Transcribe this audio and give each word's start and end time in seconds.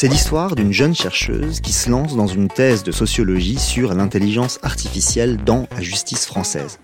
C'est 0.00 0.08
l'histoire 0.08 0.56
d'une 0.56 0.72
jeune 0.72 0.94
chercheuse 0.94 1.60
qui 1.60 1.74
se 1.74 1.90
lance 1.90 2.16
dans 2.16 2.26
une 2.26 2.48
thèse 2.48 2.82
de 2.84 2.90
sociologie 2.90 3.58
sur 3.58 3.92
l'intelligence 3.92 4.58
artificielle 4.62 5.36
dans 5.44 5.66
la 5.72 5.82
justice 5.82 6.24
française. 6.24 6.78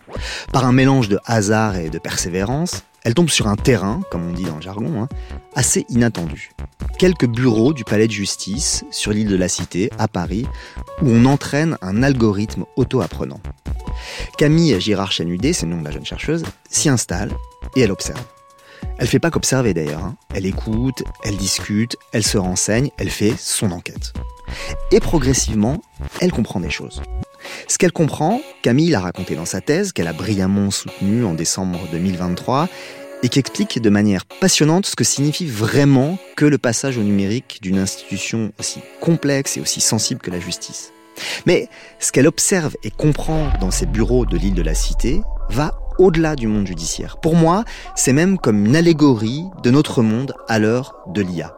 Par 0.53 0.67
un 0.67 0.73
mélange 0.73 1.09
de 1.09 1.19
hasard 1.25 1.77
et 1.77 1.89
de 1.89 1.99
persévérance, 1.99 2.83
elle 3.05 3.15
tombe 3.15 3.31
sur 3.31 3.47
un 3.47 3.57
terrain, 3.57 4.03
comme 4.11 4.29
on 4.29 4.35
dit 4.35 4.45
dans 4.45 4.57
le 4.57 4.61
jargon, 4.61 5.01
hein, 5.01 5.09
assez 5.55 5.87
inattendu. 5.89 6.51
Quelques 6.99 7.27
bureaux 7.27 7.73
du 7.73 7.85
palais 7.85 8.07
de 8.07 8.13
justice 8.13 8.85
sur 8.91 9.13
l'île 9.13 9.29
de 9.29 9.37
la 9.37 9.49
Cité, 9.49 9.89
à 9.99 10.09
Paris, 10.09 10.45
où 11.01 11.09
on 11.09 11.25
entraîne 11.25 11.79
un 11.81 12.03
algorithme 12.03 12.67
auto-apprenant. 12.77 13.41
Camille 14.37 14.79
Girard-Chanudé, 14.79 15.55
c'est 15.55 15.65
le 15.65 15.73
nom 15.73 15.81
de 15.81 15.87
la 15.87 15.91
jeune 15.91 16.05
chercheuse, 16.05 16.43
s'y 16.69 16.91
installe 16.91 17.33
et 17.77 17.81
elle 17.81 17.93
observe. 17.93 18.36
Elle 18.99 19.07
fait 19.07 19.19
pas 19.19 19.31
qu'observer 19.31 19.75
d'ailleurs. 19.75 20.05
Hein. 20.05 20.17
Elle 20.35 20.47
écoute, 20.47 21.03
elle 21.25 21.37
discute, 21.37 21.97
elle 22.13 22.25
se 22.25 22.39
renseigne, 22.39 22.91
elle 22.99 23.11
fait 23.11 23.35
son 23.39 23.71
enquête. 23.73 24.15
Et 24.91 25.01
progressivement, 25.01 25.83
elle 26.21 26.33
comprend 26.33 26.61
des 26.61 26.71
choses. 26.71 27.03
Ce 27.69 27.79
qu'elle 27.79 27.93
comprend, 27.93 28.41
Camille 28.63 28.91
l'a 28.91 29.01
raconté 29.01 29.35
dans 29.35 29.45
sa 29.45 29.61
thèse, 29.61 29.93
qu'elle 29.93 30.09
a 30.09 30.13
brillamment 30.13 30.71
soutenue 30.71 31.25
en 31.25 31.35
décembre 31.35 31.81
2023, 31.93 32.69
et 33.23 33.29
qui 33.29 33.39
explique 33.39 33.81
de 33.81 33.91
manière 33.91 34.25
passionnante 34.25 34.87
ce 34.87 34.97
que 34.97 35.05
signifie 35.05 35.47
vraiment 35.47 36.19
que 36.37 36.45
le 36.45 36.59
passage 36.59 36.99
au 36.99 37.03
numérique 37.03 37.59
d'une 37.63 37.79
institution 37.79 38.53
aussi 38.59 38.81
complexe 39.01 39.57
et 39.57 39.61
aussi 39.61 39.81
sensible 39.81 40.21
que 40.21 40.31
la 40.31 40.41
justice. 40.41 40.93
Mais 41.47 41.69
ce 41.99 42.13
qu'elle 42.13 42.27
observe 42.27 42.77
et 42.83 42.91
comprend 42.91 43.51
dans 43.61 43.71
ses 43.71 43.87
bureaux 43.87 44.27
de 44.27 44.37
l'île 44.37 44.55
de 44.55 44.63
la 44.63 44.75
Cité 44.75 45.23
va 45.49 45.79
au-delà 45.99 46.37
du 46.37 46.47
monde 46.47 46.67
judiciaire. 46.67 47.17
Pour 47.19 47.35
moi, 47.35 47.65
c'est 47.95 48.13
même 48.13 48.39
comme 48.39 48.67
une 48.67 48.77
allégorie 48.77 49.45
de 49.63 49.71
notre 49.71 50.03
monde 50.03 50.35
à 50.49 50.59
l'heure 50.59 50.97
de 51.09 51.23
l'IA. 51.23 51.55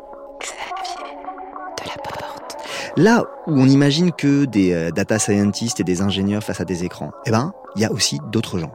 Là 2.97 3.25
où 3.47 3.53
on 3.53 3.69
imagine 3.69 4.11
que 4.11 4.45
des 4.45 4.72
euh, 4.72 4.91
data 4.91 5.19
scientists 5.19 5.78
et 5.78 5.84
des 5.84 6.03
ingénieurs 6.03 6.42
face 6.42 6.61
à 6.61 6.64
des 6.64 6.84
écrans, 6.84 7.12
eh 7.27 7.30
ben, 7.30 7.53
il 7.77 7.83
y 7.83 7.84
a 7.84 7.92
aussi 7.92 8.19
d'autres 8.33 8.58
gens. 8.58 8.72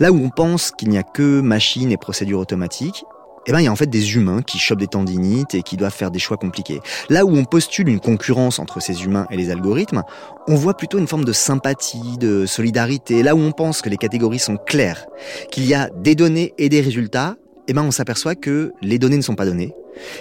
Là 0.00 0.10
où 0.10 0.16
on 0.16 0.30
pense 0.30 0.70
qu'il 0.72 0.88
n'y 0.88 0.98
a 0.98 1.02
que 1.02 1.40
machines 1.40 1.92
et 1.92 1.96
procédures 1.96 2.40
automatiques, 2.40 3.04
eh 3.46 3.52
ben, 3.52 3.60
il 3.60 3.64
y 3.64 3.68
a 3.68 3.72
en 3.72 3.76
fait 3.76 3.86
des 3.86 4.16
humains 4.16 4.42
qui 4.42 4.58
chopent 4.58 4.80
des 4.80 4.86
tendinites 4.86 5.54
et 5.54 5.62
qui 5.62 5.76
doivent 5.76 5.94
faire 5.94 6.10
des 6.10 6.18
choix 6.18 6.36
compliqués. 6.36 6.80
Là 7.08 7.24
où 7.24 7.36
on 7.36 7.44
postule 7.44 7.88
une 7.88 8.00
concurrence 8.00 8.58
entre 8.58 8.80
ces 8.80 9.04
humains 9.04 9.26
et 9.30 9.36
les 9.36 9.50
algorithmes, 9.50 10.02
on 10.48 10.56
voit 10.56 10.76
plutôt 10.76 10.98
une 10.98 11.06
forme 11.06 11.24
de 11.24 11.32
sympathie, 11.32 12.18
de 12.18 12.46
solidarité. 12.46 13.22
Là 13.22 13.34
où 13.34 13.38
on 13.38 13.52
pense 13.52 13.82
que 13.82 13.88
les 13.88 13.96
catégories 13.96 14.38
sont 14.38 14.56
claires, 14.56 15.06
qu'il 15.50 15.64
y 15.64 15.74
a 15.74 15.90
des 15.90 16.14
données 16.14 16.54
et 16.58 16.68
des 16.68 16.80
résultats, 16.80 17.36
eh 17.68 17.72
ben, 17.72 17.82
on 17.82 17.90
s'aperçoit 17.90 18.34
que 18.34 18.72
les 18.82 18.98
données 18.98 19.16
ne 19.16 19.22
sont 19.22 19.34
pas 19.34 19.46
données, 19.46 19.74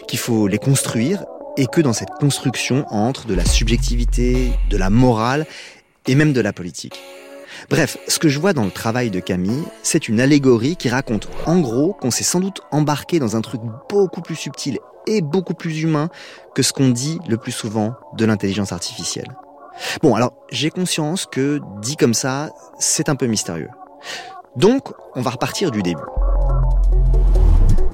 qu'il 0.07 0.19
faut 0.19 0.47
les 0.47 0.57
construire 0.57 1.25
et 1.57 1.67
que 1.67 1.81
dans 1.81 1.93
cette 1.93 2.09
construction 2.19 2.85
entre 2.89 3.27
de 3.27 3.33
la 3.33 3.45
subjectivité, 3.45 4.51
de 4.69 4.77
la 4.77 4.89
morale 4.89 5.45
et 6.07 6.15
même 6.15 6.33
de 6.33 6.41
la 6.41 6.53
politique. 6.53 6.99
Bref, 7.69 7.97
ce 8.07 8.19
que 8.19 8.29
je 8.29 8.39
vois 8.39 8.53
dans 8.53 8.63
le 8.63 8.71
travail 8.71 9.09
de 9.09 9.19
Camille, 9.19 9.63
c'est 9.81 10.07
une 10.07 10.19
allégorie 10.19 10.75
qui 10.75 10.89
raconte 10.89 11.27
en 11.45 11.59
gros 11.59 11.93
qu'on 11.93 12.11
s'est 12.11 12.23
sans 12.23 12.39
doute 12.39 12.61
embarqué 12.71 13.17
dans 13.19 13.35
un 13.35 13.41
truc 13.41 13.61
beaucoup 13.89 14.21
plus 14.21 14.35
subtil 14.35 14.79
et 15.07 15.21
beaucoup 15.21 15.53
plus 15.53 15.81
humain 15.81 16.09
que 16.53 16.61
ce 16.61 16.73
qu'on 16.73 16.89
dit 16.89 17.19
le 17.27 17.37
plus 17.37 17.51
souvent 17.51 17.93
de 18.17 18.25
l'intelligence 18.25 18.71
artificielle. 18.71 19.35
Bon, 20.01 20.15
alors 20.15 20.33
j'ai 20.51 20.69
conscience 20.69 21.25
que 21.25 21.59
dit 21.81 21.95
comme 21.95 22.13
ça, 22.13 22.51
c'est 22.79 23.09
un 23.09 23.15
peu 23.15 23.25
mystérieux. 23.25 23.69
Donc, 24.55 24.93
on 25.15 25.21
va 25.21 25.31
repartir 25.31 25.71
du 25.71 25.81
début. 25.81 26.01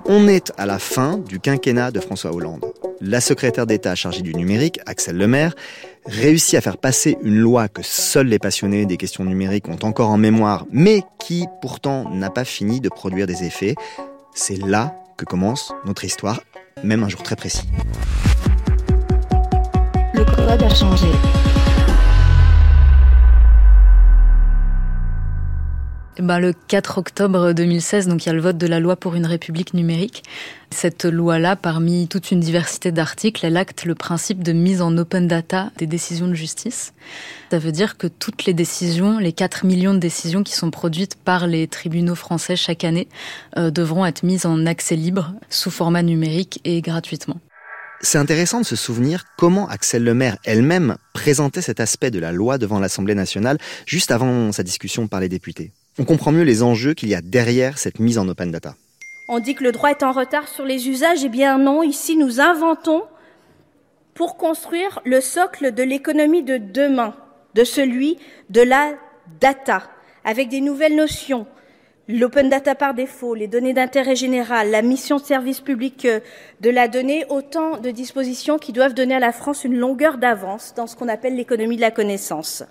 On 0.06 0.28
est 0.28 0.52
à 0.58 0.66
la 0.66 0.80
fin 0.80 1.18
du 1.18 1.40
quinquennat 1.40 1.92
de 1.92 2.00
François 2.00 2.34
Hollande. 2.34 2.66
La 3.04 3.20
secrétaire 3.20 3.66
d'État 3.66 3.96
chargée 3.96 4.22
du 4.22 4.36
numérique, 4.36 4.80
Axel 4.86 5.18
Lemaire, 5.18 5.56
réussit 6.06 6.54
à 6.54 6.62
faire 6.62 6.78
passer 6.78 7.18
une 7.24 7.40
loi 7.40 7.68
que 7.68 7.82
seuls 7.82 8.28
les 8.28 8.38
passionnés 8.38 8.86
des 8.86 8.98
questions 8.98 9.26
numériques 9.26 9.68
ont 9.70 9.80
encore 9.82 10.10
en 10.10 10.18
mémoire, 10.18 10.68
mais 10.72 11.02
qui 11.18 11.48
pourtant 11.64 12.08
n'a 12.12 12.30
pas 12.30 12.46
fini 12.46 12.80
de 12.80 12.90
produire 12.90 13.26
des 13.26 13.44
effets. 13.44 13.74
C'est 14.36 14.58
là 14.58 14.96
que 15.18 15.26
commence 15.26 15.74
notre 15.84 16.06
histoire, 16.06 16.42
même 16.84 17.04
un 17.04 17.10
jour 17.10 17.24
très 17.24 17.36
précis. 17.36 17.68
Le 20.14 20.24
code 20.24 20.62
a 20.62 20.76
changé. 20.76 21.08
Ben, 26.20 26.40
Le 26.40 26.54
4 26.54 26.98
octobre 26.98 27.54
2016, 27.54 28.08
donc 28.08 28.26
il 28.26 28.28
y 28.28 28.30
a 28.30 28.34
le 28.34 28.42
vote 28.42 28.58
de 28.58 28.68
la 28.68 28.80
loi 28.80 28.96
pour 28.96 29.16
une 29.16 29.26
république 29.26 29.74
numérique. 29.74 30.24
Cette 30.70 31.06
loi-là, 31.06 31.56
parmi 31.56 32.08
toute 32.08 32.32
une 32.32 32.40
diversité 32.40 32.92
d'articles, 32.92 33.46
elle 33.46 33.58
acte 33.58 33.86
le 33.86 33.96
principe 33.96 34.44
de 34.44 34.52
mise 34.52 34.82
en 34.82 34.98
open 34.98 35.28
data 35.28 35.72
des 35.78 35.88
décisions 35.88 36.28
de 36.28 36.34
justice. 36.34 36.94
Ça 37.52 37.60
veut 37.60 37.72
dire 37.72 37.98
que 37.98 38.08
toutes 38.08 38.46
les 38.46 38.54
décisions, 38.54 39.20
les 39.20 39.34
4 39.34 39.66
millions 39.66 39.94
de 39.94 40.00
décisions 40.00 40.44
qui 40.44 40.54
sont 40.54 40.72
produites 40.72 41.16
par 41.16 41.48
les 41.48 41.68
tribunaux 41.68 42.16
français 42.16 42.56
chaque 42.56 42.84
année, 42.84 43.08
euh, 43.58 43.72
devront 43.72 44.06
être 44.06 44.24
mises 44.24 44.46
en 44.46 44.66
accès 44.66 44.96
libre, 44.96 45.34
sous 45.50 45.72
format 45.72 46.04
numérique 46.04 46.60
et 46.66 46.82
gratuitement. 46.82 47.40
C'est 48.04 48.18
intéressant 48.18 48.62
de 48.62 48.66
se 48.66 48.76
souvenir 48.76 49.26
comment 49.38 49.68
Axel 49.68 50.04
Lemaire 50.04 50.38
elle-même 50.44 50.98
présentait 51.14 51.62
cet 51.62 51.80
aspect 51.80 52.10
de 52.10 52.18
la 52.18 52.32
loi 52.32 52.58
devant 52.58 52.80
l'Assemblée 52.80 53.14
nationale 53.14 53.60
juste 53.86 54.10
avant 54.10 54.52
sa 54.52 54.64
discussion 54.64 55.08
par 55.08 55.20
les 55.20 55.30
députés 55.30 55.72
on 56.00 56.06
comprend 56.06 56.32
mieux 56.32 56.44
les 56.44 56.64
enjeux 56.64 56.94
qu'il 56.94 57.10
y 57.10 57.16
a 57.16 57.22
derrière 57.22 57.78
cette 57.78 58.00
mise 58.00 58.18
en 58.18 58.28
open 58.28 58.52
data. 58.52 58.76
On 59.28 59.40
dit 59.40 59.56
que 59.56 59.64
le 59.64 59.72
droit 59.72 59.92
est 59.92 60.04
en 60.04 60.12
retard 60.12 60.48
sur 60.48 60.66
les 60.66 60.90
usages. 60.90 61.24
Eh 61.24 61.30
bien 61.30 61.58
non, 61.58 61.84
ici 61.84 62.18
nous 62.18 62.40
inventons 62.40 63.04
pour 64.14 64.38
construire 64.38 65.00
le 65.06 65.22
socle 65.22 65.74
de 65.74 65.84
l'économie 65.84 66.44
de 66.44 66.58
demain, 66.58 67.16
de 67.56 67.64
celui 67.64 68.18
de 68.50 68.62
la 68.62 68.94
data, 69.40 69.84
avec 70.26 70.50
des 70.50 70.62
nouvelles 70.62 70.96
notions, 70.96 71.48
l'open 72.08 72.50
data 72.50 72.76
par 72.76 72.94
défaut, 72.94 73.34
les 73.34 73.48
données 73.48 73.74
d'intérêt 73.74 74.16
général, 74.16 74.70
la 74.70 74.82
mission 74.82 75.18
de 75.18 75.24
service 75.24 75.62
public 75.62 76.06
euh, 76.06 76.20
de 76.60 76.70
la 76.70 76.88
donnée, 76.88 77.26
autant 77.30 77.78
de 77.78 77.90
dispositions 77.92 78.58
qui 78.58 78.74
doivent 78.74 78.94
donner 78.94 79.16
à 79.16 79.20
la 79.20 79.32
France 79.32 79.64
une 79.64 79.78
longueur 79.78 80.18
d'avance 80.18 80.74
dans 80.76 80.88
ce 80.88 80.96
qu'on 80.96 81.08
appelle 81.08 81.36
l'économie 81.36 81.78
de 81.78 81.82
la 81.82 81.92
connaissance. 81.92 82.64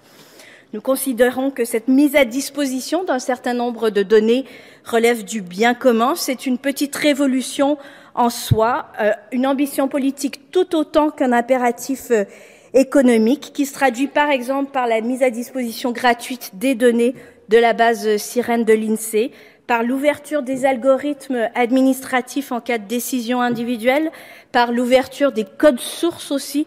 Nous 0.73 0.81
considérons 0.81 1.51
que 1.51 1.65
cette 1.65 1.89
mise 1.89 2.15
à 2.15 2.25
disposition 2.25 3.03
d'un 3.03 3.19
certain 3.19 3.55
nombre 3.55 3.91
de 3.91 4.05
données 4.05 4.45
relève 4.85 5.25
du 5.25 5.43
bien 5.43 5.75
commun. 5.75 6.15
C'est 6.15 6.47
une 6.47 6.59
petite 6.59 6.95
révolution 6.95 7.77
en 8.15 8.31
soi, 8.31 8.87
euh, 9.01 9.11
une 9.33 9.49
ambition 9.49 9.89
politique 9.89 10.51
tout 10.53 10.77
autant 10.77 11.11
qu'un 11.11 11.33
impératif 11.33 12.13
euh, 12.13 12.25
économique 12.73 13.51
qui 13.53 13.67
se 13.67 13.75
traduit 13.75 14.07
par 14.07 14.31
exemple 14.31 14.71
par 14.71 14.87
la 14.87 15.01
mise 15.01 15.25
à 15.25 15.31
disposition 15.31 15.91
gratuite 15.91 16.53
des 16.55 16.77
données 16.77 17.17
de 17.49 17.59
la 17.59 17.73
base 17.73 18.17
sirène 18.19 18.65
de 18.65 18.73
l'INSEE, 18.73 19.33
par 19.67 19.83
l'ouverture 19.83 20.43
des 20.43 20.67
algorithmes 20.67 21.49
administratifs 21.57 22.53
en 22.53 22.61
cas 22.61 22.79
de 22.79 22.87
décision 22.87 23.41
individuelle, 23.41 24.11
par 24.53 24.71
l'ouverture 24.71 25.33
des 25.33 25.45
codes 25.45 25.81
sources 25.81 26.31
aussi 26.31 26.67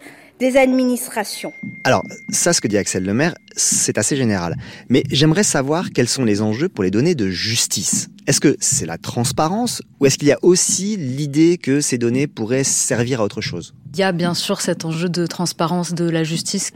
Alors, 1.83 2.03
ça, 2.29 2.53
ce 2.53 2.61
que 2.61 2.67
dit 2.67 2.77
Axel 2.77 3.03
Lemaire, 3.03 3.35
c'est 3.55 3.97
assez 3.97 4.15
général. 4.15 4.55
Mais 4.89 5.03
j'aimerais 5.09 5.43
savoir 5.43 5.91
quels 5.91 6.07
sont 6.07 6.23
les 6.23 6.41
enjeux 6.41 6.69
pour 6.69 6.83
les 6.83 6.91
données 6.91 7.15
de 7.15 7.29
justice. 7.29 8.09
Est-ce 8.27 8.39
que 8.39 8.55
c'est 8.59 8.85
la 8.85 8.97
transparence 8.97 9.81
ou 9.99 10.05
est-ce 10.05 10.17
qu'il 10.17 10.29
y 10.29 10.31
a 10.31 10.39
aussi 10.41 10.97
l'idée 10.97 11.57
que 11.57 11.81
ces 11.81 11.97
données 11.97 12.27
pourraient 12.27 12.63
servir 12.63 13.21
à 13.21 13.23
autre 13.25 13.41
chose? 13.41 13.73
Il 13.93 13.99
y 13.99 14.03
a 14.03 14.11
bien 14.11 14.33
sûr 14.33 14.59
cet 14.59 14.85
enjeu 14.85 15.07
de 15.07 15.27
transparence 15.27 15.93
de 15.93 16.09
la 16.09 16.23
justice. 16.23 16.71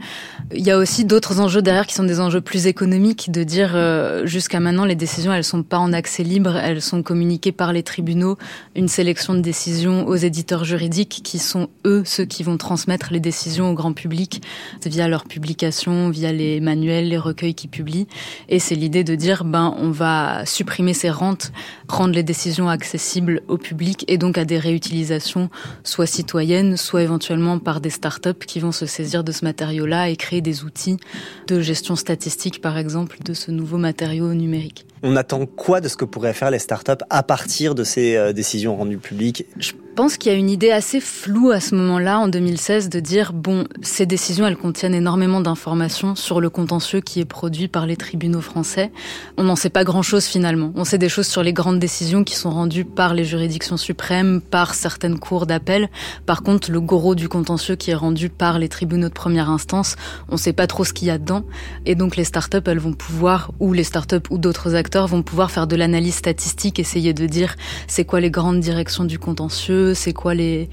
Il 0.54 0.64
y 0.64 0.70
a 0.70 0.78
aussi 0.78 1.04
d'autres 1.04 1.40
enjeux 1.40 1.62
derrière 1.62 1.86
qui 1.86 1.94
sont 1.94 2.04
des 2.04 2.20
enjeux 2.20 2.40
plus 2.40 2.68
économiques, 2.68 3.32
de 3.32 3.42
dire 3.42 3.72
euh, 3.74 4.24
jusqu'à 4.24 4.60
maintenant 4.60 4.84
les 4.84 4.94
décisions 4.94 5.32
elles 5.32 5.42
sont 5.42 5.64
pas 5.64 5.78
en 5.78 5.92
accès 5.92 6.22
libre, 6.22 6.56
elles 6.56 6.80
sont 6.80 7.02
communiquées 7.02 7.50
par 7.50 7.72
les 7.72 7.82
tribunaux, 7.82 8.38
une 8.76 8.86
sélection 8.86 9.34
de 9.34 9.40
décisions 9.40 10.06
aux 10.06 10.14
éditeurs 10.14 10.64
juridiques 10.64 11.20
qui 11.24 11.40
sont 11.40 11.68
eux 11.84 12.02
ceux 12.04 12.24
qui 12.24 12.44
vont 12.44 12.56
transmettre 12.56 13.08
les 13.10 13.20
décisions 13.20 13.70
au 13.70 13.74
grand 13.74 13.92
public 13.92 14.40
via 14.86 15.08
leurs 15.08 15.24
publications, 15.24 16.10
via 16.10 16.32
les 16.32 16.60
manuels, 16.60 17.08
les 17.08 17.18
recueils 17.18 17.54
qu'ils 17.54 17.70
publient. 17.70 18.06
Et 18.48 18.60
c'est 18.60 18.76
l'idée 18.76 19.02
de 19.02 19.16
dire 19.16 19.44
ben 19.44 19.74
on 19.78 19.90
va 19.90 20.46
supprimer 20.46 20.94
ces 20.94 21.10
rentes, 21.10 21.50
rendre 21.88 22.14
les 22.14 22.22
décisions 22.22 22.68
accessibles 22.68 23.42
au 23.48 23.58
public 23.58 24.04
et 24.06 24.18
donc 24.18 24.38
à 24.38 24.44
des 24.44 24.58
réutilisations 24.58 25.50
soit 25.82 26.06
citoyennes, 26.06 26.76
soit 26.76 27.07
éventuellement 27.08 27.58
par 27.58 27.80
des 27.80 27.88
startups 27.88 28.44
qui 28.46 28.60
vont 28.60 28.72
se 28.72 28.84
saisir 28.84 29.24
de 29.24 29.32
ce 29.32 29.42
matériau-là 29.44 30.10
et 30.10 30.16
créer 30.16 30.42
des 30.42 30.64
outils 30.64 30.98
de 31.46 31.60
gestion 31.60 31.96
statistique, 31.96 32.60
par 32.60 32.76
exemple, 32.76 33.16
de 33.24 33.32
ce 33.32 33.50
nouveau 33.50 33.78
matériau 33.78 34.34
numérique. 34.34 34.84
On 35.02 35.16
attend 35.16 35.46
quoi 35.46 35.80
de 35.80 35.88
ce 35.88 35.96
que 35.96 36.04
pourraient 36.04 36.32
faire 36.32 36.50
les 36.50 36.58
startups 36.58 37.04
à 37.10 37.22
partir 37.22 37.74
de 37.74 37.84
ces 37.84 38.16
euh, 38.16 38.32
décisions 38.32 38.76
rendues 38.76 38.98
publiques? 38.98 39.46
Je 39.58 39.72
pense 39.94 40.16
qu'il 40.16 40.30
y 40.30 40.34
a 40.34 40.38
une 40.38 40.50
idée 40.50 40.70
assez 40.70 41.00
floue 41.00 41.50
à 41.50 41.60
ce 41.60 41.74
moment-là, 41.74 42.20
en 42.20 42.28
2016, 42.28 42.88
de 42.88 43.00
dire, 43.00 43.32
bon, 43.32 43.66
ces 43.82 44.06
décisions, 44.06 44.46
elles 44.46 44.56
contiennent 44.56 44.94
énormément 44.94 45.40
d'informations 45.40 46.14
sur 46.14 46.40
le 46.40 46.50
contentieux 46.50 47.00
qui 47.00 47.20
est 47.20 47.24
produit 47.24 47.68
par 47.68 47.86
les 47.86 47.96
tribunaux 47.96 48.40
français. 48.40 48.92
On 49.36 49.44
n'en 49.44 49.56
sait 49.56 49.70
pas 49.70 49.84
grand-chose 49.84 50.24
finalement. 50.24 50.72
On 50.76 50.84
sait 50.84 50.98
des 50.98 51.08
choses 51.08 51.26
sur 51.26 51.42
les 51.42 51.52
grandes 51.52 51.80
décisions 51.80 52.22
qui 52.22 52.36
sont 52.36 52.50
rendues 52.50 52.84
par 52.84 53.14
les 53.14 53.24
juridictions 53.24 53.76
suprêmes, 53.76 54.40
par 54.40 54.74
certaines 54.74 55.18
cours 55.18 55.46
d'appel. 55.46 55.88
Par 56.26 56.42
contre, 56.42 56.70
le 56.70 56.80
gros 56.80 57.14
du 57.14 57.28
contentieux 57.28 57.74
qui 57.74 57.90
est 57.90 57.96
rendu 57.96 58.30
par 58.30 58.58
les 58.58 58.68
tribunaux 58.68 59.08
de 59.08 59.14
première 59.14 59.50
instance, 59.50 59.96
on 60.28 60.34
ne 60.34 60.38
sait 60.38 60.52
pas 60.52 60.66
trop 60.66 60.84
ce 60.84 60.92
qu'il 60.92 61.08
y 61.08 61.10
a 61.10 61.18
dedans. 61.18 61.44
Et 61.86 61.94
donc 61.94 62.16
les 62.16 62.24
startups, 62.24 62.58
elles 62.66 62.78
vont 62.78 62.92
pouvoir, 62.92 63.50
ou 63.58 63.72
les 63.72 63.84
startups 63.84 64.16
ou 64.30 64.38
d'autres 64.38 64.74
acteurs 64.74 64.87
vont 64.96 65.22
pouvoir 65.22 65.50
faire 65.50 65.66
de 65.66 65.76
l'analyse 65.76 66.16
statistique, 66.16 66.78
essayer 66.78 67.12
de 67.12 67.26
dire 67.26 67.56
c'est 67.86 68.04
quoi 68.04 68.20
les 68.20 68.30
grandes 68.30 68.60
directions 68.60 69.04
du 69.04 69.18
contentieux, 69.18 69.94
c'est 69.94 70.12
quoi 70.12 70.34
les, 70.34 70.68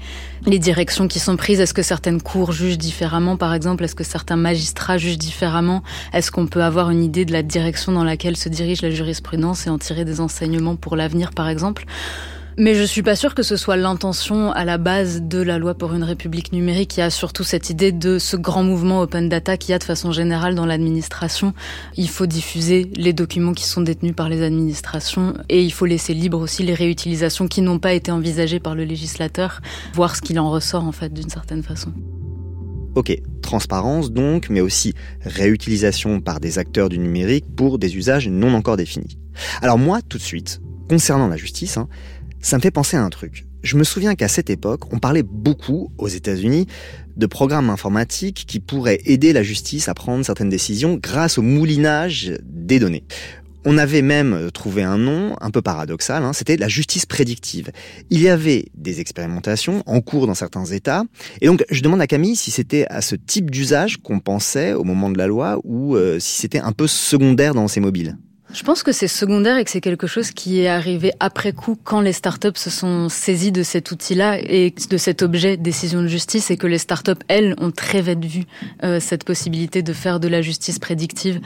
les 0.46 0.58
directions 0.58 1.08
qui 1.08 1.18
sont 1.18 1.36
prises, 1.36 1.60
est-ce 1.60 1.74
que 1.74 1.82
certaines 1.82 2.20
cours 2.20 2.52
jugent 2.52 2.78
différemment 2.78 3.36
par 3.36 3.54
exemple, 3.54 3.84
est-ce 3.84 3.94
que 3.94 4.04
certains 4.04 4.36
magistrats 4.36 4.98
jugent 4.98 5.18
différemment, 5.18 5.82
est-ce 6.12 6.30
qu'on 6.30 6.46
peut 6.46 6.62
avoir 6.62 6.90
une 6.90 7.02
idée 7.02 7.24
de 7.24 7.32
la 7.32 7.42
direction 7.42 7.92
dans 7.92 8.04
laquelle 8.04 8.36
se 8.36 8.48
dirige 8.48 8.82
la 8.82 8.90
jurisprudence 8.90 9.66
et 9.66 9.70
en 9.70 9.78
tirer 9.78 10.04
des 10.04 10.20
enseignements 10.20 10.76
pour 10.76 10.96
l'avenir 10.96 11.30
par 11.32 11.48
exemple? 11.48 11.84
Mais 12.58 12.74
je 12.74 12.84
suis 12.84 13.02
pas 13.02 13.16
sûre 13.16 13.34
que 13.34 13.42
ce 13.42 13.54
soit 13.54 13.76
l'intention 13.76 14.50
à 14.50 14.64
la 14.64 14.78
base 14.78 15.20
de 15.20 15.42
la 15.42 15.58
loi 15.58 15.74
pour 15.74 15.92
une 15.92 16.02
république 16.02 16.52
numérique. 16.52 16.96
Il 16.96 17.00
y 17.00 17.02
a 17.02 17.10
surtout 17.10 17.44
cette 17.44 17.68
idée 17.68 17.92
de 17.92 18.18
ce 18.18 18.34
grand 18.34 18.62
mouvement 18.62 19.02
open 19.02 19.28
data 19.28 19.58
qu'il 19.58 19.72
y 19.72 19.74
a 19.74 19.78
de 19.78 19.84
façon 19.84 20.10
générale 20.10 20.54
dans 20.54 20.64
l'administration. 20.64 21.52
Il 21.98 22.08
faut 22.08 22.24
diffuser 22.24 22.90
les 22.96 23.12
documents 23.12 23.52
qui 23.52 23.64
sont 23.64 23.82
détenus 23.82 24.14
par 24.16 24.30
les 24.30 24.40
administrations 24.40 25.34
et 25.50 25.62
il 25.62 25.70
faut 25.70 25.84
laisser 25.84 26.14
libre 26.14 26.40
aussi 26.40 26.62
les 26.62 26.72
réutilisations 26.72 27.46
qui 27.46 27.60
n'ont 27.60 27.78
pas 27.78 27.92
été 27.92 28.10
envisagées 28.10 28.58
par 28.58 28.74
le 28.74 28.84
législateur, 28.84 29.60
voir 29.92 30.16
ce 30.16 30.22
qu'il 30.22 30.40
en 30.40 30.50
ressort 30.50 30.84
en 30.84 30.92
fait 30.92 31.12
d'une 31.12 31.28
certaine 31.28 31.62
façon. 31.62 31.92
Ok, 32.94 33.20
transparence 33.42 34.10
donc, 34.10 34.48
mais 34.48 34.62
aussi 34.62 34.94
réutilisation 35.20 36.22
par 36.22 36.40
des 36.40 36.58
acteurs 36.58 36.88
du 36.88 36.98
numérique 36.98 37.44
pour 37.54 37.78
des 37.78 37.98
usages 37.98 38.28
non 38.28 38.54
encore 38.54 38.78
définis. 38.78 39.18
Alors 39.60 39.76
moi, 39.76 40.00
tout 40.00 40.16
de 40.16 40.22
suite, 40.22 40.62
concernant 40.88 41.28
la 41.28 41.36
justice, 41.36 41.76
hein, 41.76 41.88
ça 42.46 42.58
me 42.58 42.62
fait 42.62 42.70
penser 42.70 42.96
à 42.96 43.02
un 43.02 43.10
truc. 43.10 43.44
Je 43.64 43.76
me 43.76 43.82
souviens 43.82 44.14
qu'à 44.14 44.28
cette 44.28 44.50
époque, 44.50 44.92
on 44.92 45.00
parlait 45.00 45.24
beaucoup 45.24 45.90
aux 45.98 46.06
États-Unis 46.06 46.68
de 47.16 47.26
programmes 47.26 47.70
informatiques 47.70 48.44
qui 48.46 48.60
pourraient 48.60 49.00
aider 49.04 49.32
la 49.32 49.42
justice 49.42 49.88
à 49.88 49.94
prendre 49.94 50.24
certaines 50.24 50.48
décisions 50.48 50.96
grâce 51.02 51.38
au 51.38 51.42
moulinage 51.42 52.34
des 52.44 52.78
données. 52.78 53.02
On 53.64 53.78
avait 53.78 54.02
même 54.02 54.52
trouvé 54.52 54.84
un 54.84 54.96
nom 54.96 55.34
un 55.40 55.50
peu 55.50 55.60
paradoxal, 55.60 56.22
hein, 56.22 56.32
c'était 56.32 56.56
la 56.56 56.68
justice 56.68 57.04
prédictive. 57.04 57.72
Il 58.10 58.22
y 58.22 58.28
avait 58.28 58.66
des 58.76 59.00
expérimentations 59.00 59.82
en 59.84 60.00
cours 60.00 60.28
dans 60.28 60.34
certains 60.34 60.66
États, 60.66 61.02
et 61.40 61.46
donc 61.46 61.64
je 61.68 61.82
demande 61.82 62.00
à 62.00 62.06
Camille 62.06 62.36
si 62.36 62.52
c'était 62.52 62.86
à 62.90 63.00
ce 63.00 63.16
type 63.16 63.50
d'usage 63.50 63.96
qu'on 63.96 64.20
pensait 64.20 64.72
au 64.72 64.84
moment 64.84 65.10
de 65.10 65.18
la 65.18 65.26
loi, 65.26 65.58
ou 65.64 65.96
euh, 65.96 66.20
si 66.20 66.42
c'était 66.42 66.60
un 66.60 66.70
peu 66.70 66.86
secondaire 66.86 67.54
dans 67.54 67.66
ces 67.66 67.80
mobiles. 67.80 68.16
Je 68.52 68.62
pense 68.62 68.82
que 68.82 68.92
c'est 68.92 69.08
secondaire 69.08 69.58
et 69.58 69.64
que 69.64 69.70
c'est 69.70 69.80
quelque 69.80 70.06
chose 70.06 70.30
qui 70.30 70.60
est 70.60 70.68
arrivé 70.68 71.12
après 71.18 71.52
coup 71.52 71.76
quand 71.82 72.00
les 72.00 72.12
startups 72.12 72.56
se 72.56 72.70
sont 72.70 73.08
saisies 73.08 73.52
de 73.52 73.62
cet 73.62 73.90
outil-là 73.90 74.38
et 74.38 74.72
de 74.88 74.96
cet 74.96 75.22
objet 75.22 75.56
décision 75.56 76.00
de 76.00 76.06
justice 76.06 76.50
et 76.50 76.56
que 76.56 76.66
les 76.66 76.78
startups, 76.78 77.12
elles, 77.28 77.54
ont 77.58 77.72
très 77.72 78.00
vite 78.02 78.24
vu 78.24 78.44
euh, 78.84 79.00
cette 79.00 79.24
possibilité 79.24 79.82
de 79.82 79.92
faire 79.92 80.20
de 80.20 80.28
la 80.28 80.42
justice 80.42 80.78
prédictive 80.78 81.40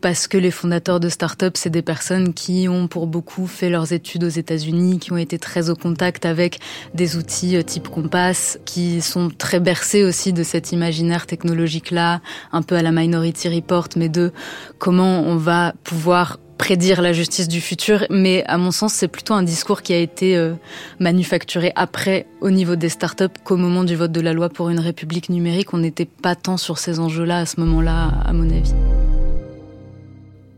parce 0.00 0.26
que 0.26 0.38
les 0.38 0.50
fondateurs 0.50 1.00
de 1.00 1.08
startups, 1.08 1.50
c'est 1.54 1.70
des 1.70 1.82
personnes 1.82 2.32
qui 2.34 2.68
ont 2.68 2.88
pour 2.88 3.06
beaucoup 3.06 3.46
fait 3.46 3.70
leurs 3.70 3.92
études 3.92 4.24
aux 4.24 4.28
États-Unis, 4.28 4.98
qui 4.98 5.12
ont 5.12 5.16
été 5.16 5.38
très 5.38 5.70
au 5.70 5.76
contact 5.76 6.26
avec 6.26 6.58
des 6.94 7.16
outils 7.16 7.56
euh, 7.56 7.62
type 7.62 7.88
Compass, 7.88 8.58
qui 8.64 9.00
sont 9.00 9.30
très 9.30 9.60
bercés 9.60 10.04
aussi 10.04 10.32
de 10.32 10.42
cet 10.42 10.72
imaginaire 10.72 11.26
technologique-là, 11.26 12.20
un 12.52 12.62
peu 12.62 12.76
à 12.76 12.82
la 12.82 12.92
Minority 12.92 13.48
Report, 13.48 13.88
mais 13.96 14.08
de 14.08 14.32
comment 14.78 15.22
on 15.22 15.36
va 15.36 15.74
pouvoir 15.84 16.38
prédire 16.60 17.00
la 17.00 17.14
justice 17.14 17.48
du 17.48 17.60
futur, 17.60 18.04
mais 18.10 18.44
à 18.44 18.58
mon 18.58 18.70
sens, 18.70 18.92
c'est 18.92 19.08
plutôt 19.08 19.32
un 19.32 19.42
discours 19.42 19.80
qui 19.80 19.94
a 19.94 19.98
été 19.98 20.36
euh, 20.36 20.52
manufacturé 20.98 21.72
après 21.74 22.26
au 22.42 22.50
niveau 22.50 22.76
des 22.76 22.90
startups 22.90 23.32
qu'au 23.44 23.56
moment 23.56 23.82
du 23.82 23.96
vote 23.96 24.12
de 24.12 24.20
la 24.20 24.34
loi 24.34 24.50
pour 24.50 24.68
une 24.68 24.78
république 24.78 25.30
numérique. 25.30 25.72
On 25.72 25.78
n'était 25.78 26.04
pas 26.04 26.34
tant 26.34 26.58
sur 26.58 26.76
ces 26.76 27.00
enjeux-là 27.00 27.38
à 27.38 27.46
ce 27.46 27.60
moment-là, 27.60 28.08
à 28.26 28.32
mon 28.34 28.50
avis. 28.50 28.74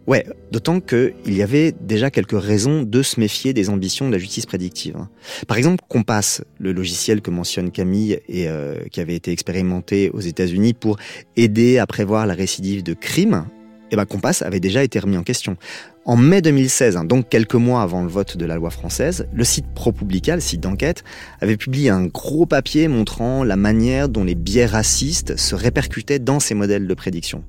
Ouais, 0.08 0.26
d'autant 0.50 0.80
qu'il 0.80 1.12
y 1.28 1.42
avait 1.42 1.72
déjà 1.72 2.10
quelques 2.10 2.40
raisons 2.40 2.82
de 2.82 3.02
se 3.02 3.20
méfier 3.20 3.52
des 3.52 3.70
ambitions 3.70 4.08
de 4.08 4.12
la 4.12 4.18
justice 4.18 4.46
prédictive. 4.46 4.96
Hein. 4.96 5.08
Par 5.46 5.56
exemple, 5.56 5.84
Compass, 5.88 6.42
le 6.58 6.72
logiciel 6.72 7.20
que 7.20 7.30
mentionne 7.30 7.70
Camille 7.70 8.18
et 8.28 8.48
euh, 8.48 8.82
qui 8.90 9.00
avait 9.00 9.14
été 9.14 9.30
expérimenté 9.30 10.10
aux 10.10 10.20
États-Unis 10.20 10.74
pour 10.74 10.98
aider 11.36 11.78
à 11.78 11.86
prévoir 11.86 12.26
la 12.26 12.34
récidive 12.34 12.82
de 12.82 12.94
crimes, 12.94 13.46
eh 13.92 13.96
ben 13.96 14.04
Compass 14.04 14.42
avait 14.42 14.58
déjà 14.58 14.82
été 14.82 14.98
remis 14.98 15.18
en 15.18 15.22
question. 15.22 15.56
En 16.04 16.16
mai 16.16 16.42
2016, 16.42 16.96
hein, 16.96 17.04
donc 17.04 17.28
quelques 17.28 17.54
mois 17.54 17.82
avant 17.82 18.02
le 18.02 18.08
vote 18.08 18.36
de 18.36 18.44
la 18.44 18.56
loi 18.56 18.70
française, 18.70 19.28
le 19.32 19.44
site 19.44 19.66
ProPublica, 19.72 20.34
le 20.34 20.40
site 20.40 20.60
d'enquête, 20.60 21.04
avait 21.40 21.56
publié 21.56 21.90
un 21.90 22.06
gros 22.06 22.46
papier 22.46 22.88
montrant 22.88 23.44
la 23.44 23.54
manière 23.54 24.08
dont 24.08 24.24
les 24.24 24.34
biais 24.34 24.66
racistes 24.66 25.36
se 25.36 25.54
répercutaient 25.54 26.18
dans 26.18 26.40
ces 26.40 26.54
modèles 26.54 26.88
de 26.88 26.94
prédiction. 26.94 27.44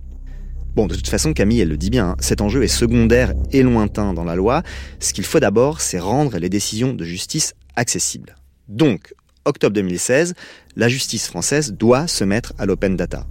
Bon, 0.75 0.88
de 0.88 0.96
toute 0.96 1.08
façon, 1.08 1.34
Camille, 1.34 1.60
elle 1.60 1.70
le 1.70 1.78
dit 1.78 1.92
bien, 1.92 2.10
hein, 2.10 2.16
cet 2.20 2.42
enjeu 2.42 2.64
est 2.64 2.68
secondaire 2.68 3.34
et 3.52 3.62
lointain 3.62 4.14
dans 4.14 4.24
la 4.24 4.36
loi. 4.36 4.64
Ce 5.00 5.14
qu'il 5.14 5.24
faut 5.24 5.40
d'abord, 5.40 5.81
c'est 5.81 6.00
rendre 6.00 6.38
les 6.40 6.50
décisions 6.50 6.94
de 6.94 7.04
justice 7.04 7.54
accessibles. 7.75 8.36
Donc, 8.70 9.14
octobre 9.46 9.75
2016, 9.75 10.34
la 10.75 10.90
justice 10.90 11.28
française 11.28 11.74
doit 11.74 12.08
se 12.08 12.24
mettre 12.24 12.54
à 12.58 12.66
l'open 12.66 12.96
data. 12.96 13.28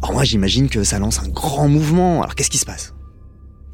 Alors 0.00 0.12
moi, 0.12 0.24
j'imagine 0.24 0.68
que 0.68 0.84
ça 0.84 1.00
lance 1.00 1.20
un 1.20 1.28
grand 1.28 1.68
mouvement. 1.68 2.22
Alors 2.22 2.36
qu'est-ce 2.36 2.50
qui 2.50 2.58
se 2.58 2.66
passe? 2.66 2.94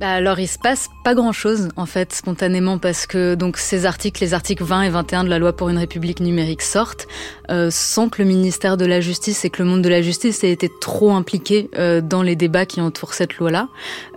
Bah, 0.01 0.11
alors 0.11 0.39
il 0.39 0.49
se 0.49 0.59
passe 0.59 0.89
pas 1.05 1.15
grand-chose 1.15 1.69
en 1.77 1.87
fait 1.87 2.13
spontanément 2.13 2.79
parce 2.79 3.07
que 3.07 3.35
donc 3.35 3.57
ces 3.57 3.87
articles, 3.87 4.23
les 4.23 4.35
articles 4.35 4.63
20 4.63 4.83
et 4.83 4.91
21 4.91 5.25
de 5.25 5.31
la 5.31 5.39
loi 5.39 5.55
pour 5.55 5.69
une 5.69 5.79
république 5.79 6.21
numérique 6.21 6.63
sortent 6.63 7.07
euh, 7.51 7.69
sans 7.71 8.09
que 8.09 8.21
le 8.21 8.29
ministère 8.29 8.77
de 8.77 8.85
la 8.85 9.01
Justice 9.01 9.45
et 9.45 9.51
que 9.51 9.63
le 9.63 9.69
monde 9.69 9.83
de 9.83 9.89
la 9.89 10.03
justice 10.03 10.45
ait 10.45 10.51
été 10.51 10.71
trop 10.81 11.13
impliqué 11.13 11.71
euh, 11.79 12.01
dans 12.01 12.23
les 12.23 12.37
débats 12.37 12.67
qui 12.67 12.81
entourent 12.81 13.15
cette 13.15 13.39
loi-là. 13.39 13.69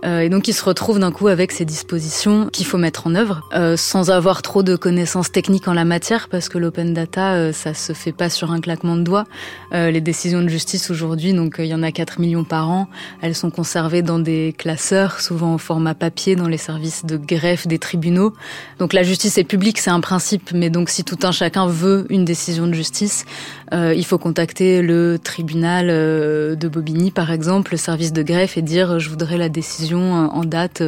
Euh, 0.04 0.20
et 0.20 0.28
donc 0.28 0.48
ils 0.48 0.54
se 0.54 0.64
retrouvent 0.64 0.98
d'un 0.98 1.12
coup 1.12 1.28
avec 1.28 1.52
ces 1.52 1.64
dispositions 1.64 2.48
qu'il 2.50 2.66
faut 2.66 2.78
mettre 2.78 3.06
en 3.06 3.14
œuvre 3.14 3.42
euh, 3.54 3.76
sans 3.76 4.10
avoir 4.10 4.42
trop 4.42 4.62
de 4.62 4.76
connaissances 4.76 5.30
techniques 5.30 5.68
en 5.68 5.74
la 5.74 5.84
matière 5.84 6.28
parce 6.28 6.48
que 6.48 6.58
l'open 6.58 6.94
data 6.94 7.34
euh, 7.34 7.52
ça 7.52 7.74
se 7.74 7.92
fait 7.92 8.12
pas 8.12 8.30
sur 8.30 8.50
un 8.50 8.60
claquement 8.60 8.96
de 8.96 9.02
doigts. 9.02 9.24
les 9.72 10.00
décisions 10.00 10.42
de 10.42 10.48
justice 10.48 10.90
aujourd'hui 10.90 11.32
donc 11.32 11.56
il 11.58 11.66
y 11.66 11.74
en 11.74 11.82
a 11.82 11.92
4 11.92 12.20
millions 12.20 12.44
par 12.44 12.70
an, 12.70 12.88
elles 13.20 13.34
sont 13.34 13.50
conservées 13.50 14.02
dans 14.02 14.18
des 14.18 14.54
classeurs 14.56 15.20
souvent 15.20 15.54
au 15.54 15.58
format 15.70 15.94
papier 15.94 16.34
dans 16.34 16.48
les 16.48 16.58
services 16.58 17.04
de 17.04 17.16
greffe 17.16 17.68
des 17.68 17.78
tribunaux. 17.78 18.34
Donc 18.80 18.92
la 18.92 19.04
justice 19.04 19.38
est 19.38 19.44
publique, 19.44 19.78
c'est 19.78 19.90
un 19.90 20.00
principe, 20.00 20.50
mais 20.52 20.68
donc 20.68 20.90
si 20.90 21.04
tout 21.04 21.18
un 21.22 21.30
chacun 21.30 21.68
veut 21.68 22.06
une 22.10 22.24
décision 22.24 22.66
de 22.66 22.74
justice, 22.74 23.24
euh, 23.72 23.94
il 23.96 24.04
faut 24.04 24.18
contacter 24.18 24.82
le 24.82 25.20
tribunal 25.22 25.86
euh, 25.88 26.56
de 26.56 26.66
Bobigny, 26.66 27.12
par 27.12 27.30
exemple, 27.30 27.70
le 27.70 27.76
service 27.78 28.12
de 28.12 28.24
greffe, 28.24 28.58
et 28.58 28.62
dire 28.62 28.98
je 28.98 29.08
voudrais 29.10 29.38
la 29.38 29.48
décision 29.48 30.00
euh, 30.00 30.26
en 30.26 30.42
date 30.42 30.82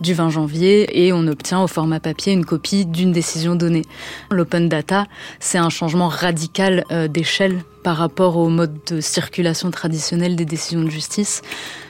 du 0.00 0.14
20 0.14 0.30
janvier, 0.30 1.04
et 1.04 1.12
on 1.12 1.26
obtient 1.26 1.62
au 1.62 1.66
format 1.66 2.00
papier 2.00 2.32
une 2.32 2.46
copie 2.46 2.86
d'une 2.86 3.12
décision 3.12 3.56
donnée. 3.56 3.84
L'open 4.30 4.70
data, 4.70 5.06
c'est 5.38 5.58
un 5.58 5.68
changement 5.68 6.08
radical 6.08 6.84
d'échelle 7.10 7.62
par 7.84 7.98
rapport 7.98 8.38
au 8.38 8.48
mode 8.48 8.76
de 8.90 9.00
circulation 9.00 9.70
traditionnel 9.70 10.34
des 10.34 10.46
décisions 10.46 10.82
de 10.82 10.90
justice. 10.90 11.42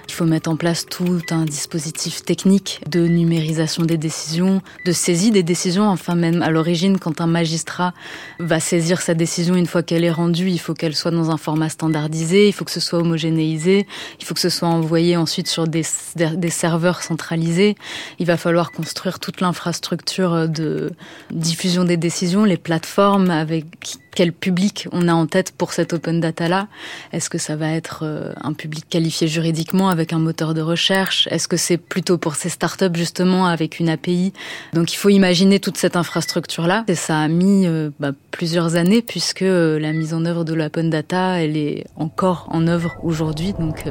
Il 0.06 0.12
faut 0.12 0.26
mettre 0.26 0.50
en 0.50 0.56
place 0.56 0.84
tout 0.84 1.22
un 1.30 1.44
dispositif 1.44 2.24
technique 2.24 2.80
de 2.90 3.06
numérisation 3.06 3.84
des 3.84 3.96
décisions, 3.96 4.60
de 4.84 4.92
saisie 4.92 5.30
des 5.30 5.42
décisions. 5.42 5.88
Enfin, 5.88 6.14
même 6.14 6.42
à 6.42 6.50
l'origine, 6.50 6.98
quand 6.98 7.20
un 7.20 7.26
magistrat 7.26 7.94
va 8.38 8.60
saisir 8.60 9.00
sa 9.00 9.14
décision 9.14 9.54
une 9.54 9.66
fois 9.66 9.82
qu'elle 9.82 10.04
est 10.04 10.10
rendue, 10.10 10.50
il 10.50 10.58
faut 10.58 10.74
qu'elle 10.74 10.94
soit 10.94 11.10
dans 11.10 11.30
un 11.30 11.36
format 11.36 11.70
standardisé, 11.70 12.48
il 12.48 12.52
faut 12.52 12.64
que 12.64 12.70
ce 12.70 12.80
soit 12.80 12.98
homogénéisé, 12.98 13.86
il 14.20 14.26
faut 14.26 14.34
que 14.34 14.40
ce 14.40 14.50
soit 14.50 14.68
envoyé 14.68 15.16
ensuite 15.16 15.48
sur 15.48 15.66
des, 15.66 15.84
des 16.16 16.50
serveurs 16.50 17.02
centralisés. 17.02 17.76
Il 18.18 18.26
va 18.26 18.36
falloir 18.36 18.72
construire 18.72 19.20
toute 19.20 19.40
l'infrastructure 19.40 20.48
de 20.48 20.90
diffusion 21.30 21.84
des 21.84 21.96
décisions, 21.96 22.44
les 22.44 22.58
plateformes 22.58 23.30
avec 23.30 23.64
quel 24.14 24.32
public 24.32 24.88
on 24.92 25.08
a 25.08 25.12
en 25.12 25.26
tête 25.26 25.52
pour 25.52 25.72
cette 25.72 25.92
open 25.92 26.20
data 26.20 26.48
là 26.48 26.68
Est-ce 27.12 27.28
que 27.28 27.38
ça 27.38 27.56
va 27.56 27.70
être 27.70 28.00
euh, 28.04 28.32
un 28.40 28.52
public 28.52 28.86
qualifié 28.88 29.26
juridiquement 29.28 29.88
avec 29.88 30.12
un 30.12 30.18
moteur 30.18 30.54
de 30.54 30.60
recherche? 30.60 31.28
Est-ce 31.30 31.48
que 31.48 31.56
c'est 31.56 31.76
plutôt 31.76 32.16
pour 32.16 32.36
ces 32.36 32.48
startups 32.48 32.94
justement 32.94 33.46
avec 33.46 33.80
une 33.80 33.88
API 33.88 34.32
Donc 34.72 34.92
il 34.92 34.96
faut 34.96 35.08
imaginer 35.08 35.60
toute 35.60 35.76
cette 35.76 35.96
infrastructure 35.96 36.66
là 36.66 36.84
et 36.88 36.94
ça 36.94 37.18
a 37.18 37.28
mis 37.28 37.66
euh, 37.66 37.90
bah, 37.98 38.12
plusieurs 38.30 38.76
années 38.76 39.02
puisque 39.02 39.42
euh, 39.42 39.78
la 39.78 39.92
mise 39.92 40.14
en 40.14 40.24
œuvre 40.24 40.44
de 40.44 40.54
l'open 40.54 40.90
data 40.90 41.42
elle 41.42 41.56
est 41.56 41.84
encore 41.96 42.46
en 42.50 42.66
œuvre 42.66 42.96
aujourd'hui. 43.02 43.52
Donc 43.58 43.84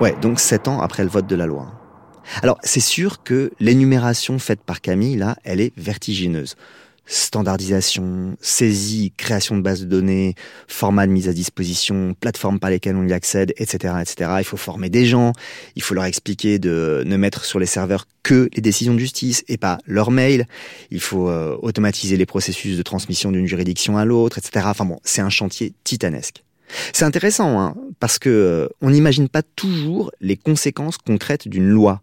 Ouais, 0.00 0.14
donc 0.20 0.40
sept 0.40 0.68
ans 0.68 0.80
après 0.80 1.02
le 1.02 1.08
vote 1.08 1.26
de 1.26 1.36
la 1.36 1.46
loi. 1.46 1.72
Alors 2.42 2.58
c'est 2.62 2.80
sûr 2.80 3.22
que 3.22 3.52
l'énumération 3.60 4.38
faite 4.38 4.60
par 4.60 4.80
Camille, 4.80 5.16
là, 5.16 5.36
elle 5.44 5.60
est 5.60 5.72
vertigineuse 5.76 6.56
standardisation, 7.06 8.36
saisie, 8.40 9.12
création 9.16 9.56
de 9.56 9.62
bases 9.62 9.82
de 9.82 9.86
données, 9.86 10.34
format 10.68 11.06
de 11.06 11.12
mise 11.12 11.28
à 11.28 11.32
disposition, 11.32 12.14
plateformes 12.18 12.58
par 12.58 12.70
lesquelles 12.70 12.96
on 12.96 13.06
y 13.06 13.12
accède, 13.12 13.52
etc., 13.56 13.94
etc. 14.00 14.30
Il 14.38 14.44
faut 14.44 14.56
former 14.56 14.88
des 14.88 15.04
gens, 15.04 15.32
il 15.76 15.82
faut 15.82 15.94
leur 15.94 16.04
expliquer 16.04 16.58
de 16.58 17.02
ne 17.06 17.16
mettre 17.16 17.44
sur 17.44 17.58
les 17.58 17.66
serveurs 17.66 18.06
que 18.22 18.48
les 18.54 18.62
décisions 18.62 18.94
de 18.94 18.98
justice 18.98 19.44
et 19.48 19.58
pas 19.58 19.78
leurs 19.86 20.10
mails. 20.10 20.46
Il 20.90 21.00
faut 21.00 21.28
euh, 21.28 21.56
automatiser 21.60 22.16
les 22.16 22.26
processus 22.26 22.76
de 22.76 22.82
transmission 22.82 23.30
d'une 23.30 23.46
juridiction 23.46 23.98
à 23.98 24.04
l'autre, 24.04 24.38
etc. 24.38 24.66
Enfin 24.68 24.86
bon, 24.86 24.98
c'est 25.04 25.20
un 25.20 25.30
chantier 25.30 25.74
titanesque. 25.84 26.42
C'est 26.92 27.04
intéressant, 27.04 27.60
hein, 27.60 27.74
parce 28.00 28.18
que 28.18 28.30
euh, 28.30 28.68
on 28.80 28.90
n'imagine 28.90 29.28
pas 29.28 29.42
toujours 29.42 30.10
les 30.20 30.36
conséquences 30.36 30.98
concrètes 30.98 31.46
d'une 31.46 31.68
loi 31.68 32.02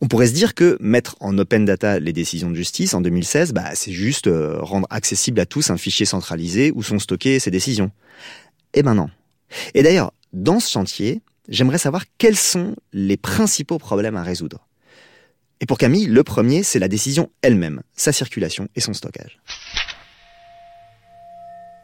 on 0.00 0.08
pourrait 0.08 0.26
se 0.26 0.32
dire 0.32 0.54
que 0.54 0.76
mettre 0.80 1.16
en 1.20 1.36
open 1.38 1.64
data 1.64 1.98
les 1.98 2.12
décisions 2.12 2.50
de 2.50 2.54
justice 2.54 2.94
en 2.94 3.00
2016, 3.00 3.52
bah, 3.52 3.70
c'est 3.74 3.92
juste 3.92 4.26
euh, 4.26 4.58
rendre 4.60 4.86
accessible 4.90 5.40
à 5.40 5.46
tous 5.46 5.70
un 5.70 5.76
fichier 5.76 6.06
centralisé 6.06 6.72
où 6.74 6.82
sont 6.82 6.98
stockées 6.98 7.38
ces 7.38 7.50
décisions. 7.50 7.90
Eh 8.74 8.82
ben 8.82 8.94
non. 8.94 9.08
Et 9.74 9.82
d'ailleurs, 9.82 10.12
dans 10.32 10.60
ce 10.60 10.70
chantier, 10.70 11.22
j'aimerais 11.48 11.78
savoir 11.78 12.04
quels 12.18 12.36
sont 12.36 12.74
les 12.92 13.16
principaux 13.16 13.78
problèmes 13.78 14.16
à 14.16 14.22
résoudre. 14.22 14.66
Et 15.60 15.66
pour 15.66 15.78
Camille, 15.78 16.06
le 16.06 16.24
premier, 16.24 16.62
c'est 16.62 16.78
la 16.78 16.88
décision 16.88 17.30
elle-même, 17.42 17.82
sa 17.96 18.12
circulation 18.12 18.68
et 18.74 18.80
son 18.80 18.92
stockage. 18.92 19.38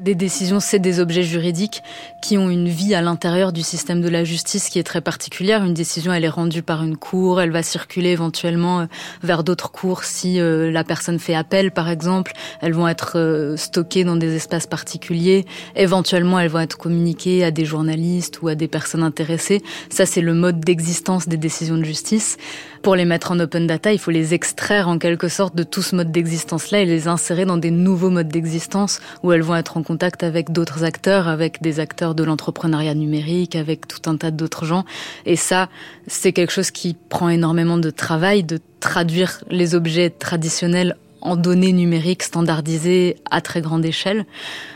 Des 0.01 0.15
décisions, 0.15 0.61
c'est 0.61 0.79
des 0.79 0.99
objets 0.99 1.23
juridiques 1.23 1.83
qui 2.23 2.39
ont 2.39 2.49
une 2.49 2.69
vie 2.69 2.95
à 2.95 3.03
l'intérieur 3.03 3.53
du 3.53 3.61
système 3.63 4.01
de 4.01 4.09
la 4.09 4.25
justice 4.25 4.71
qui 4.71 4.79
est 4.79 4.83
très 4.83 5.03
particulière. 5.03 5.63
Une 5.63 5.75
décision, 5.75 6.11
elle 6.11 6.25
est 6.25 6.31
rendue 6.31 6.63
par 6.63 6.83
une 6.83 6.97
cour, 6.97 7.39
elle 7.39 7.51
va 7.51 7.63
circuler 7.63 8.09
éventuellement 8.09 8.81
euh, 8.81 8.87
vers 9.23 9.45
d'autres 9.45 9.71
cours 9.71 10.05
si 10.05 10.41
euh, 10.41 10.71
la 10.71 10.85
personne 10.85 11.19
fait 11.19 11.35
appel, 11.35 11.71
par 11.71 11.91
exemple. 11.91 12.33
Elles 12.63 12.73
vont 12.73 12.89
être 12.89 13.19
euh, 13.19 13.59
stockées 13.59 14.05
dans 14.05 14.17
des 14.17 14.37
espaces 14.37 14.67
particuliers. 14.67 15.45
Éventuellement, 15.77 16.41
elles 16.41 16.49
vont 16.49 16.61
être 16.61 16.79
communiquées 16.79 17.45
à 17.45 17.51
des 17.51 17.67
journalistes 17.67 18.41
ou 18.41 18.49
à 18.49 18.55
des 18.55 18.69
personnes 18.69 19.03
intéressées. 19.03 19.63
Ça, 19.91 20.07
c'est 20.07 20.23
le 20.23 20.33
mode 20.33 20.61
d'existence 20.61 21.29
des 21.29 21.37
décisions 21.37 21.77
de 21.77 21.85
justice. 21.85 22.39
Pour 22.83 22.97
les 22.97 23.05
mettre 23.05 23.33
en 23.33 23.39
open 23.41 23.67
data, 23.67 23.93
il 23.93 23.99
faut 23.99 24.11
les 24.11 24.33
extraire 24.33 24.89
en 24.89 24.99
quelque 24.99 25.29
sorte 25.29 25.55
de 25.55 25.65
tout 25.65 25.83
ce 25.83 25.95
mode 25.95 26.11
d'existence-là 26.11 26.81
et 26.81 26.87
les 26.87 27.09
insérer 27.09 27.45
dans 27.45 27.59
des 27.59 27.71
nouveaux 27.71 28.09
modes 28.09 28.29
d'existence 28.29 29.01
où 29.23 29.33
elles 29.33 29.43
vont 29.43 29.55
être 29.55 29.77
en 29.77 29.83
contact 29.83 30.23
avec 30.23 30.51
d'autres 30.51 30.83
acteurs, 30.83 31.29
avec 31.29 31.61
des 31.61 31.79
acteurs 31.79 32.15
de 32.15 32.25
l'entrepreneuriat 32.25 32.95
numérique, 32.95 33.55
avec 33.55 33.87
tout 33.87 34.09
un 34.09 34.17
tas 34.17 34.31
d'autres 34.31 34.65
gens. 34.65 34.87
Et 35.27 35.37
ça, 35.37 35.69
c'est 36.07 36.33
quelque 36.33 36.53
chose 36.53 36.71
qui 36.71 36.97
prend 37.11 37.29
énormément 37.29 37.77
de 37.77 37.91
travail 37.91 38.45
de 38.45 38.59
traduire 38.81 39.45
les 39.51 39.75
objets 39.75 40.09
traditionnels 40.09 40.97
en 41.23 41.37
données 41.37 41.73
numériques 41.73 42.23
standardisées 42.23 43.17
à 43.31 43.41
très 43.41 43.61
grande 43.61 43.85
échelle. 43.85 44.25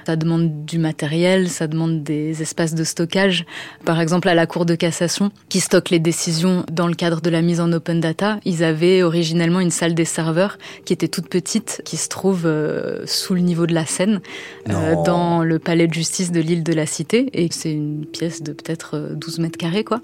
Ça 0.07 0.17
demande 0.17 0.65
du 0.67 0.79
matériel, 0.79 1.49
ça 1.49 1.67
demande 1.67 2.03
des 2.03 2.43
espaces 2.43 2.75
de 2.75 2.85
stockage. 2.85 3.47
Par 3.85 4.01
exemple, 4.01 4.29
à 4.29 4.35
la 4.35 4.47
Cour 4.47 4.67
de 4.67 4.75
cassation, 4.75 5.31
qui 5.49 5.61
stocke 5.61 5.91
les 5.91 5.99
décisions 5.99 6.65
dans 6.71 6.87
le 6.87 6.95
cadre 6.95 7.21
de 7.21 7.31
la 7.31 7.41
mise 7.41 7.61
en 7.61 7.73
open 7.73 8.01
data, 8.01 8.39
ils 8.45 8.63
avaient 8.63 9.03
originellement 9.03 9.61
une 9.61 9.71
salle 9.71 9.95
des 9.95 10.05
serveurs 10.05 10.59
qui 10.85 10.93
était 10.93 11.09
toute 11.09 11.29
petite, 11.29 11.81
qui 11.85 11.97
se 11.97 12.09
trouve 12.09 12.43
euh, 12.45 13.07
sous 13.07 13.35
le 13.35 13.41
niveau 13.41 13.67
de 13.67 13.75
la 13.75 13.87
Seine, 13.87 14.21
euh, 14.69 14.95
dans 15.05 15.43
le 15.43 15.59
palais 15.59 15.87
de 15.87 15.95
justice 15.95 16.33
de 16.33 16.41
l'île 16.41 16.63
de 16.63 16.73
la 16.73 16.87
Cité. 16.87 17.31
Et 17.33 17.49
c'est 17.51 17.73
une 17.73 18.05
pièce 18.05 18.43
de 18.43 18.53
peut-être 18.53 18.99
12 19.15 19.39
euh, 19.39 19.43
mètres 19.43 19.59
carrés, 19.59 19.85
quoi. 19.85 20.01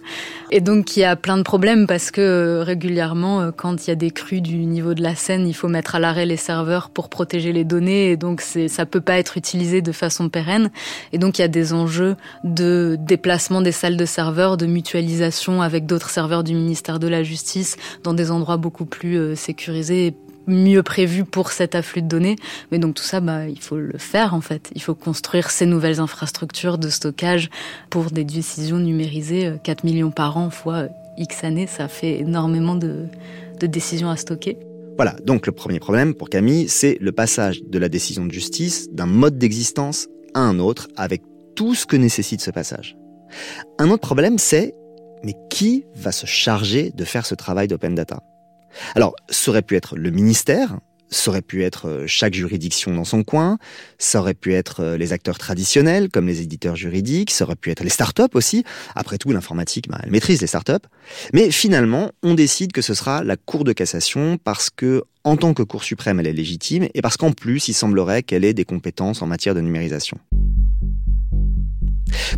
Et 0.51 0.61
donc, 0.61 0.97
il 0.97 1.01
y 1.01 1.05
a 1.05 1.17
plein 1.17 1.37
de 1.37 1.43
problèmes 1.43 1.87
parce 1.87 2.11
que 2.11 2.63
régulièrement, 2.65 3.53
quand 3.53 3.87
il 3.87 3.91
y 3.91 3.93
a 3.93 3.97
des 3.97 4.11
crues 4.11 4.41
du 4.41 4.57
niveau 4.65 4.95
de 4.95 5.03
la 5.03 5.15
Seine, 5.15 5.47
il 5.47 5.55
faut 5.55 5.69
mettre 5.69 5.95
à 5.95 5.99
l'arrêt 5.99 6.27
les 6.31 6.39
serveurs 6.39 6.89
pour 6.89 7.11
protéger 7.11 7.53
les 7.53 7.65
données. 7.65 8.11
Et 8.13 8.17
donc, 8.17 8.41
ça 8.41 8.87
peut 8.87 9.03
pas 9.03 9.19
être 9.19 9.37
utilisé 9.37 9.83
de 9.83 9.93
façon 9.93 10.31
pérenne. 10.31 10.71
Et 11.13 11.19
donc 11.19 11.39
il 11.39 11.43
y 11.43 11.45
a 11.45 11.49
des 11.49 11.73
enjeux 11.73 12.17
de 12.45 12.97
déplacement 12.99 13.61
des 13.61 13.73
salles 13.73 13.97
de 13.97 14.07
serveurs, 14.07 14.57
de 14.57 14.67
mutualisation 14.67 15.61
avec 15.61 15.87
d'autres 15.87 16.11
serveurs 16.11 16.45
du 16.45 16.55
ministère 16.55 16.99
de 16.99 17.09
la 17.09 17.23
Justice 17.23 17.77
dans 18.03 18.15
des 18.15 18.31
endroits 18.31 18.57
beaucoup 18.57 18.87
plus 18.87 19.17
euh, 19.17 19.35
sécurisés 19.35 20.07
et 20.07 20.15
mieux 20.47 20.83
prévus 20.83 21.25
pour 21.25 21.51
cet 21.51 21.75
afflux 21.75 22.03
de 22.03 22.09
données. 22.09 22.37
Mais 22.73 22.79
donc 22.79 22.95
tout 22.95 23.03
ça, 23.03 23.21
bah, 23.21 23.47
il 23.47 23.61
faut 23.61 23.77
le 23.77 23.99
faire 23.99 24.35
en 24.35 24.41
fait. 24.41 24.71
Il 24.75 24.83
faut 24.83 24.95
construire 24.95 25.51
ces 25.51 25.67
nouvelles 25.67 26.01
infrastructures 26.01 26.79
de 26.79 26.89
stockage 26.89 27.51
pour 27.91 28.11
des 28.11 28.25
décisions 28.25 28.79
numérisées. 28.79 29.53
4 29.63 29.85
euh, 29.85 29.89
millions 29.89 30.11
par 30.11 30.37
an 30.37 30.51
fois 30.51 30.75
euh, 30.75 30.89
X 31.19 31.45
années, 31.45 31.67
ça 31.67 31.89
fait 31.89 32.21
énormément 32.21 32.75
de 32.75 33.07
décisions 33.61 34.09
à 34.09 34.17
stocker. 34.17 34.57
Voilà, 35.03 35.17
donc 35.25 35.47
le 35.47 35.53
premier 35.53 35.81
problème 35.81 36.13
pour 36.13 36.29
Camille, 36.29 36.69
c'est 36.69 36.99
le 37.01 37.11
passage 37.11 37.63
de 37.63 37.79
la 37.79 37.89
décision 37.89 38.27
de 38.27 38.31
justice 38.31 38.91
d'un 38.93 39.07
mode 39.07 39.39
d'existence 39.39 40.09
à 40.35 40.41
un 40.41 40.59
autre 40.59 40.89
avec 40.95 41.23
tout 41.57 41.75
ce 41.75 41.87
que 41.87 41.97
nécessite 41.97 42.43
ce 42.43 42.51
passage. 42.51 42.99
Un 43.79 43.89
autre 43.89 44.03
problème, 44.03 44.37
c'est 44.37 44.75
mais 45.25 45.33
qui 45.49 45.87
va 45.97 46.13
se 46.13 46.27
charger 46.27 46.91
de 46.95 47.05
faire 47.07 47.25
ce 47.25 47.35
travail 47.35 47.67
d'open 47.67 47.95
data? 47.95 48.23
Alors, 48.95 49.17
ça 49.31 49.51
aurait 49.51 49.63
pu 49.63 49.75
être 49.75 49.97
le 49.97 50.11
ministère, 50.11 50.79
ça 51.11 51.31
aurait 51.31 51.43
pu 51.43 51.65
être 51.65 51.89
euh, 51.89 52.07
chaque 52.07 52.35
juridiction 52.35 52.95
dans 52.95 53.05
son 53.05 53.23
coin, 53.25 53.59
ça 53.99 54.21
aurait 54.21 54.35
pu 54.35 54.55
être 54.55 54.81
euh, 54.81 54.97
les 54.97 55.13
acteurs 55.13 55.39
traditionnels 55.39 56.09
comme 56.09 56.27
les 56.27 56.41
éditeurs 56.41 56.77
juridiques, 56.77 57.31
ça 57.31 57.45
aurait 57.45 57.57
pu 57.57 57.71
être 57.71 57.83
les 57.83 57.91
startups 57.91 58.35
aussi. 58.35 58.65
Après 58.95 59.19
tout, 59.19 59.33
l'informatique, 59.33 59.89
bah, 59.89 60.01
elle 60.03 60.11
maîtrise 60.11 60.41
les 60.41 60.47
startups. 60.47 60.87
Mais 61.33 61.51
finalement, 61.51 62.13
on 62.23 62.35
décide 62.35 62.73
que 62.73 62.83
ce 62.83 62.95
sera 62.95 63.25
la 63.25 63.37
Cour 63.37 63.65
de 63.65 63.73
cassation 63.73 64.39
parce 64.43 64.71
que, 64.71 65.03
en 65.25 65.37
tant 65.37 65.55
que 65.55 65.63
Cour 65.63 65.83
suprême, 65.83 66.21
elle 66.21 66.27
est 66.27 66.33
légitime 66.33 66.89
et 66.95 67.03
parce 67.03 67.17
qu'en 67.17 67.33
plus, 67.33 67.69
il 67.69 67.75
semblerait 67.75 68.23
qu'elle 68.23 68.45
ait 68.45 68.55
des 68.55 68.65
compétences 68.65 69.23
en 69.23 69.27
matière 69.27 69.55
de 69.55 69.61
numérisation. 69.61 70.19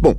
Bon. 0.00 0.16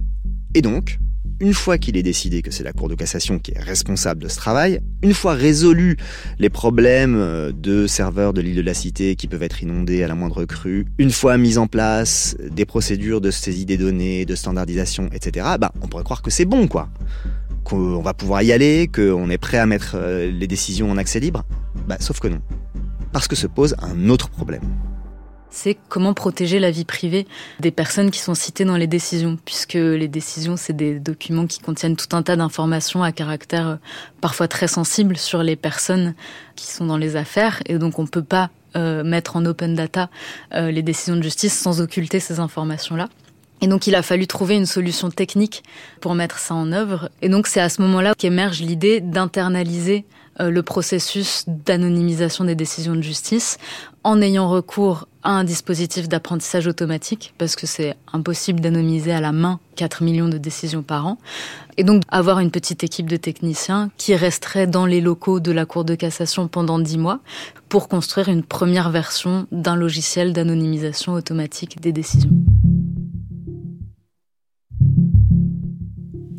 Et 0.55 0.61
donc, 0.61 0.99
une 1.43 1.53
fois 1.53 1.77
qu'il 1.77 1.97
est 1.97 2.03
décidé 2.03 2.41
que 2.41 2.51
c'est 2.51 2.63
la 2.63 2.71
Cour 2.71 2.87
de 2.87 2.95
cassation 2.95 3.37
qui 3.37 3.51
est 3.51 3.59
responsable 3.59 4.23
de 4.23 4.29
ce 4.29 4.37
travail, 4.37 4.79
une 5.01 5.13
fois 5.13 5.33
résolus 5.33 5.97
les 6.39 6.49
problèmes 6.49 7.15
euh, 7.17 7.51
de 7.51 7.85
serveurs 7.85 8.31
de 8.31 8.39
l'île 8.39 8.55
de 8.55 8.61
la 8.61 8.73
Cité 8.73 9.17
qui 9.17 9.27
peuvent 9.27 9.43
être 9.43 9.61
inondés 9.61 10.03
à 10.03 10.07
la 10.07 10.15
moindre 10.15 10.45
crue, 10.45 10.85
une 10.97 11.11
fois 11.11 11.37
mis 11.37 11.57
en 11.57 11.67
place 11.67 12.37
des 12.49 12.65
procédures 12.65 13.19
de 13.19 13.29
saisie 13.29 13.65
des 13.65 13.75
données, 13.75 14.25
de 14.25 14.35
standardisation, 14.35 15.09
etc., 15.11 15.45
bah, 15.59 15.73
on 15.81 15.87
pourrait 15.87 16.05
croire 16.05 16.21
que 16.21 16.31
c'est 16.31 16.45
bon, 16.45 16.67
quoi. 16.67 16.87
Qu'on 17.65 18.01
va 18.01 18.13
pouvoir 18.13 18.41
y 18.41 18.53
aller, 18.53 18.87
qu'on 18.87 19.29
est 19.29 19.37
prêt 19.37 19.57
à 19.57 19.65
mettre 19.65 19.95
euh, 19.95 20.31
les 20.31 20.47
décisions 20.47 20.89
en 20.89 20.97
accès 20.97 21.19
libre. 21.19 21.43
Bah, 21.89 21.97
sauf 21.99 22.21
que 22.21 22.29
non. 22.29 22.39
Parce 23.11 23.27
que 23.27 23.35
se 23.35 23.47
pose 23.47 23.75
un 23.79 24.07
autre 24.07 24.29
problème 24.29 24.63
c'est 25.53 25.77
comment 25.87 26.13
protéger 26.13 26.59
la 26.59 26.71
vie 26.71 26.83
privée 26.83 27.27
des 27.59 27.69
personnes 27.69 28.09
qui 28.09 28.19
sont 28.19 28.33
citées 28.33 28.65
dans 28.65 28.75
les 28.75 28.87
décisions, 28.87 29.37
puisque 29.45 29.75
les 29.75 30.07
décisions, 30.07 30.57
c'est 30.57 30.73
des 30.73 30.99
documents 30.99 31.45
qui 31.45 31.59
contiennent 31.59 31.95
tout 31.95 32.13
un 32.15 32.23
tas 32.23 32.35
d'informations 32.35 33.03
à 33.03 33.11
caractère 33.11 33.67
euh, 33.67 33.75
parfois 34.19 34.47
très 34.47 34.67
sensible 34.67 35.15
sur 35.15 35.43
les 35.43 35.55
personnes 35.55 36.15
qui 36.55 36.65
sont 36.65 36.85
dans 36.85 36.97
les 36.97 37.15
affaires, 37.15 37.61
et 37.67 37.77
donc 37.77 37.99
on 37.99 38.03
ne 38.03 38.07
peut 38.07 38.23
pas 38.23 38.49
euh, 38.75 39.03
mettre 39.03 39.35
en 39.35 39.45
open 39.45 39.75
data 39.75 40.09
euh, 40.55 40.71
les 40.71 40.81
décisions 40.81 41.15
de 41.15 41.21
justice 41.21 41.53
sans 41.53 41.81
occulter 41.81 42.19
ces 42.19 42.39
informations-là. 42.39 43.07
Et 43.61 43.67
donc 43.67 43.85
il 43.85 43.93
a 43.93 44.01
fallu 44.01 44.25
trouver 44.25 44.55
une 44.55 44.65
solution 44.65 45.11
technique 45.11 45.63
pour 46.01 46.15
mettre 46.15 46.39
ça 46.39 46.55
en 46.55 46.71
œuvre. 46.71 47.09
Et 47.21 47.29
donc 47.29 47.45
c'est 47.45 47.61
à 47.61 47.69
ce 47.69 47.81
moment-là 47.83 48.15
qu'émerge 48.17 48.59
l'idée 48.59 48.99
d'internaliser 48.99 50.05
le 50.39 50.63
processus 50.63 51.45
d'anonymisation 51.47 52.43
des 52.43 52.55
décisions 52.55 52.95
de 52.95 53.03
justice 53.03 53.59
en 54.03 54.21
ayant 54.21 54.49
recours 54.49 55.07
à 55.23 55.31
un 55.31 55.43
dispositif 55.43 56.09
d'apprentissage 56.09 56.67
automatique, 56.67 57.33
parce 57.37 57.55
que 57.55 57.65
c'est 57.65 57.95
impossible 58.11 58.59
d'anonymiser 58.59 59.13
à 59.13 59.21
la 59.21 59.31
main 59.31 59.59
4 59.77 60.03
millions 60.03 60.27
de 60.27 60.37
décisions 60.37 60.83
par 60.83 61.07
an. 61.07 61.17
Et 61.77 61.83
donc 61.83 62.03
avoir 62.09 62.39
une 62.39 62.51
petite 62.51 62.83
équipe 62.83 63.09
de 63.09 63.15
techniciens 63.15 63.89
qui 63.97 64.15
resterait 64.15 64.67
dans 64.67 64.85
les 64.85 64.99
locaux 64.99 65.39
de 65.39 65.51
la 65.51 65.65
Cour 65.65 65.85
de 65.85 65.95
cassation 65.95 66.47
pendant 66.47 66.77
10 66.77 66.97
mois 66.97 67.19
pour 67.69 67.87
construire 67.87 68.29
une 68.29 68.43
première 68.43 68.89
version 68.89 69.47
d'un 69.51 69.75
logiciel 69.75 70.33
d'anonymisation 70.33 71.13
automatique 71.13 71.79
des 71.81 71.93
décisions. 71.93 72.31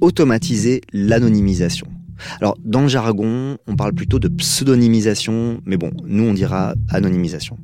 Automatiser 0.01 0.83
l'anonymisation. 0.93 1.94
Alors, 2.41 2.57
dans 2.65 2.83
le 2.83 2.89
jargon, 2.89 3.59
on 3.67 3.77
parle 3.77 3.93
plutôt 3.93 4.19
de 4.19 4.29
pseudonymisation, 4.29 5.61
mais 5.65 5.77
bon, 5.77 5.91
nous 6.05 6.25
on 6.25 6.35
dira 6.35 6.75
anonymisation. 6.89 7.59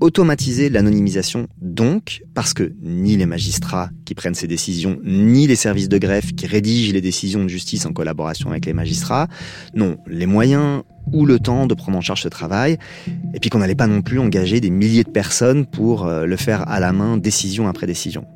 Automatiser 0.00 0.68
l'anonymisation, 0.68 1.48
donc, 1.60 2.22
parce 2.34 2.52
que 2.52 2.74
ni 2.82 3.16
les 3.16 3.24
magistrats 3.24 3.90
qui 4.04 4.14
prennent 4.14 4.34
ces 4.34 4.46
décisions, 4.46 4.98
ni 5.04 5.46
les 5.46 5.56
services 5.56 5.88
de 5.88 5.96
greffe 5.96 6.34
qui 6.34 6.46
rédigent 6.46 6.92
les 6.92 7.00
décisions 7.00 7.42
de 7.42 7.48
justice 7.48 7.86
en 7.86 7.92
collaboration 7.92 8.50
avec 8.50 8.66
les 8.66 8.74
magistrats, 8.74 9.28
n'ont 9.74 9.96
les 10.06 10.26
moyens 10.26 10.82
ou 11.12 11.24
le 11.24 11.38
temps 11.38 11.66
de 11.66 11.74
prendre 11.74 11.96
en 11.96 12.02
charge 12.02 12.22
ce 12.22 12.28
travail, 12.28 12.78
et 13.32 13.40
puis 13.40 13.48
qu'on 13.48 13.58
n'allait 13.58 13.74
pas 13.74 13.86
non 13.86 14.02
plus 14.02 14.18
engager 14.18 14.60
des 14.60 14.70
milliers 14.70 15.04
de 15.04 15.10
personnes 15.10 15.64
pour 15.64 16.06
euh, 16.06 16.26
le 16.26 16.36
faire 16.36 16.68
à 16.68 16.78
la 16.80 16.92
main, 16.92 17.16
décision 17.16 17.68
après 17.68 17.86
décision. 17.86 18.26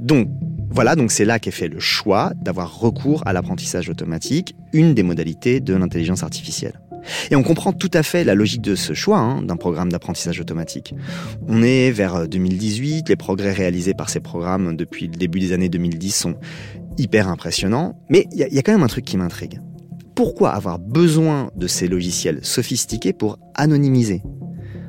Donc, 0.00 0.28
Voilà, 0.74 0.96
donc 0.96 1.12
c'est 1.12 1.24
là 1.24 1.38
qu'est 1.38 1.52
fait 1.52 1.68
le 1.68 1.78
choix 1.78 2.32
d'avoir 2.34 2.80
recours 2.80 3.22
à 3.26 3.32
l'apprentissage 3.32 3.88
automatique, 3.88 4.56
une 4.72 4.92
des 4.92 5.04
modalités 5.04 5.60
de 5.60 5.72
l'intelligence 5.72 6.24
artificielle. 6.24 6.80
Et 7.30 7.36
on 7.36 7.44
comprend 7.44 7.72
tout 7.72 7.90
à 7.94 8.02
fait 8.02 8.24
la 8.24 8.34
logique 8.34 8.60
de 8.60 8.74
ce 8.74 8.92
choix 8.92 9.18
hein, 9.18 9.42
d'un 9.42 9.54
programme 9.54 9.92
d'apprentissage 9.92 10.40
automatique. 10.40 10.92
On 11.46 11.62
est 11.62 11.92
vers 11.92 12.26
2018, 12.26 13.08
les 13.08 13.14
progrès 13.14 13.52
réalisés 13.52 13.94
par 13.94 14.10
ces 14.10 14.18
programmes 14.18 14.74
depuis 14.74 15.06
le 15.06 15.14
début 15.14 15.38
des 15.38 15.52
années 15.52 15.68
2010 15.68 16.10
sont 16.10 16.34
hyper 16.98 17.28
impressionnants, 17.28 17.96
mais 18.08 18.26
il 18.32 18.38
y, 18.38 18.58
a 18.58 18.62
quand 18.62 18.72
même 18.72 18.82
un 18.82 18.88
truc 18.88 19.04
qui 19.04 19.16
m'intrigue. 19.16 19.60
Pourquoi 20.16 20.50
avoir 20.50 20.80
besoin 20.80 21.52
de 21.54 21.68
ces 21.68 21.86
logiciels 21.86 22.40
sophistiqués 22.42 23.12
pour 23.12 23.38
anonymiser? 23.54 24.22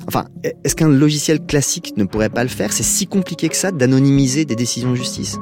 Enfin, 0.07 0.25
est-ce 0.63 0.75
qu'un 0.75 0.89
logiciel 0.89 1.45
classique 1.45 1.93
ne 1.95 2.05
pourrait 2.05 2.29
pas 2.29 2.43
le 2.43 2.49
faire? 2.49 2.73
C'est 2.73 2.83
si 2.83 3.05
compliqué 3.05 3.49
que 3.49 3.55
ça 3.55 3.71
d'anonymiser 3.71 4.45
des 4.45 4.55
décisions 4.55 4.89
de 4.91 4.95
justice? 4.95 5.37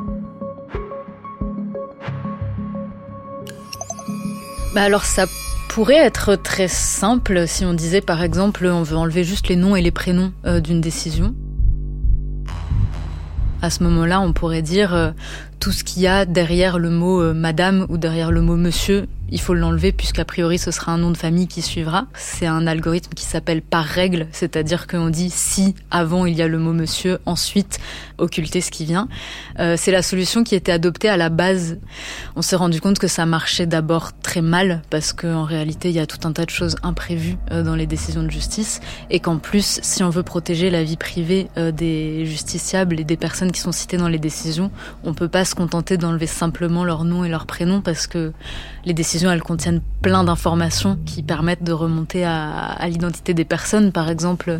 Bah 4.73 4.81
alors 4.81 5.05
ça 5.05 5.27
pourrait 5.69 5.97
être 5.97 6.35
très 6.35 6.67
simple 6.67 7.47
si 7.47 7.63
on 7.63 7.73
disait 7.73 8.01
par 8.01 8.23
exemple 8.23 8.65
on 8.65 8.81
veut 8.81 8.97
enlever 8.97 9.23
juste 9.23 9.47
les 9.47 9.55
noms 9.55 9.75
et 9.75 9.81
les 9.81 9.91
prénoms 9.91 10.33
euh, 10.45 10.59
d'une 10.59 10.81
décision. 10.81 11.35
À 13.61 13.69
ce 13.69 13.81
moment-là, 13.83 14.19
on 14.19 14.33
pourrait 14.33 14.61
dire 14.61 14.93
euh, 14.93 15.11
tout 15.59 15.71
ce 15.71 15.83
qu'il 15.83 16.01
y 16.01 16.07
a 16.07 16.25
derrière 16.25 16.79
le 16.79 16.89
mot 16.89 17.21
euh, 17.21 17.33
madame 17.33 17.85
ou 17.89 17.97
derrière 17.97 18.31
le 18.31 18.41
mot 18.41 18.57
monsieur 18.57 19.07
il 19.33 19.41
faut 19.41 19.55
l'enlever 19.55 19.91
puisqu'a 19.91 20.25
priori 20.25 20.59
ce 20.59 20.69
sera 20.69 20.91
un 20.91 20.99
nom 20.99 21.09
de 21.09 21.17
famille 21.17 21.47
qui 21.47 21.63
suivra. 21.63 22.05
C'est 22.13 22.45
un 22.45 22.67
algorithme 22.67 23.13
qui 23.15 23.25
s'appelle 23.25 23.63
par 23.63 23.83
règle, 23.83 24.27
c'est-à-dire 24.31 24.85
qu'on 24.85 25.09
dit 25.09 25.31
si 25.31 25.73
avant 25.89 26.27
il 26.27 26.35
y 26.35 26.43
a 26.43 26.47
le 26.47 26.59
mot 26.59 26.71
monsieur, 26.71 27.17
ensuite 27.25 27.79
occulter 28.19 28.61
ce 28.61 28.69
qui 28.69 28.85
vient. 28.85 29.07
Euh, 29.59 29.73
c'est 29.75 29.91
la 29.91 30.03
solution 30.03 30.43
qui 30.43 30.53
était 30.53 30.71
adoptée 30.71 31.09
à 31.09 31.17
la 31.17 31.29
base. 31.29 31.79
On 32.35 32.43
s'est 32.43 32.55
rendu 32.55 32.79
compte 32.79 32.99
que 32.99 33.07
ça 33.07 33.25
marchait 33.25 33.65
d'abord 33.65 34.11
très 34.21 34.41
mal 34.41 34.83
parce 34.91 35.13
qu'en 35.13 35.45
réalité 35.45 35.89
il 35.89 35.95
y 35.95 35.99
a 35.99 36.05
tout 36.05 36.27
un 36.27 36.31
tas 36.31 36.45
de 36.45 36.51
choses 36.51 36.75
imprévues 36.83 37.37
euh, 37.51 37.63
dans 37.63 37.75
les 37.75 37.87
décisions 37.87 38.21
de 38.21 38.29
justice 38.29 38.81
et 39.09 39.19
qu'en 39.19 39.39
plus 39.39 39.79
si 39.81 40.03
on 40.03 40.11
veut 40.11 40.21
protéger 40.21 40.69
la 40.69 40.83
vie 40.83 40.97
privée 40.97 41.47
euh, 41.57 41.71
des 41.71 42.27
justiciables 42.27 42.99
et 42.99 43.03
des 43.03 43.17
personnes 43.17 43.51
qui 43.51 43.61
sont 43.61 43.71
citées 43.71 43.97
dans 43.97 44.09
les 44.09 44.19
décisions, 44.19 44.69
on 45.03 45.15
peut 45.15 45.27
pas 45.27 45.43
se 45.43 45.55
contenter 45.55 45.97
d'enlever 45.97 46.27
simplement 46.27 46.85
leur 46.85 47.03
nom 47.03 47.25
et 47.25 47.29
leur 47.29 47.47
prénom 47.47 47.81
parce 47.81 48.05
que 48.05 48.31
les 48.85 48.93
décisions 48.93 49.22
elles 49.31 49.41
contiennent 49.41 49.81
plein 50.01 50.23
d'informations 50.23 50.97
qui 51.05 51.23
permettent 51.23 51.63
de 51.63 51.71
remonter 51.71 52.25
à, 52.25 52.77
l'identité 52.87 53.33
des 53.33 53.45
personnes. 53.45 53.91
Par 53.91 54.09
exemple, 54.09 54.59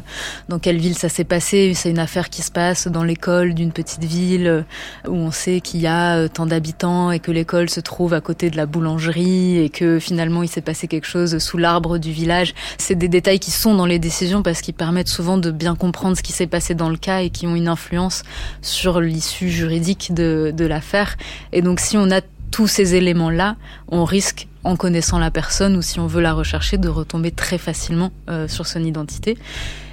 dans 0.50 0.60
quelle 0.60 0.78
ville 0.78 0.98
ça 0.98 1.10
s'est 1.10 1.24
passé. 1.24 1.74
C'est 1.76 1.90
une 1.90 2.00
affaire 2.00 2.30
qui 2.30 2.42
se 2.42 2.52
passe 2.52 2.88
dans 2.88 3.04
l'école 3.04 3.54
d'une 3.54 3.72
petite 3.72 4.04
ville 4.04 4.66
où 5.08 5.14
on 5.14 5.32
sait 5.32 5.62
qu'il 5.62 5.82
y 5.82 5.88
a 5.88 6.18
euh, 6.18 6.28
tant 6.28 6.46
d'habitants 6.46 7.12
et 7.12 7.20
que 7.20 7.32
l'école 7.32 7.70
se 7.70 7.80
trouve 7.80 8.14
à 8.14 8.22
côté 8.22 8.50
de 8.50 8.58
la 8.58 8.66
boulangerie 8.66 9.58
et 9.58 9.70
que 9.70 10.00
finalement 10.00 10.44
il 10.44 10.48
s'est 10.48 10.62
passé 10.62 10.88
quelque 10.88 11.08
chose 11.08 11.38
sous 11.40 11.58
l'arbre 11.58 11.98
du 11.98 12.12
village. 12.12 12.54
C'est 12.78 12.96
des 12.96 13.10
détails 13.10 13.40
qui 13.40 13.52
sont 13.52 13.76
dans 13.76 13.86
les 13.86 14.00
décisions 14.00 14.44
parce 14.44 14.62
qu'ils 14.62 14.74
permettent 14.74 15.10
souvent 15.10 15.38
de 15.38 15.52
bien 15.52 15.76
comprendre 15.76 16.16
ce 16.18 16.24
qui 16.24 16.32
s'est 16.32 16.48
passé 16.48 16.74
dans 16.76 16.90
le 16.90 16.98
cas 16.98 17.22
et 17.22 17.30
qui 17.30 17.48
ont 17.48 17.56
une 17.56 17.68
influence 17.68 18.24
sur 18.62 19.02
l'issue 19.02 19.50
juridique 19.50 20.14
de 20.14 20.66
l'affaire. 20.66 21.18
Et 21.52 21.62
donc 21.62 21.80
si 21.80 21.98
on 21.98 22.10
a 22.12 22.22
tous 22.54 22.68
ces 22.68 22.94
éléments-là, 22.94 23.56
on 23.88 24.06
risque, 24.06 24.48
en 24.64 24.76
connaissant 24.76 25.20
la 25.20 25.32
personne 25.32 25.76
ou 25.76 25.82
si 25.82 26.00
on 26.00 26.08
veut 26.08 26.22
la 26.22 26.34
rechercher, 26.34 26.78
de 26.78 26.90
retomber 26.90 27.32
très 27.32 27.58
facilement 27.58 28.12
euh, 28.30 28.48
sur 28.48 28.66
son 28.68 28.84
identité. 28.84 29.38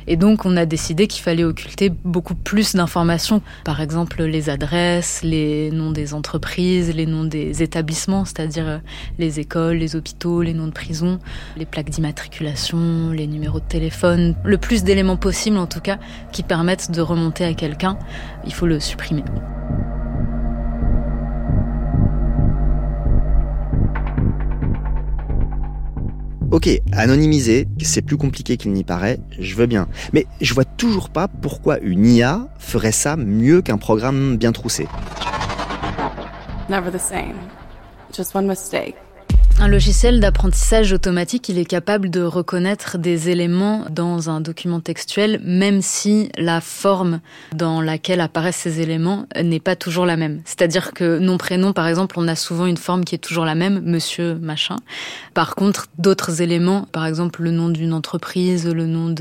Et 0.06 0.16
donc, 0.16 0.44
on 0.44 0.56
a 0.56 0.66
décidé 0.66 1.06
qu'il 1.06 1.22
fallait 1.22 1.44
occulter 1.44 1.88
beaucoup 2.04 2.34
plus 2.34 2.74
d'informations. 2.74 3.42
Par 3.64 3.80
exemple, 3.80 4.24
les 4.24 4.50
adresses, 4.50 5.20
les 5.22 5.70
noms 5.70 5.92
des 5.92 6.14
entreprises, 6.14 6.94
les 6.94 7.06
noms 7.06 7.24
des 7.24 7.62
établissements, 7.62 8.24
c'est-à-dire 8.24 8.66
euh, 8.66 8.78
les 9.18 9.38
écoles, 9.40 9.76
les 9.76 9.94
hôpitaux, 9.96 10.42
les 10.42 10.54
noms 10.54 10.66
de 10.66 10.72
prison, 10.72 11.18
les 11.56 11.66
plaques 11.66 11.90
d'immatriculation, 11.90 13.10
les 13.10 13.26
numéros 13.26 13.60
de 13.60 13.64
téléphone. 13.64 14.34
Le 14.44 14.58
plus 14.58 14.82
d'éléments 14.82 15.16
possibles, 15.16 15.58
en 15.58 15.66
tout 15.66 15.80
cas, 15.80 15.98
qui 16.32 16.42
permettent 16.42 16.90
de 16.90 17.00
remonter 17.00 17.44
à 17.44 17.54
quelqu'un, 17.54 17.96
il 18.44 18.52
faut 18.52 18.66
le 18.66 18.80
supprimer. 18.80 19.22
Ok, 26.50 26.68
anonymiser, 26.90 27.68
c'est 27.80 28.02
plus 28.02 28.16
compliqué 28.16 28.56
qu'il 28.56 28.72
n'y 28.72 28.82
paraît, 28.82 29.20
je 29.38 29.54
veux 29.54 29.66
bien. 29.66 29.86
Mais 30.12 30.26
je 30.40 30.52
vois 30.52 30.64
toujours 30.64 31.08
pas 31.08 31.28
pourquoi 31.28 31.78
une 31.78 32.06
IA 32.06 32.48
ferait 32.58 32.90
ça 32.90 33.14
mieux 33.14 33.62
qu'un 33.62 33.78
programme 33.78 34.36
bien 34.36 34.50
troussé. 34.50 34.88
Never 36.68 36.90
the 36.90 37.00
same. 37.00 37.36
Just 38.12 38.34
one 38.34 38.48
mistake. 38.48 38.96
Un 39.62 39.68
logiciel 39.68 40.20
d'apprentissage 40.20 40.90
automatique, 40.94 41.50
il 41.50 41.58
est 41.58 41.66
capable 41.66 42.08
de 42.08 42.22
reconnaître 42.22 42.96
des 42.96 43.28
éléments 43.28 43.84
dans 43.90 44.30
un 44.30 44.40
document 44.40 44.80
textuel, 44.80 45.38
même 45.44 45.82
si 45.82 46.30
la 46.38 46.62
forme 46.62 47.20
dans 47.52 47.82
laquelle 47.82 48.22
apparaissent 48.22 48.56
ces 48.56 48.80
éléments 48.80 49.26
n'est 49.38 49.60
pas 49.60 49.76
toujours 49.76 50.06
la 50.06 50.16
même. 50.16 50.40
C'est-à-dire 50.46 50.92
que 50.94 51.18
nom-prénom, 51.18 51.74
par 51.74 51.86
exemple, 51.88 52.14
on 52.18 52.26
a 52.26 52.36
souvent 52.36 52.64
une 52.64 52.78
forme 52.78 53.04
qui 53.04 53.14
est 53.14 53.18
toujours 53.18 53.44
la 53.44 53.54
même, 53.54 53.82
monsieur, 53.84 54.36
machin. 54.36 54.76
Par 55.34 55.54
contre, 55.54 55.88
d'autres 55.98 56.40
éléments, 56.40 56.88
par 56.90 57.04
exemple 57.04 57.42
le 57.42 57.50
nom 57.50 57.68
d'une 57.68 57.92
entreprise, 57.92 58.66
le 58.66 58.86
nom 58.86 59.14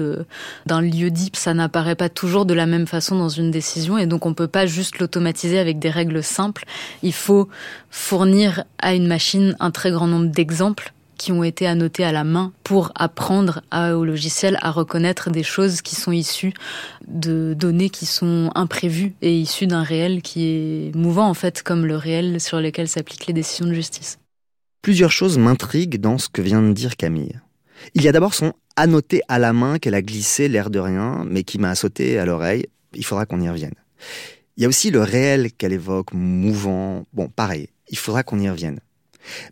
d'un 0.66 0.82
lieu 0.82 1.12
dit, 1.12 1.32
ça 1.34 1.54
n'apparaît 1.54 1.96
pas 1.96 2.08
toujours 2.08 2.46
de 2.46 2.54
la 2.54 2.66
même 2.66 2.88
façon 2.88 3.18
dans 3.18 3.28
une 3.28 3.52
décision, 3.52 3.98
et 3.98 4.06
donc 4.06 4.26
on 4.26 4.34
peut 4.34 4.48
pas 4.48 4.68
juste 4.68 5.00
l'automatiser 5.00 5.60
avec 5.60 5.80
des 5.80 5.90
règles 5.90 6.24
simples. 6.24 6.64
Il 7.04 7.14
faut 7.14 7.50
fournir 7.90 8.64
à 8.82 8.94
une 8.94 9.08
machine 9.08 9.58
un 9.60 9.72
très 9.72 9.92
grand 9.92 10.08
nombre 10.08 10.29
d'exemples 10.30 10.94
qui 11.20 11.32
ont 11.34 11.44
été 11.44 11.68
annotés 11.68 12.06
à 12.06 12.12
la 12.12 12.24
main 12.24 12.54
pour 12.64 12.92
apprendre 12.96 13.62
au 13.74 14.06
logiciel 14.06 14.58
à 14.62 14.72
reconnaître 14.72 15.30
des 15.30 15.44
choses 15.44 15.82
qui 15.82 15.96
sont 15.96 16.14
issues 16.14 16.54
de 17.08 17.54
données 17.58 17.90
qui 17.90 18.06
sont 18.06 18.50
imprévues 18.56 19.14
et 19.22 19.38
issues 19.38 19.68
d'un 19.68 19.84
réel 19.84 20.22
qui 20.22 20.46
est 20.46 20.96
mouvant 20.96 21.28
en 21.28 21.34
fait 21.34 21.62
comme 21.62 21.86
le 21.86 21.98
réel 21.98 22.40
sur 22.40 22.62
lequel 22.62 22.88
s'appliquent 22.88 23.28
les 23.28 23.34
décisions 23.34 23.66
de 23.66 23.74
justice. 23.74 24.18
Plusieurs 24.82 25.12
choses 25.12 25.38
m'intriguent 25.38 26.00
dans 26.00 26.18
ce 26.18 26.30
que 26.30 26.42
vient 26.42 26.62
de 26.62 26.72
dire 26.72 26.96
Camille. 26.96 27.38
Il 27.96 28.02
y 28.02 28.08
a 28.08 28.14
d'abord 28.14 28.34
son 28.34 28.54
annoté 28.78 29.22
à 29.28 29.40
la 29.40 29.52
main 29.52 29.78
qu'elle 29.78 29.96
a 29.96 30.02
glissé 30.02 30.48
l'air 30.48 30.70
de 30.70 30.80
rien 30.80 31.26
mais 31.30 31.44
qui 31.44 31.60
m'a 31.60 31.76
sauté 31.76 32.18
à 32.18 32.26
l'oreille. 32.26 32.66
Il 32.96 33.04
faudra 33.04 33.26
qu'on 33.26 33.42
y 33.42 33.50
revienne. 33.50 33.76
Il 34.56 34.64
y 34.64 34.66
a 34.66 34.70
aussi 34.70 34.90
le 34.90 35.02
réel 35.02 35.52
qu'elle 35.52 35.74
évoque, 35.74 36.14
mouvant. 36.14 37.06
Bon, 37.14 37.28
pareil, 37.28 37.70
il 37.90 37.98
faudra 37.98 38.24
qu'on 38.24 38.40
y 38.40 38.50
revienne. 38.50 38.80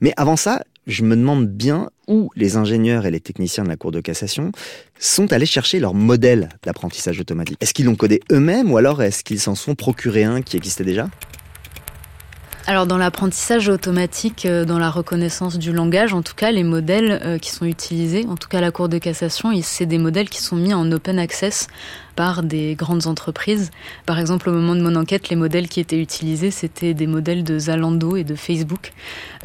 Mais 0.01 0.13
avant 0.17 0.35
ça, 0.35 0.61
je 0.87 1.03
me 1.03 1.15
demande 1.15 1.47
bien 1.47 1.89
où 2.07 2.29
les 2.35 2.55
ingénieurs 2.55 3.05
et 3.05 3.11
les 3.11 3.19
techniciens 3.19 3.63
de 3.63 3.69
la 3.69 3.75
Cour 3.75 3.91
de 3.91 3.99
cassation 3.99 4.51
sont 4.99 5.33
allés 5.33 5.45
chercher 5.45 5.79
leur 5.79 5.93
modèle 5.93 6.49
d'apprentissage 6.63 7.19
automatique. 7.19 7.57
Est-ce 7.61 7.73
qu'ils 7.73 7.85
l'ont 7.85 7.95
codé 7.95 8.21
eux-mêmes 8.31 8.71
ou 8.71 8.77
alors 8.77 9.01
est-ce 9.03 9.23
qu'ils 9.23 9.39
s'en 9.39 9.55
sont 9.55 9.75
procuré 9.75 10.23
un 10.23 10.41
qui 10.41 10.55
existait 10.55 10.85
déjà? 10.85 11.09
Alors 12.69 12.85
dans 12.85 12.97
l'apprentissage 12.97 13.69
automatique, 13.69 14.45
euh, 14.45 14.65
dans 14.65 14.77
la 14.77 14.89
reconnaissance 14.89 15.57
du 15.57 15.71
langage, 15.71 16.13
en 16.13 16.21
tout 16.21 16.35
cas 16.35 16.51
les 16.51 16.63
modèles 16.63 17.21
euh, 17.23 17.37
qui 17.37 17.49
sont 17.49 17.65
utilisés, 17.65 18.25
en 18.27 18.35
tout 18.35 18.49
cas 18.49 18.59
la 18.59 18.71
Cour 18.71 18.89
de 18.89 18.97
cassation, 18.97 19.51
c'est 19.61 19.85
des 19.85 19.97
modèles 19.97 20.29
qui 20.29 20.43
sont 20.43 20.57
mis 20.57 20.73
en 20.73 20.91
open 20.91 21.17
access 21.17 21.67
par 22.17 22.41
des 22.41 22.73
grandes 22.73 23.05
entreprises. 23.05 23.69
Par 24.07 24.17
exemple, 24.19 24.49
au 24.49 24.51
moment 24.51 24.75
de 24.75 24.81
mon 24.81 24.95
enquête, 24.95 25.29
les 25.29 25.35
modèles 25.35 25.69
qui 25.69 25.79
étaient 25.79 26.01
utilisés, 26.01 26.49
c'était 26.49 26.95
des 26.95 27.05
modèles 27.05 27.43
de 27.43 27.59
Zalando 27.59 28.15
et 28.17 28.23
de 28.23 28.33
Facebook. 28.33 28.91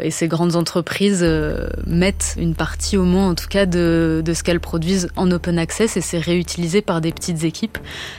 Et 0.00 0.10
ces 0.10 0.26
grandes 0.26 0.56
entreprises 0.56 1.20
euh, 1.22 1.68
mettent 1.86 2.34
une 2.38 2.54
partie 2.54 2.96
au 2.96 3.04
moins, 3.04 3.28
en 3.28 3.34
tout 3.34 3.46
cas, 3.46 3.66
de, 3.66 4.22
de 4.24 4.32
ce 4.32 4.42
qu'elles 4.42 4.58
produisent 4.58 5.10
en 5.16 5.30
open 5.30 5.58
access 5.58 5.98
et 5.98 6.00
c'est 6.00 6.18
réutilisé 6.18 6.80
par 6.80 7.02
des 7.02 7.12
petites 7.12 7.44
équipes 7.44 7.76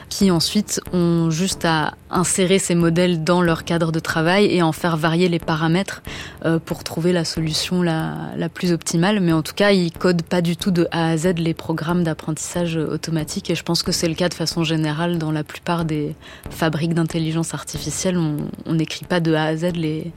qui 0.09 0.29
ensuite 0.29 0.79
ont 0.93 1.31
juste 1.31 1.65
à 1.65 1.95
insérer 2.11 2.59
ces 2.59 2.75
modèles 2.75 3.23
dans 3.23 3.41
leur 3.41 3.63
cadre 3.63 3.91
de 3.91 3.99
travail 3.99 4.45
et 4.55 4.61
en 4.61 4.71
faire 4.71 4.97
varier 4.97 5.29
les 5.29 5.39
paramètres 5.39 6.03
euh, 6.45 6.59
pour 6.63 6.83
trouver 6.83 7.11
la 7.11 7.25
solution 7.25 7.81
la, 7.81 8.13
la 8.37 8.49
plus 8.49 8.71
optimale. 8.71 9.19
Mais 9.19 9.33
en 9.33 9.41
tout 9.41 9.55
cas, 9.55 9.71
ils 9.71 9.91
codent 9.91 10.21
pas 10.21 10.43
du 10.43 10.57
tout 10.57 10.69
de 10.69 10.87
A 10.91 11.09
à 11.09 11.17
Z 11.17 11.33
les 11.37 11.55
programmes 11.55 12.03
d'apprentissage 12.03 12.75
automatique 12.75 13.49
et 13.49 13.55
je 13.55 13.63
pense 13.63 13.81
que 13.81 13.91
c'est 13.91 14.07
le 14.07 14.13
cas 14.13 14.29
de 14.29 14.35
façon 14.43 14.65
générale, 14.65 15.19
dans 15.19 15.31
la 15.31 15.45
plupart 15.45 15.85
des 15.85 16.15
fabriques 16.49 16.93
d'intelligence 16.93 17.53
artificielle, 17.53 18.17
on 18.17 18.73
n'écrit 18.73 19.05
pas 19.05 19.21
de 19.21 19.33
A 19.33 19.45
à 19.45 19.55
Z 19.55 19.71
les, 19.75 20.11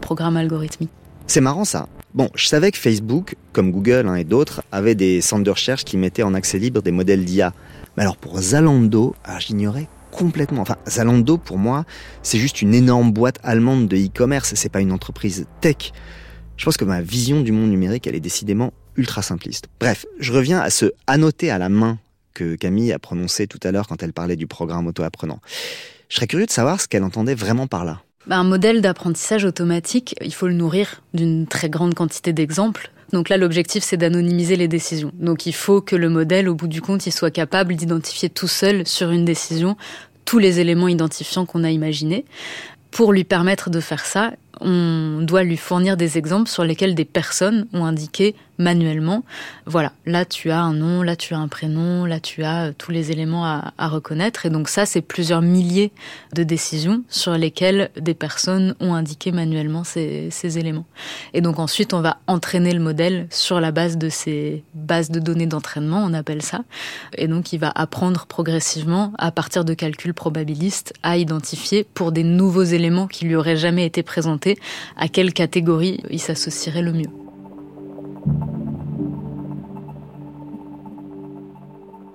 programmes 0.00 0.38
algorithmiques. 0.38 0.90
C'est 1.26 1.42
marrant 1.42 1.66
ça. 1.66 1.86
Bon, 2.14 2.30
je 2.34 2.46
savais 2.46 2.70
que 2.70 2.78
Facebook, 2.78 3.36
comme 3.52 3.70
Google 3.70 4.06
hein, 4.08 4.14
et 4.14 4.24
d'autres, 4.24 4.62
avaient 4.72 4.94
des 4.94 5.20
centres 5.20 5.44
de 5.44 5.50
recherche 5.50 5.84
qui 5.84 5.98
mettaient 5.98 6.22
en 6.22 6.32
accès 6.32 6.58
libre 6.58 6.80
des 6.80 6.92
modèles 6.92 7.26
d'IA. 7.26 7.52
Mais 7.96 8.04
alors 8.04 8.16
pour 8.16 8.40
Zalando, 8.40 9.14
ah, 9.24 9.38
j'ignorais 9.38 9.86
complètement. 10.10 10.62
Enfin, 10.62 10.76
Zalando, 10.88 11.36
pour 11.36 11.58
moi, 11.58 11.84
c'est 12.22 12.38
juste 12.38 12.62
une 12.62 12.72
énorme 12.72 13.12
boîte 13.12 13.38
allemande 13.42 13.86
de 13.86 13.98
e-commerce, 13.98 14.54
c'est 14.54 14.70
pas 14.70 14.80
une 14.80 14.92
entreprise 14.92 15.46
tech. 15.60 15.92
Je 16.56 16.64
pense 16.64 16.78
que 16.78 16.86
ma 16.86 17.02
vision 17.02 17.42
du 17.42 17.52
monde 17.52 17.68
numérique, 17.68 18.06
elle 18.06 18.14
est 18.14 18.20
décidément 18.20 18.72
ultra 18.96 19.20
simpliste. 19.20 19.68
Bref, 19.78 20.06
je 20.18 20.32
reviens 20.32 20.58
à 20.58 20.70
ce 20.70 20.92
annoter 21.06 21.50
à 21.50 21.58
la 21.58 21.68
main 21.68 21.98
Camille 22.56 22.92
a 22.92 22.98
prononcé 22.98 23.46
tout 23.46 23.60
à 23.62 23.72
l'heure 23.72 23.86
quand 23.86 24.02
elle 24.02 24.12
parlait 24.12 24.36
du 24.36 24.46
programme 24.46 24.86
auto-apprenant. 24.86 25.40
Je 26.08 26.16
serais 26.16 26.26
curieux 26.26 26.46
de 26.46 26.50
savoir 26.50 26.80
ce 26.80 26.88
qu'elle 26.88 27.04
entendait 27.04 27.34
vraiment 27.34 27.66
par 27.66 27.84
là. 27.84 28.00
bah, 28.26 28.36
Un 28.36 28.44
modèle 28.44 28.80
d'apprentissage 28.80 29.44
automatique, 29.44 30.14
il 30.22 30.32
faut 30.32 30.48
le 30.48 30.54
nourrir 30.54 31.02
d'une 31.14 31.46
très 31.46 31.68
grande 31.68 31.94
quantité 31.94 32.32
d'exemples. 32.32 32.90
Donc 33.12 33.30
là, 33.30 33.38
l'objectif, 33.38 33.82
c'est 33.82 33.96
d'anonymiser 33.96 34.56
les 34.56 34.68
décisions. 34.68 35.12
Donc 35.14 35.46
il 35.46 35.54
faut 35.54 35.80
que 35.80 35.96
le 35.96 36.10
modèle, 36.10 36.48
au 36.48 36.54
bout 36.54 36.68
du 36.68 36.82
compte, 36.82 37.06
il 37.06 37.12
soit 37.12 37.30
capable 37.30 37.74
d'identifier 37.74 38.28
tout 38.28 38.48
seul 38.48 38.86
sur 38.86 39.10
une 39.10 39.24
décision 39.24 39.76
tous 40.28 40.38
les 40.38 40.60
éléments 40.60 40.88
identifiants 40.88 41.46
qu'on 41.46 41.64
a 41.64 41.70
imaginés. 41.70 42.26
Pour 42.90 43.14
lui 43.14 43.24
permettre 43.24 43.70
de 43.70 43.80
faire 43.80 44.04
ça, 44.04 44.32
on 44.60 45.20
doit 45.22 45.42
lui 45.42 45.56
fournir 45.56 45.96
des 45.96 46.18
exemples 46.18 46.48
sur 46.48 46.64
lesquels 46.64 46.94
des 46.94 47.04
personnes 47.04 47.66
ont 47.72 47.84
indiqué 47.84 48.34
manuellement, 48.58 49.22
voilà, 49.66 49.92
là 50.04 50.24
tu 50.24 50.50
as 50.50 50.60
un 50.60 50.74
nom, 50.74 51.02
là 51.02 51.14
tu 51.14 51.32
as 51.32 51.38
un 51.38 51.46
prénom, 51.46 52.04
là 52.04 52.18
tu 52.18 52.42
as 52.42 52.66
euh, 52.66 52.72
tous 52.76 52.90
les 52.90 53.12
éléments 53.12 53.46
à, 53.46 53.88
reconnaître. 53.88 54.46
Et 54.46 54.50
donc 54.50 54.68
ça, 54.68 54.84
c'est 54.84 55.00
plusieurs 55.00 55.42
milliers 55.42 55.92
de 56.34 56.42
décisions 56.42 57.04
sur 57.08 57.38
lesquelles 57.38 57.90
des 57.96 58.14
personnes 58.14 58.74
ont 58.80 58.94
indiqué 58.94 59.30
manuellement 59.30 59.84
ces, 59.84 60.28
ces 60.32 60.58
éléments. 60.58 60.86
Et 61.34 61.40
donc 61.40 61.60
ensuite, 61.60 61.94
on 61.94 62.00
va 62.00 62.18
entraîner 62.26 62.72
le 62.72 62.80
modèle 62.80 63.28
sur 63.30 63.60
la 63.60 63.70
base 63.70 63.96
de 63.96 64.08
ces 64.08 64.64
bases 64.74 65.10
de 65.10 65.20
données 65.20 65.46
d'entraînement, 65.46 66.02
on 66.04 66.12
appelle 66.12 66.42
ça. 66.42 66.62
Et 67.16 67.28
donc 67.28 67.52
il 67.52 67.60
va 67.60 67.70
apprendre 67.74 68.26
progressivement, 68.26 69.12
à 69.18 69.30
partir 69.30 69.64
de 69.64 69.72
calculs 69.74 70.14
probabilistes, 70.14 70.92
à 71.04 71.16
identifier 71.16 71.86
pour 71.94 72.10
des 72.10 72.24
nouveaux 72.24 72.64
éléments 72.64 73.06
qui 73.06 73.24
lui 73.24 73.36
auraient 73.36 73.56
jamais 73.56 73.86
été 73.86 74.02
présentés 74.02 74.37
à 74.96 75.08
quelle 75.08 75.32
catégorie 75.32 76.00
il 76.10 76.20
s'associerait 76.20 76.82
le 76.82 76.92
mieux. 76.92 77.10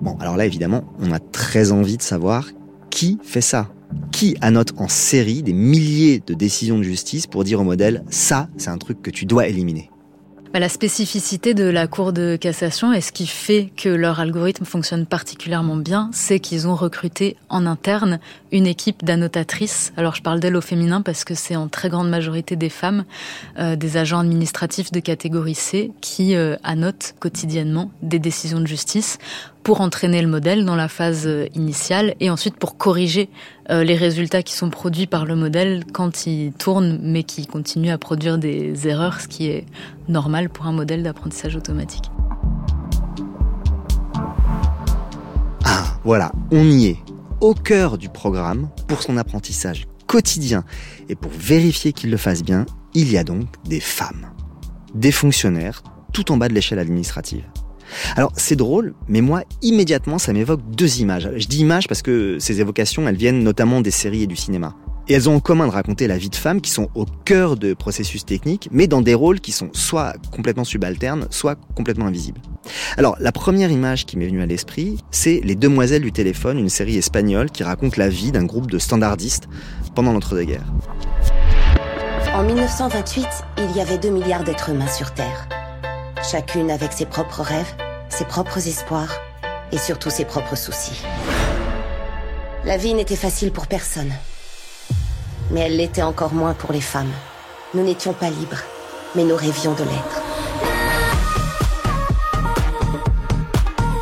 Bon, 0.02 0.18
alors 0.20 0.36
là, 0.36 0.46
évidemment, 0.46 0.84
on 1.00 1.12
a 1.12 1.20
très 1.20 1.72
envie 1.72 1.98
de 1.98 2.02
savoir 2.02 2.50
qui 2.90 3.20
fait 3.24 3.42
ça. 3.42 3.70
Qui 4.12 4.36
annote 4.42 4.74
en 4.78 4.88
série 4.88 5.44
des 5.44 5.54
milliers 5.54 6.22
de 6.26 6.34
décisions 6.34 6.78
de 6.78 6.84
justice 6.84 7.26
pour 7.26 7.44
dire 7.44 7.62
au 7.62 7.64
modèle, 7.64 8.04
ça, 8.10 8.50
c'est 8.58 8.70
un 8.70 8.78
truc 8.78 9.02
que 9.02 9.10
tu 9.10 9.26
dois 9.26 9.48
éliminer? 9.48 9.90
La 10.60 10.70
spécificité 10.70 11.54
de 11.56 11.64
la 11.64 11.88
Cour 11.88 12.14
de 12.14 12.36
cassation 12.36 12.94
et 12.94 13.02
ce 13.02 13.12
qui 13.12 13.26
fait 13.26 13.72
que 13.76 13.90
leur 13.90 14.20
algorithme 14.20 14.66
fonctionne 14.66 15.08
particulièrement 15.08 15.76
bien, 15.76 16.10
c'est 16.14 16.40
qu'ils 16.40 16.68
ont 16.68 16.76
recruté 16.76 17.38
en 17.50 17.66
interne 17.66 18.20
une 18.52 18.68
équipe 18.68 19.04
d'annotatrices. 19.04 19.94
Alors 19.98 20.14
je 20.14 20.22
parle 20.22 20.40
d'elles 20.40 20.56
au 20.56 20.62
féminin 20.62 21.02
parce 21.02 21.24
que 21.24 21.34
c'est 21.34 21.56
en 21.56 21.68
très 21.68 21.90
grande 21.90 22.10
majorité 22.10 22.56
des 22.56 22.70
femmes, 22.70 23.04
euh, 23.58 23.76
des 23.76 23.98
agents 23.98 24.20
administratifs 24.20 24.92
de 24.92 25.00
catégorie 25.00 25.56
C 25.56 25.92
qui 26.02 26.36
euh, 26.36 26.56
annotent 26.64 27.16
quotidiennement 27.20 27.92
des 28.04 28.20
décisions 28.20 28.60
de 28.60 28.68
justice 28.68 29.18
pour 29.64 29.82
entraîner 29.82 30.22
le 30.22 30.28
modèle 30.28 30.66
dans 30.66 30.76
la 30.76 30.88
phase 30.88 31.26
euh, 31.26 31.48
initiale 31.56 32.16
et 32.20 32.30
ensuite 32.30 32.58
pour 32.58 32.78
corriger 32.78 33.30
euh, 33.70 33.84
les 33.84 33.96
résultats 33.96 34.44
qui 34.44 34.54
sont 34.54 34.70
produits 34.70 35.08
par 35.08 35.26
le 35.26 35.36
modèle 35.36 35.86
quand 35.94 36.28
il 36.28 36.52
tourne 36.52 37.00
mais 37.02 37.24
qui 37.24 37.48
continue 37.48 37.90
à 37.90 37.98
produire 37.98 38.38
des 38.38 38.88
erreurs, 38.88 39.22
ce 39.22 39.28
qui 39.28 39.48
est 39.48 39.66
normal 40.10 40.50
pour 40.50 40.66
un 40.68 40.74
modèle 40.74 41.02
d'apprentissage 41.02 41.56
automatique. 41.56 42.12
Ah, 45.64 45.84
voilà, 46.04 46.32
on 46.52 46.66
y 46.66 46.88
est, 46.88 46.98
au 47.40 47.54
cœur 47.54 47.98
du 47.98 48.10
programme 48.10 48.70
pour 48.88 49.02
son 49.02 49.18
apprentissage 49.18 49.88
quotidien 50.08 50.66
et 51.08 51.16
pour 51.16 51.32
vérifier 51.32 51.94
qu'il 51.94 52.12
le 52.12 52.18
fasse 52.18 52.44
bien, 52.44 52.66
il 52.94 53.12
y 53.12 53.18
a 53.18 53.24
donc 53.24 53.48
des 53.66 53.80
femmes, 53.80 54.28
des 54.94 55.12
fonctionnaires 55.12 55.84
tout 56.12 56.32
en 56.32 56.38
bas 56.38 56.50
de 56.50 56.54
l'échelle 56.54 56.80
administrative. 56.80 57.44
Alors 58.16 58.32
c'est 58.36 58.56
drôle, 58.56 58.94
mais 59.08 59.22
moi 59.22 59.44
immédiatement 59.62 60.18
ça 60.18 60.34
m'évoque 60.34 60.62
deux 60.72 61.00
images. 61.00 61.30
Je 61.36 61.48
dis 61.48 61.60
images 61.60 61.88
parce 61.88 62.02
que 62.02 62.38
ces 62.40 62.62
évocations 62.62 63.08
elles 63.08 63.16
viennent 63.16 63.44
notamment 63.44 63.82
des 63.82 63.92
séries 63.92 64.24
et 64.24 64.28
du 64.28 64.36
cinéma. 64.36 64.76
Et 65.10 65.14
elles 65.16 65.30
ont 65.30 65.36
en 65.36 65.40
commun 65.42 65.68
de 65.68 65.72
raconter 65.72 66.08
la 66.08 66.18
vie 66.18 66.30
de 66.30 66.36
femmes 66.36 66.62
qui 66.62 66.72
sont 66.72 66.88
au 66.96 67.06
cœur 67.26 67.58
de 67.58 67.74
processus 67.74 68.26
techniques, 68.26 68.70
mais 68.72 68.88
dans 68.88 69.02
des 69.02 69.14
rôles 69.14 69.42
qui 69.42 69.52
sont 69.52 69.70
soit 69.74 70.14
complètement 70.32 70.64
subalternes, 70.64 71.28
soit 71.30 71.58
complètement 71.76 72.06
invisibles. 72.06 72.40
Alors, 72.96 73.18
la 73.20 73.34
première 73.34 73.70
image 73.70 74.06
qui 74.06 74.18
m'est 74.18 74.28
venue 74.28 74.42
à 74.42 74.46
l'esprit, 74.46 74.98
c'est 75.12 75.42
Les 75.44 75.56
Demoiselles 75.56 76.04
du 76.04 76.14
téléphone, 76.14 76.58
une 76.58 76.70
série 76.70 76.96
espagnole 76.96 77.52
qui 77.52 77.64
raconte 77.64 77.98
la 77.98 78.08
vie 78.08 78.32
d'un 78.32 78.46
groupe 78.46 78.72
de 78.72 78.80
standardistes 78.80 79.50
pendant 79.94 80.14
l'entre-deux-guerres. 80.14 80.72
En 82.34 82.44
1928, 82.44 83.28
il 83.58 83.78
y 83.78 83.82
avait 83.82 83.98
2 83.98 84.10
milliards 84.10 84.46
d'êtres 84.46 84.70
humains 84.70 84.88
sur 84.88 85.14
Terre 85.14 85.50
chacune 86.24 86.72
avec 86.72 86.94
ses 86.94 87.06
propres 87.06 87.42
rêves, 87.42 87.74
ses 88.10 88.26
propres 88.26 88.68
espoirs 88.68 89.22
et 89.72 89.78
surtout 89.78 90.10
ses 90.10 90.26
propres 90.26 90.56
soucis. 90.56 91.04
La 92.66 92.78
vie 92.78 92.94
n'était 92.94 93.16
facile 93.16 93.52
pour 93.52 93.68
personne. 93.68 94.12
Mais 95.52 95.62
elle 95.62 95.78
l'était 95.78 96.02
encore 96.02 96.34
moins 96.34 96.54
pour 96.54 96.72
les 96.72 96.82
femmes. 96.82 97.12
Nous 97.74 97.84
n'étions 97.84 98.14
pas 98.14 98.30
libres, 98.30 98.62
mais 99.16 99.24
nous 99.24 99.36
rêvions 99.36 99.74
de 99.74 99.84
l'être. 99.84 100.22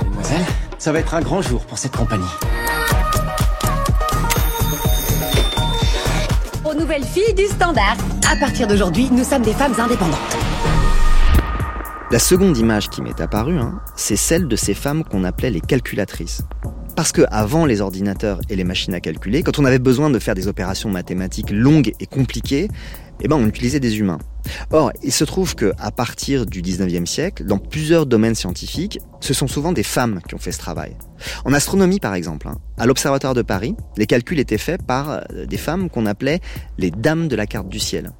Mademoiselle, 0.04 0.46
ça 0.78 0.92
va 0.92 1.00
être 1.00 1.16
un 1.16 1.22
grand 1.22 1.42
jour 1.42 1.66
pour 1.66 1.78
cette 1.78 1.96
compagnie. 1.96 2.24
Aux 6.64 6.74
nouvelles 6.76 7.06
filles 7.06 7.34
du 7.34 7.48
standard. 7.48 7.98
À 8.32 8.36
partir 8.36 8.68
d'aujourd'hui, 8.68 9.10
nous 9.12 9.24
sommes 9.24 9.42
des 9.42 9.54
femmes 9.54 9.76
indépendantes. 9.80 10.41
La 12.12 12.20
seconde 12.20 12.58
image 12.58 12.90
qui 12.90 13.02
m'est 13.02 13.22
apparue, 13.22 13.58
hein, 13.58 13.80
c'est 13.96 14.18
celle 14.18 14.50
de 14.50 14.58
ces 14.58 14.74
femmes 14.74 15.06
qu'on 15.06 15.24
appelait 15.24 15.50
les 15.50 15.62
calculatrices. 15.62 16.42
Parce 16.98 17.14
que 17.14 17.22
avant 17.32 17.66
les 17.66 17.80
ordinateurs 17.80 18.42
et 18.50 18.58
les 18.58 18.66
machines 18.66 18.94
à 18.94 19.00
calculer, 19.00 19.44
quand 19.44 19.60
on 19.60 19.64
avait 19.64 19.80
besoin 19.80 20.10
de 20.10 20.20
faire 20.20 20.36
des 20.36 20.50
opérations 20.50 20.90
mathématiques 20.90 21.52
longues 21.52 21.94
et 22.02 22.06
compliquées, 22.08 22.68
eh 23.22 23.30
ben 23.30 23.38
on 23.38 23.48
utilisait 23.48 23.80
des 23.80 24.00
humains. 24.00 24.18
Or, 24.72 24.92
il 25.04 25.14
se 25.14 25.24
trouve 25.24 25.56
que 25.56 25.72
à 25.80 25.92
partir 25.92 26.46
du 26.46 26.62
19e 26.62 27.06
siècle, 27.06 27.46
dans 27.46 27.60
plusieurs 27.60 28.06
domaines 28.06 28.36
scientifiques, 28.36 29.00
ce 29.22 29.34
sont 29.34 29.48
souvent 29.48 29.72
des 29.72 29.84
femmes 29.84 30.20
qui 30.28 30.36
ont 30.36 30.40
fait 30.40 30.52
ce 30.52 30.60
travail. 30.60 30.98
En 31.46 31.54
astronomie, 31.54 32.02
par 32.02 32.14
exemple, 32.14 32.50
hein, 32.50 32.58
à 32.78 32.88
l'Observatoire 32.88 33.36
de 33.36 33.42
Paris, 33.42 33.78
les 33.96 34.06
calculs 34.06 34.40
étaient 34.40 34.58
faits 34.58 34.84
par 34.86 35.12
euh, 35.12 35.46
des 35.46 35.58
femmes 35.58 35.90
qu'on 35.90 36.06
appelait 36.06 36.42
les 36.78 36.92
dames 36.92 37.30
de 37.30 37.38
la 37.38 37.46
carte 37.46 37.70
du 37.70 37.80
ciel. 37.80 38.12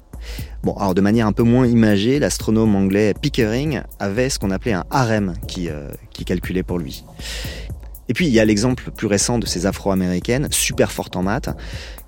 Bon, 0.62 0.74
alors 0.74 0.94
de 0.94 1.00
manière 1.00 1.26
un 1.26 1.32
peu 1.32 1.42
moins 1.42 1.66
imagée, 1.66 2.18
l'astronome 2.18 2.74
anglais 2.76 3.14
Pickering 3.20 3.82
avait 3.98 4.30
ce 4.30 4.38
qu'on 4.38 4.50
appelait 4.50 4.72
un 4.72 4.84
harem 4.90 5.34
qui, 5.48 5.68
euh, 5.68 5.88
qui 6.12 6.24
calculait 6.24 6.62
pour 6.62 6.78
lui. 6.78 7.04
Et 8.08 8.14
puis 8.14 8.26
il 8.26 8.32
y 8.32 8.40
a 8.40 8.44
l'exemple 8.44 8.90
plus 8.90 9.06
récent 9.06 9.38
de 9.38 9.46
ces 9.46 9.66
afro-américaines, 9.66 10.48
super 10.50 10.92
fortes 10.92 11.16
en 11.16 11.22
maths, 11.22 11.50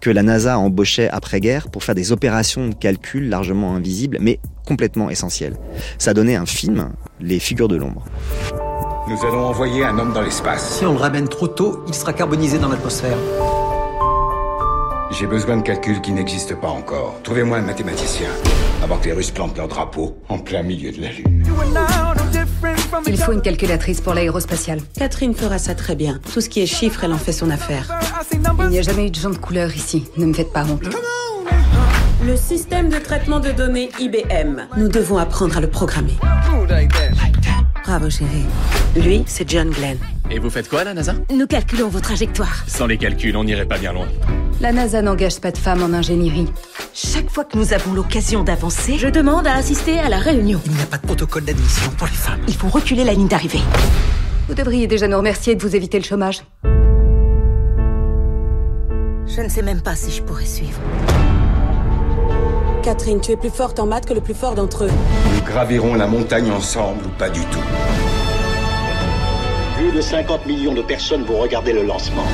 que 0.00 0.10
la 0.10 0.22
NASA 0.22 0.58
embauchait 0.58 1.08
après-guerre 1.08 1.70
pour 1.70 1.82
faire 1.82 1.94
des 1.94 2.12
opérations 2.12 2.68
de 2.68 2.74
calcul 2.74 3.28
largement 3.28 3.74
invisibles, 3.74 4.18
mais 4.20 4.38
complètement 4.66 5.08
essentielles. 5.08 5.56
Ça 5.98 6.12
donnait 6.12 6.36
un 6.36 6.46
film, 6.46 6.90
Les 7.20 7.38
figures 7.38 7.68
de 7.68 7.76
l'ombre. 7.76 8.04
Nous 9.08 9.18
allons 9.26 9.46
envoyer 9.46 9.84
un 9.84 9.98
homme 9.98 10.12
dans 10.12 10.22
l'espace. 10.22 10.78
Si 10.78 10.84
on 10.84 10.92
le 10.92 10.98
ramène 10.98 11.28
trop 11.28 11.48
tôt, 11.48 11.84
il 11.88 11.94
sera 11.94 12.12
carbonisé 12.12 12.58
dans 12.58 12.68
l'atmosphère. 12.68 13.16
J'ai 15.10 15.26
besoin 15.26 15.58
de 15.58 15.62
calculs 15.62 16.00
qui 16.00 16.12
n'existent 16.12 16.56
pas 16.56 16.68
encore. 16.68 17.20
Trouvez-moi 17.22 17.58
un 17.58 17.62
mathématicien 17.62 18.28
avant 18.82 18.98
que 18.98 19.06
les 19.06 19.12
Russes 19.12 19.30
plantent 19.30 19.56
leur 19.56 19.68
drapeau 19.68 20.16
en 20.28 20.38
plein 20.38 20.62
milieu 20.62 20.90
de 20.92 21.00
la 21.02 21.12
Lune. 21.12 21.44
Il 23.06 23.18
faut 23.18 23.32
une 23.32 23.42
calculatrice 23.42 24.00
pour 24.00 24.14
l'aérospatiale. 24.14 24.80
Catherine 24.98 25.34
fera 25.34 25.58
ça 25.58 25.74
très 25.74 25.94
bien. 25.94 26.20
Tout 26.32 26.40
ce 26.40 26.48
qui 26.48 26.62
est 26.62 26.66
chiffres, 26.66 27.04
elle 27.04 27.12
en 27.12 27.18
fait 27.18 27.32
son 27.32 27.50
affaire. 27.50 27.98
Il 28.60 28.68
n'y 28.68 28.78
a 28.78 28.82
jamais 28.82 29.06
eu 29.06 29.10
de 29.10 29.16
gens 29.16 29.30
de 29.30 29.36
couleur 29.36 29.74
ici. 29.74 30.04
Ne 30.16 30.26
me 30.26 30.32
faites 30.32 30.52
pas 30.52 30.64
honte. 30.64 30.84
Le 32.26 32.36
système 32.36 32.88
de 32.88 32.96
traitement 32.96 33.40
de 33.40 33.50
données 33.50 33.90
IBM. 34.00 34.62
Nous 34.76 34.88
devons 34.88 35.18
apprendre 35.18 35.58
à 35.58 35.60
le 35.60 35.68
programmer. 35.68 36.14
Bravo, 37.84 38.08
chérie. 38.08 38.46
Lui, 38.96 39.24
c'est 39.26 39.48
John 39.48 39.68
Glenn. 39.68 39.98
Et 40.30 40.38
vous 40.38 40.48
faites 40.48 40.70
quoi, 40.70 40.84
la 40.84 40.94
NASA? 40.94 41.14
Nous 41.30 41.46
calculons 41.46 41.88
vos 41.88 42.00
trajectoires. 42.00 42.64
Sans 42.66 42.86
les 42.86 42.96
calculs, 42.96 43.36
on 43.36 43.44
n'irait 43.44 43.66
pas 43.66 43.76
bien 43.76 43.92
loin. 43.92 44.08
La 44.60 44.72
NASA 44.72 45.02
n'engage 45.02 45.38
pas 45.38 45.50
de 45.50 45.58
femmes 45.58 45.82
en 45.82 45.92
ingénierie. 45.92 46.48
Chaque 46.94 47.28
fois 47.28 47.44
que 47.44 47.58
nous 47.58 47.74
avons 47.74 47.92
l'occasion 47.92 48.42
d'avancer, 48.42 48.96
je 48.96 49.08
demande 49.08 49.46
à 49.46 49.54
assister 49.54 49.98
à 49.98 50.08
la 50.08 50.16
réunion. 50.16 50.62
Il 50.64 50.72
n'y 50.72 50.80
a 50.82 50.86
pas 50.86 50.96
de 50.96 51.06
protocole 51.06 51.44
d'admission 51.44 51.90
pour 51.98 52.06
les 52.06 52.14
femmes. 52.14 52.40
Il 52.48 52.54
faut 52.54 52.68
reculer 52.68 53.04
la 53.04 53.12
ligne 53.12 53.28
d'arrivée. 53.28 53.60
Vous 54.48 54.54
devriez 54.54 54.86
déjà 54.86 55.06
nous 55.06 55.18
remercier 55.18 55.54
de 55.54 55.60
vous 55.60 55.76
éviter 55.76 55.98
le 55.98 56.04
chômage. 56.04 56.42
Je 59.26 59.40
ne 59.42 59.48
sais 59.48 59.62
même 59.62 59.82
pas 59.82 59.94
si 59.94 60.10
je 60.10 60.22
pourrais 60.22 60.46
suivre. 60.46 60.80
Catherine, 62.84 63.18
tu 63.18 63.32
es 63.32 63.36
plus 63.36 63.48
forte 63.48 63.80
en 63.80 63.86
maths 63.86 64.04
que 64.04 64.12
le 64.12 64.20
plus 64.20 64.34
fort 64.34 64.54
d'entre 64.54 64.84
eux. 64.84 64.90
Nous 65.34 65.42
gravirons 65.42 65.94
la 65.94 66.06
montagne 66.06 66.50
ensemble 66.50 67.06
ou 67.06 67.08
pas 67.08 67.30
du 67.30 67.40
tout. 67.46 67.62
Plus 69.78 69.90
de 69.90 70.02
50 70.02 70.44
millions 70.44 70.74
de 70.74 70.82
personnes 70.82 71.24
vont 71.24 71.38
regarder 71.38 71.72
le 71.72 71.82
lancement. 71.82 72.26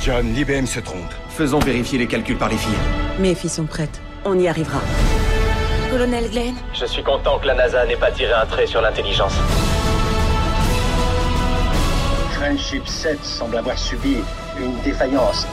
John, 0.00 0.32
l'IBM 0.32 0.66
se 0.66 0.78
trompe. 0.78 1.12
Faisons 1.30 1.58
vérifier 1.58 1.98
les 1.98 2.06
calculs 2.06 2.38
par 2.38 2.48
les 2.48 2.56
filles. 2.58 2.70
Mes 3.18 3.34
filles 3.34 3.50
sont 3.50 3.64
prêtes. 3.64 4.00
On 4.24 4.38
y 4.38 4.46
arrivera. 4.46 4.78
Colonel 5.90 6.30
Glenn? 6.30 6.54
Je 6.74 6.86
suis 6.86 7.02
content 7.02 7.40
que 7.40 7.48
la 7.48 7.54
NASA 7.54 7.84
n'ait 7.84 7.96
pas 7.96 8.12
tiré 8.12 8.32
un 8.32 8.46
trait 8.46 8.68
sur 8.68 8.80
l'intelligence. 8.82 9.34
Friendship 12.34 12.86
7 12.86 13.18
semble 13.24 13.56
avoir 13.56 13.76
subi 13.76 14.18
une 14.60 14.80
défaillance. 14.84 15.44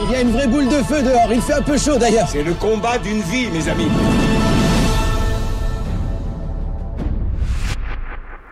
Il 0.00 0.10
y 0.10 0.14
a 0.14 0.20
une 0.22 0.30
vraie 0.30 0.46
boule 0.46 0.68
de 0.68 0.82
feu 0.82 1.02
dehors, 1.02 1.32
il 1.32 1.40
fait 1.40 1.52
un 1.52 1.62
peu 1.62 1.76
chaud 1.76 1.98
d'ailleurs. 1.98 2.28
C'est 2.28 2.42
le 2.42 2.54
combat 2.54 2.98
d'une 2.98 3.20
vie, 3.20 3.48
mes 3.48 3.68
amis. 3.68 3.88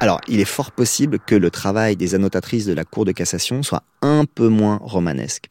Alors, 0.00 0.20
il 0.28 0.40
est 0.40 0.46
fort 0.46 0.72
possible 0.72 1.18
que 1.18 1.34
le 1.34 1.50
travail 1.50 1.96
des 1.96 2.14
annotatrices 2.14 2.64
de 2.64 2.72
la 2.72 2.84
Cour 2.84 3.04
de 3.04 3.12
cassation 3.12 3.62
soit 3.62 3.82
un 4.00 4.24
peu 4.24 4.48
moins 4.48 4.78
romanesque. 4.82 5.48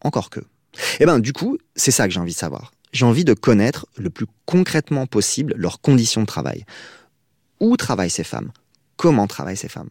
Encore 0.00 0.30
que. 0.30 0.40
Eh 1.00 1.06
ben, 1.06 1.18
du 1.18 1.32
coup, 1.32 1.58
c'est 1.74 1.90
ça 1.90 2.06
que 2.06 2.12
j'ai 2.12 2.20
envie 2.20 2.32
de 2.32 2.38
savoir. 2.38 2.72
J'ai 2.92 3.04
envie 3.04 3.24
de 3.24 3.34
connaître 3.34 3.86
le 3.96 4.10
plus 4.10 4.26
concrètement 4.44 5.06
possible 5.06 5.54
leurs 5.56 5.80
conditions 5.80 6.22
de 6.22 6.26
travail. 6.26 6.64
Où 7.60 7.76
travaillent 7.76 8.10
ces 8.10 8.24
femmes? 8.24 8.50
Comment 8.96 9.26
travaillent 9.26 9.56
ces 9.56 9.68
femmes? 9.68 9.90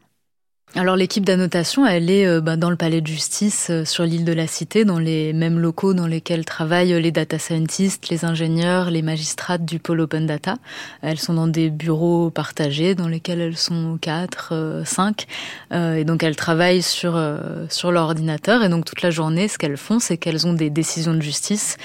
Alors 0.78 0.97
l'équipe 0.97 1.23
d'annotation, 1.23 1.88
elle 1.88 2.10
est 2.10 2.28
euh, 2.28 2.41
bah, 2.41 2.58
dans 2.58 2.69
le 2.69 2.75
palais 2.75 2.99
de 2.99 3.08
justice 3.08 3.67
euh, 3.69 3.86
sur 3.86 4.04
l'île 4.04 4.25
de 4.25 4.34
la 4.34 4.45
Cité, 4.45 4.84
dans 4.84 4.99
les 4.99 5.32
mêmes 5.32 5.58
locaux 5.58 5.93
dans 5.93 6.06
lesquels 6.06 6.43
travaillent 6.43 7.01
les 7.01 7.12
data 7.12 7.39
scientists, 7.39 8.10
les 8.10 8.25
ingénieurs, 8.25 8.91
les 8.91 9.01
magistrates 9.01 9.63
du 9.63 9.80
pôle 9.80 10.01
open 10.01 10.25
data. 10.25 10.56
Elles 11.01 11.17
sont 11.17 11.34
dans 11.34 11.47
des 11.47 11.69
bureaux 11.69 12.30
partagés 12.30 12.93
dans 12.93 13.08
lesquels 13.08 13.39
elles 13.39 13.56
sont 13.58 13.97
quatre, 14.01 14.49
euh, 14.51 14.84
cinq, 14.84 15.28
et 15.71 16.04
donc 16.04 16.23
elles 16.23 16.36
travaillent 16.36 16.82
sur 16.82 17.21
sur 17.69 17.91
leur 17.91 18.06
ordinateur 18.06 18.63
et 18.63 18.69
donc 18.69 18.86
toute 18.86 19.01
la 19.01 19.12
journée, 19.12 19.47
ce 19.47 19.58
qu'elles 19.58 19.78
font, 19.78 19.99
c'est 19.99 20.17
qu'elles 20.17 20.47
ont 20.47 20.54
des 20.54 20.69
décisions 20.69 21.13
de 21.13 21.21
justice 21.21 21.78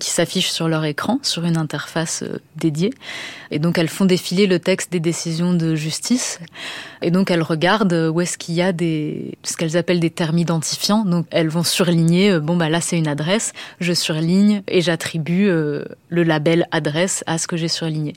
qui 0.00 0.10
s'affichent 0.10 0.50
sur 0.50 0.68
leur 0.68 0.84
écran, 0.84 1.18
sur 1.22 1.44
une 1.44 1.56
interface 1.56 2.24
dédiée, 2.56 2.92
et 3.50 3.58
donc 3.58 3.78
elles 3.78 3.88
font 3.88 4.04
défiler 4.04 4.46
le 4.46 4.58
texte 4.58 4.92
des 4.92 5.00
décisions 5.00 5.54
de 5.54 5.74
justice, 5.74 6.40
et 7.00 7.10
donc 7.10 7.30
elles 7.30 7.42
regardent 7.42 8.10
où 8.12 8.20
est-ce 8.20 8.37
qu'il 8.38 8.54
y 8.54 8.62
a 8.62 8.72
des, 8.72 9.36
ce 9.42 9.56
qu'elles 9.56 9.76
appellent 9.76 10.00
des 10.00 10.10
termes 10.10 10.38
identifiants. 10.38 11.04
Donc, 11.04 11.26
elles 11.30 11.48
vont 11.48 11.64
surligner, 11.64 12.30
euh, 12.30 12.40
bon, 12.40 12.56
bah 12.56 12.68
là, 12.68 12.80
c'est 12.80 12.96
une 12.96 13.08
adresse, 13.08 13.52
je 13.80 13.92
surligne 13.92 14.62
et 14.68 14.80
j'attribue 14.80 15.48
euh, 15.48 15.84
le 16.08 16.22
label 16.22 16.66
adresse 16.70 17.24
à 17.26 17.38
ce 17.38 17.46
que 17.46 17.56
j'ai 17.56 17.68
surligné. 17.68 18.14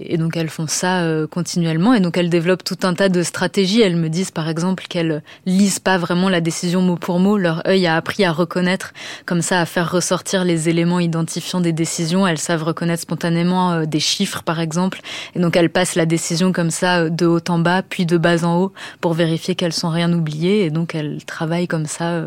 Et 0.00 0.16
donc 0.16 0.36
elles 0.36 0.48
font 0.48 0.66
ça 0.66 1.02
euh, 1.02 1.26
continuellement 1.26 1.92
et 1.94 2.00
donc 2.00 2.16
elles 2.16 2.30
développent 2.30 2.64
tout 2.64 2.78
un 2.82 2.94
tas 2.94 3.08
de 3.08 3.22
stratégies. 3.22 3.82
Elles 3.82 3.96
me 3.96 4.08
disent 4.08 4.30
par 4.30 4.48
exemple 4.48 4.84
qu'elles 4.88 5.22
lisent 5.46 5.78
pas 5.78 5.98
vraiment 5.98 6.28
la 6.28 6.40
décision 6.40 6.80
mot 6.80 6.96
pour 6.96 7.18
mot. 7.18 7.36
Leur 7.36 7.66
œil 7.66 7.86
a 7.86 7.96
appris 7.96 8.24
à 8.24 8.32
reconnaître 8.32 8.92
comme 9.26 9.42
ça, 9.42 9.60
à 9.60 9.66
faire 9.66 9.90
ressortir 9.90 10.44
les 10.44 10.68
éléments 10.68 11.00
identifiants 11.00 11.60
des 11.60 11.72
décisions. 11.72 12.26
Elles 12.26 12.38
savent 12.38 12.62
reconnaître 12.62 13.02
spontanément 13.02 13.72
euh, 13.72 13.84
des 13.84 14.00
chiffres 14.00 14.42
par 14.42 14.60
exemple. 14.60 15.00
Et 15.34 15.40
donc 15.40 15.56
elles 15.56 15.70
passent 15.70 15.94
la 15.94 16.06
décision 16.06 16.52
comme 16.52 16.70
ça 16.70 17.00
euh, 17.00 17.10
de 17.10 17.26
haut 17.26 17.40
en 17.48 17.58
bas 17.58 17.82
puis 17.82 18.06
de 18.06 18.16
bas 18.16 18.44
en 18.44 18.58
haut 18.58 18.72
pour 19.00 19.12
vérifier 19.12 19.54
qu'elles 19.54 19.72
sont 19.72 19.90
rien 19.90 20.12
oubliées. 20.12 20.64
Et 20.64 20.70
donc 20.70 20.94
elles 20.94 21.24
travaillent 21.24 21.68
comme 21.68 21.86
ça 21.86 22.24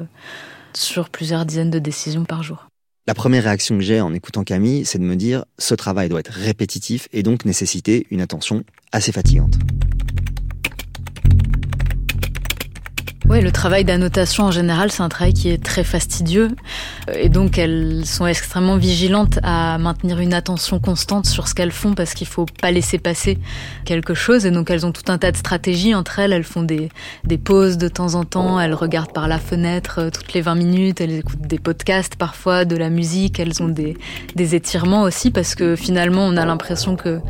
sur 0.74 1.10
plusieurs 1.10 1.46
dizaines 1.46 1.72
de 1.72 1.80
décisions 1.80 2.26
par 2.26 2.44
jour. 2.44 2.68
La 3.08 3.14
première 3.14 3.44
réaction 3.44 3.78
que 3.78 3.84
j'ai 3.84 4.02
en 4.02 4.16
écoutant 4.16 4.44
Camille, 4.44 4.84
c'est 4.84 4.98
de 4.98 5.04
me 5.04 5.16
dire 5.16 5.46
ce 5.60 5.76
travail 5.76 6.10
doit 6.10 6.22
être 6.22 6.32
répétitif 6.32 7.08
et 7.14 7.22
donc 7.22 7.46
nécessiter 7.46 8.08
une 8.10 8.20
attention 8.20 8.64
assez 8.92 9.12
fatigante. 9.12 9.54
Oui, 13.28 13.42
le 13.42 13.52
travail 13.52 13.84
d'annotation 13.84 14.44
en 14.44 14.52
général, 14.52 14.92
c'est 14.92 15.02
un 15.02 15.10
travail 15.10 15.34
qui 15.34 15.50
est 15.50 15.58
très 15.58 15.84
fastidieux. 15.84 16.50
Et 17.12 17.28
donc, 17.28 17.58
elles 17.58 18.04
sont 18.06 18.28
extrêmement 18.28 18.78
vigilantes 18.78 19.40
à 19.42 19.80
maintenir 19.80 20.20
une 20.20 20.36
attention 20.36 20.80
constante 20.80 21.26
sur 21.26 21.48
ce 21.48 21.56
qu'elles 21.56 21.72
font 21.72 21.96
parce 21.96 22.14
qu'il 22.14 22.28
faut 22.28 22.46
pas 22.62 22.70
laisser 22.70 23.00
passer 23.00 23.40
quelque 23.84 24.14
chose. 24.14 24.46
Et 24.46 24.52
donc, 24.52 24.70
elles 24.70 24.86
ont 24.86 24.92
tout 24.92 25.12
un 25.12 25.18
tas 25.18 25.32
de 25.32 25.38
stratégies 25.38 25.96
entre 25.96 26.20
elles. 26.20 26.34
Elles 26.34 26.44
font 26.44 26.62
des, 26.62 26.90
des 27.24 27.40
pauses 27.40 27.80
de 27.80 27.88
temps 27.88 28.14
en 28.14 28.26
temps. 28.26 28.60
Elles 28.60 28.76
regardent 28.76 29.14
par 29.14 29.28
la 29.28 29.40
fenêtre 29.40 30.02
euh, 30.02 30.10
toutes 30.12 30.34
les 30.34 30.42
20 30.42 30.54
minutes. 30.54 31.02
Elles 31.02 31.14
écoutent 31.14 31.48
des 31.48 31.60
podcasts 31.60 32.18
parfois, 32.18 32.64
de 32.64 32.76
la 32.76 32.92
musique. 32.92 33.40
Elles 33.40 33.64
ont 33.64 33.70
des, 33.70 33.98
des 34.36 34.54
étirements 34.54 35.02
aussi 35.02 35.32
parce 35.32 35.56
que 35.56 35.76
finalement, 35.76 36.28
on 36.28 36.38
a 36.38 36.46
l'impression 36.46 36.96
que 36.96 37.22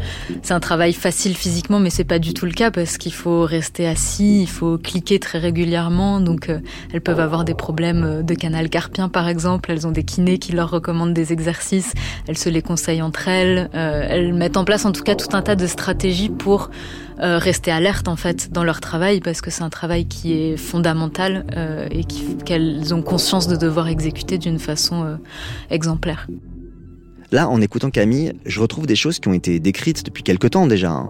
c'est 0.42 0.54
un 0.54 0.60
travail 0.60 0.92
facile 0.92 1.38
physiquement, 1.38 1.80
mais 1.80 1.90
c'est 1.90 2.04
pas 2.04 2.20
du 2.20 2.34
tout 2.34 2.46
le 2.46 2.52
cas 2.52 2.70
parce 2.70 2.98
qu'il 2.98 3.14
faut 3.14 3.44
rester 3.44 3.88
assis, 3.88 4.42
il 4.42 4.50
faut 4.50 4.78
cliquer 4.78 5.20
très 5.20 5.40
régulièrement 5.40 5.85
donc 5.90 6.50
euh, 6.50 6.60
elles 6.94 7.02
peuvent 7.02 7.20
avoir 7.20 7.46
des 7.46 7.54
problèmes 7.54 8.04
euh, 8.04 8.24
de 8.24 8.34
canal 8.34 8.70
carpien 8.70 9.10
par 9.10 9.28
exemple. 9.28 9.72
Elles 9.72 9.86
ont 9.88 9.92
des 9.92 10.04
kinés 10.04 10.38
qui 10.38 10.52
leur 10.52 10.70
recommandent 10.70 11.14
des 11.14 11.32
exercices. 11.34 11.94
Elles 12.28 12.38
se 12.38 12.50
les 12.50 12.62
conseillent 12.62 13.02
entre 13.02 13.28
elles. 13.28 13.70
Euh, 13.76 14.06
elles 14.10 14.34
mettent 14.34 14.58
en 14.58 14.66
place 14.66 14.86
en 14.86 14.92
tout 14.92 15.04
cas 15.04 15.16
tout 15.16 15.36
un 15.36 15.42
tas 15.42 15.56
de 15.56 15.68
stratégies 15.68 16.30
pour 16.30 16.70
rester 17.18 17.72
alerte 17.72 18.10
en 18.10 18.18
fait 18.18 18.52
dans 18.52 18.66
leur 18.66 18.82
travail 18.82 19.22
parce 19.22 19.40
que 19.40 19.50
c'est 19.50 19.64
un 19.64 19.70
travail 19.70 20.06
qui 20.06 20.34
est 20.34 20.58
fondamental 20.58 21.46
et 21.90 22.04
qu'elles 22.04 22.94
ont 22.94 23.02
conscience 23.02 23.48
de 23.48 23.56
devoir 23.56 23.88
exécuter 23.88 24.38
d'une 24.38 24.60
façon 24.60 25.18
exemplaire. 25.70 26.28
Là, 27.36 27.50
en 27.50 27.60
écoutant 27.60 27.90
Camille, 27.90 28.32
je 28.46 28.62
retrouve 28.62 28.88
des 28.88 28.96
choses 28.96 29.20
qui 29.20 29.28
ont 29.28 29.34
été 29.34 29.60
décrites 29.60 30.06
depuis 30.06 30.24
quelque 30.24 30.48
temps 30.48 30.68
déjà, 30.68 30.92
hein. 30.92 31.10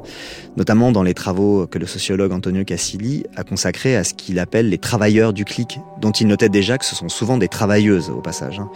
notamment 0.58 0.92
dans 0.92 1.04
les 1.04 1.14
travaux 1.14 1.68
que 1.68 1.78
le 1.78 1.86
sociologue 1.86 2.32
Antonio 2.32 2.64
Casilli 2.64 3.26
a 3.36 3.44
consacrés 3.44 3.96
à 3.96 4.04
ce 4.04 4.16
qu'il 4.16 4.40
appelle 4.40 4.70
les 4.70 4.80
travailleurs 4.80 5.34
du 5.34 5.46
clic, 5.46 5.80
dont 6.02 6.10
il 6.10 6.26
notait 6.26 6.50
déjà 6.50 6.80
que 6.80 6.86
ce 6.86 6.96
sont 6.96 7.10
souvent 7.10 7.38
des 7.38 7.48
travailleuses 7.48 8.10
au 8.10 8.22
passage, 8.22 8.58
hein, 8.58 8.72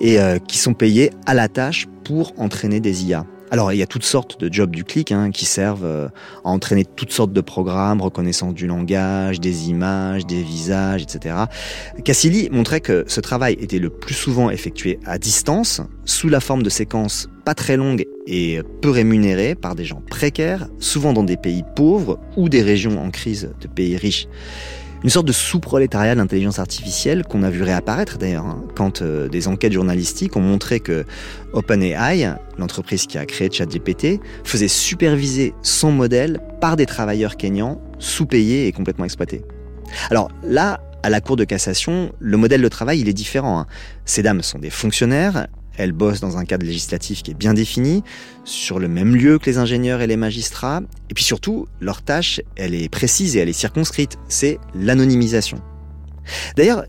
et 0.00 0.18
euh, 0.18 0.38
qui 0.38 0.56
sont 0.56 0.72
payées 0.72 1.10
à 1.26 1.34
la 1.34 1.48
tâche 1.48 1.88
pour 2.04 2.32
entraîner 2.38 2.80
des 2.80 3.04
IA. 3.04 3.26
Alors, 3.50 3.72
il 3.72 3.78
y 3.78 3.82
a 3.82 3.86
toutes 3.86 4.04
sortes 4.04 4.38
de 4.40 4.52
jobs 4.52 4.74
du 4.74 4.84
clic 4.84 5.10
hein, 5.10 5.30
qui 5.30 5.46
servent 5.46 5.84
euh, 5.84 6.08
à 6.44 6.48
entraîner 6.48 6.84
toutes 6.84 7.12
sortes 7.12 7.32
de 7.32 7.40
programmes, 7.40 8.02
reconnaissance 8.02 8.54
du 8.54 8.66
langage, 8.66 9.40
des 9.40 9.70
images, 9.70 10.26
des 10.26 10.42
visages, 10.42 11.02
etc. 11.02 11.34
Cassili 12.04 12.48
montrait 12.50 12.80
que 12.80 13.04
ce 13.06 13.20
travail 13.20 13.56
était 13.60 13.78
le 13.78 13.90
plus 13.90 14.14
souvent 14.14 14.50
effectué 14.50 15.00
à 15.06 15.18
distance, 15.18 15.80
sous 16.04 16.28
la 16.28 16.40
forme 16.40 16.62
de 16.62 16.70
séquences 16.70 17.28
pas 17.44 17.54
très 17.54 17.78
longues 17.78 18.04
et 18.26 18.60
peu 18.82 18.90
rémunérées 18.90 19.54
par 19.54 19.74
des 19.74 19.84
gens 19.84 20.02
précaires, 20.10 20.68
souvent 20.78 21.14
dans 21.14 21.24
des 21.24 21.38
pays 21.38 21.64
pauvres 21.74 22.18
ou 22.36 22.50
des 22.50 22.62
régions 22.62 23.02
en 23.02 23.10
crise 23.10 23.50
de 23.60 23.68
pays 23.68 23.96
riches 23.96 24.28
une 25.04 25.10
sorte 25.10 25.26
de 25.26 25.32
sous-prolétariat 25.32 26.14
d'intelligence 26.14 26.58
artificielle 26.58 27.24
qu'on 27.24 27.42
a 27.42 27.50
vu 27.50 27.62
réapparaître 27.62 28.18
d'ailleurs, 28.18 28.46
hein, 28.46 28.64
quand 28.74 29.02
euh, 29.02 29.28
des 29.28 29.48
enquêtes 29.48 29.72
journalistiques 29.72 30.36
ont 30.36 30.40
montré 30.40 30.80
que 30.80 31.04
OpenAI, 31.52 32.34
l'entreprise 32.58 33.06
qui 33.06 33.18
a 33.18 33.26
créé 33.26 33.48
ChatGPT, 33.50 34.20
faisait 34.44 34.68
superviser 34.68 35.54
son 35.62 35.92
modèle 35.92 36.40
par 36.60 36.76
des 36.76 36.86
travailleurs 36.86 37.36
kényans 37.36 37.80
sous-payés 37.98 38.66
et 38.66 38.72
complètement 38.72 39.04
exploités. 39.04 39.42
Alors 40.10 40.30
là, 40.42 40.80
à 41.02 41.10
la 41.10 41.20
Cour 41.20 41.36
de 41.36 41.44
cassation, 41.44 42.12
le 42.18 42.36
modèle 42.36 42.60
de 42.60 42.68
travail, 42.68 43.00
il 43.00 43.08
est 43.08 43.14
différent. 43.14 43.60
Hein. 43.60 43.66
Ces 44.04 44.22
dames 44.22 44.42
sont 44.42 44.58
des 44.58 44.70
fonctionnaires, 44.70 45.46
elles 45.78 45.92
bossent 45.92 46.20
dans 46.20 46.36
un 46.36 46.44
cadre 46.44 46.66
législatif 46.66 47.22
qui 47.22 47.30
est 47.30 47.34
bien 47.34 47.54
défini, 47.54 48.02
sur 48.44 48.78
le 48.78 48.88
même 48.88 49.16
lieu 49.16 49.38
que 49.38 49.46
les 49.46 49.58
ingénieurs 49.58 50.00
et 50.00 50.06
les 50.06 50.16
magistrats. 50.16 50.82
Et 51.08 51.14
puis 51.14 51.24
surtout, 51.24 51.66
leur 51.80 52.02
tâche, 52.02 52.40
elle 52.56 52.74
est 52.74 52.88
précise 52.88 53.36
et 53.36 53.40
elle 53.40 53.48
est 53.48 53.52
circonscrite. 53.52 54.18
C'est 54.28 54.58
l'anonymisation. 54.74 55.62
D'ailleurs, 56.56 56.84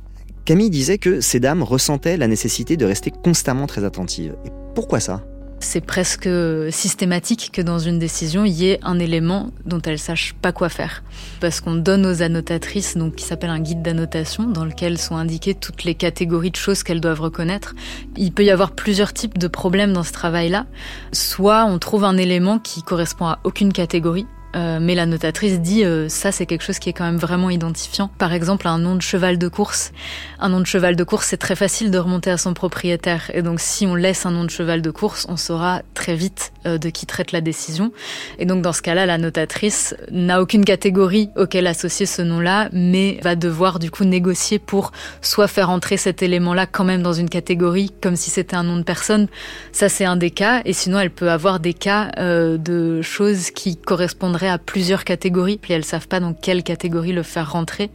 Camille 0.46 0.72
disait 0.72 0.98
que 0.98 1.22
ces 1.22 1.40
dames 1.40 1.62
ressentaient 1.62 2.18
la 2.18 2.28
nécessité 2.28 2.76
de 2.76 2.86
rester 2.86 3.12
constamment 3.12 3.68
très 3.68 3.84
attentives. 3.84 4.36
Et 4.46 4.50
pourquoi 4.74 5.00
ça? 5.00 5.24
C'est 5.60 5.82
presque 5.82 6.30
systématique 6.72 7.52
que 7.54 7.62
dans 7.62 7.80
une 7.80 8.00
décision, 8.00 8.46
il 8.46 8.54
y 8.54 8.70
ait 8.70 8.80
un 8.82 9.00
élément 9.00 9.52
dont 9.66 9.82
elles 9.82 10.00
sachent 10.00 10.34
pas 10.34 10.52
quoi 10.52 10.70
faire. 10.70 11.04
Parce 11.42 11.62
qu'on 11.62 11.76
donne 11.76 12.06
aux 12.06 12.22
annotatrices, 12.22 12.98
donc 12.98 13.16
qui 13.16 13.26
s'appelle 13.26 13.50
un 13.50 13.60
guide 13.60 13.82
d'annotation, 13.82 14.46
dans 14.46 14.66
lequel 14.66 14.98
sont 14.98 15.16
indiquées 15.16 15.56
toutes 15.56 15.84
les 15.84 15.96
catégories 15.96 16.52
de 16.52 16.56
choses 16.56 16.84
qu'elles 16.84 17.02
doivent 17.02 17.22
reconnaître. 17.22 17.76
Il 18.18 18.32
peut 18.32 18.44
y 18.44 18.52
avoir 18.52 18.72
plusieurs 18.72 19.14
types 19.14 19.38
de 19.38 19.48
problèmes 19.48 19.94
dans 19.94 20.04
ce 20.04 20.14
travail-là. 20.14 20.66
Soit 21.12 21.66
on 21.66 21.80
trouve 21.80 22.04
un 22.04 22.18
élément 22.18 22.60
qui 22.60 22.82
correspond 22.82 23.28
à 23.28 23.40
aucune 23.44 23.74
catégorie, 23.74 24.26
euh, 24.56 24.80
mais 24.82 24.96
la 24.96 25.06
notatrice 25.06 25.60
dit 25.60 25.86
euh, 25.86 26.10
ça 26.10 26.32
c'est 26.32 26.48
quelque 26.48 26.64
chose 26.64 26.80
qui 26.80 26.90
est 26.90 26.94
quand 26.94 27.04
même 27.04 27.18
vraiment 27.18 27.52
identifiant. 27.52 28.10
Par 28.18 28.34
exemple 28.34 28.68
un 28.68 28.80
nom 28.80 28.96
de 28.96 29.02
cheval 29.02 29.38
de 29.38 29.48
course. 29.48 29.92
Un 30.40 30.50
nom 30.50 30.60
de 30.60 30.66
cheval 30.66 30.96
de 30.96 31.04
course 31.04 31.28
c'est 31.28 31.38
très 31.38 31.56
facile 31.56 31.92
de 31.92 32.00
remonter 32.00 32.32
à 32.32 32.38
son 32.38 32.56
propriétaire 32.56 33.30
et 33.34 33.44
donc 33.44 33.60
si 33.60 33.86
on 33.86 33.94
laisse 33.94 34.26
un 34.26 34.32
nom 34.32 34.44
de 34.44 34.50
cheval 34.50 34.82
de 34.82 34.90
course 34.90 35.28
on 35.30 35.38
saura 35.38 35.84
très 35.94 36.16
vite 36.16 36.52
euh, 36.66 36.80
de 36.80 36.90
qui 36.90 37.06
traite 37.06 37.32
la 37.32 37.42
décision. 37.42 37.92
Et 38.40 38.46
donc 38.46 38.64
dans 38.64 38.74
ce 38.74 38.82
cas-là 38.82 39.06
la 39.06 39.20
notatrice 39.20 39.96
n'a 40.12 40.42
aucune 40.42 40.66
catégorie 40.66 41.30
auquel 41.36 41.68
associer 41.68 42.08
ce 42.08 42.24
nom-là 42.24 42.70
mais 42.72 43.20
va 43.22 43.36
devoir 43.36 43.78
du 43.78 43.92
coup 43.92 44.04
négocier 44.04 44.58
pour 44.58 44.92
soit 45.22 45.48
faire 45.48 45.70
entrer 45.70 45.98
cet 45.98 46.24
élément-là 46.24 46.66
quand 46.66 46.84
même 46.84 47.04
dans 47.04 47.14
une 47.14 47.30
catégorie 47.30 47.92
comme 48.02 48.16
si 48.16 48.32
c'était 48.32 48.56
un 48.56 48.64
nom 48.64 48.78
de 48.78 48.84
personne. 48.84 49.28
Ça 49.72 49.90
c'est 49.90 50.06
un 50.06 50.16
des 50.16 50.32
cas 50.32 50.62
et 50.66 50.74
sinon 50.74 51.00
elle 51.00 51.12
peut 51.12 51.30
avoir 51.30 51.60
des 51.60 51.76
cas 51.76 52.10
de 52.18 53.02
choses 53.04 53.52
qui 53.52 53.78
correspondent 53.78 54.39
à 54.48 54.58
plusieurs 54.58 55.04
catégories, 55.04 55.58
puis 55.58 55.74
elles 55.74 55.86
savent 55.86 56.08
pas 56.08 56.20
dans 56.20 56.34
quelle 56.34 56.64
catégorie 56.64 57.12
le 57.12 57.24
faire 57.24 57.52
rentrer. 57.52 57.90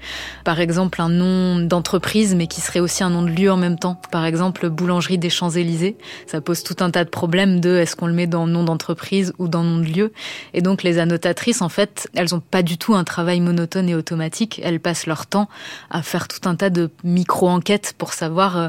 Par 0.44 0.60
exemple, 0.60 1.00
un 1.00 1.08
nom 1.08 1.58
d'entreprise, 1.60 2.34
mais 2.34 2.46
qui 2.46 2.60
serait 2.60 2.80
aussi 2.80 3.02
un 3.02 3.10
nom 3.10 3.22
de 3.22 3.30
lieu 3.30 3.50
en 3.50 3.56
même 3.56 3.78
temps. 3.78 4.00
Par 4.10 4.24
exemple, 4.24 4.68
boulangerie 4.68 5.18
des 5.18 5.30
Champs-Élysées. 5.30 5.96
Ça 6.26 6.40
pose 6.40 6.62
tout 6.62 6.76
un 6.80 6.90
tas 6.90 7.04
de 7.04 7.10
problèmes 7.10 7.60
de 7.60 7.76
est-ce 7.76 7.96
qu'on 7.96 8.06
le 8.06 8.12
met 8.12 8.26
dans 8.26 8.46
nom 8.46 8.64
d'entreprise 8.64 9.32
ou 9.38 9.48
dans 9.48 9.62
nom 9.62 9.78
de 9.78 9.86
lieu. 9.86 10.12
Et 10.52 10.62
donc, 10.62 10.82
les 10.82 10.98
annotatrices, 10.98 11.62
en 11.62 11.68
fait, 11.68 12.08
elles 12.14 12.34
ont 12.34 12.40
pas 12.40 12.62
du 12.62 12.78
tout 12.78 12.94
un 12.94 13.04
travail 13.04 13.40
monotone 13.40 13.88
et 13.88 13.94
automatique. 13.94 14.60
Elles 14.62 14.80
passent 14.80 15.06
leur 15.06 15.26
temps 15.26 15.48
à 15.90 16.02
faire 16.02 16.28
tout 16.28 16.48
un 16.48 16.54
tas 16.56 16.70
de 16.70 16.90
micro-enquêtes 17.02 17.94
pour 17.96 18.12
savoir 18.12 18.56
euh, 18.56 18.68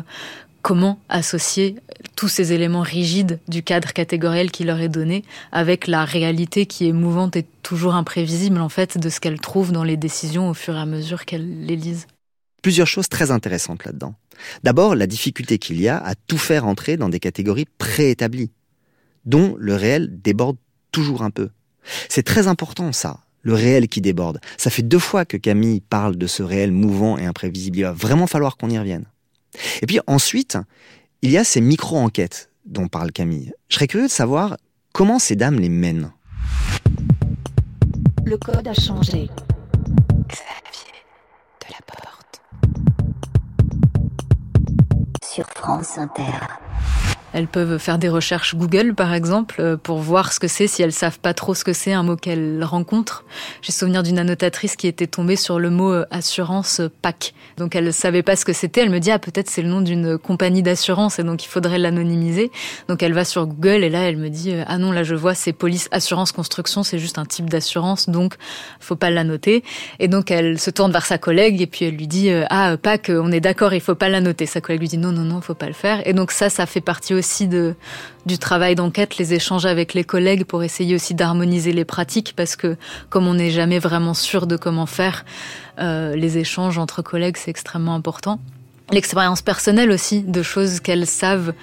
comment 0.65 0.99
associer 1.09 1.75
tous 2.15 2.27
ces 2.27 2.51
éléments 2.51 2.81
rigides 2.81 3.39
du 3.47 3.61
cadre 3.61 3.93
catégoriel 3.93 4.49
qui 4.49 4.63
leur 4.63 4.81
est 4.81 4.89
donné 4.89 5.23
avec 5.51 5.85
la 5.85 6.05
réalité 6.05 6.65
qui 6.65 6.87
est 6.87 6.91
mouvante 6.91 7.35
et 7.35 7.45
toujours 7.61 7.93
imprévisible 7.93 8.59
en 8.59 8.67
fait 8.67 8.97
de 8.97 9.09
ce 9.09 9.19
qu'elles 9.19 9.39
trouvent 9.39 9.71
dans 9.71 9.83
les 9.83 9.95
décisions 9.95 10.49
au 10.49 10.55
fur 10.55 10.75
et 10.75 10.79
à 10.79 10.87
mesure 10.87 11.25
qu'elles 11.25 11.67
les 11.67 11.75
lisent. 11.75 12.07
Plusieurs 12.63 12.87
choses 12.87 13.09
très 13.09 13.29
intéressantes 13.29 13.85
là-dedans. 13.85 14.15
D'abord, 14.63 14.95
la 14.95 15.05
difficulté 15.05 15.59
qu'il 15.59 15.79
y 15.79 15.87
a 15.87 16.03
à 16.03 16.15
tout 16.15 16.39
faire 16.39 16.65
entrer 16.65 16.97
dans 16.97 17.09
des 17.09 17.19
catégories 17.19 17.67
préétablies, 17.77 18.49
dont 19.23 19.55
le 19.59 19.75
réel 19.75 20.19
déborde 20.19 20.57
toujours 20.91 21.21
un 21.21 21.29
peu. 21.29 21.49
C'est 22.09 22.23
très 22.23 22.47
important 22.47 22.91
ça, 22.91 23.19
le 23.43 23.53
réel 23.53 23.87
qui 23.87 24.01
déborde. 24.01 24.39
Ça 24.57 24.71
fait 24.71 24.81
deux 24.81 24.97
fois 24.97 25.25
que 25.25 25.37
Camille 25.37 25.81
parle 25.81 26.15
de 26.15 26.25
ce 26.25 26.41
réel 26.41 26.71
mouvant 26.71 27.19
et 27.19 27.25
imprévisible. 27.27 27.77
Il 27.77 27.83
va 27.83 27.91
vraiment 27.91 28.25
falloir 28.25 28.57
qu'on 28.57 28.71
y 28.71 28.79
revienne. 28.79 29.05
Et 29.81 29.85
puis 29.85 29.99
ensuite, 30.07 30.57
il 31.21 31.31
y 31.31 31.37
a 31.37 31.43
ces 31.43 31.61
micro-enquêtes 31.61 32.49
dont 32.65 32.87
parle 32.87 33.11
Camille. 33.11 33.53
Je 33.69 33.75
serais 33.75 33.87
curieux 33.87 34.07
de 34.07 34.11
savoir 34.11 34.57
comment 34.93 35.19
ces 35.19 35.35
dames 35.35 35.59
les 35.59 35.69
mènent. 35.69 36.11
Le 38.25 38.37
code 38.37 38.67
a 38.67 38.73
changé. 38.73 39.29
Xavier 40.27 40.95
de 41.61 41.67
la 41.69 41.81
Porte. 41.85 42.41
Sur 45.23 45.45
France 45.47 45.97
Inter. 45.97 46.64
Elles 47.35 47.47
peuvent 47.47 47.79
faire 47.79 47.97
des 47.97 48.07
recherches 48.07 48.55
Google, 48.55 48.95
par 48.95 49.13
exemple, 49.13 49.57
euh, 49.59 49.75
pour 49.75 49.97
voir 49.97 50.31
ce 50.31 50.39
que 50.39 50.47
c'est 50.47 50.67
si 50.67 50.81
elles 50.81 50.93
savent 50.93 51.19
pas 51.19 51.33
trop 51.33 51.53
ce 51.53 51.65
que 51.65 51.73
c'est 51.73 51.91
un 51.91 52.01
mot 52.01 52.15
qu'elles 52.15 52.63
rencontrent. 52.63 53.25
J'ai 53.61 53.73
souvenir 53.73 54.03
d'une 54.03 54.17
annotatrice 54.17 54.77
qui 54.77 54.87
était 54.87 55.05
tombée 55.05 55.35
sur 55.35 55.59
le 55.59 55.69
mot 55.69 55.91
euh, 55.91 56.05
assurance 56.11 56.79
PAC. 57.01 57.33
Donc 57.57 57.75
elle 57.75 57.91
savait 57.91 58.23
pas 58.23 58.37
ce 58.37 58.45
que 58.45 58.53
c'était. 58.53 58.83
Elle 58.83 58.89
me 58.89 59.01
dit 59.01 59.11
ah 59.11 59.19
peut-être 59.19 59.49
c'est 59.49 59.61
le 59.61 59.67
nom 59.67 59.81
d'une 59.81 60.17
compagnie 60.17 60.63
d'assurance 60.63 61.19
et 61.19 61.23
donc 61.23 61.43
il 61.43 61.49
faudrait 61.49 61.77
l'anonymiser. 61.77 62.51
Donc 62.87 63.03
elle 63.03 63.11
va 63.11 63.25
sur 63.25 63.45
Google 63.47 63.83
et 63.83 63.89
là 63.89 64.07
elle 64.07 64.15
me 64.15 64.29
dit 64.29 64.53
euh, 64.53 64.63
ah 64.67 64.77
non 64.77 64.93
là 64.93 65.03
je 65.03 65.15
vois 65.15 65.33
c'est 65.33 65.51
police 65.51 65.89
assurance 65.91 66.31
construction 66.31 66.83
c'est 66.83 66.99
juste 66.99 67.17
un 67.17 67.25
type 67.25 67.49
d'assurance 67.49 68.09
donc 68.09 68.35
faut 68.79 68.95
pas 68.95 69.09
l'annoter. 69.09 69.61
Et 69.99 70.07
donc 70.07 70.31
elle 70.31 70.57
se 70.57 70.69
tourne 70.69 70.93
vers 70.93 71.05
sa 71.05 71.17
collègue 71.17 71.61
et 71.61 71.67
puis 71.67 71.83
elle 71.83 71.97
lui 71.97 72.07
dit 72.07 72.29
ah 72.49 72.77
PAC 72.81 73.11
on 73.13 73.29
est 73.33 73.41
d'accord 73.41 73.73
il 73.73 73.81
faut 73.81 73.93
pas 73.93 74.07
l'annoter. 74.07 74.45
Sa 74.45 74.61
collègue 74.61 74.79
lui 74.79 74.87
dit 74.87 74.97
non 74.97 75.11
non 75.11 75.25
non 75.25 75.41
faut 75.41 75.53
pas 75.53 75.67
le 75.67 75.73
faire. 75.73 76.07
Et 76.07 76.13
donc 76.13 76.31
ça 76.31 76.49
ça 76.49 76.65
fait 76.65 76.79
partie 76.79 77.13
aussi 77.13 77.24
aussi 77.25 77.47
de, 77.47 77.73
du 78.27 78.37
travail 78.37 78.75
d'enquête, 78.75 79.17
les 79.17 79.33
échanges 79.33 79.65
avec 79.65 79.95
les 79.95 80.03
collègues 80.03 80.45
pour 80.45 80.61
essayer 80.61 80.93
aussi 80.93 81.15
d'harmoniser 81.15 81.73
les 81.73 81.85
pratiques 81.85 82.33
parce 82.35 82.55
que 82.55 82.77
comme 83.09 83.25
on 83.25 83.33
n'est 83.33 83.49
jamais 83.49 83.79
vraiment 83.79 84.13
sûr 84.13 84.45
de 84.45 84.57
comment 84.57 84.85
faire, 84.85 85.25
euh, 85.79 86.15
les 86.15 86.37
échanges 86.37 86.77
entre 86.77 87.01
collègues 87.01 87.37
c'est 87.37 87.49
extrêmement 87.49 87.95
important. 87.95 88.39
L'expérience 88.91 89.41
personnelle 89.41 89.89
aussi 89.89 90.21
de 90.21 90.43
choses 90.43 90.79
qu'elles 90.79 91.07
savent 91.07 91.53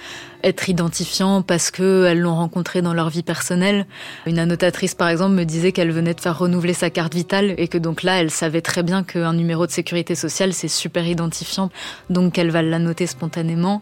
être 0.43 0.67
identifiants 0.67 1.41
parce 1.41 1.71
qu'elles 1.71 2.19
l'ont 2.19 2.35
rencontré 2.35 2.81
dans 2.81 2.93
leur 2.93 3.09
vie 3.09 3.23
personnelle. 3.23 3.85
Une 4.25 4.39
annotatrice, 4.39 4.93
par 4.93 5.07
exemple, 5.07 5.33
me 5.33 5.45
disait 5.45 5.71
qu'elle 5.71 5.91
venait 5.91 6.13
de 6.13 6.19
faire 6.19 6.37
renouveler 6.37 6.73
sa 6.73 6.89
carte 6.89 7.15
vitale 7.15 7.55
et 7.57 7.69
que 7.69 7.77
donc 7.77 8.03
là, 8.03 8.19
elle 8.19 8.29
savait 8.29 8.59
très 8.59 8.83
bien 8.83 9.03
qu'un 9.03 9.31
numéro 9.31 9.65
de 9.65 9.71
sécurité 9.71 10.15
sociale, 10.15 10.51
c'est 10.51 10.67
super 10.67 11.07
identifiant, 11.07 11.69
donc 12.09 12.33
qu'elle 12.33 12.51
va 12.51 12.61
l'annoter 12.61 13.07
spontanément 13.07 13.81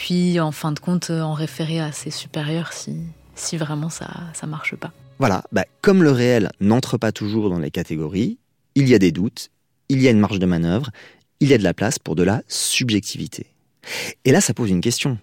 puis 0.00 0.40
en 0.40 0.50
fin 0.50 0.72
de 0.72 0.78
compte 0.78 1.10
en 1.10 1.34
référer 1.34 1.78
à 1.78 1.92
ses 1.92 2.10
supérieurs 2.10 2.72
si, 2.72 2.96
si 3.34 3.58
vraiment 3.58 3.90
ça 3.90 4.08
ça 4.32 4.46
marche 4.46 4.74
pas. 4.74 4.92
Voilà, 5.18 5.44
bah, 5.52 5.66
comme 5.82 6.02
le 6.02 6.10
réel 6.10 6.50
n'entre 6.58 6.96
pas 6.96 7.12
toujours 7.12 7.50
dans 7.50 7.58
les 7.58 7.70
catégories, 7.70 8.38
il 8.74 8.88
y 8.88 8.94
a 8.94 8.98
des 8.98 9.12
doutes, 9.12 9.50
il 9.90 10.00
y 10.00 10.08
a 10.08 10.10
une 10.10 10.18
marge 10.18 10.38
de 10.38 10.46
manœuvre, 10.46 10.88
il 11.40 11.50
y 11.50 11.54
a 11.54 11.58
de 11.58 11.62
la 11.62 11.74
place 11.74 11.98
pour 11.98 12.14
de 12.14 12.22
la 12.22 12.42
subjectivité. 12.48 13.48
Et 14.24 14.32
là, 14.32 14.40
ça 14.40 14.54
pose 14.54 14.70
une 14.70 14.80
question. 14.80 15.18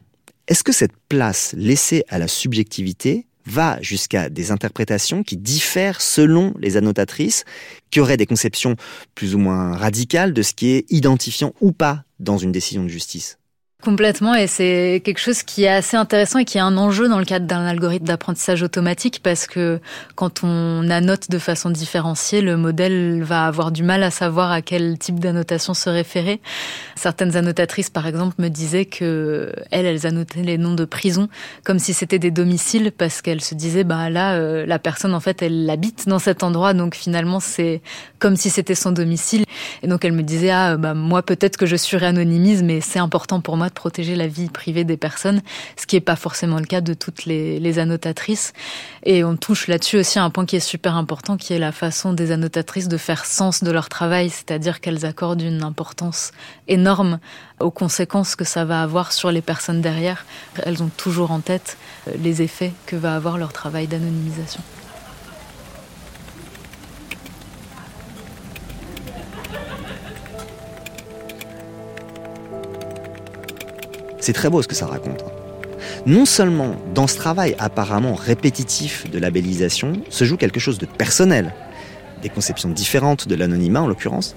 Est-ce 0.47 0.63
que 0.63 0.71
cette 0.71 0.95
place 1.09 1.55
laissée 1.57 2.03
à 2.07 2.19
la 2.19 2.27
subjectivité 2.27 3.25
va 3.47 3.81
jusqu'à 3.81 4.29
des 4.29 4.51
interprétations 4.51 5.23
qui 5.23 5.37
diffèrent 5.37 6.01
selon 6.01 6.53
les 6.59 6.77
annotatrices, 6.77 7.45
qui 7.89 7.99
auraient 7.99 8.17
des 8.17 8.27
conceptions 8.27 8.75
plus 9.15 9.33
ou 9.33 9.39
moins 9.39 9.75
radicales 9.75 10.33
de 10.33 10.43
ce 10.43 10.53
qui 10.53 10.67
est 10.67 10.85
identifiant 10.91 11.53
ou 11.61 11.71
pas 11.71 12.03
dans 12.19 12.37
une 12.37 12.51
décision 12.51 12.83
de 12.83 12.89
justice? 12.89 13.39
Complètement, 13.83 14.33
et 14.33 14.47
c'est 14.47 15.03
quelque 15.05 15.19
chose 15.19 15.43
qui 15.43 15.65
est 15.65 15.69
assez 15.69 15.95
intéressant 15.95 16.39
et 16.39 16.45
qui 16.45 16.57
est 16.57 16.61
un 16.61 16.77
enjeu 16.77 17.07
dans 17.07 17.19
le 17.19 17.25
cadre 17.25 17.45
d'un 17.45 17.63
algorithme 17.63 18.07
d'apprentissage 18.07 18.63
automatique 18.63 19.19
parce 19.21 19.45
que 19.45 19.79
quand 20.15 20.43
on 20.43 20.89
annote 20.89 21.29
de 21.29 21.37
façon 21.37 21.69
différenciée, 21.69 22.41
le 22.41 22.57
modèle 22.57 23.21
va 23.21 23.45
avoir 23.45 23.71
du 23.71 23.83
mal 23.83 24.01
à 24.01 24.09
savoir 24.09 24.51
à 24.51 24.63
quel 24.63 24.97
type 24.97 25.19
d'annotation 25.19 25.75
se 25.75 25.91
référer. 25.91 26.41
Certaines 26.95 27.37
annotatrices, 27.37 27.91
par 27.91 28.07
exemple, 28.07 28.33
me 28.39 28.49
disaient 28.49 28.85
que 28.85 29.53
elles, 29.69 29.85
elles 29.85 30.07
annotaient 30.07 30.41
les 30.41 30.57
noms 30.57 30.73
de 30.73 30.85
prisons 30.85 31.29
comme 31.63 31.77
si 31.77 31.93
c'était 31.93 32.19
des 32.19 32.31
domiciles 32.31 32.91
parce 32.91 33.21
qu'elles 33.21 33.41
se 33.41 33.53
disaient, 33.53 33.83
bah 33.83 34.09
là, 34.09 34.33
euh, 34.33 34.65
la 34.65 34.79
personne 34.79 35.13
en 35.13 35.19
fait, 35.19 35.43
elle 35.43 35.69
habite 35.69 36.09
dans 36.09 36.19
cet 36.19 36.41
endroit, 36.41 36.73
donc 36.73 36.95
finalement 36.95 37.39
c'est 37.39 37.83
comme 38.17 38.37
si 38.37 38.49
c'était 38.49 38.75
son 38.75 38.91
domicile. 38.91 39.45
Et 39.83 39.87
donc 39.87 40.03
elle 40.03 40.13
me 40.13 40.23
disait, 40.23 40.49
ah 40.49 40.77
bah 40.77 40.95
moi 40.95 41.21
peut-être 41.21 41.57
que 41.57 41.67
je 41.67 41.75
suranonymise, 41.75 42.63
mais 42.63 42.81
c'est 42.81 42.99
important 42.99 43.39
pour 43.39 43.55
moi 43.55 43.66
de 43.69 43.73
protéger 43.73 44.15
la 44.15 44.27
vie 44.27 44.49
privée 44.49 44.84
des 44.84 44.97
personnes, 44.97 45.41
ce 45.75 45.86
qui 45.86 45.95
n'est 45.95 46.01
pas 46.01 46.15
forcément 46.15 46.60
le 46.60 46.65
cas 46.65 46.82
de 46.82 46.93
toutes 46.93 47.25
les, 47.25 47.80
annotatrices. 47.80 48.53
Et 49.03 49.23
on 49.23 49.36
touche 49.36 49.67
là-dessus 49.67 49.97
aussi 49.97 50.19
à 50.19 50.23
un 50.23 50.30
point 50.30 50.45
qui 50.45 50.56
est 50.56 50.62
super 50.62 50.95
important, 50.95 51.38
qui 51.38 51.53
est 51.53 51.60
la 51.60 51.71
façon 51.71 52.13
des 52.13 52.32
annotatrices 52.32 52.88
de 52.88 52.97
faire 52.97 53.25
sens 53.25 53.63
de 53.63 53.71
leur 53.71 53.89
travail, 53.89 54.30
c'est-à-dire 54.30 54.80
qu'elles 54.80 55.06
accordent 55.06 55.41
une 55.41 55.63
importance 55.63 56.32
énorme 56.67 57.19
aux 57.60 57.71
conséquences 57.71 58.36
que 58.36 58.45
ça 58.45 58.65
va 58.65 58.82
avoir 58.82 59.12
sur 59.12 59.32
les 59.32 59.41
personnes 59.41 59.82
derrière. 59.82 60.25
Elles 60.63 60.82
ont 60.82 60.91
toujours 60.95 61.32
en 61.32 61.39
tête 61.39 61.77
euh, 62.08 62.12
les 62.19 62.41
effets 62.41 62.71
que 62.86 62.95
va 62.95 63.15
avoir 63.15 63.38
leur 63.38 63.53
travail 63.53 63.88
d'anonymisation. 63.88 64.62
C'est 74.27 74.33
très 74.33 74.49
beau 74.49 74.61
ce 74.61 74.67
que 74.67 74.75
ça 74.75 74.87
raconte. 74.87 75.23
Non 76.05 76.25
seulement 76.25 76.75
dans 76.93 77.07
ce 77.07 77.15
travail 77.15 77.55
apparemment 77.59 78.13
répétitif 78.13 79.09
de 79.09 79.19
labellisation 79.19 79.93
se 80.09 80.25
joue 80.25 80.35
quelque 80.35 80.59
chose 80.59 80.77
de 80.79 80.85
personnel, 80.85 81.53
des 82.21 82.27
conceptions 82.27 82.67
différentes 82.67 83.29
de 83.29 83.35
l'anonymat 83.35 83.83
en 83.83 83.87
l'occurrence, 83.87 84.35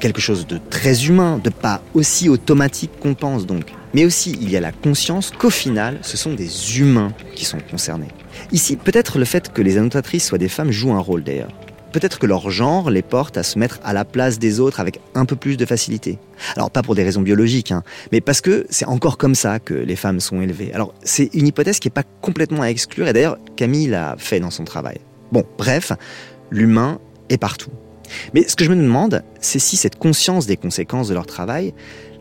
quelque 0.00 0.20
chose 0.20 0.46
de 0.46 0.60
très 0.68 1.06
humain, 1.06 1.40
de 1.42 1.48
pas 1.48 1.80
aussi 1.94 2.28
automatique 2.28 2.90
qu'on 3.00 3.14
pense 3.14 3.46
donc, 3.46 3.72
mais 3.94 4.04
aussi 4.04 4.36
il 4.38 4.50
y 4.50 4.56
a 4.58 4.60
la 4.60 4.70
conscience 4.70 5.30
qu'au 5.30 5.48
final 5.48 5.96
ce 6.02 6.18
sont 6.18 6.34
des 6.34 6.78
humains 6.78 7.14
qui 7.34 7.46
sont 7.46 7.60
concernés. 7.70 8.08
Ici, 8.52 8.76
peut-être 8.76 9.18
le 9.18 9.24
fait 9.24 9.50
que 9.50 9.62
les 9.62 9.78
annotatrices 9.78 10.26
soient 10.26 10.36
des 10.36 10.50
femmes 10.50 10.72
joue 10.72 10.92
un 10.92 11.00
rôle 11.00 11.24
d'ailleurs 11.24 11.52
peut-être 11.92 12.18
que 12.18 12.26
leur 12.26 12.50
genre 12.50 12.90
les 12.90 13.02
porte 13.02 13.36
à 13.36 13.42
se 13.42 13.58
mettre 13.58 13.78
à 13.84 13.92
la 13.92 14.04
place 14.04 14.38
des 14.38 14.60
autres 14.60 14.80
avec 14.80 15.00
un 15.14 15.24
peu 15.24 15.36
plus 15.36 15.56
de 15.56 15.66
facilité. 15.66 16.18
Alors 16.56 16.70
pas 16.70 16.82
pour 16.82 16.94
des 16.94 17.04
raisons 17.04 17.22
biologiques, 17.22 17.70
hein, 17.70 17.82
mais 18.10 18.20
parce 18.20 18.40
que 18.40 18.66
c'est 18.70 18.86
encore 18.86 19.18
comme 19.18 19.34
ça 19.34 19.58
que 19.58 19.74
les 19.74 19.96
femmes 19.96 20.20
sont 20.20 20.40
élevées. 20.40 20.72
Alors 20.72 20.94
c'est 21.02 21.30
une 21.34 21.46
hypothèse 21.46 21.78
qui 21.78 21.88
n'est 21.88 21.92
pas 21.92 22.04
complètement 22.20 22.62
à 22.62 22.66
exclure, 22.66 23.06
et 23.06 23.12
d'ailleurs 23.12 23.38
Camille 23.56 23.88
l'a 23.88 24.16
fait 24.18 24.40
dans 24.40 24.50
son 24.50 24.64
travail. 24.64 24.98
Bon, 25.30 25.44
bref, 25.58 25.92
l'humain 26.50 26.98
est 27.28 27.38
partout. 27.38 27.70
Mais 28.34 28.46
ce 28.46 28.56
que 28.56 28.64
je 28.64 28.70
me 28.70 28.76
demande, 28.76 29.22
c'est 29.40 29.58
si 29.58 29.76
cette 29.76 29.96
conscience 29.96 30.46
des 30.46 30.56
conséquences 30.56 31.08
de 31.08 31.14
leur 31.14 31.26
travail, 31.26 31.72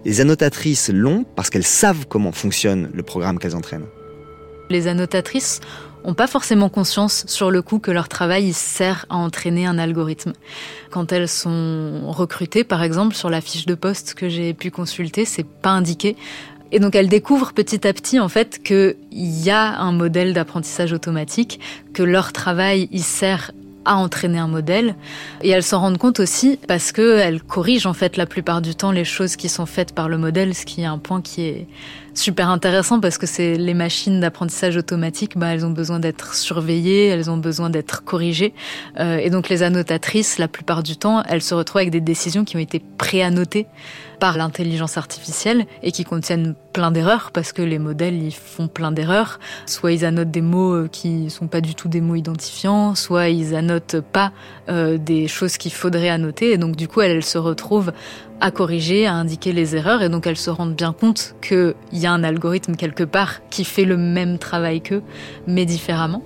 les 0.06 0.22
annotatrices 0.22 0.90
l'ont 0.90 1.26
parce 1.36 1.50
qu'elles 1.50 1.66
savent 1.66 2.06
comment 2.08 2.32
fonctionne 2.32 2.90
le 2.94 3.04
programme 3.04 3.40
qu'elles 3.40 3.56
entraînent. 3.56 3.88
Les 4.70 4.88
annotatrices 4.88 5.60
ont 6.04 6.14
pas 6.14 6.28
forcément 6.28 6.70
conscience 6.70 7.26
sur 7.28 7.52
le 7.52 7.62
coup 7.62 7.80
que 7.80 7.92
leur 7.92 8.08
travail 8.08 8.54
sert 8.54 9.06
à 9.10 9.18
entraîner 9.18 9.66
un 9.66 9.78
algorithme. 9.78 10.34
Quand 10.90 11.12
elles 11.12 11.28
sont 11.28 12.02
recrutées, 12.08 12.64
par 12.64 12.84
exemple, 12.84 13.16
sur 13.16 13.30
la 13.30 13.42
fiche 13.42 13.66
de 13.66 13.76
poste 13.76 14.14
que 14.14 14.30
j'ai 14.30 14.54
pu 14.54 14.72
consulter, 14.72 15.26
c'est 15.26 15.46
pas 15.46 15.72
indiqué. 15.72 16.16
Et 16.72 16.80
donc 16.80 16.96
elles 16.96 17.10
découvrent 17.10 17.54
petit 17.54 17.86
à 17.88 17.94
petit 17.94 18.20
en 18.20 18.30
fait 18.30 18.64
qu'il 18.64 18.96
y 19.12 19.50
a 19.50 19.78
un 19.80 19.92
modèle 19.92 20.34
d'apprentissage 20.34 20.94
automatique, 20.94 21.60
que 21.94 22.04
leur 22.04 22.32
travail 22.32 22.88
y 22.92 23.00
sert 23.00 23.52
à 23.86 23.96
entraîner 23.96 24.38
un 24.38 24.48
modèle 24.48 24.96
et 25.42 25.50
elles 25.50 25.64
s'en 25.64 25.80
rendent 25.80 25.98
compte 25.98 26.20
aussi 26.20 26.60
parce 26.68 26.92
que 26.92 27.18
elles 27.18 27.42
corrigent 27.42 27.88
en 27.88 27.94
fait 27.94 28.16
la 28.16 28.26
plupart 28.26 28.62
du 28.62 28.76
temps 28.76 28.92
les 28.92 29.06
choses 29.06 29.36
qui 29.36 29.50
sont 29.50 29.66
faites 29.66 29.94
par 29.94 30.08
le 30.08 30.18
modèle, 30.18 30.54
ce 30.54 30.66
qui 30.66 30.82
est 30.82 30.86
un 30.86 31.00
point 31.00 31.22
qui 31.22 31.42
est 31.42 31.68
super 32.14 32.50
intéressant 32.50 33.00
parce 33.00 33.18
que 33.18 33.26
c'est 33.26 33.56
les 33.56 33.74
machines 33.74 34.20
d'apprentissage 34.20 34.78
automatique, 34.78 35.38
bah, 35.38 35.48
elles 35.54 35.66
ont 35.66 35.72
besoin 35.72 36.00
d'être 36.00 36.34
surveillées, 36.34 37.08
elles 37.08 37.30
ont 37.30 37.38
besoin 37.38 37.70
d'être 37.70 38.04
corrigées. 38.04 38.54
Euh, 39.00 39.18
et 39.18 39.30
donc 39.30 39.50
les 39.50 39.64
annotatrices, 39.64 40.38
la 40.38 40.48
plupart 40.48 40.84
du 40.84 40.98
temps, 40.98 41.24
elles 41.24 41.42
se 41.42 41.54
retrouvent 41.54 41.82
avec 41.82 41.92
des 41.92 42.02
décisions 42.02 42.46
qui 42.46 42.56
ont 42.58 42.60
été 42.60 42.82
préannotées 42.98 43.68
par 44.20 44.38
l'intelligence 44.38 44.98
artificielle 44.98 45.66
et 45.82 45.92
qui 45.92 46.04
contiennent 46.04 46.54
plein 46.74 46.92
d'erreurs 46.92 47.32
parce 47.32 47.54
que 47.54 47.64
les 47.64 47.80
modèles 47.80 48.22
ils 48.22 48.34
font 48.34 48.68
plein 48.68 48.92
d'erreurs. 48.92 49.40
Soit 49.66 49.94
ils 49.94 50.06
annotent 50.06 50.30
des 50.30 50.42
mots 50.42 50.88
qui 50.88 51.30
sont 51.32 51.48
pas 51.48 51.60
du 51.60 51.74
tout 51.74 51.88
des 51.88 52.02
mots 52.02 52.16
identifiants, 52.16 52.94
soit 52.94 53.30
ils 53.30 53.56
annotent 53.56 54.00
pas 54.00 54.32
euh, 54.72 54.98
des 54.98 55.28
choses 55.28 55.58
qu'il 55.58 55.74
faudrait 55.74 56.10
annoter 56.10 56.52
et 56.52 56.58
donc 56.58 56.76
du 56.76 56.88
coup 56.88 57.02
elles 57.02 57.24
se 57.24 57.38
retrouvent 57.38 57.92
à 58.40 58.52
corriger, 58.52 59.06
à 59.06 59.14
indiquer 59.14 59.54
les 59.54 59.76
erreurs, 59.76 60.02
et 60.02 60.10
donc 60.10 60.26
elles 60.26 60.38
se 60.38 60.50
rendent 60.50 60.76
bien 60.76 60.94
compte 60.94 61.36
qu'il 61.42 61.76
y 61.94 62.08
a 62.08 62.12
un 62.12 62.24
algorithme 62.24 62.76
quelque 62.76 63.04
part 63.04 63.48
qui 63.50 63.64
fait 63.64 63.86
le 63.86 63.98
même 63.98 64.40
travail 64.40 64.82
qu'eux, 64.82 65.04
mais 65.46 65.66
différemment. 65.66 66.24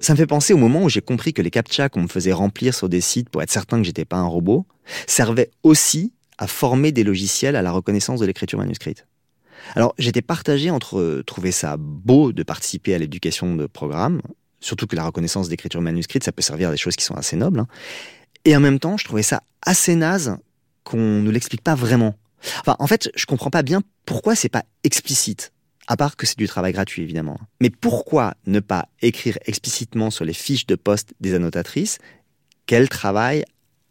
Ça 0.00 0.14
me 0.14 0.16
fait 0.16 0.26
penser 0.26 0.54
au 0.54 0.56
moment 0.56 0.82
où 0.82 0.88
j'ai 0.88 1.02
compris 1.02 1.34
que 1.34 1.42
les 1.42 1.50
captcha 1.50 1.90
qu'on 1.90 2.02
me 2.02 2.08
faisait 2.08 2.32
remplir 2.32 2.74
sur 2.74 2.88
des 2.88 3.02
sites 3.02 3.28
pour 3.28 3.42
être 3.42 3.50
certain 3.50 3.78
que 3.78 3.84
j'étais 3.84 4.06
pas 4.06 4.16
un 4.16 4.26
robot 4.26 4.66
servaient 5.06 5.50
aussi 5.62 6.12
à 6.38 6.46
former 6.46 6.90
des 6.90 7.04
logiciels 7.04 7.54
à 7.54 7.62
la 7.62 7.70
reconnaissance 7.70 8.18
de 8.18 8.26
l'écriture 8.26 8.58
manuscrite. 8.58 9.06
Alors 9.74 9.94
j'étais 9.98 10.22
partagé 10.22 10.70
entre 10.70 11.22
trouver 11.26 11.52
ça 11.52 11.76
beau 11.78 12.32
de 12.32 12.42
participer 12.42 12.94
à 12.94 12.98
l'éducation 12.98 13.54
de 13.54 13.66
programmes, 13.66 14.20
surtout 14.60 14.86
que 14.86 14.96
la 14.96 15.04
reconnaissance 15.04 15.48
d'écriture 15.48 15.80
manuscrite, 15.80 16.24
ça 16.24 16.32
peut 16.32 16.42
servir 16.42 16.68
à 16.68 16.72
des 16.72 16.78
choses 16.78 16.96
qui 16.96 17.04
sont 17.04 17.14
assez 17.14 17.36
nobles, 17.36 17.60
hein, 17.60 17.66
et 18.44 18.56
en 18.56 18.60
même 18.60 18.78
temps 18.78 18.96
je 18.96 19.04
trouvais 19.04 19.22
ça 19.22 19.42
assez 19.62 19.94
naze 19.94 20.36
qu'on 20.84 21.20
ne 21.22 21.30
l'explique 21.30 21.62
pas 21.62 21.74
vraiment. 21.74 22.14
Enfin 22.60 22.76
en 22.78 22.86
fait 22.86 23.10
je 23.14 23.26
comprends 23.26 23.50
pas 23.50 23.62
bien 23.62 23.82
pourquoi 24.06 24.34
c'est 24.34 24.48
pas 24.48 24.64
explicite 24.82 25.52
à 25.86 25.96
part 25.96 26.16
que 26.16 26.24
c'est 26.24 26.38
du 26.38 26.46
travail 26.46 26.72
gratuit 26.72 27.02
évidemment. 27.02 27.38
Mais 27.60 27.68
pourquoi 27.68 28.34
ne 28.46 28.60
pas 28.60 28.88
écrire 29.02 29.38
explicitement 29.44 30.10
sur 30.10 30.24
les 30.24 30.32
fiches 30.32 30.66
de 30.66 30.76
poste 30.76 31.14
des 31.20 31.34
annotatrices? 31.34 31.98
Qu'elles 32.66 32.88
travaillent 32.88 33.44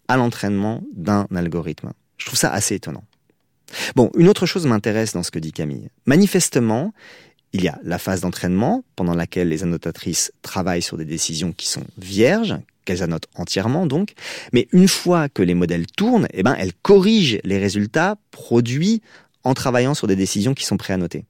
à 0.07 0.15
l'entraînement 0.15 0.81
d'un 0.95 1.27
algorithme? 1.35 1.91
Je 2.17 2.25
trouve 2.25 2.39
ça 2.39 2.51
assez 2.53 2.75
étonnant. 2.75 3.03
Bon, 3.95 4.11
une 4.17 4.27
autre 4.27 4.45
chose 4.45 4.65
m'intéresse 4.65 5.13
dans 5.13 5.23
ce 5.23 5.31
que 5.31 5.39
dit 5.39 5.51
Camille. 5.51 5.89
Manifestement, 6.05 6.93
il 7.53 7.63
y 7.63 7.67
a 7.67 7.79
la 7.83 7.97
phase 7.97 8.21
d'entraînement 8.21 8.83
pendant 8.95 9.15
laquelle 9.15 9.49
les 9.49 9.63
annotatrices 9.63 10.31
travaillent 10.41 10.81
sur 10.81 10.97
des 10.97 11.05
décisions 11.05 11.51
qui 11.51 11.67
sont 11.67 11.83
vierges, 11.97 12.55
qu'elles 12.85 13.03
annotent 13.03 13.27
entièrement 13.35 13.85
donc, 13.85 14.13
mais 14.53 14.67
une 14.71 14.87
fois 14.87 15.29
que 15.29 15.41
les 15.41 15.53
modèles 15.53 15.87
tournent, 15.87 16.27
eh 16.33 16.43
ben, 16.43 16.55
elles 16.57 16.73
corrigent 16.73 17.39
les 17.43 17.57
résultats 17.57 18.17
produits 18.31 19.01
en 19.43 19.53
travaillant 19.53 19.93
sur 19.93 20.07
des 20.07 20.15
décisions 20.15 20.53
qui 20.53 20.65
sont 20.65 20.77
préannotées. 20.77 21.25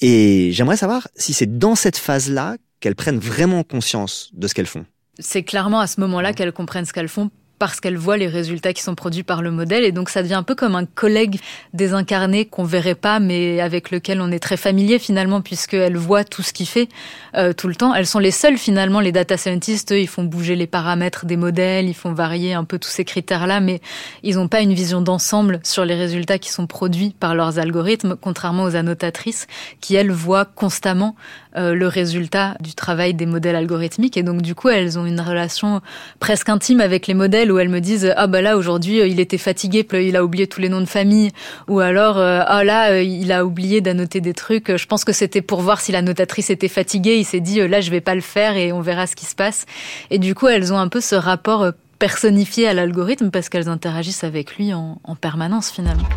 Et 0.00 0.50
j'aimerais 0.52 0.76
savoir 0.76 1.08
si 1.16 1.32
c'est 1.32 1.58
dans 1.58 1.74
cette 1.74 1.96
phase-là 1.96 2.56
qu'elles 2.80 2.94
prennent 2.94 3.18
vraiment 3.18 3.64
conscience 3.64 4.30
de 4.34 4.46
ce 4.46 4.54
qu'elles 4.54 4.66
font. 4.66 4.86
C'est 5.18 5.42
clairement 5.42 5.80
à 5.80 5.88
ce 5.88 6.00
moment-là 6.00 6.32
qu'elles 6.32 6.52
comprennent 6.52 6.84
ce 6.84 6.92
qu'elles 6.92 7.08
font 7.08 7.30
parce 7.58 7.80
qu'elle 7.80 7.96
voit 7.96 8.16
les 8.16 8.26
résultats 8.26 8.72
qui 8.72 8.82
sont 8.82 8.94
produits 8.94 9.22
par 9.22 9.42
le 9.42 9.50
modèle. 9.50 9.84
Et 9.84 9.92
donc 9.92 10.10
ça 10.10 10.22
devient 10.22 10.34
un 10.34 10.42
peu 10.42 10.54
comme 10.54 10.74
un 10.74 10.84
collègue 10.84 11.40
désincarné 11.74 12.44
qu'on 12.44 12.64
verrait 12.64 12.94
pas 12.94 13.20
mais 13.20 13.60
avec 13.60 13.90
lequel 13.90 14.20
on 14.20 14.30
est 14.30 14.38
très 14.38 14.56
familier 14.56 14.98
finalement 14.98 15.40
puisqu'elle 15.40 15.96
voit 15.96 16.24
tout 16.24 16.42
ce 16.42 16.52
qu'il 16.52 16.66
fait 16.66 16.88
euh, 17.36 17.52
tout 17.52 17.68
le 17.68 17.74
temps. 17.74 17.94
Elles 17.94 18.06
sont 18.06 18.18
les 18.18 18.30
seules 18.30 18.58
finalement 18.58 19.00
les 19.00 19.12
data 19.12 19.36
scientists, 19.36 19.92
eux, 19.92 20.00
ils 20.00 20.08
font 20.08 20.24
bouger 20.24 20.56
les 20.56 20.66
paramètres 20.66 21.26
des 21.26 21.36
modèles, 21.36 21.88
ils 21.88 21.94
font 21.94 22.12
varier 22.12 22.54
un 22.54 22.64
peu 22.64 22.78
tous 22.78 22.90
ces 22.90 23.04
critères-là 23.04 23.60
mais 23.60 23.80
ils 24.22 24.36
n'ont 24.36 24.48
pas 24.48 24.60
une 24.60 24.74
vision 24.74 25.00
d'ensemble 25.00 25.60
sur 25.62 25.84
les 25.84 25.94
résultats 25.94 26.38
qui 26.38 26.50
sont 26.50 26.66
produits 26.66 27.14
par 27.18 27.34
leurs 27.34 27.58
algorithmes 27.58 28.16
contrairement 28.20 28.64
aux 28.64 28.76
annotatrices 28.76 29.46
qui 29.80 29.94
elles 29.94 30.12
voient 30.12 30.44
constamment 30.44 31.16
euh, 31.56 31.74
le 31.74 31.88
résultat 31.88 32.56
du 32.60 32.74
travail 32.74 33.14
des 33.14 33.26
modèles 33.26 33.56
algorithmiques. 33.56 34.16
Et 34.16 34.22
donc 34.22 34.42
du 34.42 34.54
coup 34.54 34.68
elles 34.68 34.98
ont 34.98 35.06
une 35.06 35.20
relation 35.20 35.80
presque 36.20 36.48
intime 36.48 36.80
avec 36.80 37.06
les 37.06 37.14
modèles 37.14 37.47
où 37.52 37.58
elles 37.58 37.68
me 37.68 37.80
disent 37.80 38.12
ah 38.16 38.26
bah 38.26 38.42
là 38.42 38.56
aujourd'hui 38.56 39.00
euh, 39.00 39.06
il 39.06 39.20
était 39.20 39.38
fatigué, 39.38 39.86
il 39.92 40.16
a 40.16 40.24
oublié 40.24 40.46
tous 40.46 40.60
les 40.60 40.68
noms 40.68 40.80
de 40.80 40.86
famille 40.86 41.30
ou 41.68 41.80
alors 41.80 42.18
euh, 42.18 42.40
ah 42.46 42.64
là 42.64 43.00
il 43.00 43.32
a 43.32 43.44
oublié 43.44 43.80
d'annoter 43.80 44.20
des 44.20 44.34
trucs. 44.34 44.76
Je 44.76 44.86
pense 44.86 45.04
que 45.04 45.12
c'était 45.12 45.42
pour 45.42 45.60
voir 45.60 45.80
si 45.80 45.92
la 45.92 46.02
notatrice 46.02 46.50
était 46.50 46.68
fatiguée. 46.68 47.16
Il 47.16 47.24
s'est 47.24 47.40
dit 47.40 47.66
là 47.66 47.80
je 47.80 47.90
vais 47.90 48.00
pas 48.00 48.14
le 48.14 48.20
faire 48.20 48.56
et 48.56 48.72
on 48.72 48.80
verra 48.80 49.06
ce 49.06 49.16
qui 49.16 49.26
se 49.26 49.34
passe. 49.34 49.66
Et 50.10 50.18
du 50.18 50.34
coup 50.34 50.48
elles 50.48 50.72
ont 50.72 50.78
un 50.78 50.88
peu 50.88 51.00
ce 51.00 51.14
rapport 51.14 51.72
personnifié 51.98 52.68
à 52.68 52.74
l'algorithme 52.74 53.30
parce 53.30 53.48
qu'elles 53.48 53.68
interagissent 53.68 54.24
avec 54.24 54.56
lui 54.56 54.72
en, 54.72 55.00
en 55.04 55.16
permanence 55.16 55.70
finalement. 55.70 56.08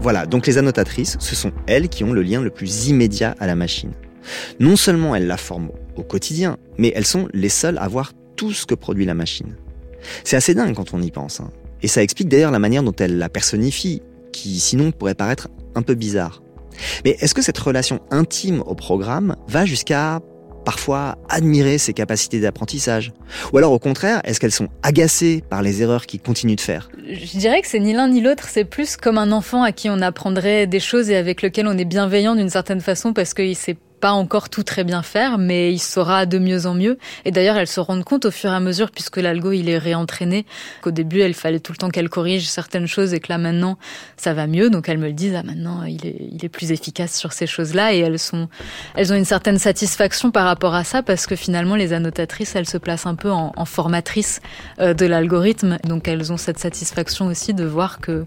Voilà, 0.00 0.26
donc 0.26 0.46
les 0.46 0.58
annotatrices, 0.58 1.16
ce 1.18 1.34
sont 1.34 1.52
elles 1.66 1.88
qui 1.88 2.04
ont 2.04 2.12
le 2.12 2.22
lien 2.22 2.40
le 2.40 2.50
plus 2.50 2.88
immédiat 2.88 3.34
à 3.40 3.46
la 3.46 3.56
machine. 3.56 3.92
Non 4.60 4.76
seulement 4.76 5.16
elles 5.16 5.26
la 5.26 5.36
forment 5.36 5.70
au 5.96 6.02
quotidien, 6.02 6.58
mais 6.78 6.92
elles 6.94 7.06
sont 7.06 7.28
les 7.32 7.48
seules 7.48 7.78
à 7.78 7.88
voir 7.88 8.12
tout 8.36 8.52
ce 8.52 8.66
que 8.66 8.74
produit 8.74 9.04
la 9.04 9.14
machine. 9.14 9.56
C'est 10.24 10.36
assez 10.36 10.54
dingue 10.54 10.74
quand 10.74 10.94
on 10.94 11.02
y 11.02 11.10
pense. 11.10 11.40
Hein. 11.40 11.50
Et 11.82 11.88
ça 11.88 12.02
explique 12.02 12.28
d'ailleurs 12.28 12.50
la 12.50 12.58
manière 12.58 12.82
dont 12.82 12.94
elles 12.98 13.18
la 13.18 13.28
personnifient, 13.28 14.02
qui 14.32 14.60
sinon 14.60 14.92
pourrait 14.92 15.14
paraître 15.14 15.48
un 15.74 15.82
peu 15.82 15.94
bizarre. 15.94 16.42
Mais 17.04 17.16
est-ce 17.20 17.34
que 17.34 17.42
cette 17.42 17.58
relation 17.58 18.00
intime 18.10 18.62
au 18.66 18.74
programme 18.74 19.36
va 19.48 19.64
jusqu'à 19.64 20.20
parfois 20.64 21.16
admirer 21.28 21.78
ses 21.78 21.92
capacités 21.92 22.40
d'apprentissage? 22.40 23.12
Ou 23.52 23.58
alors 23.58 23.72
au 23.72 23.78
contraire, 23.78 24.20
est-ce 24.24 24.40
qu'elles 24.40 24.52
sont 24.52 24.68
agacées 24.82 25.42
par 25.48 25.62
les 25.62 25.80
erreurs 25.80 26.06
qu'il 26.06 26.20
continue 26.20 26.56
de 26.56 26.60
faire? 26.60 26.90
Je 27.08 27.38
dirais 27.38 27.62
que 27.62 27.68
c'est 27.68 27.78
ni 27.78 27.92
l'un 27.92 28.08
ni 28.08 28.20
l'autre, 28.20 28.48
c'est 28.48 28.64
plus 28.64 28.96
comme 28.96 29.16
un 29.16 29.32
enfant 29.32 29.62
à 29.62 29.72
qui 29.72 29.88
on 29.88 30.00
apprendrait 30.00 30.66
des 30.66 30.80
choses 30.80 31.08
et 31.08 31.16
avec 31.16 31.40
lequel 31.40 31.66
on 31.66 31.78
est 31.78 31.84
bienveillant 31.84 32.34
d'une 32.34 32.50
certaine 32.50 32.80
façon 32.80 33.12
parce 33.12 33.32
qu'il 33.32 33.56
sait 33.56 33.76
pas 34.00 34.12
encore 34.12 34.48
tout 34.48 34.62
très 34.62 34.84
bien 34.84 35.02
faire, 35.02 35.38
mais 35.38 35.72
il 35.72 35.78
saura 35.78 36.26
de 36.26 36.38
mieux 36.38 36.66
en 36.66 36.74
mieux. 36.74 36.98
Et 37.24 37.30
d'ailleurs, 37.30 37.56
elle 37.56 37.66
se 37.66 37.80
rend 37.80 38.02
compte 38.02 38.26
au 38.26 38.30
fur 38.30 38.50
et 38.50 38.54
à 38.54 38.60
mesure, 38.60 38.90
puisque 38.90 39.16
l'algo 39.16 39.52
il 39.52 39.68
est 39.68 39.78
réentraîné, 39.78 40.46
qu'au 40.82 40.90
début, 40.90 41.22
il 41.22 41.34
fallait 41.34 41.60
tout 41.60 41.72
le 41.72 41.78
temps 41.78 41.90
qu'elle 41.90 42.08
corrige 42.08 42.48
certaines 42.48 42.86
choses 42.86 43.14
et 43.14 43.20
que 43.20 43.28
là 43.30 43.38
maintenant, 43.38 43.78
ça 44.16 44.34
va 44.34 44.46
mieux. 44.46 44.70
Donc 44.70 44.88
elles 44.88 44.98
me 44.98 45.06
le 45.06 45.12
disent, 45.12 45.34
ah 45.34 45.42
maintenant, 45.42 45.82
il 45.84 46.04
est, 46.04 46.48
plus 46.48 46.70
efficace 46.70 47.16
sur 47.16 47.32
ces 47.32 47.46
choses-là. 47.46 47.94
Et 47.94 47.98
elles 47.98 48.16
elles 48.94 49.12
ont 49.12 49.16
une 49.16 49.24
certaine 49.24 49.58
satisfaction 49.58 50.30
par 50.30 50.44
rapport 50.44 50.74
à 50.74 50.84
ça, 50.84 51.02
parce 51.02 51.26
que 51.26 51.36
finalement, 51.36 51.76
les 51.76 51.92
annotatrices, 51.92 52.54
elles 52.54 52.68
se 52.68 52.78
placent 52.78 53.06
un 53.06 53.14
peu 53.14 53.30
en, 53.30 53.52
en 53.56 53.64
formatrice 53.64 54.40
euh, 54.80 54.94
de 54.94 55.06
l'algorithme. 55.06 55.78
Donc 55.84 56.08
elles 56.08 56.32
ont 56.32 56.36
cette 56.36 56.58
satisfaction 56.58 57.26
aussi 57.26 57.54
de 57.54 57.64
voir 57.64 58.00
que 58.00 58.26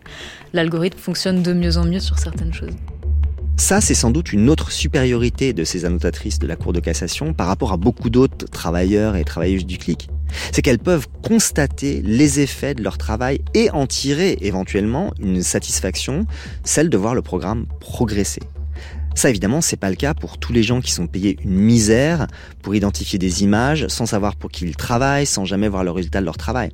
l'algorithme 0.54 1.00
fonctionne 1.00 1.42
de 1.42 1.54
mieux 1.54 1.78
en 1.78 1.86
mieux 1.86 2.00
sur 2.00 2.18
certaines 2.18 2.54
choses. 2.54 2.76
Ça, 3.60 3.82
c'est 3.82 3.94
sans 3.94 4.10
doute 4.10 4.32
une 4.32 4.50
autre 4.50 4.72
supériorité 4.72 5.52
de 5.52 5.66
ces 5.66 5.84
annotatrices 5.84 6.40
de 6.40 6.48
la 6.48 6.56
Cour 6.56 6.72
de 6.72 6.80
cassation 6.80 7.34
par 7.34 7.46
rapport 7.46 7.74
à 7.74 7.78
beaucoup 7.78 8.10
d'autres 8.10 8.46
travailleurs 8.50 9.18
et 9.18 9.26
travailleuses 9.26 9.66
du 9.66 9.78
clic. 9.78 10.10
C'est 10.54 10.62
qu'elles 10.62 10.80
peuvent 10.80 11.08
constater 11.22 12.02
les 12.02 12.40
effets 12.40 12.74
de 12.74 12.82
leur 12.82 12.98
travail 12.98 13.42
et 13.54 13.70
en 13.72 13.86
tirer 13.86 14.38
éventuellement 14.40 15.14
une 15.20 15.44
satisfaction, 15.44 16.26
celle 16.64 16.90
de 16.90 16.98
voir 16.98 17.14
le 17.14 17.22
programme 17.22 17.66
progresser. 17.82 18.42
Ça, 19.14 19.30
évidemment, 19.30 19.60
c'est 19.60 19.76
pas 19.76 19.90
le 19.90 19.98
cas 19.98 20.14
pour 20.14 20.38
tous 20.38 20.54
les 20.54 20.64
gens 20.64 20.80
qui 20.80 20.94
sont 20.94 21.08
payés 21.08 21.38
une 21.44 21.52
misère 21.52 22.28
pour 22.64 22.76
identifier 22.76 23.20
des 23.20 23.44
images 23.44 23.90
sans 23.90 24.06
savoir 24.06 24.38
pour 24.38 24.52
qui 24.52 24.66
ils 24.66 24.78
travaillent, 24.78 25.26
sans 25.26 25.44
jamais 25.44 25.68
voir 25.68 25.84
le 25.84 25.92
résultat 25.92 26.22
de 26.22 26.26
leur 26.26 26.38
travail 26.38 26.72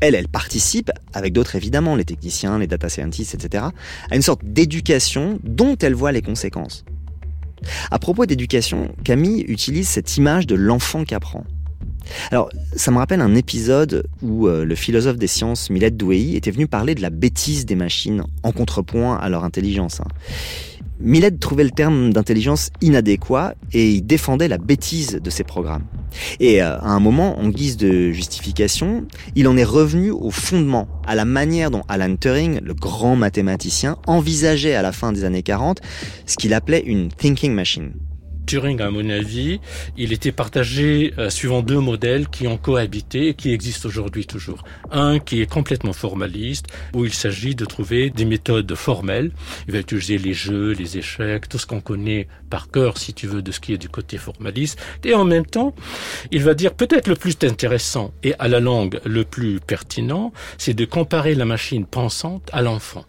elle, 0.00 0.14
elle 0.14 0.28
participe, 0.28 0.90
avec 1.12 1.32
d'autres 1.32 1.56
évidemment, 1.56 1.96
les 1.96 2.04
techniciens, 2.04 2.58
les 2.58 2.66
data 2.66 2.88
scientists, 2.88 3.34
etc., 3.34 3.64
à 4.10 4.16
une 4.16 4.22
sorte 4.22 4.44
d'éducation 4.44 5.38
dont 5.42 5.76
elle 5.76 5.94
voit 5.94 6.12
les 6.12 6.22
conséquences. 6.22 6.84
À 7.90 7.98
propos 7.98 8.26
d'éducation, 8.26 8.94
Camille 9.04 9.44
utilise 9.48 9.88
cette 9.88 10.16
image 10.16 10.46
de 10.46 10.54
l'enfant 10.54 11.04
qui 11.04 11.14
apprend. 11.14 11.44
Alors, 12.30 12.48
ça 12.74 12.90
me 12.90 12.98
rappelle 12.98 13.20
un 13.20 13.34
épisode 13.34 14.06
où 14.22 14.48
euh, 14.48 14.64
le 14.64 14.74
philosophe 14.74 15.16
des 15.16 15.26
sciences 15.26 15.68
Millet 15.68 15.90
Douai 15.90 16.34
était 16.34 16.50
venu 16.50 16.66
parler 16.66 16.94
de 16.94 17.02
la 17.02 17.10
bêtise 17.10 17.66
des 17.66 17.74
machines 17.74 18.24
en 18.42 18.52
contrepoint 18.52 19.16
à 19.16 19.28
leur 19.28 19.44
intelligence. 19.44 20.00
Hein. 20.00 20.08
Millet 21.00 21.30
trouvait 21.30 21.64
le 21.64 21.70
terme 21.70 22.12
d'intelligence 22.12 22.70
inadéquat 22.80 23.54
et 23.72 23.90
il 23.90 24.02
défendait 24.02 24.48
la 24.48 24.58
bêtise 24.58 25.20
de 25.22 25.30
ces 25.30 25.44
programmes. 25.44 25.84
Et 26.40 26.60
euh, 26.60 26.76
à 26.78 26.90
un 26.90 26.98
moment, 26.98 27.38
en 27.38 27.48
guise 27.48 27.76
de 27.76 28.10
justification, 28.10 29.06
il 29.36 29.46
en 29.46 29.56
est 29.56 29.64
revenu 29.64 30.10
au 30.10 30.30
fondement, 30.30 30.88
à 31.06 31.14
la 31.14 31.24
manière 31.24 31.70
dont 31.70 31.82
Alan 31.88 32.16
Turing, 32.16 32.60
le 32.62 32.74
grand 32.74 33.14
mathématicien, 33.14 33.96
envisageait 34.06 34.74
à 34.74 34.82
la 34.82 34.92
fin 34.92 35.12
des 35.12 35.24
années 35.24 35.42
40 35.42 35.80
ce 36.26 36.36
qu'il 36.36 36.52
appelait 36.52 36.82
une 36.84 37.08
thinking 37.08 37.52
machine. 37.52 37.92
Turing, 38.48 38.80
à 38.80 38.90
mon 38.90 39.10
avis, 39.10 39.60
il 39.98 40.10
était 40.14 40.32
partagé 40.32 41.12
euh, 41.18 41.28
suivant 41.28 41.60
deux 41.60 41.80
modèles 41.80 42.28
qui 42.28 42.46
ont 42.46 42.56
cohabité 42.56 43.28
et 43.28 43.34
qui 43.34 43.52
existent 43.52 43.86
aujourd'hui 43.86 44.24
toujours. 44.24 44.64
Un 44.90 45.18
qui 45.18 45.42
est 45.42 45.46
complètement 45.46 45.92
formaliste, 45.92 46.64
où 46.94 47.04
il 47.04 47.12
s'agit 47.12 47.54
de 47.54 47.66
trouver 47.66 48.08
des 48.08 48.24
méthodes 48.24 48.74
formelles. 48.74 49.32
Il 49.66 49.74
va 49.74 49.80
utiliser 49.80 50.16
les 50.16 50.32
jeux, 50.32 50.72
les 50.72 50.96
échecs, 50.96 51.46
tout 51.50 51.58
ce 51.58 51.66
qu'on 51.66 51.82
connaît 51.82 52.26
par 52.48 52.70
cœur, 52.70 52.96
si 52.96 53.12
tu 53.12 53.26
veux, 53.26 53.42
de 53.42 53.52
ce 53.52 53.60
qui 53.60 53.74
est 53.74 53.78
du 53.78 53.90
côté 53.90 54.16
formaliste. 54.16 54.80
Et 55.04 55.12
en 55.12 55.26
même 55.26 55.44
temps, 55.44 55.74
il 56.30 56.42
va 56.42 56.54
dire 56.54 56.72
peut-être 56.72 57.06
le 57.06 57.16
plus 57.16 57.36
intéressant 57.42 58.14
et 58.22 58.32
à 58.38 58.48
la 58.48 58.60
langue 58.60 58.98
le 59.04 59.24
plus 59.24 59.60
pertinent, 59.60 60.32
c'est 60.56 60.72
de 60.72 60.86
comparer 60.86 61.34
la 61.34 61.44
machine 61.44 61.84
pensante 61.84 62.48
à 62.54 62.62
l'enfant. 62.62 63.04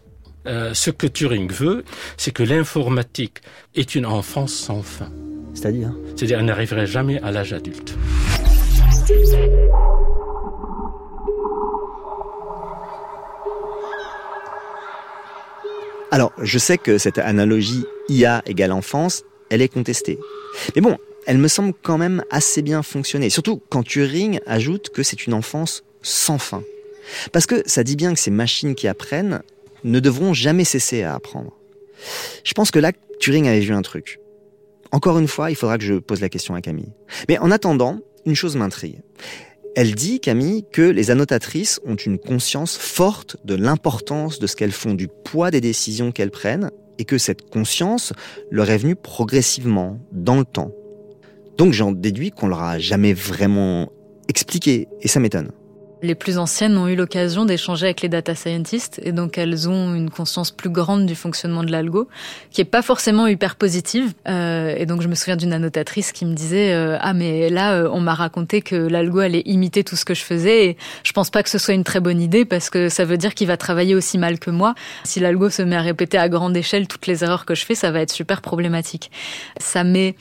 Euh, 0.46 0.74
ce 0.74 0.90
que 0.90 1.06
Turing 1.06 1.50
veut, 1.50 1.84
c'est 2.18 2.30
que 2.30 2.42
l'informatique 2.42 3.38
est 3.74 3.94
une 3.94 4.04
enfance 4.04 4.52
sans 4.52 4.82
fin. 4.82 5.10
C'est-à-dire 5.54 5.92
C'est-à-dire 6.16 6.38
qu'elle 6.38 6.46
n'arriverait 6.46 6.86
jamais 6.86 7.20
à 7.20 7.30
l'âge 7.30 7.52
adulte. 7.52 7.96
Alors, 16.12 16.32
je 16.42 16.58
sais 16.58 16.76
que 16.76 16.98
cette 16.98 17.18
analogie 17.18 17.84
IA 18.08 18.42
égale 18.46 18.72
enfance, 18.72 19.22
elle 19.48 19.62
est 19.62 19.68
contestée. 19.68 20.18
Mais 20.74 20.80
bon, 20.80 20.98
elle 21.26 21.38
me 21.38 21.48
semble 21.48 21.72
quand 21.82 21.98
même 21.98 22.24
assez 22.30 22.62
bien 22.62 22.82
fonctionner. 22.82 23.30
Surtout 23.30 23.60
quand 23.68 23.84
Turing 23.84 24.40
ajoute 24.46 24.90
que 24.90 25.02
c'est 25.02 25.26
une 25.26 25.34
enfance 25.34 25.84
sans 26.02 26.38
fin. 26.38 26.62
Parce 27.32 27.46
que 27.46 27.62
ça 27.66 27.84
dit 27.84 27.96
bien 27.96 28.12
que 28.14 28.18
ces 28.18 28.30
machines 28.30 28.74
qui 28.74 28.88
apprennent 28.88 29.42
ne 29.84 30.00
devront 30.00 30.34
jamais 30.34 30.64
cesser 30.64 31.02
à 31.02 31.14
apprendre. 31.14 31.56
Je 32.44 32.54
pense 32.54 32.70
que 32.70 32.78
là, 32.78 32.92
Turing 33.20 33.46
avait 33.48 33.60
vu 33.60 33.72
un 33.72 33.82
truc. 33.82 34.19
Encore 34.92 35.18
une 35.18 35.28
fois, 35.28 35.50
il 35.50 35.56
faudra 35.56 35.78
que 35.78 35.84
je 35.84 35.94
pose 35.94 36.20
la 36.20 36.28
question 36.28 36.54
à 36.54 36.60
Camille. 36.60 36.92
Mais 37.28 37.38
en 37.38 37.50
attendant, 37.50 37.98
une 38.26 38.34
chose 38.34 38.56
m'intrigue. 38.56 39.00
Elle 39.76 39.94
dit, 39.94 40.18
Camille, 40.18 40.64
que 40.72 40.82
les 40.82 41.12
annotatrices 41.12 41.80
ont 41.84 41.94
une 41.94 42.18
conscience 42.18 42.76
forte 42.76 43.36
de 43.44 43.54
l'importance 43.54 44.40
de 44.40 44.46
ce 44.48 44.56
qu'elles 44.56 44.72
font, 44.72 44.94
du 44.94 45.06
poids 45.06 45.52
des 45.52 45.60
décisions 45.60 46.10
qu'elles 46.10 46.32
prennent, 46.32 46.70
et 46.98 47.04
que 47.04 47.18
cette 47.18 47.48
conscience 47.48 48.12
leur 48.50 48.68
est 48.68 48.78
venue 48.78 48.96
progressivement, 48.96 49.98
dans 50.12 50.36
le 50.36 50.44
temps. 50.44 50.72
Donc 51.56 51.72
j'en 51.72 51.92
déduis 51.92 52.30
qu'on 52.30 52.48
leur 52.48 52.62
a 52.62 52.78
jamais 52.78 53.12
vraiment 53.12 53.90
expliqué, 54.28 54.88
et 55.00 55.08
ça 55.08 55.20
m'étonne. 55.20 55.52
Les 56.02 56.14
plus 56.14 56.38
anciennes 56.38 56.78
ont 56.78 56.88
eu 56.88 56.96
l'occasion 56.96 57.44
d'échanger 57.44 57.86
avec 57.86 58.00
les 58.00 58.08
data 58.08 58.34
scientists 58.34 59.00
et 59.02 59.12
donc 59.12 59.36
elles 59.36 59.68
ont 59.68 59.94
une 59.94 60.08
conscience 60.08 60.50
plus 60.50 60.70
grande 60.70 61.04
du 61.04 61.14
fonctionnement 61.14 61.62
de 61.62 61.70
l'algo, 61.70 62.08
qui 62.50 62.60
est 62.62 62.64
pas 62.66 62.82
forcément 62.82 63.26
hyper 63.26 63.56
positive. 63.56 64.14
Euh, 64.26 64.74
et 64.76 64.86
donc 64.86 65.02
je 65.02 65.08
me 65.08 65.14
souviens 65.14 65.36
d'une 65.36 65.52
annotatrice 65.52 66.12
qui 66.12 66.24
me 66.24 66.34
disait 66.34 66.72
euh, 66.72 66.96
ah 67.00 67.12
mais 67.12 67.50
là 67.50 67.74
euh, 67.74 67.90
on 67.92 68.00
m'a 68.00 68.14
raconté 68.14 68.62
que 68.62 68.76
l'algo 68.76 69.18
allait 69.18 69.42
imiter 69.44 69.84
tout 69.84 69.96
ce 69.96 70.04
que 70.04 70.14
je 70.14 70.22
faisais 70.22 70.66
et 70.66 70.76
je 71.02 71.12
pense 71.12 71.30
pas 71.30 71.42
que 71.42 71.50
ce 71.50 71.58
soit 71.58 71.74
une 71.74 71.84
très 71.84 72.00
bonne 72.00 72.20
idée 72.20 72.44
parce 72.44 72.70
que 72.70 72.88
ça 72.88 73.04
veut 73.04 73.18
dire 73.18 73.34
qu'il 73.34 73.46
va 73.46 73.56
travailler 73.56 73.94
aussi 73.94 74.16
mal 74.16 74.38
que 74.38 74.50
moi. 74.50 74.74
Si 75.04 75.20
l'algo 75.20 75.50
se 75.50 75.62
met 75.62 75.76
à 75.76 75.82
répéter 75.82 76.16
à 76.16 76.28
grande 76.28 76.56
échelle 76.56 76.88
toutes 76.88 77.06
les 77.06 77.24
erreurs 77.24 77.44
que 77.44 77.54
je 77.54 77.66
fais, 77.66 77.74
ça 77.74 77.90
va 77.90 78.00
être 78.00 78.12
super 78.12 78.40
problématique. 78.40 79.10
Ça 79.58 79.84
met 79.84 80.14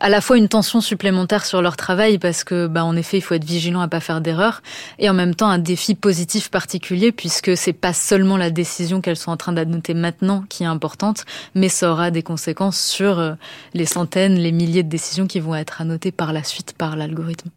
à 0.00 0.08
la 0.08 0.20
fois 0.20 0.36
une 0.36 0.48
tension 0.48 0.80
supplémentaire 0.80 1.44
sur 1.44 1.62
leur 1.62 1.76
travail 1.76 2.18
parce 2.18 2.44
que, 2.44 2.66
bah, 2.66 2.84
en 2.84 2.96
effet, 2.96 3.18
il 3.18 3.20
faut 3.20 3.34
être 3.34 3.44
vigilant 3.44 3.80
à 3.80 3.88
pas 3.88 4.00
faire 4.00 4.20
d'erreurs 4.20 4.62
et 4.98 5.08
en 5.08 5.14
même 5.14 5.34
temps 5.34 5.48
un 5.48 5.58
défi 5.58 5.94
positif 5.94 6.50
particulier 6.50 7.12
puisque 7.12 7.56
c'est 7.56 7.72
pas 7.72 7.92
seulement 7.92 8.36
la 8.36 8.50
décision 8.50 9.00
qu'elles 9.00 9.16
sont 9.16 9.30
en 9.30 9.36
train 9.36 9.52
d'annoter 9.52 9.94
maintenant 9.94 10.44
qui 10.48 10.64
est 10.64 10.66
importante, 10.66 11.24
mais 11.54 11.68
ça 11.68 11.90
aura 11.90 12.10
des 12.10 12.22
conséquences 12.22 12.80
sur 12.80 13.18
euh, 13.18 13.34
les 13.74 13.86
centaines, 13.86 14.34
les 14.34 14.52
milliers 14.52 14.82
de 14.82 14.88
décisions 14.88 15.26
qui 15.26 15.40
vont 15.40 15.54
être 15.54 15.80
annotées 15.80 16.12
par 16.12 16.32
la 16.32 16.42
suite 16.42 16.74
par 16.76 16.96
l'algorithme. 16.96 17.50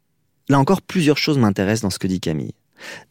Là 0.49 0.59
encore, 0.59 0.81
plusieurs 0.81 1.17
choses 1.17 1.37
m'intéressent 1.37 1.81
dans 1.81 1.89
ce 1.89 1.99
que 1.99 2.07
dit 2.07 2.19
Camille. 2.19 2.53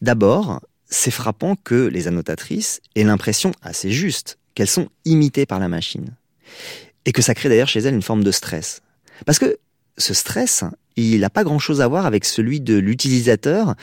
D'abord, 0.01 0.61
c'est 0.89 1.11
frappant 1.11 1.55
que 1.61 1.87
les 1.87 2.07
annotatrices 2.07 2.81
aient 2.95 3.03
l'impression 3.03 3.51
assez 3.61 3.91
juste 3.91 4.37
qu'elles 4.53 4.69
sont 4.69 4.87
imitées 5.03 5.45
par 5.45 5.59
la 5.59 5.67
machine. 5.67 6.15
Et 7.05 7.11
que 7.11 7.21
ça 7.21 7.35
crée 7.35 7.49
d'ailleurs 7.49 7.67
chez 7.67 7.81
elles 7.81 7.93
une 7.93 8.01
forme 8.01 8.23
de 8.23 8.31
stress. 8.31 8.81
Parce 9.25 9.39
que 9.39 9.57
ce 9.97 10.13
stress, 10.13 10.63
il 10.97 11.19
n'a 11.19 11.29
pas 11.29 11.43
grand-chose 11.43 11.81
à 11.81 11.87
voir 11.87 12.05
avec 12.05 12.25
celui 12.25 12.61
de 12.61 12.75
l'utilisateur, 12.75 13.75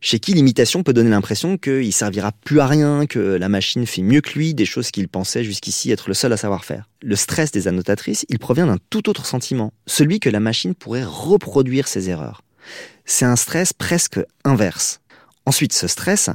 chez 0.00 0.18
qui 0.18 0.32
l'imitation 0.32 0.82
peut 0.82 0.92
donner 0.92 1.10
l'impression 1.10 1.58
qu'il 1.58 1.92
servira 1.92 2.32
plus 2.32 2.60
à 2.60 2.66
rien, 2.66 3.06
que 3.06 3.18
la 3.18 3.48
machine 3.48 3.86
fait 3.86 4.02
mieux 4.02 4.20
que 4.20 4.38
lui, 4.38 4.54
des 4.54 4.64
choses 4.64 4.90
qu'il 4.90 5.08
pensait 5.08 5.44
jusqu'ici 5.44 5.90
être 5.90 6.08
le 6.08 6.14
seul 6.14 6.32
à 6.32 6.36
savoir 6.36 6.64
faire. 6.64 6.88
Le 7.02 7.16
stress 7.16 7.50
des 7.50 7.68
annotatrices, 7.68 8.24
il 8.28 8.38
provient 8.38 8.66
d'un 8.66 8.78
tout 8.90 9.08
autre 9.08 9.26
sentiment, 9.26 9.72
celui 9.86 10.20
que 10.20 10.30
la 10.30 10.40
machine 10.40 10.74
pourrait 10.74 11.04
reproduire 11.04 11.88
ses 11.88 12.10
erreurs. 12.10 12.42
C'est 13.04 13.24
un 13.24 13.36
stress 13.36 13.72
presque 13.72 14.20
inverse. 14.44 15.00
Ensuite, 15.46 15.72
ce 15.72 15.86
stress, 15.86 16.30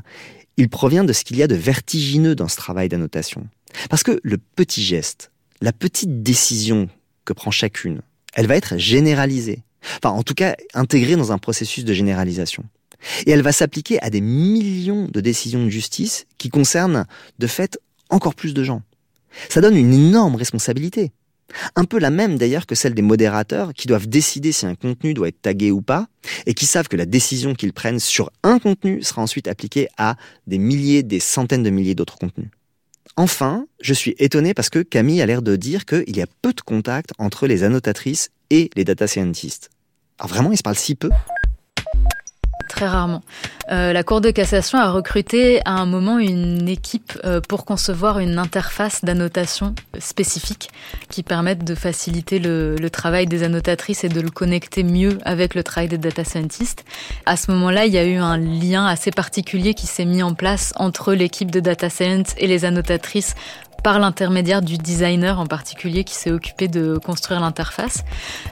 il 0.57 0.69
provient 0.69 1.03
de 1.03 1.13
ce 1.13 1.23
qu'il 1.23 1.37
y 1.37 1.43
a 1.43 1.47
de 1.47 1.55
vertigineux 1.55 2.35
dans 2.35 2.47
ce 2.47 2.55
travail 2.55 2.87
d'annotation. 2.87 3.47
Parce 3.89 4.03
que 4.03 4.19
le 4.23 4.37
petit 4.37 4.83
geste, 4.83 5.31
la 5.61 5.73
petite 5.73 6.23
décision 6.23 6.89
que 7.25 7.33
prend 7.33 7.51
chacune, 7.51 8.01
elle 8.33 8.47
va 8.47 8.55
être 8.55 8.77
généralisée. 8.77 9.63
Enfin, 9.97 10.15
en 10.15 10.23
tout 10.23 10.33
cas, 10.33 10.55
intégrée 10.73 11.15
dans 11.15 11.31
un 11.31 11.37
processus 11.37 11.85
de 11.85 11.93
généralisation. 11.93 12.63
Et 13.25 13.31
elle 13.31 13.41
va 13.41 13.51
s'appliquer 13.51 14.01
à 14.01 14.09
des 14.09 14.21
millions 14.21 15.07
de 15.11 15.21
décisions 15.21 15.63
de 15.63 15.69
justice 15.69 16.27
qui 16.37 16.49
concernent, 16.49 17.05
de 17.39 17.47
fait, 17.47 17.79
encore 18.09 18.35
plus 18.35 18.53
de 18.53 18.63
gens. 18.63 18.83
Ça 19.49 19.61
donne 19.61 19.75
une 19.75 19.93
énorme 19.93 20.35
responsabilité. 20.35 21.11
Un 21.75 21.83
peu 21.83 21.99
la 21.99 22.11
même 22.11 22.37
d'ailleurs 22.37 22.65
que 22.65 22.75
celle 22.75 22.93
des 22.93 23.01
modérateurs 23.01 23.73
qui 23.73 23.87
doivent 23.87 24.07
décider 24.07 24.51
si 24.51 24.65
un 24.65 24.75
contenu 24.75 25.13
doit 25.13 25.27
être 25.27 25.41
tagué 25.41 25.71
ou 25.71 25.81
pas, 25.81 26.07
et 26.45 26.53
qui 26.53 26.65
savent 26.65 26.87
que 26.87 26.95
la 26.95 27.05
décision 27.05 27.55
qu'ils 27.55 27.73
prennent 27.73 27.99
sur 27.99 28.31
un 28.43 28.59
contenu 28.59 29.01
sera 29.03 29.21
ensuite 29.21 29.47
appliquée 29.47 29.87
à 29.97 30.15
des 30.47 30.57
milliers, 30.57 31.03
des 31.03 31.19
centaines 31.19 31.63
de 31.63 31.69
milliers 31.69 31.95
d'autres 31.95 32.17
contenus. 32.17 32.49
Enfin, 33.17 33.67
je 33.81 33.93
suis 33.93 34.15
étonné 34.19 34.53
parce 34.53 34.69
que 34.69 34.79
Camille 34.79 35.21
a 35.21 35.25
l'air 35.25 35.41
de 35.41 35.55
dire 35.55 35.85
qu'il 35.85 36.15
y 36.15 36.21
a 36.21 36.27
peu 36.41 36.53
de 36.53 36.61
contact 36.61 37.11
entre 37.17 37.47
les 37.47 37.63
annotatrices 37.63 38.29
et 38.49 38.69
les 38.75 38.83
data 38.83 39.07
scientists. 39.07 39.69
Alors 40.19 40.29
vraiment, 40.29 40.51
ils 40.51 40.57
se 40.57 40.63
parlent 40.63 40.75
si 40.75 40.95
peu? 40.95 41.09
Très 42.71 42.87
rarement. 42.87 43.21
Euh, 43.69 43.91
la 43.91 44.01
Cour 44.01 44.21
de 44.21 44.31
cassation 44.31 44.79
a 44.79 44.91
recruté 44.91 45.59
à 45.65 45.71
un 45.71 45.85
moment 45.85 46.19
une 46.19 46.69
équipe 46.69 47.19
euh, 47.25 47.41
pour 47.41 47.65
concevoir 47.65 48.19
une 48.19 48.39
interface 48.39 49.03
d'annotation 49.03 49.75
spécifique 49.99 50.69
qui 51.09 51.21
permette 51.21 51.65
de 51.65 51.75
faciliter 51.75 52.39
le, 52.39 52.77
le, 52.77 52.89
travail 52.89 53.27
des 53.27 53.43
annotatrices 53.43 54.05
et 54.05 54.09
de 54.09 54.21
le 54.21 54.29
connecter 54.29 54.83
mieux 54.83 55.17
avec 55.25 55.53
le 55.53 55.63
travail 55.63 55.89
des 55.89 55.97
data 55.97 56.23
scientists. 56.23 56.85
À 57.25 57.35
ce 57.35 57.51
moment-là, 57.51 57.87
il 57.87 57.91
y 57.91 57.97
a 57.97 58.05
eu 58.05 58.15
un 58.15 58.37
lien 58.37 58.85
assez 58.85 59.11
particulier 59.11 59.73
qui 59.73 59.85
s'est 59.85 60.05
mis 60.05 60.23
en 60.23 60.33
place 60.33 60.71
entre 60.77 61.13
l'équipe 61.13 61.51
de 61.51 61.59
data 61.59 61.89
science 61.89 62.35
et 62.37 62.47
les 62.47 62.63
annotatrices 62.63 63.35
par 63.83 63.99
l'intermédiaire 63.99 64.61
du 64.61 64.77
designer 64.77 65.39
en 65.39 65.45
particulier 65.45 66.03
qui 66.03 66.15
s'est 66.15 66.31
occupé 66.31 66.67
de 66.67 66.97
construire 66.97 67.39
l'interface. 67.39 68.03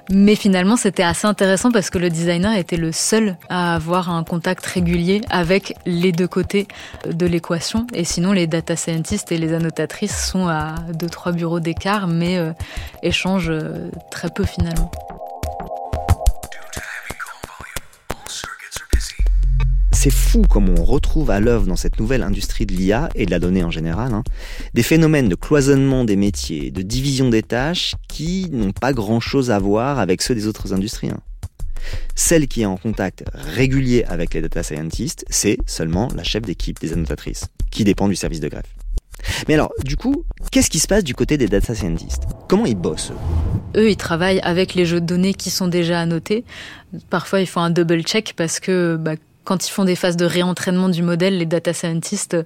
Mais 0.10 0.36
finalement, 0.36 0.76
c'était 0.76 1.04
assez 1.04 1.28
intéressant 1.28 1.72
parce 1.72 1.90
que 1.90 1.98
le 1.98 2.10
designer 2.10 2.58
était 2.58 2.78
le 2.78 2.92
seul 2.92 3.38
à 3.50 3.76
avoir 3.76 4.10
un 4.10 4.24
contact 4.24 4.66
régulier 4.66 5.22
avec 5.30 5.76
les 5.86 6.12
deux 6.12 6.28
côtés 6.28 6.68
de 7.06 7.26
l'équation. 7.26 7.86
Et 7.94 8.04
sinon, 8.04 8.32
les 8.32 8.48
data 8.48 8.76
scientists 8.76 9.32
et 9.32 9.38
les 9.38 9.54
annotatrices 9.54 10.30
sont 10.30 10.48
à 10.48 10.76
deux, 10.94 11.10
trois 11.10 11.32
bureaux 11.32 11.60
d'écart, 11.60 12.08
mais 12.08 12.38
euh, 12.38 12.52
échangent 13.04 13.50
euh, 13.50 13.90
très 14.12 14.30
peu 14.30 14.44
finalement. 14.44 14.92
C'est 20.00 20.12
fou 20.12 20.44
comme 20.50 20.70
on 20.70 20.86
retrouve 20.86 21.30
à 21.30 21.42
l'œuvre 21.42 21.66
dans 21.66 21.76
cette 21.76 22.00
nouvelle 22.00 22.24
industrie 22.24 22.66
de 22.66 22.74
l'IA 22.74 23.10
et 23.16 23.26
de 23.26 23.32
la 23.32 23.40
donnée 23.40 23.66
en 23.66 23.70
général, 23.70 24.14
hein, 24.14 24.24
des 24.74 24.82
phénomènes 24.82 25.28
de 25.28 25.36
cloisonnement 25.36 26.06
des 26.06 26.16
métiers, 26.16 26.72
de 26.72 26.82
division 26.82 27.28
des 27.30 27.44
tâches 27.44 27.96
qui 28.08 28.48
n'ont 28.50 28.72
pas 28.72 28.94
grand-chose 28.94 29.52
à 29.52 29.60
voir 29.60 30.00
avec 30.00 30.22
ceux 30.22 30.34
des 30.34 30.48
autres 30.48 30.74
industries. 30.74 31.10
Hein. 31.10 31.20
Celle 32.16 32.48
qui 32.48 32.62
est 32.62 32.66
en 32.66 32.78
contact 32.78 33.26
régulier 33.34 34.06
avec 34.06 34.34
les 34.34 34.42
data 34.42 34.64
scientists, 34.64 35.26
c'est 35.30 35.58
seulement 35.66 36.08
la 36.16 36.24
chef 36.24 36.44
d'équipe 36.44 36.80
des 36.80 36.94
annotatrices, 36.94 37.48
qui 37.70 37.84
dépend 37.84 38.08
du 38.08 38.16
service 38.16 38.40
de 38.40 38.48
greffe. 38.48 38.74
Mais 39.50 39.56
alors, 39.56 39.74
du 39.84 39.98
coup, 39.98 40.24
qu'est-ce 40.50 40.70
qui 40.70 40.80
se 40.80 40.88
passe 40.88 41.04
du 41.04 41.14
côté 41.14 41.38
des 41.38 41.48
data 41.48 41.76
scientists? 41.76 42.24
Comment 42.48 42.66
ils 42.66 42.78
bossent 42.78 43.12
Eux, 43.76 43.90
ils 43.90 43.98
travaillent 43.98 44.40
avec 44.40 44.76
les 44.76 44.86
jeux 44.86 45.02
de 45.02 45.06
données 45.06 45.34
qui 45.34 45.50
sont 45.50 45.68
déjà 45.68 46.00
annotés. 46.00 46.46
Parfois, 47.10 47.42
ils 47.42 47.48
font 47.48 47.60
un 47.60 47.70
double 47.70 48.02
check 48.04 48.34
parce 48.38 48.62
que 48.62 48.96
bah, 48.98 49.16
quand 49.50 49.68
ils 49.68 49.72
font 49.72 49.84
des 49.84 49.96
phases 49.96 50.16
de 50.16 50.26
réentraînement 50.26 50.90
du 50.90 51.02
modèle, 51.02 51.40
les 51.40 51.48
data 51.48 51.74
scientists 51.74 52.38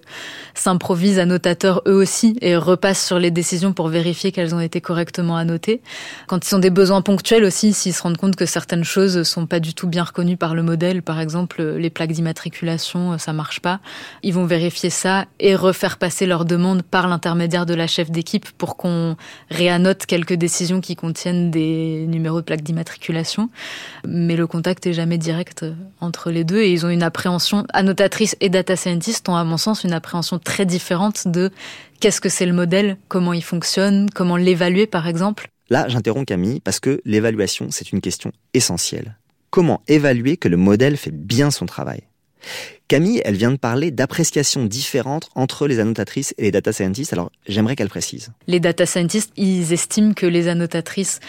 s'improvisent 0.53 1.19
annotateurs 1.19 1.81
eux 1.85 1.95
aussi 1.95 2.37
et 2.39 2.55
repassent 2.55 3.05
sur 3.05 3.19
les 3.19 3.29
décisions 3.29 3.73
pour 3.73 3.89
vérifier 3.89 4.31
qu'elles 4.31 4.55
ont 4.55 4.61
été 4.61 4.79
correctement 4.79 5.35
annotées. 5.35 5.81
Quand 6.27 6.49
ils 6.49 6.55
ont 6.55 6.59
des 6.59 6.69
besoins 6.69 7.01
ponctuels 7.01 7.43
aussi, 7.43 7.73
s'ils 7.73 7.93
se 7.93 8.01
rendent 8.01 8.15
compte 8.15 8.37
que 8.37 8.45
certaines 8.45 8.85
choses 8.85 9.23
sont 9.23 9.47
pas 9.47 9.59
du 9.59 9.73
tout 9.73 9.85
bien 9.85 10.05
reconnues 10.05 10.37
par 10.37 10.55
le 10.55 10.63
modèle, 10.63 11.01
par 11.01 11.19
exemple 11.19 11.61
les 11.61 11.89
plaques 11.89 12.13
d'immatriculation, 12.13 13.17
ça 13.17 13.33
marche 13.33 13.59
pas, 13.59 13.81
ils 14.21 14.33
vont 14.33 14.45
vérifier 14.45 14.89
ça 14.89 15.25
et 15.41 15.57
refaire 15.57 15.97
passer 15.97 16.25
leur 16.25 16.45
demande 16.45 16.83
par 16.83 17.09
l'intermédiaire 17.09 17.65
de 17.65 17.73
la 17.73 17.87
chef 17.87 18.11
d'équipe 18.11 18.49
pour 18.57 18.77
qu'on 18.77 19.17
réannote 19.49 20.05
quelques 20.05 20.35
décisions 20.35 20.79
qui 20.79 20.95
contiennent 20.95 21.51
des 21.51 22.05
numéros 22.07 22.39
de 22.39 22.45
plaques 22.45 22.63
d'immatriculation. 22.63 23.49
Mais 24.07 24.37
le 24.37 24.47
contact 24.47 24.87
est 24.87 24.93
jamais 24.93 25.17
direct 25.17 25.65
entre 25.99 26.31
les 26.31 26.45
deux 26.45 26.59
et 26.59 26.71
ils 26.71 26.85
ont 26.85 26.92
une 26.93 27.03
appréhension, 27.03 27.65
annotatrice 27.73 28.35
et 28.39 28.49
data 28.49 28.75
scientist 28.75 29.27
ont 29.27 29.35
à 29.35 29.43
mon 29.43 29.57
sens 29.57 29.83
une 29.83 29.93
appréhension 29.93 30.39
très 30.39 30.65
différente 30.65 31.27
de 31.27 31.51
qu'est-ce 31.99 32.21
que 32.21 32.29
c'est 32.29 32.45
le 32.45 32.53
modèle, 32.53 32.97
comment 33.07 33.33
il 33.33 33.43
fonctionne, 33.43 34.09
comment 34.09 34.37
l'évaluer 34.37 34.87
par 34.87 35.07
exemple. 35.07 35.49
Là, 35.69 35.87
j'interromps 35.87 36.25
Camille 36.25 36.59
parce 36.59 36.79
que 36.79 37.01
l'évaluation, 37.05 37.67
c'est 37.71 37.91
une 37.91 38.01
question 38.01 38.31
essentielle. 38.53 39.17
Comment 39.49 39.81
évaluer 39.87 40.37
que 40.37 40.47
le 40.47 40.57
modèle 40.57 40.97
fait 40.97 41.11
bien 41.11 41.51
son 41.51 41.65
travail? 41.65 42.01
Camille, 42.87 43.21
elle 43.23 43.35
vient 43.35 43.51
de 43.51 43.57
parler 43.57 43.91
d'appréciations 43.91 44.65
différentes 44.65 45.29
entre 45.35 45.67
les 45.67 45.79
annotatrices 45.79 46.33
et 46.37 46.43
les 46.43 46.51
data 46.51 46.73
scientists, 46.73 47.13
alors 47.13 47.31
j'aimerais 47.47 47.75
qu'elle 47.75 47.89
précise. 47.89 48.31
Les 48.47 48.59
data 48.59 48.85
scientists, 48.85 49.31
ils 49.37 49.71
estiment 49.73 50.13
que 50.13 50.25
les 50.25 50.47
annotatrices 50.47 51.19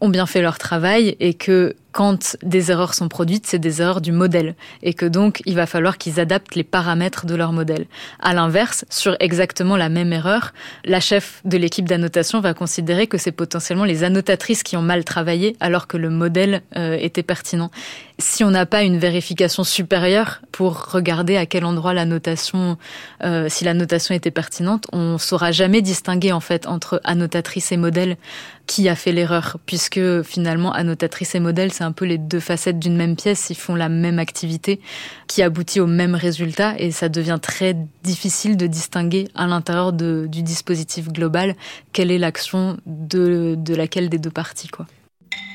ont 0.00 0.08
bien 0.08 0.26
fait 0.26 0.42
leur 0.42 0.58
travail 0.58 1.16
et 1.20 1.34
que 1.34 1.74
quand 1.96 2.36
des 2.42 2.70
erreurs 2.70 2.92
sont 2.92 3.08
produites, 3.08 3.46
c'est 3.46 3.58
des 3.58 3.80
erreurs 3.80 4.02
du 4.02 4.12
modèle 4.12 4.54
et 4.82 4.92
que 4.92 5.06
donc 5.06 5.40
il 5.46 5.54
va 5.54 5.64
falloir 5.64 5.96
qu'ils 5.96 6.20
adaptent 6.20 6.54
les 6.54 6.62
paramètres 6.62 7.24
de 7.24 7.34
leur 7.34 7.52
modèle. 7.52 7.86
À 8.20 8.34
l'inverse, 8.34 8.84
sur 8.90 9.16
exactement 9.18 9.78
la 9.78 9.88
même 9.88 10.12
erreur, 10.12 10.52
la 10.84 11.00
chef 11.00 11.40
de 11.46 11.56
l'équipe 11.56 11.88
d'annotation 11.88 12.42
va 12.42 12.52
considérer 12.52 13.06
que 13.06 13.16
c'est 13.16 13.32
potentiellement 13.32 13.86
les 13.86 14.04
annotatrices 14.04 14.62
qui 14.62 14.76
ont 14.76 14.82
mal 14.82 15.04
travaillé 15.04 15.56
alors 15.58 15.86
que 15.86 15.96
le 15.96 16.10
modèle 16.10 16.60
euh, 16.76 16.98
était 17.00 17.22
pertinent. 17.22 17.70
Si 18.18 18.44
on 18.44 18.50
n'a 18.50 18.66
pas 18.66 18.82
une 18.82 18.98
vérification 18.98 19.64
supérieure 19.64 20.42
pour 20.52 20.90
regarder 20.90 21.38
à 21.38 21.46
quel 21.46 21.64
endroit 21.64 21.94
la 21.94 22.04
notation, 22.04 22.76
euh, 23.24 23.46
si 23.48 23.64
la 23.64 23.72
notation 23.72 24.14
était 24.14 24.30
pertinente, 24.30 24.86
on 24.92 25.16
saura 25.16 25.50
jamais 25.50 25.80
distinguer 25.80 26.32
en 26.32 26.40
fait 26.40 26.66
entre 26.66 27.00
annotatrice 27.04 27.72
et 27.72 27.78
modèle 27.78 28.18
qui 28.66 28.88
a 28.88 28.96
fait 28.96 29.12
l'erreur, 29.12 29.58
puisque 29.64 30.22
finalement 30.22 30.72
annotatrice 30.72 31.34
et 31.34 31.40
modèle, 31.40 31.72
c'est 31.72 31.84
un 31.84 31.92
peu 31.92 32.04
les 32.04 32.18
deux 32.18 32.40
facettes 32.40 32.78
d'une 32.78 32.96
même 32.96 33.16
pièce, 33.16 33.46
ils 33.50 33.56
font 33.56 33.74
la 33.74 33.88
même 33.88 34.18
activité 34.18 34.80
qui 35.28 35.42
aboutit 35.42 35.80
au 35.80 35.86
même 35.86 36.14
résultat, 36.14 36.74
et 36.78 36.90
ça 36.90 37.08
devient 37.08 37.38
très 37.40 37.76
difficile 38.02 38.56
de 38.56 38.66
distinguer 38.66 39.28
à 39.34 39.46
l'intérieur 39.46 39.92
du 39.92 40.42
dispositif 40.42 41.08
global 41.08 41.54
quelle 41.92 42.10
est 42.10 42.18
l'action 42.18 42.76
de, 42.86 43.54
de 43.56 43.74
laquelle 43.74 44.08
des 44.08 44.18
deux 44.18 44.30
parties. 44.30 44.68
quoi. 44.68 44.86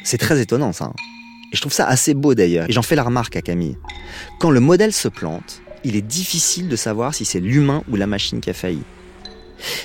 C'est 0.04 0.18
très 0.18 0.40
étonnant 0.40 0.72
ça. 0.72 0.94
Et 1.52 1.56
je 1.58 1.62
trouve 1.62 1.74
ça 1.74 1.88
assez 1.88 2.14
beau 2.14 2.34
d'ailleurs, 2.34 2.70
et 2.70 2.72
j'en 2.72 2.82
fais 2.82 2.96
la 2.96 3.04
remarque 3.04 3.36
à 3.36 3.42
Camille. 3.42 3.78
Quand 4.40 4.52
le 4.52 4.62
modèle 4.62 4.94
se 4.94 5.10
plante, 5.10 5.62
il 5.84 5.96
est 5.98 6.02
difficile 6.02 6.70
de 6.70 6.76
savoir 6.76 7.14
si 7.14 7.26
c'est 7.26 7.42
l'humain 7.42 7.84
ou 7.90 7.98
la 7.98 8.08
machine 8.08 8.40
qui 8.40 8.50
a 8.50 8.54
failli. 8.54 8.84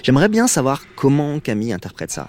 J'aimerais 0.03 0.29
bien 0.29 0.47
savoir 0.47 0.85
comment 0.95 1.41
Camille 1.41 1.73
interprète 1.73 2.13
ça. 2.13 2.29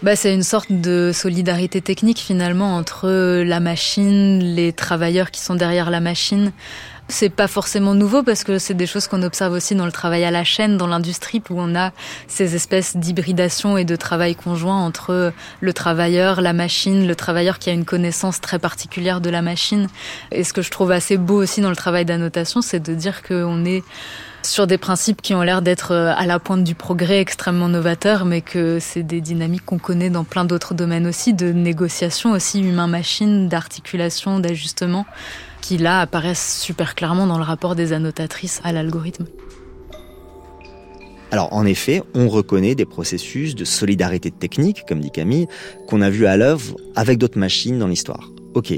Bah, 0.00 0.14
c'est 0.14 0.32
une 0.32 0.44
sorte 0.44 0.70
de 0.70 1.10
solidarité 1.12 1.80
technique 1.80 2.18
finalement 2.20 2.76
entre 2.76 3.08
la 3.42 3.58
machine, 3.58 4.38
les 4.38 4.72
travailleurs 4.72 5.32
qui 5.32 5.40
sont 5.40 5.56
derrière 5.56 5.90
la 5.90 5.98
machine. 5.98 6.52
C'est 7.08 7.30
pas 7.30 7.48
forcément 7.48 7.94
nouveau 7.94 8.22
parce 8.22 8.44
que 8.44 8.58
c'est 8.58 8.74
des 8.74 8.86
choses 8.86 9.08
qu'on 9.08 9.24
observe 9.24 9.54
aussi 9.54 9.74
dans 9.74 9.86
le 9.86 9.90
travail 9.90 10.24
à 10.24 10.30
la 10.30 10.44
chaîne, 10.44 10.76
dans 10.76 10.86
l'industrie, 10.86 11.42
où 11.50 11.60
on 11.60 11.74
a 11.74 11.90
ces 12.28 12.54
espèces 12.54 12.96
d'hybridation 12.96 13.76
et 13.76 13.84
de 13.84 13.96
travail 13.96 14.36
conjoint 14.36 14.84
entre 14.84 15.32
le 15.60 15.72
travailleur, 15.72 16.42
la 16.42 16.52
machine, 16.52 17.08
le 17.08 17.16
travailleur 17.16 17.58
qui 17.58 17.70
a 17.70 17.72
une 17.72 17.86
connaissance 17.86 18.40
très 18.40 18.60
particulière 18.60 19.20
de 19.20 19.30
la 19.30 19.42
machine. 19.42 19.88
Et 20.30 20.44
ce 20.44 20.52
que 20.52 20.62
je 20.62 20.70
trouve 20.70 20.92
assez 20.92 21.16
beau 21.16 21.42
aussi 21.42 21.60
dans 21.60 21.70
le 21.70 21.76
travail 21.76 22.04
d'annotation, 22.04 22.60
c'est 22.60 22.80
de 22.80 22.94
dire 22.94 23.24
qu'on 23.24 23.64
est 23.64 23.82
sur 24.42 24.66
des 24.66 24.78
principes 24.78 25.22
qui 25.22 25.34
ont 25.34 25.42
l'air 25.42 25.62
d'être 25.62 25.92
euh, 25.92 26.12
à 26.16 26.26
la 26.26 26.38
pointe 26.38 26.64
du 26.64 26.74
progrès 26.74 27.20
extrêmement 27.20 27.68
novateurs, 27.68 28.24
mais 28.24 28.40
que 28.40 28.78
c'est 28.80 29.02
des 29.02 29.20
dynamiques 29.20 29.64
qu'on 29.64 29.78
connaît 29.78 30.10
dans 30.10 30.24
plein 30.24 30.44
d'autres 30.44 30.74
domaines 30.74 31.06
aussi, 31.06 31.34
de 31.34 31.52
négociation 31.52 32.32
aussi 32.32 32.60
humain-machine, 32.60 33.48
d'articulation, 33.48 34.38
d'ajustement, 34.40 35.06
qui 35.60 35.78
là 35.78 36.00
apparaissent 36.00 36.60
super 36.60 36.94
clairement 36.94 37.26
dans 37.26 37.38
le 37.38 37.44
rapport 37.44 37.74
des 37.74 37.92
annotatrices 37.92 38.60
à 38.64 38.72
l'algorithme. 38.72 39.26
Alors 41.30 41.52
en 41.52 41.66
effet, 41.66 42.02
on 42.14 42.28
reconnaît 42.28 42.74
des 42.74 42.86
processus 42.86 43.54
de 43.54 43.64
solidarité 43.64 44.30
technique, 44.30 44.84
comme 44.88 45.00
dit 45.00 45.10
Camille, 45.10 45.46
qu'on 45.86 46.00
a 46.00 46.08
vu 46.08 46.26
à 46.26 46.36
l'œuvre 46.36 46.76
avec 46.96 47.18
d'autres 47.18 47.38
machines 47.38 47.78
dans 47.78 47.88
l'histoire. 47.88 48.30
Ok, 48.54 48.72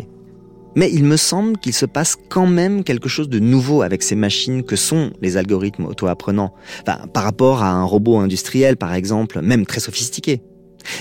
mais 0.74 0.90
il 0.92 1.04
me 1.04 1.16
semble 1.16 1.58
qu'il 1.58 1.72
se 1.72 1.86
passe 1.86 2.16
quand 2.28 2.46
même 2.46 2.84
quelque 2.84 3.08
chose 3.08 3.28
de 3.28 3.38
nouveau 3.38 3.82
avec 3.82 4.02
ces 4.02 4.14
machines 4.16 4.62
que 4.62 4.76
sont 4.76 5.12
les 5.20 5.36
algorithmes 5.36 5.86
auto-apprenants, 5.86 6.54
par 6.84 7.24
rapport 7.24 7.62
à 7.62 7.70
un 7.70 7.84
robot 7.84 8.18
industriel 8.18 8.76
par 8.76 8.94
exemple, 8.94 9.40
même 9.40 9.66
très 9.66 9.80
sophistiqué. 9.80 10.42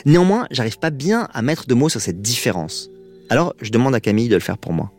Néanmoins, 0.05 0.47
j'arrive 0.51 0.79
pas 0.79 0.89
bien 0.89 1.27
à 1.33 1.41
mettre 1.41 1.67
de 1.67 1.73
mots 1.73 1.89
sur 1.89 2.01
cette 2.01 2.21
différence. 2.21 2.89
Alors, 3.29 3.53
je 3.61 3.69
demande 3.69 3.95
à 3.95 3.99
Camille 3.99 4.27
de 4.27 4.35
le 4.35 4.41
faire 4.41 4.57
pour 4.57 4.73
moi. 4.73 4.91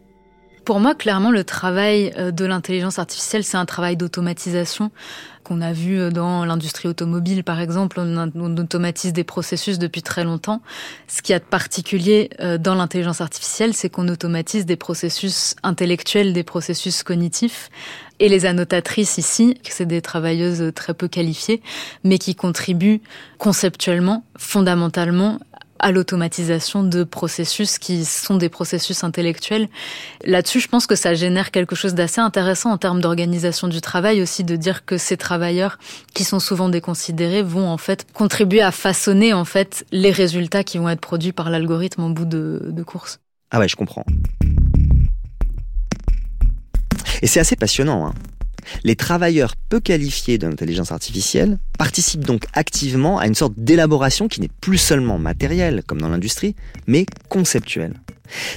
Pour 0.65 0.79
moi, 0.79 0.95
clairement, 0.95 1.31
le 1.31 1.43
travail 1.43 2.13
euh, 2.17 2.31
de 2.31 2.45
l'intelligence 2.45 2.99
artificielle, 2.99 3.45
c'est 3.45 3.57
un 3.57 3.65
travail 3.65 3.97
d'automatisation 3.97 4.91
qu'on 5.51 5.63
a 5.63 5.73
vu 5.73 5.99
euh, 5.99 6.11
dans 6.11 6.45
l'industrie 6.45 6.87
automobile, 6.87 7.43
par 7.43 7.61
exemple. 7.61 7.99
On, 7.99 8.57
automatise 8.57 9.13
des 9.13 9.25
processus 9.25 9.81
depuis 9.81 10.01
très 10.01 10.23
longtemps. 10.23 10.63
Ce 11.09 11.23
qui 11.23 11.33
y 11.33 11.35
a 11.35 11.41
de 11.41 11.45
particulier 11.45 12.31
euh, 12.39 12.57
dans 12.57 12.77
l'intelligence 12.77 13.21
artificielle, 13.21 13.75
c'est 13.75 13.91
qu'on 13.91 14.07
automatise 14.07 14.65
des 14.65 14.77
processus 14.77 15.57
intellectuels, 15.65 16.33
des 16.33 16.45
processus 16.45 17.03
cognitifs. 17.03 17.69
Et 18.21 18.29
les 18.29 18.47
annotatrices 18.47 19.19
ici, 19.19 19.59
c'est 19.69 19.87
des 19.87 20.03
travailleuses 20.03 20.73
très 20.73 20.95
peu 20.95 21.09
qualifiées, 21.09 21.63
mais 22.05 22.19
qui 22.19 22.37
contribuent 22.37 23.01
conceptuellement, 23.39 24.23
fondamentalement 24.39 25.41
à 25.81 25.93
l'automatisation 25.93 26.83
de 26.83 27.05
processus 27.05 27.79
qui 27.79 28.05
sont 28.05 28.37
des 28.37 28.49
processus 28.49 29.03
intellectuels. 29.05 29.69
Là-dessus, 30.25 30.61
je 30.61 30.69
pense 30.69 30.87
que 30.87 30.95
ça 30.95 31.15
génère 31.15 31.51
quelque 31.51 31.75
chose 31.75 31.95
d'assez 31.95 32.21
intéressant 32.21 32.71
en 32.71 32.79
termes 32.79 33.01
d'organisation 33.01 33.69
du 33.69 33.81
travail 33.81 34.23
aussi, 34.23 34.45
de 34.45 34.57
dire 34.57 34.85
que 34.85 34.99
ces 34.99 35.17
travailleurs 35.17 35.79
qui 36.15 36.25
sont 36.25 36.41
souvent 36.41 36.69
déconsidérés 36.69 37.43
vont 37.43 37.69
en 37.69 37.79
fait 37.79 38.07
contribuer 38.13 38.63
à 38.63 38.71
façonner 38.71 39.33
en 39.33 39.45
fait 39.45 39.85
les 39.93 40.11
résultats 40.11 40.65
qui 40.65 40.79
vont 40.79 40.89
être 40.89 41.01
produits 41.01 41.33
par 41.33 41.51
l'algorithme 41.51 42.03
en 42.03 42.11
bout 42.11 42.27
de, 42.27 42.83
course. 42.87 43.21
Ah 43.51 43.59
ouais, 43.59 43.69
je 43.69 43.77
comprends. 43.77 44.05
Et 47.23 47.27
c'est 47.27 47.41
assez 47.41 47.57
passionnant. 47.57 48.07
Hein. 48.07 48.15
Les 48.85 48.97
travailleurs 48.97 49.55
peu 49.69 49.81
qualifiés 49.81 50.39
de 50.39 50.47
l'intelligence 50.47 50.93
artificielle 50.93 51.59
participent 51.79 52.25
donc 52.25 52.45
activement 52.53 53.19
à 53.19 53.27
une 53.27 53.35
sorte 53.35 53.55
d'élaboration 53.57 54.29
qui 54.29 54.41
n'est 54.41 54.51
plus 54.61 54.79
seulement 54.79 55.19
matérielle, 55.19 55.83
comme 55.87 56.01
dans 56.01 56.09
l'industrie, 56.09 56.55
mais 56.87 57.07
conceptuelle. 57.29 57.95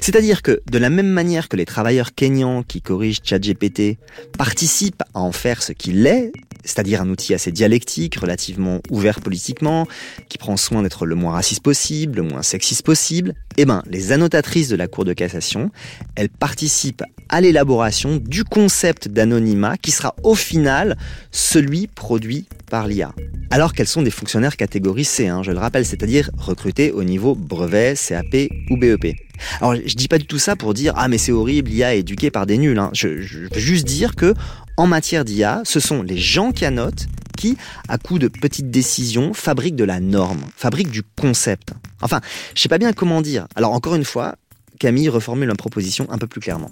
C'est-à-dire 0.01 0.41
que, 0.41 0.61
de 0.69 0.77
la 0.77 0.89
même 0.89 1.07
manière 1.07 1.49
que 1.49 1.55
les 1.55 1.65
travailleurs 1.65 2.13
kényans 2.13 2.63
qui 2.63 2.81
corrigent 2.81 3.21
ChatGPT 3.23 3.97
participent 4.37 5.03
à 5.13 5.19
en 5.21 5.31
faire 5.31 5.63
ce 5.63 5.71
qu'il 5.71 6.05
est, 6.07 6.31
c'est-à-dire 6.63 7.01
un 7.01 7.09
outil 7.09 7.33
assez 7.33 7.51
dialectique, 7.51 8.15
relativement 8.15 8.81
ouvert 8.89 9.19
politiquement, 9.19 9.87
qui 10.29 10.37
prend 10.37 10.57
soin 10.57 10.81
d'être 10.81 11.05
le 11.05 11.15
moins 11.15 11.33
raciste 11.33 11.61
possible, 11.61 12.17
le 12.17 12.23
moins 12.23 12.43
sexiste 12.43 12.83
possible, 12.83 13.33
eh 13.57 13.65
ben, 13.65 13.83
les 13.89 14.11
annotatrices 14.11 14.69
de 14.69 14.75
la 14.75 14.87
Cour 14.87 15.05
de 15.05 15.13
cassation, 15.13 15.71
elles 16.15 16.29
participent 16.29 17.03
à 17.29 17.41
l'élaboration 17.41 18.17
du 18.17 18.43
concept 18.43 19.07
d'anonymat 19.07 19.77
qui 19.77 19.91
sera 19.91 20.15
au 20.23 20.35
final 20.35 20.97
celui 21.31 21.87
produit 21.87 22.47
par 22.69 22.87
l'IA. 22.87 23.13
Alors 23.49 23.73
qu'elles 23.73 23.87
sont 23.87 24.01
des 24.01 24.11
fonctionnaires 24.11 24.57
catégorie 24.57 25.05
C, 25.05 25.27
hein, 25.27 25.43
je 25.43 25.51
le 25.51 25.59
rappelle, 25.59 25.85
c'est-à-dire 25.85 26.29
recrutés 26.37 26.91
au 26.91 27.03
niveau 27.03 27.35
brevet, 27.35 27.95
CAP 27.95 28.49
ou 28.69 28.77
BEP. 28.77 29.15
Alors 29.59 29.75
je 29.75 29.95
dis 29.95 30.07
pas 30.07 30.17
du 30.17 30.25
tout 30.25 30.39
ça 30.39 30.55
pour 30.55 30.73
dire 30.73 30.93
ah 30.95 31.07
mais 31.07 31.17
c'est 31.17 31.31
horrible, 31.31 31.71
l'IA 31.71 31.95
est 31.95 31.99
éduquée 31.99 32.31
par 32.31 32.45
des 32.45 32.57
nuls. 32.57 32.77
Hein. 32.77 32.89
Je, 32.93 33.07
veux 33.07 33.49
juste 33.55 33.85
dire 33.85 34.15
que 34.15 34.33
en 34.77 34.87
matière 34.87 35.25
d'IA, 35.25 35.61
ce 35.65 35.79
sont 35.79 36.01
les 36.01 36.17
gens 36.17 36.51
qui 36.51 36.65
annotent 36.65 37.07
qui, 37.37 37.57
à 37.89 37.97
coup 37.97 38.19
de 38.19 38.27
petites 38.27 38.71
décisions, 38.71 39.33
fabriquent 39.33 39.75
de 39.75 39.83
la 39.83 39.99
norme, 39.99 40.41
fabriquent 40.55 40.91
du 40.91 41.01
concept. 41.19 41.73
Enfin, 42.01 42.21
je 42.55 42.61
sais 42.61 42.69
pas 42.69 42.77
bien 42.77 42.93
comment 42.93 43.21
dire. 43.21 43.47
Alors 43.55 43.73
encore 43.73 43.95
une 43.95 44.05
fois, 44.05 44.35
Camille 44.79 45.09
reformule 45.09 45.49
une 45.49 45.57
proposition 45.57 46.07
un 46.09 46.17
peu 46.17 46.27
plus 46.27 46.41
clairement 46.41 46.71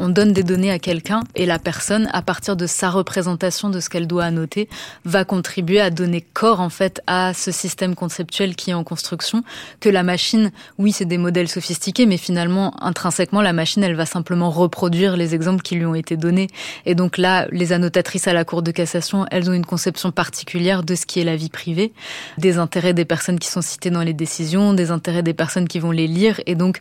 on 0.00 0.08
donne 0.08 0.32
des 0.32 0.42
données 0.42 0.70
à 0.70 0.78
quelqu'un 0.78 1.20
et 1.34 1.46
la 1.46 1.58
personne, 1.58 2.08
à 2.12 2.22
partir 2.22 2.56
de 2.56 2.66
sa 2.66 2.90
représentation 2.90 3.68
de 3.68 3.80
ce 3.80 3.90
qu'elle 3.90 4.06
doit 4.06 4.24
annoter, 4.24 4.68
va 5.04 5.24
contribuer 5.24 5.80
à 5.80 5.90
donner 5.90 6.22
corps 6.22 6.60
en 6.60 6.70
fait 6.70 7.02
à 7.06 7.34
ce 7.34 7.52
système 7.52 7.94
conceptuel 7.94 8.56
qui 8.56 8.70
est 8.70 8.74
en 8.74 8.82
construction. 8.82 9.44
Que 9.78 9.90
la 9.90 10.02
machine, 10.02 10.50
oui, 10.78 10.92
c'est 10.92 11.04
des 11.04 11.18
modèles 11.18 11.48
sophistiqués, 11.48 12.06
mais 12.06 12.16
finalement, 12.16 12.74
intrinsèquement, 12.82 13.42
la 13.42 13.52
machine, 13.52 13.84
elle 13.84 13.94
va 13.94 14.06
simplement 14.06 14.50
reproduire 14.50 15.16
les 15.16 15.34
exemples 15.34 15.62
qui 15.62 15.76
lui 15.76 15.84
ont 15.84 15.94
été 15.94 16.16
donnés. 16.16 16.48
Et 16.86 16.94
donc 16.94 17.18
là, 17.18 17.46
les 17.52 17.72
annotatrices 17.72 18.26
à 18.26 18.32
la 18.32 18.44
Cour 18.44 18.62
de 18.62 18.70
cassation, 18.70 19.26
elles 19.30 19.50
ont 19.50 19.54
une 19.54 19.66
conception 19.66 20.10
particulière 20.12 20.82
de 20.82 20.94
ce 20.94 21.04
qui 21.04 21.20
est 21.20 21.24
la 21.24 21.36
vie 21.36 21.50
privée, 21.50 21.92
des 22.38 22.56
intérêts 22.58 22.94
des 22.94 23.04
personnes 23.04 23.38
qui 23.38 23.48
sont 23.48 23.62
citées 23.62 23.90
dans 23.90 24.02
les 24.02 24.14
décisions, 24.14 24.72
des 24.72 24.90
intérêts 24.90 25.22
des 25.22 25.34
personnes 25.34 25.68
qui 25.68 25.78
vont 25.78 25.90
les 25.90 26.06
lire, 26.06 26.40
et 26.46 26.54
donc 26.54 26.78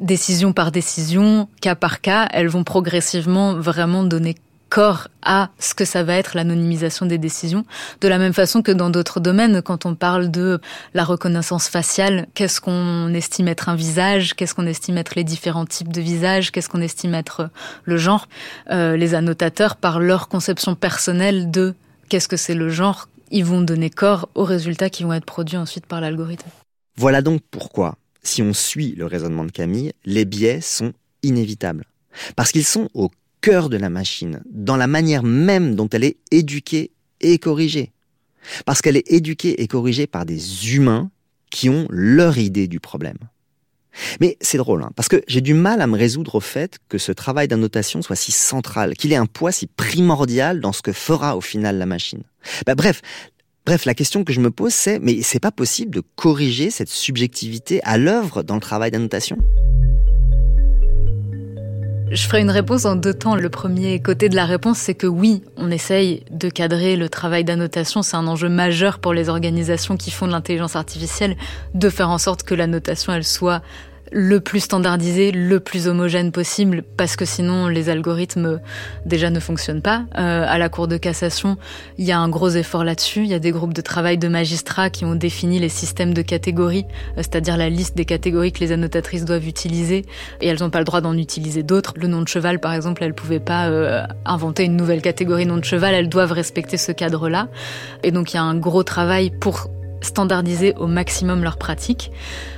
décision 0.00 0.52
par 0.52 0.72
décision, 0.72 1.48
cas 1.60 1.74
par 1.74 2.00
cas, 2.00 2.28
elles 2.32 2.48
vont 2.48 2.64
progressivement 2.64 3.54
vraiment 3.54 4.04
donner 4.04 4.36
corps 4.72 5.08
à 5.20 5.50
ce 5.58 5.74
que 5.74 5.84
ça 5.84 6.02
va 6.02 6.16
être 6.16 6.34
l'anonymisation 6.34 7.04
des 7.04 7.18
décisions. 7.18 7.66
De 8.00 8.08
la 8.08 8.16
même 8.16 8.32
façon 8.32 8.62
que 8.62 8.72
dans 8.72 8.88
d'autres 8.88 9.20
domaines, 9.20 9.60
quand 9.60 9.84
on 9.84 9.94
parle 9.94 10.30
de 10.30 10.62
la 10.94 11.04
reconnaissance 11.04 11.68
faciale, 11.68 12.26
qu'est-ce 12.32 12.58
qu'on 12.58 13.12
estime 13.12 13.48
être 13.48 13.68
un 13.68 13.74
visage, 13.74 14.32
qu'est-ce 14.32 14.54
qu'on 14.54 14.66
estime 14.66 14.96
être 14.96 15.14
les 15.14 15.24
différents 15.24 15.66
types 15.66 15.92
de 15.92 16.00
visages, 16.00 16.52
qu'est-ce 16.52 16.70
qu'on 16.70 16.80
estime 16.80 17.14
être 17.14 17.50
le 17.84 17.98
genre, 17.98 18.28
euh, 18.70 18.96
les 18.96 19.14
annotateurs, 19.14 19.76
par 19.76 20.00
leur 20.00 20.28
conception 20.28 20.74
personnelle 20.74 21.50
de 21.50 21.74
qu'est-ce 22.08 22.28
que 22.28 22.38
c'est 22.38 22.54
le 22.54 22.70
genre, 22.70 23.10
ils 23.30 23.44
vont 23.44 23.60
donner 23.60 23.90
corps 23.90 24.30
aux 24.34 24.44
résultats 24.44 24.88
qui 24.88 25.02
vont 25.02 25.12
être 25.12 25.26
produits 25.26 25.58
ensuite 25.58 25.84
par 25.84 26.00
l'algorithme. 26.00 26.48
Voilà 26.96 27.20
donc 27.20 27.42
pourquoi 27.50 27.96
si 28.22 28.42
on 28.42 28.52
suit 28.52 28.94
le 28.96 29.06
raisonnement 29.06 29.44
de 29.44 29.50
Camille, 29.50 29.92
les 30.04 30.24
biais 30.24 30.60
sont 30.60 30.92
inévitables. 31.22 31.84
Parce 32.36 32.52
qu'ils 32.52 32.64
sont 32.64 32.88
au 32.94 33.10
cœur 33.40 33.68
de 33.68 33.76
la 33.76 33.90
machine, 33.90 34.42
dans 34.46 34.76
la 34.76 34.86
manière 34.86 35.22
même 35.22 35.74
dont 35.74 35.88
elle 35.88 36.04
est 36.04 36.16
éduquée 36.30 36.92
et 37.20 37.38
corrigée. 37.38 37.92
Parce 38.64 38.82
qu'elle 38.82 38.96
est 38.96 39.10
éduquée 39.10 39.62
et 39.62 39.66
corrigée 39.66 40.06
par 40.06 40.26
des 40.26 40.74
humains 40.74 41.10
qui 41.50 41.68
ont 41.68 41.86
leur 41.90 42.38
idée 42.38 42.68
du 42.68 42.80
problème. 42.80 43.18
Mais 44.20 44.38
c'est 44.40 44.58
drôle, 44.58 44.82
hein, 44.82 44.90
parce 44.96 45.08
que 45.08 45.22
j'ai 45.28 45.42
du 45.42 45.52
mal 45.52 45.82
à 45.82 45.86
me 45.86 45.98
résoudre 45.98 46.36
au 46.36 46.40
fait 46.40 46.78
que 46.88 46.96
ce 46.96 47.12
travail 47.12 47.46
d'annotation 47.48 48.00
soit 48.00 48.16
si 48.16 48.32
central, 48.32 48.94
qu'il 48.94 49.12
ait 49.12 49.16
un 49.16 49.26
poids 49.26 49.52
si 49.52 49.66
primordial 49.66 50.60
dans 50.60 50.72
ce 50.72 50.80
que 50.80 50.92
fera 50.92 51.36
au 51.36 51.42
final 51.42 51.76
la 51.76 51.86
machine. 51.86 52.22
Bah, 52.66 52.74
bref, 52.74 53.02
bref, 53.66 53.84
la 53.84 53.94
question 53.94 54.24
que 54.24 54.32
je 54.32 54.40
me 54.40 54.50
pose, 54.50 54.72
c'est 54.72 54.98
mais 54.98 55.22
c'est 55.22 55.40
pas 55.40 55.52
possible 55.52 55.94
de 55.94 56.02
corriger 56.16 56.70
cette 56.70 56.88
subjectivité 56.88 57.80
à 57.84 57.98
l'œuvre 57.98 58.42
dans 58.42 58.54
le 58.54 58.60
travail 58.60 58.90
d'annotation? 58.90 59.38
Je 62.10 62.26
ferai 62.26 62.42
une 62.42 62.50
réponse 62.50 62.84
en 62.84 62.94
deux 62.94 63.14
temps. 63.14 63.36
Le 63.36 63.48
premier 63.48 63.98
côté 64.02 64.28
de 64.28 64.36
la 64.36 64.44
réponse, 64.44 64.76
c'est 64.76 64.94
que 64.94 65.06
oui, 65.06 65.42
on 65.56 65.70
essaye 65.70 66.24
de 66.30 66.50
cadrer 66.50 66.96
le 66.96 67.08
travail 67.08 67.42
d'annotation. 67.42 68.02
C'est 68.02 68.16
un 68.16 68.26
enjeu 68.26 68.50
majeur 68.50 68.98
pour 68.98 69.14
les 69.14 69.30
organisations 69.30 69.96
qui 69.96 70.10
font 70.10 70.26
de 70.26 70.32
l'intelligence 70.32 70.76
artificielle, 70.76 71.38
de 71.72 71.88
faire 71.88 72.10
en 72.10 72.18
sorte 72.18 72.42
que 72.42 72.54
l'annotation, 72.54 73.14
elle 73.14 73.24
soit 73.24 73.62
le 74.12 74.40
plus 74.40 74.60
standardisé, 74.60 75.32
le 75.32 75.60
plus 75.60 75.88
homogène 75.88 76.32
possible, 76.32 76.82
parce 76.96 77.16
que 77.16 77.24
sinon 77.24 77.68
les 77.68 77.88
algorithmes 77.88 78.60
déjà 79.06 79.30
ne 79.30 79.40
fonctionnent 79.40 79.82
pas. 79.82 80.04
Euh, 80.18 80.44
à 80.46 80.58
la 80.58 80.68
Cour 80.68 80.88
de 80.88 80.96
cassation, 80.96 81.56
il 81.98 82.04
y 82.04 82.12
a 82.12 82.18
un 82.18 82.28
gros 82.28 82.50
effort 82.50 82.84
là-dessus. 82.84 83.24
Il 83.24 83.30
y 83.30 83.34
a 83.34 83.38
des 83.38 83.50
groupes 83.50 83.74
de 83.74 83.80
travail 83.80 84.18
de 84.18 84.28
magistrats 84.28 84.90
qui 84.90 85.04
ont 85.04 85.14
défini 85.14 85.58
les 85.58 85.68
systèmes 85.68 86.14
de 86.14 86.22
catégories, 86.22 86.86
euh, 87.10 87.16
c'est-à-dire 87.16 87.56
la 87.56 87.68
liste 87.68 87.96
des 87.96 88.04
catégories 88.04 88.52
que 88.52 88.60
les 88.60 88.72
annotatrices 88.72 89.24
doivent 89.24 89.48
utiliser, 89.48 90.04
et 90.40 90.46
elles 90.46 90.60
n'ont 90.60 90.70
pas 90.70 90.78
le 90.78 90.84
droit 90.84 91.00
d'en 91.00 91.16
utiliser 91.16 91.62
d'autres. 91.62 91.94
Le 91.96 92.08
nom 92.08 92.22
de 92.22 92.28
cheval, 92.28 92.58
par 92.60 92.72
exemple, 92.72 93.02
elles 93.02 93.10
ne 93.10 93.14
pouvaient 93.14 93.40
pas 93.40 93.68
euh, 93.68 94.06
inventer 94.24 94.64
une 94.64 94.76
nouvelle 94.76 95.02
catégorie 95.02 95.42
nom 95.46 95.56
de 95.56 95.64
cheval, 95.64 95.94
elles 95.94 96.08
doivent 96.08 96.32
respecter 96.32 96.76
ce 96.76 96.92
cadre-là. 96.92 97.48
Et 98.02 98.10
donc 98.10 98.32
il 98.32 98.36
y 98.36 98.38
a 98.38 98.42
un 98.42 98.56
gros 98.56 98.82
travail 98.82 99.30
pour 99.30 99.68
standardiser 100.02 100.74
au 100.76 100.86
maximum 100.86 101.42
leurs 101.42 101.56
pratiques. 101.56 102.12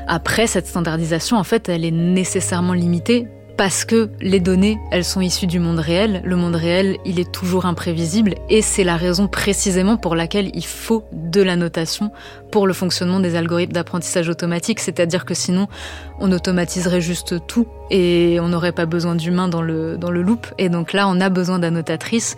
Après, 0.06 0.46
cette 0.46 0.66
standardisation, 0.66 1.36
en 1.36 1.44
fait, 1.44 1.68
elle 1.68 1.84
est 1.84 1.90
nécessairement 1.90 2.72
limitée 2.72 3.28
parce 3.56 3.84
que 3.84 4.10
les 4.20 4.40
données, 4.40 4.78
elles 4.90 5.04
sont 5.04 5.20
issues 5.20 5.46
du 5.46 5.60
monde 5.60 5.78
réel. 5.78 6.22
Le 6.24 6.36
monde 6.36 6.56
réel, 6.56 6.98
il 7.04 7.20
est 7.20 7.30
toujours 7.30 7.66
imprévisible 7.66 8.34
et 8.48 8.62
c'est 8.62 8.84
la 8.84 8.96
raison 8.96 9.28
précisément 9.28 9.96
pour 9.96 10.16
laquelle 10.16 10.50
il 10.54 10.64
faut 10.64 11.04
de 11.12 11.40
la 11.40 11.56
notation 11.56 12.10
pour 12.50 12.66
le 12.66 12.72
fonctionnement 12.72 13.20
des 13.20 13.36
algorithmes 13.36 13.72
d'apprentissage 13.72 14.28
automatique. 14.28 14.80
C'est-à-dire 14.80 15.24
que 15.24 15.34
sinon, 15.34 15.68
on 16.18 16.32
automatiserait 16.32 17.00
juste 17.00 17.46
tout 17.46 17.66
et 17.90 18.38
on 18.40 18.48
n'aurait 18.48 18.72
pas 18.72 18.86
besoin 18.86 19.14
d'humains 19.14 19.48
dans 19.48 19.62
le, 19.62 19.96
dans 19.96 20.10
le 20.10 20.22
loop. 20.22 20.46
Et 20.58 20.68
donc 20.68 20.92
là, 20.92 21.08
on 21.08 21.20
a 21.20 21.28
besoin 21.28 21.58
d'annotatrices 21.58 22.36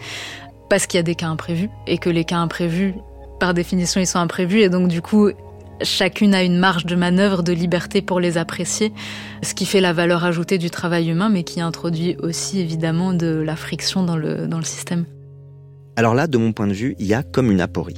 parce 0.68 0.86
qu'il 0.86 0.98
y 0.98 1.00
a 1.00 1.04
des 1.04 1.14
cas 1.14 1.28
imprévus 1.28 1.70
et 1.86 1.98
que 1.98 2.10
les 2.10 2.24
cas 2.24 2.38
imprévus, 2.38 2.94
par 3.38 3.54
définition, 3.54 4.00
ils 4.00 4.06
sont 4.06 4.18
imprévus 4.18 4.60
et 4.60 4.68
donc 4.68 4.88
du 4.88 5.02
coup, 5.02 5.30
chacune 5.82 6.34
a 6.34 6.42
une 6.42 6.58
marge 6.58 6.86
de 6.86 6.96
manœuvre 6.96 7.42
de 7.42 7.52
liberté 7.52 8.02
pour 8.02 8.20
les 8.20 8.38
apprécier, 8.38 8.92
ce 9.42 9.54
qui 9.54 9.66
fait 9.66 9.80
la 9.80 9.92
valeur 9.92 10.24
ajoutée 10.24 10.58
du 10.58 10.70
travail 10.70 11.10
humain, 11.10 11.28
mais 11.28 11.42
qui 11.44 11.60
introduit 11.60 12.16
aussi 12.20 12.60
évidemment 12.60 13.12
de 13.12 13.26
la 13.26 13.56
friction 13.56 14.02
dans 14.02 14.16
le, 14.16 14.48
système. 14.62 15.04
Alors 15.96 16.14
là, 16.14 16.26
de 16.26 16.38
mon 16.38 16.52
point 16.52 16.66
de 16.66 16.72
vue, 16.72 16.96
il 16.98 17.06
y 17.06 17.14
a 17.14 17.22
comme 17.22 17.50
une 17.50 17.60
aporie. 17.60 17.96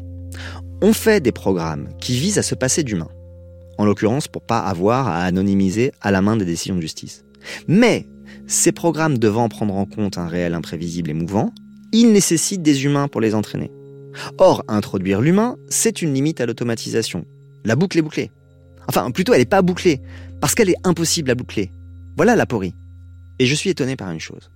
On 0.82 0.93
fait 0.93 1.20
des 1.20 1.32
programmes 1.32 1.89
qui 2.01 2.18
visent 2.18 2.39
à 2.39 2.43
se 2.43 2.55
passer 2.55 2.82
d'humain, 2.82 3.09
en 3.78 3.84
l'occurrence 3.84 4.28
pour 4.28 4.43
pas 4.43 4.61
avoir 4.61 5.09
à 5.09 5.22
anonymiser 5.22 5.93
à 6.01 6.11
la 6.11 6.22
main 6.22 6.36
des 6.36 6.45
décisions 6.45 6.76
de 6.76 6.80
justice. 6.80 7.24
Mais 7.66 8.07
ces 8.47 8.72
programmes 8.72 9.18
devant 9.18 9.49
prendre 9.49 9.74
en 9.74 9.86
compte 9.86 10.18
un 10.18 10.26
réel 10.26 10.55
imprévisible 10.55 11.11
et 11.11 11.14
mouvant, 11.14 11.53
ils 11.93 12.12
nécessitent 12.12 12.62
des 12.62 12.84
humains 12.84 13.09
pour 13.09 13.20
les 13.20 13.34
entraîner. 13.34 13.70
Or, 14.38 14.64
introduire 14.68 15.20
l'humain, 15.20 15.56
c'est 15.68 16.02
une 16.02 16.14
limite 16.14 16.40
à 16.40 16.46
l'automatisation. 16.46 17.24
La 17.64 17.76
boucle 17.76 17.98
est 17.98 18.02
bouclée. 18.02 18.30
Enfin, 18.88 19.10
plutôt, 19.10 19.32
elle 19.32 19.40
n'est 19.40 19.46
pas 19.46 19.62
bouclée, 19.62 20.00
parce 20.40 20.54
qu'elle 20.54 20.70
est 20.70 20.86
impossible 20.86 21.30
à 21.30 21.34
boucler. 21.34 21.70
Voilà 22.16 22.36
la 22.36 22.46
porie. 22.46 22.74
Et 23.38 23.46
je 23.46 23.54
suis 23.54 23.70
étonné 23.70 23.96
par 23.96 24.10
une 24.10 24.20
chose. 24.20 24.50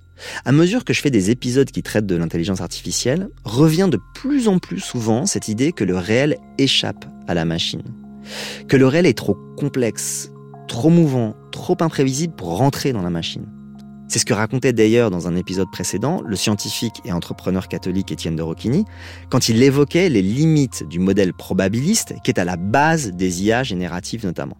À 0.44 0.52
mesure 0.52 0.84
que 0.84 0.92
je 0.92 1.00
fais 1.00 1.10
des 1.10 1.30
épisodes 1.30 1.70
qui 1.70 1.82
traitent 1.82 2.06
de 2.06 2.16
l'intelligence 2.16 2.60
artificielle, 2.60 3.28
revient 3.44 3.88
de 3.90 3.98
plus 4.14 4.48
en 4.48 4.58
plus 4.58 4.80
souvent 4.80 5.26
cette 5.26 5.48
idée 5.48 5.72
que 5.72 5.84
le 5.84 5.96
réel 5.96 6.36
échappe 6.58 7.04
à 7.26 7.34
la 7.34 7.44
machine. 7.44 7.82
Que 8.68 8.76
le 8.76 8.86
réel 8.86 9.06
est 9.06 9.16
trop 9.16 9.36
complexe, 9.56 10.30
trop 10.68 10.90
mouvant, 10.90 11.36
trop 11.50 11.76
imprévisible 11.80 12.34
pour 12.34 12.56
rentrer 12.56 12.92
dans 12.92 13.02
la 13.02 13.10
machine. 13.10 13.46
C'est 14.12 14.18
ce 14.18 14.26
que 14.26 14.34
racontait 14.34 14.74
d'ailleurs 14.74 15.10
dans 15.10 15.26
un 15.26 15.36
épisode 15.36 15.70
précédent 15.72 16.20
le 16.22 16.36
scientifique 16.36 17.00
et 17.06 17.12
entrepreneur 17.12 17.66
catholique 17.66 18.12
Étienne 18.12 18.36
de 18.36 18.42
Rocchini 18.42 18.84
quand 19.30 19.48
il 19.48 19.62
évoquait 19.62 20.10
les 20.10 20.20
limites 20.20 20.86
du 20.86 20.98
modèle 20.98 21.32
probabiliste 21.32 22.12
qui 22.22 22.30
est 22.30 22.38
à 22.38 22.44
la 22.44 22.58
base 22.58 23.12
des 23.12 23.42
IA 23.42 23.62
génératives 23.62 24.26
notamment. 24.26 24.58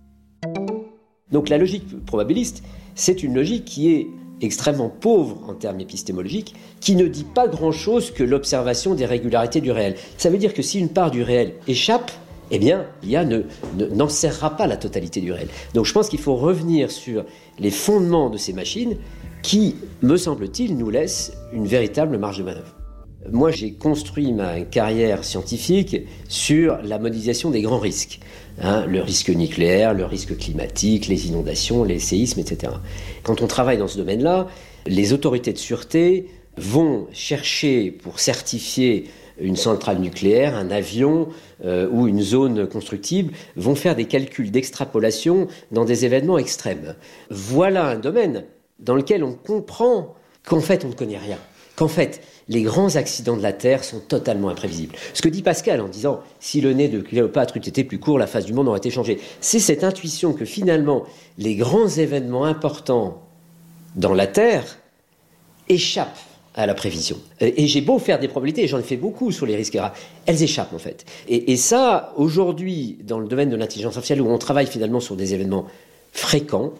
Donc 1.33 1.51
la 1.51 1.59
logique 1.59 2.03
probabiliste, 2.07 2.63
c'est 2.95 3.23
une 3.23 3.35
logique 3.35 3.67
qui 3.67 3.93
est 3.93 4.07
extrêmement 4.41 4.89
pauvre 4.89 5.43
en 5.47 5.53
termes 5.53 5.81
épistémologiques, 5.81 6.55
qui 6.81 6.97
ne 6.97 7.07
dit 7.07 7.25
pas 7.25 7.47
grand-chose 7.47 8.11
que 8.11 8.23
l'observation 8.23 8.95
des 8.95 9.05
régularités 9.05 9.61
du 9.61 9.71
réel. 9.71 9.97
Ça 10.17 10.31
veut 10.31 10.39
dire 10.39 10.55
que 10.55 10.63
si 10.63 10.79
une 10.79 10.89
part 10.89 11.11
du 11.11 11.23
réel 11.23 11.57
échappe, 11.69 12.11
eh 12.51 12.59
bien, 12.59 12.87
l'IA 13.03 13.27
n'en 13.27 13.43
ne, 13.77 14.57
pas 14.57 14.67
la 14.67 14.79
totalité 14.79 15.21
du 15.21 15.31
réel. 15.31 15.49
Donc 15.75 15.85
je 15.85 15.93
pense 15.93 16.09
qu'il 16.09 16.21
faut 16.21 16.37
revenir 16.37 16.91
sur 16.91 17.27
les 17.59 17.71
fondements 17.71 18.31
de 18.31 18.39
ces 18.39 18.55
machines 18.55 18.97
qui, 19.43 19.77
me 20.03 20.17
semble-t-il, 20.17 20.77
nous 20.77 20.91
laisse 20.91 21.33
une 21.53 21.67
véritable 21.67 22.17
marge 22.19 22.39
de 22.39 22.45
manœuvre. 22.45 22.77
Moi, 23.31 23.53
j'ai 23.53 23.73
construit 23.73 24.33
ma 24.33 24.63
carrière 24.63 25.23
scientifique 25.25 25.97
sur 26.29 26.79
la 26.83 26.99
modélisation 26.99 27.51
des 27.51 27.63
grands 27.63 27.79
risques. 27.79 28.19
Hein, 28.61 28.85
le 28.87 29.01
risque 29.01 29.31
nucléaire, 29.31 29.95
le 29.95 30.05
risque 30.05 30.37
climatique, 30.37 31.07
les 31.07 31.29
inondations, 31.29 31.85
les 31.85 31.99
séismes, 31.99 32.41
etc. 32.41 32.73
Quand 33.23 33.41
on 33.41 33.47
travaille 33.47 33.79
dans 33.79 33.89
ce 33.89 33.97
domaine-là, 33.97 34.49
les 34.87 35.13
autorités 35.13 35.53
de 35.53 35.59
sûreté 35.59 36.27
vont 36.57 37.07
chercher 37.13 37.91
pour 37.93 38.19
certifier 38.19 39.05
une 39.41 39.57
centrale 39.57 39.99
nucléaire, 39.99 40.57
un 40.57 40.71
avion 40.71 41.29
euh, 41.65 41.89
ou 41.91 42.09
une 42.09 42.21
zone 42.21 42.67
constructible, 42.67 43.33
vont 43.57 43.75
faire 43.75 43.97
des 43.97 44.05
calculs 44.05 44.51
d'extrapolation 44.51 45.47
dans 45.71 45.85
des 45.85 46.05
événements 46.05 46.39
extrêmes. 46.39 46.97
Voilà 47.31 47.87
un 47.87 47.99
domaine 47.99 48.45
dans 48.83 48.95
lequel 48.95 49.25
on 49.25 49.33
comprend 49.33 50.15
qu'en 50.47 50.61
fait 50.61 50.85
on 50.85 50.89
ne 50.89 50.95
connaît 50.95 51.19
rien, 51.19 51.39
qu'en 51.77 51.89
fait 51.89 52.21
les 52.49 52.63
grands 52.63 52.97
accidents 52.97 53.37
de 53.37 53.43
la 53.43 53.53
Terre 53.53 53.85
sont 53.85 54.01
totalement 54.01 54.49
imprévisibles. 54.49 54.95
Ce 55.15 55.23
que 55.23 55.29
dit 55.29 55.43
Pascal 55.43 55.81
en 55.81 55.89
disant 55.89 56.21
si 56.41 56.61
le 56.61 56.73
nez 56.73 56.89
de 56.89 57.01
Cléopâtre 57.01 57.57
eût 57.57 57.61
été 57.61 57.85
plus 57.85 57.99
court, 57.99 58.19
la 58.19 58.27
face 58.27 58.45
du 58.45 58.53
monde 58.53 58.69
aurait 58.69 58.79
été 58.79 58.91
changée, 58.91 59.21
c'est 59.41 59.61
cette 59.61 59.85
intuition 59.85 60.33
que 60.33 60.45
finalement 60.45 61.05
les 61.39 61.55
grands 61.55 61.89
événements 61.89 62.45
importants 62.45 63.23
dans 63.95 64.15
la 64.15 64.27
Terre 64.27 64.79
échappent 65.69 66.19
à 66.55 66.67
la 66.67 66.75
prévision. 66.75 67.17
Et 67.41 67.67
j'ai 67.67 67.81
beau 67.81 67.99
faire 67.99 68.19
des 68.19 68.29
probabilités, 68.29 68.65
et 68.65 68.69
j'en 68.69 68.79
ai 68.79 68.83
fait 68.83 68.97
beaucoup 68.97 69.33
sur 69.33 69.47
les 69.47 69.57
risques 69.57 69.73
graves, 69.73 69.97
elles 70.27 70.43
échappent 70.43 70.75
en 70.75 70.79
fait. 70.79 71.07
Et, 71.29 71.53
et 71.53 71.57
ça, 71.57 72.13
aujourd'hui, 72.17 72.99
dans 73.05 73.19
le 73.19 73.27
domaine 73.27 73.49
de 73.49 73.57
l'intelligence 73.57 73.97
artificielle, 73.97 74.21
où 74.21 74.29
on 74.29 74.37
travaille 74.39 74.67
finalement 74.67 75.01
sur 75.01 75.17
des 75.17 75.33
événements 75.33 75.67
fréquents, 76.13 76.73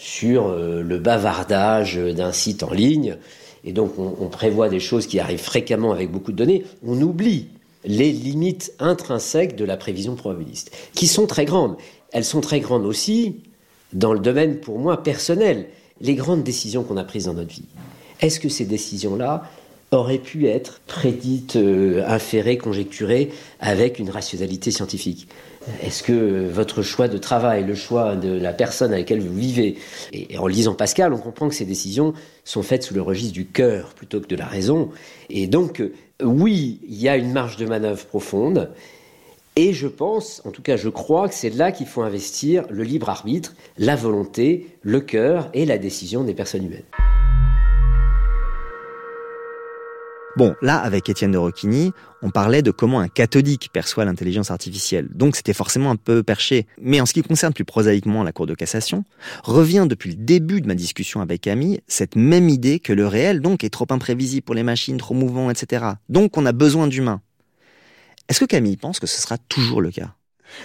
sur 0.00 0.48
euh, 0.48 0.82
le 0.82 0.98
bavardage 0.98 1.96
d'un 1.96 2.32
site 2.32 2.62
en 2.62 2.72
ligne, 2.72 3.18
et 3.64 3.72
donc 3.72 3.98
on, 3.98 4.28
prévoit 4.28 4.70
des 4.70 4.80
choses 4.80 5.06
qui 5.06 5.20
arrivent 5.20 5.42
fréquemment 5.42 5.92
avec 5.92 6.10
beaucoup 6.10 6.32
de 6.32 6.38
données, 6.38 6.64
on 6.86 6.98
oublie 7.02 7.48
les 7.84 8.10
limites 8.10 8.72
intrinsèques 8.78 9.56
de 9.56 9.64
la 9.66 9.76
prévision 9.76 10.14
probabiliste, 10.14 10.74
qui 10.94 11.06
sont 11.06 11.26
très 11.26 11.44
grandes. 11.44 11.76
Elles 12.12 12.24
sont 12.24 12.40
très 12.40 12.60
grandes 12.60 12.86
aussi 12.86 13.36
dans 13.92 14.14
le 14.14 14.20
domaine, 14.20 14.60
pour 14.60 14.78
moi, 14.78 15.02
personnel, 15.02 15.66
les 16.00 16.14
grandes 16.14 16.44
décisions 16.44 16.82
qu'on 16.82 16.96
a 16.96 17.04
prises 17.04 17.26
dans 17.26 17.34
notre 17.34 17.52
vie. 17.52 17.66
Est-ce 18.22 18.40
que 18.40 18.48
ces 18.48 18.64
décisions-là 18.64 19.44
auraient 19.90 20.18
pu 20.18 20.46
être 20.46 20.80
prédites, 20.86 21.56
euh, 21.56 22.02
inférées, 22.06 22.56
conjecturées 22.56 23.30
avec 23.60 23.98
une 23.98 24.08
rationalité 24.08 24.70
scientifique? 24.70 25.28
Est-ce 25.82 26.02
que 26.02 26.48
votre 26.48 26.82
choix 26.82 27.08
de 27.08 27.18
travail, 27.18 27.64
le 27.64 27.74
choix 27.74 28.16
de 28.16 28.32
la 28.32 28.52
personne 28.52 28.92
avec 28.92 29.10
laquelle 29.10 29.26
vous 29.26 29.34
vivez, 29.34 29.76
et 30.12 30.38
en 30.38 30.46
lisant 30.46 30.74
Pascal, 30.74 31.12
on 31.12 31.18
comprend 31.18 31.48
que 31.48 31.54
ces 31.54 31.64
décisions 31.64 32.14
sont 32.44 32.62
faites 32.62 32.82
sous 32.82 32.94
le 32.94 33.02
registre 33.02 33.34
du 33.34 33.46
cœur 33.46 33.94
plutôt 33.94 34.20
que 34.20 34.26
de 34.26 34.36
la 34.36 34.46
raison. 34.46 34.90
Et 35.28 35.46
donc, 35.46 35.82
oui, 36.22 36.80
il 36.88 37.00
y 37.00 37.08
a 37.08 37.16
une 37.16 37.32
marge 37.32 37.56
de 37.56 37.66
manœuvre 37.66 38.04
profonde. 38.06 38.70
Et 39.56 39.72
je 39.72 39.88
pense, 39.88 40.40
en 40.46 40.50
tout 40.50 40.62
cas 40.62 40.76
je 40.76 40.88
crois 40.88 41.28
que 41.28 41.34
c'est 41.34 41.50
là 41.50 41.72
qu'il 41.72 41.86
faut 41.86 42.02
investir 42.02 42.64
le 42.70 42.84
libre 42.84 43.10
arbitre, 43.10 43.54
la 43.78 43.96
volonté, 43.96 44.68
le 44.82 45.00
cœur 45.00 45.50
et 45.52 45.66
la 45.66 45.76
décision 45.76 46.24
des 46.24 46.34
personnes 46.34 46.64
humaines. 46.64 46.84
Bon, 50.36 50.54
là, 50.62 50.78
avec 50.78 51.08
Étienne 51.08 51.32
de 51.32 51.38
Rocchini, 51.38 51.92
on 52.22 52.30
parlait 52.30 52.62
de 52.62 52.70
comment 52.70 53.00
un 53.00 53.08
catholique 53.08 53.70
perçoit 53.72 54.04
l'intelligence 54.04 54.52
artificielle. 54.52 55.08
Donc 55.12 55.34
c'était 55.34 55.52
forcément 55.52 55.90
un 55.90 55.96
peu 55.96 56.22
perché. 56.22 56.66
Mais 56.80 57.00
en 57.00 57.06
ce 57.06 57.12
qui 57.12 57.22
concerne 57.22 57.52
plus 57.52 57.64
prosaïquement 57.64 58.22
la 58.22 58.30
Cour 58.30 58.46
de 58.46 58.54
cassation, 58.54 59.04
revient 59.42 59.86
depuis 59.88 60.10
le 60.10 60.16
début 60.16 60.60
de 60.60 60.68
ma 60.68 60.74
discussion 60.74 61.20
avec 61.20 61.40
Camille 61.40 61.80
cette 61.88 62.14
même 62.14 62.48
idée 62.48 62.78
que 62.78 62.92
le 62.92 63.08
réel, 63.08 63.40
donc, 63.40 63.64
est 63.64 63.70
trop 63.70 63.86
imprévisible 63.90 64.42
pour 64.42 64.54
les 64.54 64.62
machines, 64.62 64.98
trop 64.98 65.14
mouvant, 65.14 65.50
etc. 65.50 65.84
Donc 66.08 66.36
on 66.36 66.46
a 66.46 66.52
besoin 66.52 66.86
d'humains. 66.86 67.20
Est-ce 68.28 68.38
que 68.38 68.44
Camille 68.44 68.76
pense 68.76 69.00
que 69.00 69.08
ce 69.08 69.20
sera 69.20 69.36
toujours 69.36 69.80
le 69.80 69.90
cas? 69.90 70.14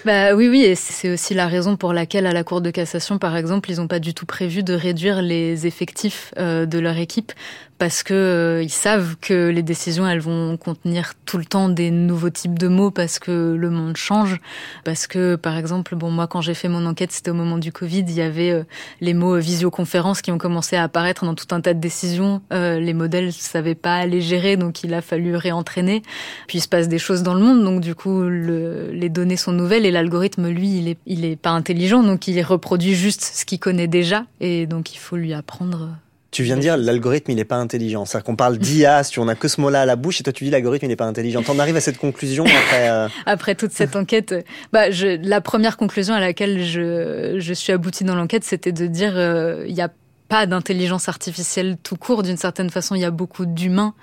Bah 0.03 0.35
oui, 0.35 0.49
oui, 0.49 0.63
et 0.63 0.75
c'est 0.75 1.11
aussi 1.11 1.33
la 1.33 1.47
raison 1.47 1.77
pour 1.77 1.93
laquelle 1.93 2.25
à 2.25 2.33
la 2.33 2.43
Cour 2.43 2.61
de 2.61 2.69
cassation, 2.69 3.17
par 3.17 3.35
exemple, 3.37 3.71
ils 3.71 3.77
n'ont 3.77 3.87
pas 3.87 3.99
du 3.99 4.13
tout 4.13 4.25
prévu 4.25 4.63
de 4.63 4.73
réduire 4.73 5.21
les 5.21 5.67
effectifs 5.67 6.33
euh, 6.37 6.65
de 6.65 6.79
leur 6.79 6.97
équipe 6.97 7.33
parce 7.77 8.03
que 8.03 8.13
euh, 8.13 8.63
ils 8.63 8.69
savent 8.69 9.17
que 9.19 9.49
les 9.49 9.63
décisions 9.63 10.07
elles 10.07 10.21
vont 10.21 10.55
contenir 10.57 11.13
tout 11.25 11.37
le 11.37 11.45
temps 11.45 11.67
des 11.67 11.91
nouveaux 11.91 12.29
types 12.29 12.57
de 12.57 12.67
mots 12.67 12.91
parce 12.91 13.19
que 13.19 13.55
le 13.57 13.69
monde 13.69 13.97
change. 13.97 14.39
Parce 14.83 15.07
que 15.07 15.35
par 15.35 15.57
exemple 15.57 15.95
bon 15.95 16.09
moi 16.09 16.27
quand 16.27 16.41
j'ai 16.41 16.53
fait 16.53 16.69
mon 16.69 16.85
enquête 16.85 17.11
c'était 17.11 17.31
au 17.31 17.33
moment 17.35 17.57
du 17.57 17.71
Covid 17.71 17.99
il 18.07 18.13
y 18.13 18.21
avait 18.21 18.51
euh, 18.51 18.63
les 19.01 19.13
mots 19.13 19.37
visioconférence 19.37 20.21
qui 20.21 20.31
ont 20.31 20.37
commencé 20.37 20.75
à 20.75 20.83
apparaître 20.83 21.25
dans 21.25 21.35
tout 21.35 21.53
un 21.53 21.61
tas 21.61 21.73
de 21.73 21.79
décisions. 21.79 22.41
Euh, 22.53 22.79
les 22.79 22.93
modèles 22.93 23.33
savaient 23.33 23.75
pas 23.75 24.05
les 24.05 24.21
gérer 24.21 24.55
donc 24.55 24.83
il 24.83 24.93
a 24.93 25.01
fallu 25.01 25.35
réentraîner. 25.35 26.01
Puis 26.47 26.59
il 26.59 26.61
se 26.61 26.69
passe 26.69 26.87
des 26.87 26.99
choses 26.99 27.23
dans 27.23 27.33
le 27.33 27.41
monde 27.41 27.63
donc 27.63 27.81
du 27.81 27.93
coup 27.93 28.21
le, 28.21 28.91
les 28.91 29.09
données 29.09 29.37
sont 29.37 29.51
nouvelles 29.51 29.85
et 29.85 29.91
l'algorithme 29.91 30.47
lui 30.47 30.77
il 30.77 30.87
est 30.87 30.97
il 31.05 31.25
est 31.25 31.35
pas 31.35 31.51
intelligent 31.51 32.03
donc 32.03 32.27
il 32.27 32.41
reproduit 32.41 32.95
juste 32.95 33.21
ce 33.21 33.45
qu'il 33.45 33.59
connaît 33.59 33.87
déjà. 33.87 34.25
Et 34.39 34.65
donc 34.65 34.93
il 34.93 34.97
faut 34.97 35.17
lui 35.17 35.33
apprendre 35.33 35.89
tu 36.35 36.43
viens 36.43 36.57
de 36.57 36.61
dire 36.61 36.75
l'algorithme 36.75 37.31
il 37.31 37.35
n'est 37.35 37.45
pas 37.45 37.55
intelligent. 37.55 38.03
C'est-à-dire 38.03 38.25
qu'on 38.25 38.35
parle 38.35 38.57
d'IA, 38.57 39.03
si 39.03 39.19
on 39.21 39.27
a 39.29 39.35
que 39.35 39.47
ce 39.47 39.61
mot-là 39.61 39.83
à 39.83 39.85
la 39.85 39.95
bouche, 39.95 40.19
et 40.19 40.23
toi 40.23 40.33
tu 40.33 40.43
dis 40.43 40.49
l'algorithme 40.49 40.85
il 40.85 40.89
n'est 40.89 40.97
pas 40.97 41.05
intelligent. 41.05 41.41
T'en 41.43 41.57
arrives 41.59 41.77
à 41.77 41.81
cette 41.81 41.97
conclusion 41.97 42.43
après 42.43 42.89
euh... 42.89 43.07
Après 43.25 43.55
toute 43.55 43.71
cette 43.71 43.95
enquête, 43.95 44.35
bah 44.73 44.91
je, 44.91 45.17
la 45.25 45.39
première 45.39 45.77
conclusion 45.77 46.13
à 46.13 46.19
laquelle 46.19 46.61
je, 46.63 47.37
je 47.39 47.53
suis 47.53 47.71
aboutie 47.71 48.03
dans 48.03 48.15
l'enquête, 48.15 48.43
c'était 48.43 48.73
de 48.73 48.85
dire 48.85 49.13
euh, 49.15 49.63
il 49.65 49.75
y 49.75 49.81
a 49.81 49.89
pas 50.27 50.45
d'intelligence 50.45 51.07
artificielle 51.09 51.77
tout 51.81 51.95
court. 51.95 52.23
D'une 52.23 52.37
certaine 52.37 52.69
façon, 52.69 52.95
il 52.95 53.01
y 53.01 53.05
a 53.05 53.11
beaucoup 53.11 53.45
d'humains 53.45 53.93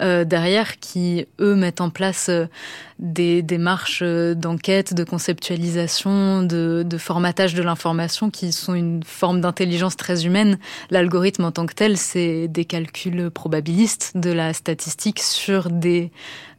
euh, 0.00 0.24
derrière 0.24 0.78
qui, 0.78 1.26
eux, 1.40 1.56
mettent 1.56 1.80
en 1.80 1.90
place 1.90 2.28
euh, 2.28 2.46
des 3.00 3.42
démarches 3.42 4.00
euh, 4.02 4.34
d'enquête, 4.34 4.94
de 4.94 5.02
conceptualisation, 5.02 6.42
de, 6.42 6.84
formatage 6.98 7.54
de 7.54 7.62
l'information 7.62 8.30
qui 8.30 8.52
sont 8.52 8.74
une 8.74 9.02
forme 9.02 9.40
d'intelligence 9.40 9.96
très 9.96 10.24
humaine. 10.24 10.58
L'algorithme 10.90 11.44
en 11.44 11.52
tant 11.52 11.66
que 11.66 11.74
tel, 11.74 11.96
c'est 11.96 12.48
des 12.48 12.64
calculs 12.64 13.30
probabilistes 13.30 14.16
de 14.16 14.30
la 14.30 14.52
statistique 14.52 15.20
sur 15.20 15.70
des 15.70 16.10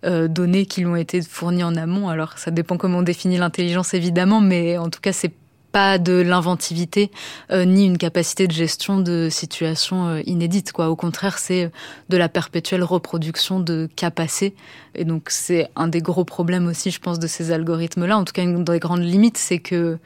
données 0.01 0.65
qui 0.65 0.80
lui 0.80 0.88
ont 0.88 0.95
été 0.95 1.22
fournies 1.22 1.65
en 1.65 1.76
amont. 1.76 2.07
Alors, 2.07 2.38
ça 2.38 2.51
dépend 2.51 2.78
comment 2.78 2.99
on 2.99 3.01
définit 3.01 3.38
l'intelligence, 3.38 3.93
évidemment, 3.93 4.39
mais 4.39 4.78
en 4.78 4.89
tout 4.89 5.01
cas, 5.01 5.11
c'est 5.11 5.34
pas 5.72 5.97
de 5.97 6.13
l'inventivité 6.13 7.11
euh, 7.51 7.65
ni 7.65 7.86
une 7.86 7.97
capacité 7.97 8.47
de 8.47 8.51
gestion 8.51 8.99
de 8.99 9.30
situations 9.30 10.07
euh, 10.07 10.22
inédites 10.26 10.72
quoi. 10.72 10.89
Au 10.89 10.95
contraire 10.95 11.38
c'est 11.38 11.72
de 12.09 12.17
la 12.17 12.30
perpétuelle 12.30 12.84
reproduction 12.84 13.59
de 13.59 13.89
cas 13.95 14.11
passés. 14.11 14.55
Et 14.95 15.05
donc 15.05 15.30
c'est 15.30 15.70
un 15.76 15.88
des 15.88 16.01
gros 16.01 16.26
problèmes 16.26 16.67
aussi 16.67 16.91
je 16.91 16.99
pense 16.99 17.20
de 17.20 17.28
ces 17.28 17.51
algorithmes 17.51 18.05
là 18.05 18.17
en 18.17 18.24
tout 18.24 18.34
cas 18.34 18.43
une 18.43 18.63
des 18.63 18.80
grandes 18.80 19.03
limites 19.03 19.38
c'est 19.38 19.59
que 19.59 19.97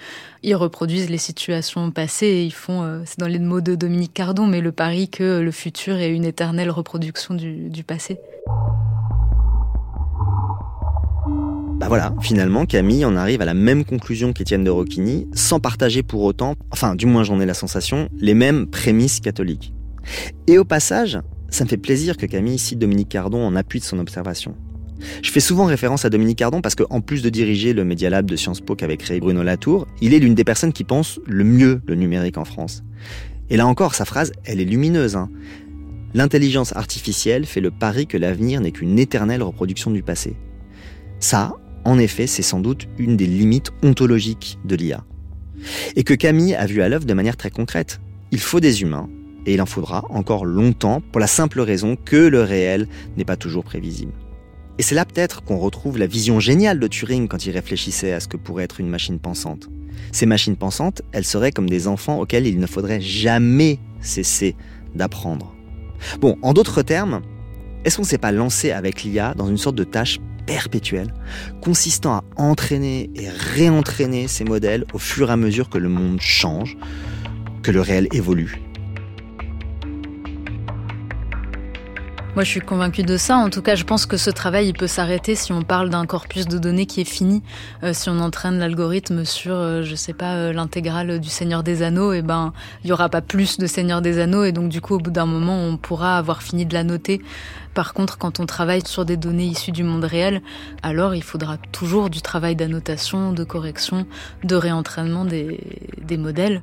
ils 0.44 0.56
reproduisent 0.56 1.10
les 1.10 1.18
situations 1.18 1.90
passées 1.92 2.44
ils 2.46 2.54
font 2.54 2.84
euh, 2.84 3.02
c'est 3.06 3.20
dans 3.20 3.28
les 3.28 3.40
mots 3.40 3.62
de 3.62 3.76
Dominique 3.76 4.14
Cardon 4.14 4.46
mais 4.46 4.62
le 4.62 4.72
pari 4.72 5.10
que 5.10 5.40
le 5.40 5.52
futur 5.52 5.98
est 5.98 6.10
une 6.10 6.26
éternelle 6.26 6.70
reproduction 6.70 7.34
du, 7.34 7.70
du 7.70 7.84
passé 7.84 8.20
bah 11.84 11.90
voilà, 11.90 12.16
finalement, 12.22 12.66
Camille 12.66 13.04
en 13.04 13.18
arrive 13.18 13.42
à 13.42 13.46
la 13.46 13.54
même 13.54 13.84
conclusion 13.84 14.32
qu'Étienne 14.32 14.64
de 14.64 14.70
Rocchini, 14.70 15.28
sans 15.34 15.60
partager 15.60 16.02
pour 16.02 16.24
autant, 16.24 16.56
enfin, 16.72 16.96
du 16.96 17.06
moins 17.06 17.24
j'en 17.24 17.42
ai 17.42 17.46
la 17.46 17.54
sensation, 17.54 18.08
les 18.18 18.34
mêmes 18.34 18.68
prémices 18.68 19.20
catholiques. 19.20 19.74
Et 20.48 20.58
au 20.58 20.64
passage, 20.64 21.20
ça 21.50 21.66
me 21.66 21.70
fait 21.70 21.76
plaisir 21.76 22.16
que 22.16 22.26
Camille 22.26 22.58
cite 22.58 22.80
Dominique 22.80 23.10
Cardon 23.10 23.46
en 23.46 23.58
appui 23.58 23.82
de 23.82 23.84
son 23.84 24.00
observation. 24.00 24.56
Je 25.22 25.30
fais 25.30 25.42
souvent 25.42 25.66
référence 25.66 26.06
à 26.06 26.10
Dominique 26.10 26.38
Cardon 26.38 26.62
parce 26.62 26.76
qu'en 26.76 27.02
plus 27.02 27.22
de 27.22 27.30
diriger 27.30 27.74
le 27.74 27.84
Media 27.84 28.10
Lab 28.10 28.28
de 28.28 28.38
Sciences 28.38 28.62
Po 28.62 28.76
qu'avait 28.76 28.96
créé 28.96 29.20
Bruno 29.20 29.44
Latour, 29.44 29.86
il 30.00 30.14
est 30.14 30.20
l'une 30.20 30.36
des 30.36 30.46
personnes 30.46 30.72
qui 30.72 30.86
pensent 30.86 31.20
le 31.26 31.44
mieux 31.44 31.82
le 31.86 31.96
numérique 31.96 32.38
en 32.38 32.46
France. 32.46 32.82
Et 33.50 33.58
là 33.58 33.68
encore, 33.68 33.94
sa 33.94 34.06
phrase, 34.06 34.32
elle 34.46 34.62
est 34.62 34.66
lumineuse. 34.66 35.18
Hein. 35.18 35.30
L'intelligence 36.14 36.74
artificielle 36.78 37.46
fait 37.46 37.60
le 37.60 37.72
pari 37.72 38.08
que 38.08 38.18
l'avenir 38.18 38.62
n'est 38.62 38.72
qu'une 38.72 38.98
éternelle 38.98 39.44
reproduction 39.44 39.92
du 39.92 40.02
passé. 40.02 40.38
Ça, 41.20 41.54
en 41.86 42.00
effet, 42.00 42.28
c'est 42.28 42.42
sans 42.42 42.60
doute 42.60 42.88
une 42.98 43.18
des 43.18 43.26
limites 43.26 43.72
ontologiques 43.84 44.58
de 44.66 44.76
l'IA. 44.76 45.04
Et 45.96 46.04
que 46.04 46.14
Camille 46.14 46.56
a 46.56 46.66
vu 46.66 46.82
à 46.82 46.90
l'œuvre 46.90 47.06
de 47.06 47.14
manière 47.14 47.38
très 47.38 47.50
concrète. 47.50 48.00
Il 48.32 48.40
faut 48.40 48.60
des 48.60 48.82
humains, 48.82 49.10
et 49.46 49.54
il 49.54 49.62
en 49.62 49.66
faudra 49.66 50.06
encore 50.10 50.46
longtemps 50.46 51.02
pour 51.12 51.20
la 51.20 51.28
simple 51.28 51.62
raison 51.62 51.96
que 51.96 52.16
le 52.16 52.42
réel 52.42 52.88
n'est 53.18 53.26
pas 53.26 53.36
toujours 53.36 53.64
prévisible. 53.64 54.14
Et 54.80 54.84
c'est 54.84 54.96
là 54.96 55.06
peut-être 55.06 55.44
qu'on 55.44 55.58
retrouve 55.58 55.98
la 55.98 56.08
vision 56.08 56.40
géniale 56.40 56.80
de 56.80 56.88
Turing 56.88 57.28
quand 57.28 57.46
il 57.46 57.52
réfléchissait 57.52 58.14
à 58.14 58.20
ce 58.20 58.28
que 58.28 58.38
pourrait 58.38 58.64
être 58.64 58.80
une 58.80 58.90
machine 58.90 59.20
pensante. 59.20 59.70
Ces 60.12 60.26
machines 60.26 60.56
pensantes, 60.56 61.04
elles 61.12 61.26
seraient 61.26 61.52
comme 61.52 61.70
des 61.70 61.88
enfants 61.88 62.20
auxquels 62.20 62.48
il 62.48 62.60
ne 62.60 62.66
faudrait 62.66 63.02
jamais 63.02 63.80
cesser 64.02 64.56
d'apprendre. 64.96 65.54
Bon, 66.20 66.38
en 66.42 66.54
d'autres 66.54 66.82
termes, 66.82 67.22
est-ce 67.86 67.98
qu'on 67.98 68.04
ne 68.04 68.08
s'est 68.08 68.18
pas 68.18 68.32
lancé 68.32 68.72
avec 68.72 69.04
l'IA 69.04 69.34
dans 69.36 69.48
une 69.48 69.58
sorte 69.58 69.76
de 69.76 69.84
tâche 69.84 70.20
perpétuelle, 70.46 71.14
consistant 71.62 72.18
à 72.18 72.24
entraîner 72.38 73.10
et 73.16 73.30
réentraîner 73.30 74.28
ces 74.28 74.44
modèles 74.44 74.86
au 74.94 75.00
fur 75.00 75.30
et 75.30 75.34
à 75.34 75.38
mesure 75.38 75.70
que 75.70 75.78
le 75.78 75.90
monde 75.90 76.20
change, 76.22 76.78
que 77.62 77.72
le 77.72 77.82
réel 77.82 78.08
évolue. 78.12 78.62
Moi, 82.36 82.44
je 82.44 82.50
suis 82.50 82.62
convaincue 82.62 83.04
de 83.04 83.16
ça. 83.16 83.38
En 83.38 83.52
tout 83.52 83.62
cas, 83.62 83.76
je 83.76 83.84
pense 83.84 84.08
que 84.08 84.18
ce 84.18 84.32
travail, 84.32 84.68
il 84.68 84.74
peut 84.74 84.88
s'arrêter 84.88 85.36
si 85.36 85.54
on 85.54 85.62
parle 85.62 85.92
d'un 85.92 86.08
corpus 86.08 86.48
de 86.48 86.58
données 86.58 86.88
qui 86.88 87.02
est 87.02 87.08
fini. 87.08 87.44
Euh, 87.84 87.94
si 87.94 88.10
on 88.10 88.18
entraîne 88.18 88.58
l'algorithme 88.58 89.24
sur, 89.24 89.54
euh, 89.54 89.84
je 89.84 89.94
sais 89.94 90.14
pas, 90.14 90.34
euh, 90.34 90.52
l'intégrale 90.52 91.20
du 91.20 91.30
Seigneur 91.30 91.62
des 91.62 91.84
Anneaux, 91.84 92.12
et 92.12 92.18
eh 92.18 92.22
ben, 92.24 92.52
il 92.84 92.90
y 92.90 92.92
aura 92.92 93.08
pas 93.10 93.22
plus 93.22 93.60
de 93.60 93.68
Seigneur 93.68 94.02
des 94.02 94.18
Anneaux, 94.18 94.46
et 94.46 94.52
donc 94.52 94.70
du 94.70 94.82
coup, 94.82 94.96
au 94.96 94.98
bout 94.98 95.12
d'un 95.12 95.28
moment, 95.28 95.60
on 95.60 95.78
pourra 95.78 96.18
avoir 96.18 96.42
fini 96.42 96.66
de 96.66 96.74
la 96.74 96.84
noter. 96.84 97.22
Par 97.74 97.94
contre, 97.94 98.18
quand 98.18 98.40
on 98.40 98.46
travaille 98.46 98.86
sur 98.86 99.04
des 99.06 99.18
données 99.18 99.46
issues 99.46 99.72
du 99.72 99.84
monde 99.84 100.04
réel, 100.04 100.42
alors 100.84 101.16
il 101.16 101.24
faudra 101.24 101.58
toujours 101.58 102.10
du 102.10 102.22
travail 102.22 102.56
d'annotation, 102.56 103.34
de 103.34 103.44
correction, 103.44 104.06
de 104.44 104.56
réentraînement 104.56 105.26
des, 105.26 105.60
modèles. 106.18 106.62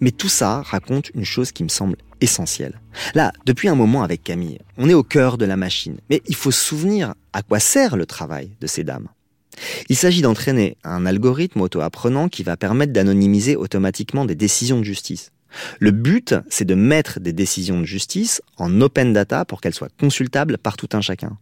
Mais 0.00 0.10
tout 0.10 0.28
ça 0.28 0.62
raconte 0.62 1.10
une 1.14 1.24
chose 1.24 1.52
qui 1.52 1.62
me 1.62 1.68
semble 1.68 1.96
essentielle. 2.20 2.80
Là, 3.14 3.32
depuis 3.46 3.68
un 3.68 3.74
moment 3.74 4.02
avec 4.02 4.24
Camille, 4.24 4.58
on 4.76 4.88
est 4.88 4.94
au 4.94 5.04
cœur 5.04 5.38
de 5.38 5.44
la 5.44 5.56
machine. 5.56 5.98
Mais 6.10 6.22
il 6.26 6.34
faut 6.34 6.50
se 6.50 6.62
souvenir 6.62 7.14
à 7.32 7.42
quoi 7.42 7.60
sert 7.60 7.96
le 7.96 8.06
travail 8.06 8.56
de 8.60 8.66
ces 8.66 8.82
dames. 8.82 9.08
Il 9.88 9.96
s'agit 9.96 10.22
d'entraîner 10.22 10.76
un 10.84 11.06
algorithme 11.06 11.60
auto-apprenant 11.60 12.28
qui 12.28 12.42
va 12.42 12.56
permettre 12.56 12.92
d'anonymiser 12.92 13.56
automatiquement 13.56 14.24
des 14.24 14.34
décisions 14.34 14.78
de 14.78 14.84
justice. 14.84 15.32
Le 15.78 15.90
but, 15.90 16.34
c'est 16.48 16.64
de 16.64 16.74
mettre 16.74 17.20
des 17.20 17.32
décisions 17.32 17.80
de 17.80 17.84
justice 17.84 18.42
en 18.56 18.80
open 18.80 19.12
data 19.12 19.44
pour 19.44 19.60
qu'elles 19.60 19.74
soient 19.74 19.88
consultables 19.98 20.58
par 20.58 20.76
tout 20.76 20.88
un 20.92 21.00
chacun. 21.00 21.36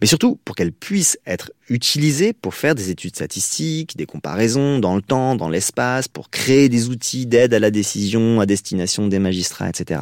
Mais 0.00 0.06
surtout 0.06 0.38
pour 0.44 0.56
qu'elles 0.56 0.72
puissent 0.72 1.18
être 1.26 1.52
utilisées 1.68 2.32
pour 2.32 2.54
faire 2.54 2.74
des 2.74 2.90
études 2.90 3.14
statistiques, 3.14 3.96
des 3.96 4.06
comparaisons 4.06 4.78
dans 4.78 4.96
le 4.96 5.02
temps, 5.02 5.36
dans 5.36 5.48
l'espace, 5.48 6.08
pour 6.08 6.30
créer 6.30 6.68
des 6.68 6.88
outils 6.88 7.26
d'aide 7.26 7.54
à 7.54 7.60
la 7.60 7.70
décision 7.70 8.40
à 8.40 8.46
destination 8.46 9.06
des 9.06 9.18
magistrats, 9.18 9.68
etc. 9.68 10.00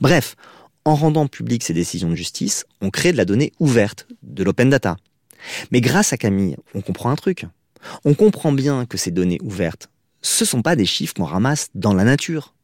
Bref, 0.00 0.36
en 0.84 0.94
rendant 0.94 1.26
publiques 1.26 1.64
ces 1.64 1.74
décisions 1.74 2.10
de 2.10 2.14
justice, 2.14 2.64
on 2.80 2.90
crée 2.90 3.12
de 3.12 3.16
la 3.16 3.24
donnée 3.24 3.52
ouverte, 3.58 4.06
de 4.22 4.44
l'open 4.44 4.70
data. 4.70 4.96
Mais 5.72 5.80
grâce 5.80 6.12
à 6.12 6.16
Camille, 6.16 6.56
on 6.74 6.80
comprend 6.80 7.10
un 7.10 7.16
truc. 7.16 7.46
On 8.04 8.14
comprend 8.14 8.52
bien 8.52 8.86
que 8.86 8.98
ces 8.98 9.10
données 9.10 9.38
ouvertes, 9.42 9.88
ce 10.22 10.44
sont 10.44 10.62
pas 10.62 10.76
des 10.76 10.86
chiffres 10.86 11.14
qu'on 11.14 11.24
ramasse 11.24 11.68
dans 11.74 11.94
la 11.94 12.04
nature. 12.04 12.54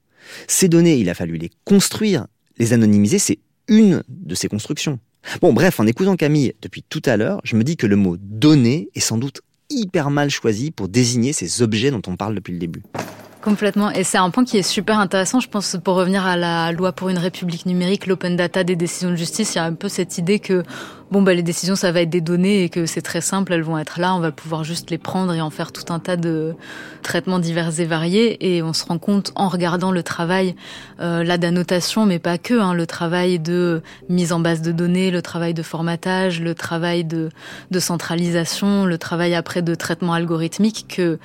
Ces 0.48 0.68
données, 0.68 0.96
il 0.96 1.08
a 1.08 1.14
fallu 1.14 1.36
les 1.36 1.50
construire, 1.64 2.26
les 2.58 2.72
anonymiser, 2.72 3.18
c'est 3.18 3.38
une 3.68 4.02
de 4.08 4.34
ces 4.34 4.48
constructions. 4.48 4.98
Bon, 5.40 5.52
bref, 5.52 5.80
en 5.80 5.86
écoutant 5.86 6.16
Camille 6.16 6.54
depuis 6.62 6.84
tout 6.88 7.02
à 7.04 7.16
l'heure, 7.16 7.40
je 7.44 7.56
me 7.56 7.64
dis 7.64 7.76
que 7.76 7.86
le 7.86 7.96
mot 7.96 8.16
données 8.18 8.88
est 8.94 9.00
sans 9.00 9.18
doute 9.18 9.40
hyper 9.70 10.10
mal 10.10 10.30
choisi 10.30 10.70
pour 10.70 10.88
désigner 10.88 11.32
ces 11.32 11.62
objets 11.62 11.90
dont 11.90 12.02
on 12.06 12.16
parle 12.16 12.34
depuis 12.34 12.52
le 12.52 12.58
début. 12.58 12.82
Complètement. 13.46 13.92
Et 13.92 14.02
c'est 14.02 14.18
un 14.18 14.30
point 14.30 14.44
qui 14.44 14.58
est 14.58 14.62
super 14.64 14.98
intéressant, 14.98 15.38
je 15.38 15.48
pense, 15.48 15.76
pour 15.84 15.94
revenir 15.94 16.26
à 16.26 16.36
la 16.36 16.72
loi 16.72 16.90
pour 16.90 17.10
une 17.10 17.18
république 17.18 17.64
numérique, 17.64 18.08
l'open 18.08 18.34
data 18.34 18.64
des 18.64 18.74
décisions 18.74 19.12
de 19.12 19.14
justice. 19.14 19.54
Il 19.54 19.58
y 19.58 19.60
a 19.60 19.64
un 19.64 19.72
peu 19.72 19.88
cette 19.88 20.18
idée 20.18 20.40
que, 20.40 20.64
bon, 21.12 21.22
bah, 21.22 21.32
les 21.32 21.44
décisions, 21.44 21.76
ça 21.76 21.92
va 21.92 22.00
être 22.00 22.10
des 22.10 22.20
données 22.20 22.64
et 22.64 22.68
que 22.68 22.86
c'est 22.86 23.02
très 23.02 23.20
simple, 23.20 23.52
elles 23.52 23.62
vont 23.62 23.78
être 23.78 24.00
là, 24.00 24.16
on 24.16 24.18
va 24.18 24.32
pouvoir 24.32 24.64
juste 24.64 24.90
les 24.90 24.98
prendre 24.98 25.32
et 25.32 25.40
en 25.40 25.50
faire 25.50 25.70
tout 25.70 25.92
un 25.92 26.00
tas 26.00 26.16
de 26.16 26.56
traitements 27.04 27.38
divers 27.38 27.78
et 27.78 27.84
variés. 27.84 28.52
Et 28.52 28.64
on 28.64 28.72
se 28.72 28.84
rend 28.84 28.98
compte 28.98 29.30
en 29.36 29.46
regardant 29.46 29.92
le 29.92 30.02
travail, 30.02 30.56
euh, 30.98 31.22
là, 31.22 31.38
d'annotation, 31.38 32.04
mais 32.04 32.18
pas 32.18 32.38
que, 32.38 32.54
hein, 32.54 32.74
le 32.74 32.84
travail 32.84 33.38
de 33.38 33.80
mise 34.08 34.32
en 34.32 34.40
base 34.40 34.60
de 34.60 34.72
données, 34.72 35.12
le 35.12 35.22
travail 35.22 35.54
de 35.54 35.62
formatage, 35.62 36.40
le 36.40 36.56
travail 36.56 37.04
de, 37.04 37.28
de 37.70 37.78
centralisation, 37.78 38.86
le 38.86 38.98
travail 38.98 39.36
après 39.36 39.62
de 39.62 39.76
traitement 39.76 40.14
algorithmique 40.14 40.86
que 40.88 41.20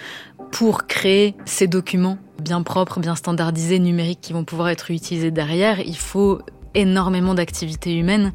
pour 0.51 0.85
créer 0.87 1.35
ces 1.45 1.67
documents 1.67 2.17
bien 2.41 2.63
propres, 2.63 2.99
bien 2.99 3.15
standardisés, 3.15 3.79
numériques 3.79 4.21
qui 4.21 4.33
vont 4.33 4.43
pouvoir 4.43 4.69
être 4.69 4.91
utilisés 4.91 5.31
derrière, 5.31 5.79
il 5.79 5.97
faut 5.97 6.41
énormément 6.73 7.33
d'activités 7.33 7.95
humaines, 7.97 8.31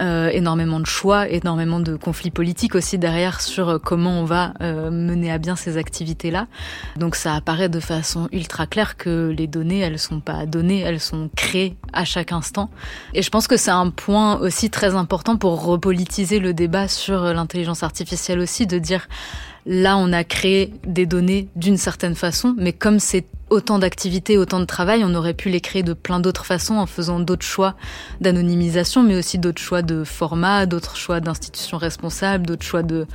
euh, 0.00 0.28
énormément 0.28 0.80
de 0.80 0.86
choix, 0.86 1.28
énormément 1.28 1.80
de 1.80 1.96
conflits 1.96 2.30
politiques 2.30 2.74
aussi 2.74 2.98
derrière 2.98 3.40
sur 3.40 3.68
euh, 3.68 3.78
comment 3.78 4.20
on 4.20 4.24
va 4.24 4.52
euh, 4.60 4.90
mener 4.90 5.32
à 5.32 5.38
bien 5.38 5.56
ces 5.56 5.76
activités-là. 5.76 6.46
Donc 6.96 7.16
ça 7.16 7.34
apparaît 7.34 7.68
de 7.68 7.80
façon 7.80 8.28
ultra 8.32 8.66
claire 8.66 8.96
que 8.96 9.34
les 9.36 9.46
données, 9.46 9.78
elles 9.78 9.98
sont 9.98 10.20
pas 10.20 10.46
données, 10.46 10.80
elles 10.80 11.00
sont 11.00 11.30
créées 11.36 11.76
à 11.92 12.04
chaque 12.04 12.32
instant. 12.32 12.70
Et 13.14 13.22
je 13.22 13.30
pense 13.30 13.46
que 13.46 13.56
c'est 13.56 13.70
un 13.70 13.90
point 13.90 14.38
aussi 14.38 14.70
très 14.70 14.94
important 14.94 15.36
pour 15.36 15.64
repolitiser 15.64 16.38
le 16.38 16.52
débat 16.52 16.88
sur 16.88 17.22
l'intelligence 17.32 17.82
artificielle 17.82 18.40
aussi, 18.40 18.66
de 18.66 18.78
dire 18.78 19.08
Là, 19.66 19.96
on 19.96 20.12
a 20.12 20.24
créé 20.24 20.72
des 20.84 21.06
données 21.06 21.48
d'une 21.56 21.76
certaine 21.76 22.14
façon, 22.14 22.54
mais 22.58 22.72
comme 22.72 22.98
c'est 22.98 23.26
autant 23.50 23.78
d'activités, 23.78 24.38
autant 24.38 24.60
de 24.60 24.64
travail, 24.64 25.02
on 25.04 25.14
aurait 25.14 25.34
pu 25.34 25.50
les 25.50 25.60
créer 25.60 25.82
de 25.82 25.92
plein 25.92 26.20
d'autres 26.20 26.46
façons 26.46 26.76
en 26.76 26.86
faisant 26.86 27.20
d'autres 27.20 27.44
choix 27.44 27.74
d'anonymisation, 28.20 29.02
mais 29.02 29.16
aussi 29.16 29.38
d'autres 29.38 29.60
choix 29.60 29.82
de 29.82 30.04
format, 30.04 30.66
d'autres 30.66 30.96
choix 30.96 31.20
d'institutions 31.20 31.78
responsables, 31.78 32.46
d'autres 32.46 32.64
choix 32.64 32.82
de... 32.82 33.06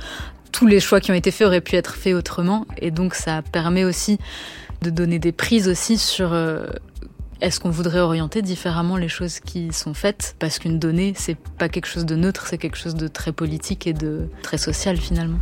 Tous 0.52 0.66
les 0.66 0.80
choix 0.80 1.00
qui 1.00 1.10
ont 1.10 1.14
été 1.14 1.30
faits 1.30 1.46
auraient 1.46 1.60
pu 1.60 1.76
être 1.76 1.96
faits 1.96 2.14
autrement, 2.14 2.66
et 2.78 2.90
donc 2.90 3.14
ça 3.14 3.42
permet 3.42 3.84
aussi 3.84 4.18
de 4.82 4.90
donner 4.90 5.18
des 5.18 5.32
prises 5.32 5.68
aussi 5.68 5.98
sur 5.98 6.32
euh, 6.32 6.66
est-ce 7.40 7.60
qu'on 7.60 7.70
voudrait 7.70 8.00
orienter 8.00 8.40
différemment 8.40 8.96
les 8.96 9.08
choses 9.08 9.40
qui 9.40 9.72
sont 9.72 9.94
faites? 9.94 10.36
Parce 10.38 10.58
qu'une 10.58 10.78
donnée, 10.78 11.12
c'est 11.16 11.36
pas 11.36 11.68
quelque 11.68 11.86
chose 11.86 12.06
de 12.06 12.16
neutre, 12.16 12.46
c'est 12.46 12.58
quelque 12.58 12.78
chose 12.78 12.94
de 12.94 13.08
très 13.08 13.32
politique 13.32 13.86
et 13.86 13.92
de 13.92 14.28
très 14.42 14.58
social 14.58 14.96
finalement. 14.96 15.38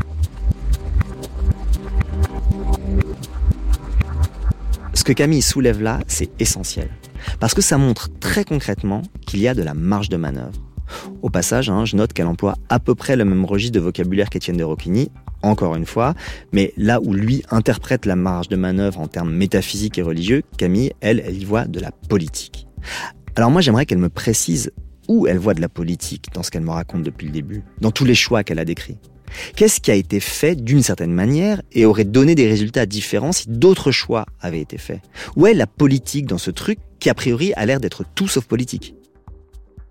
Ce 4.95 5.03
que 5.03 5.13
Camille 5.13 5.43
soulève 5.43 5.83
là, 5.83 6.01
c'est 6.07 6.31
essentiel. 6.41 6.89
Parce 7.41 7.53
que 7.53 7.63
ça 7.63 7.79
montre 7.79 8.11
très 8.21 8.45
concrètement 8.45 9.03
qu'il 9.27 9.41
y 9.41 9.49
a 9.49 9.55
de 9.55 9.63
la 9.63 9.75
marge 9.75 10.09
de 10.09 10.17
manœuvre. 10.17 10.61
Au 11.23 11.31
passage, 11.31 11.69
hein, 11.69 11.85
je 11.85 11.97
note 11.97 12.13
qu'elle 12.13 12.27
emploie 12.27 12.55
à 12.69 12.79
peu 12.79 12.95
près 12.95 13.17
le 13.17 13.25
même 13.25 13.45
registre 13.45 13.75
de 13.75 13.81
vocabulaire 13.81 14.31
qu'Étienne 14.31 14.57
de 14.57 14.65
Rocchini, 14.65 15.11
encore 15.43 15.75
une 15.75 15.87
fois, 15.87 16.15
mais 16.53 16.73
là 16.77 17.01
où 17.01 17.13
lui 17.13 17.43
interprète 17.51 18.07
la 18.07 18.17
marge 18.17 18.49
de 18.49 18.57
manœuvre 18.57 19.01
en 19.01 19.09
termes 19.09 19.33
métaphysiques 19.33 19.99
et 19.99 20.03
religieux, 20.03 20.43
Camille, 20.59 20.93
elle, 21.01 21.23
elle 21.27 21.37
y 21.37 21.45
voit 21.45 21.65
de 21.65 21.81
la 21.81 21.91
politique. 21.91 22.67
Alors 23.35 23.51
moi, 23.51 23.61
j'aimerais 23.61 23.87
qu'elle 23.87 23.99
me 23.99 24.11
précise 24.11 24.71
où 25.09 25.27
elle 25.27 25.39
voit 25.39 25.55
de 25.55 25.61
la 25.61 25.69
politique 25.69 26.29
dans 26.33 26.43
ce 26.43 26.51
qu'elle 26.51 26.63
me 26.63 26.71
raconte 26.71 27.03
depuis 27.03 27.27
le 27.27 27.33
début, 27.33 27.63
dans 27.81 27.91
tous 27.91 28.05
les 28.05 28.15
choix 28.15 28.45
qu'elle 28.45 28.59
a 28.59 28.65
décrits. 28.65 28.99
Qu'est-ce 29.57 29.81
qui 29.81 29.91
a 29.91 29.95
été 29.95 30.21
fait 30.21 30.55
d'une 30.55 30.83
certaine 30.83 31.13
manière 31.13 31.63
et 31.73 31.87
aurait 31.87 32.05
donné 32.05 32.35
des 32.35 32.49
résultats 32.49 32.87
différents 32.87 33.33
si 33.33 33.49
d'autres 33.49 33.91
choix 33.91 34.27
avaient 34.41 34.61
été 34.61 34.79
faits? 34.79 35.01
Où 35.37 35.47
est 35.47 35.55
la 35.55 35.67
politique 35.67 36.27
dans 36.27 36.39
ce 36.39 36.51
truc 36.51 36.79
qui 37.01 37.11
a 37.11 37.15
priori 37.15 37.53
a 37.55 37.67
l'air 37.67 37.81
d'être 37.81 38.05
tout 38.15 38.29
sauf 38.29 38.45
politique? 38.45 38.95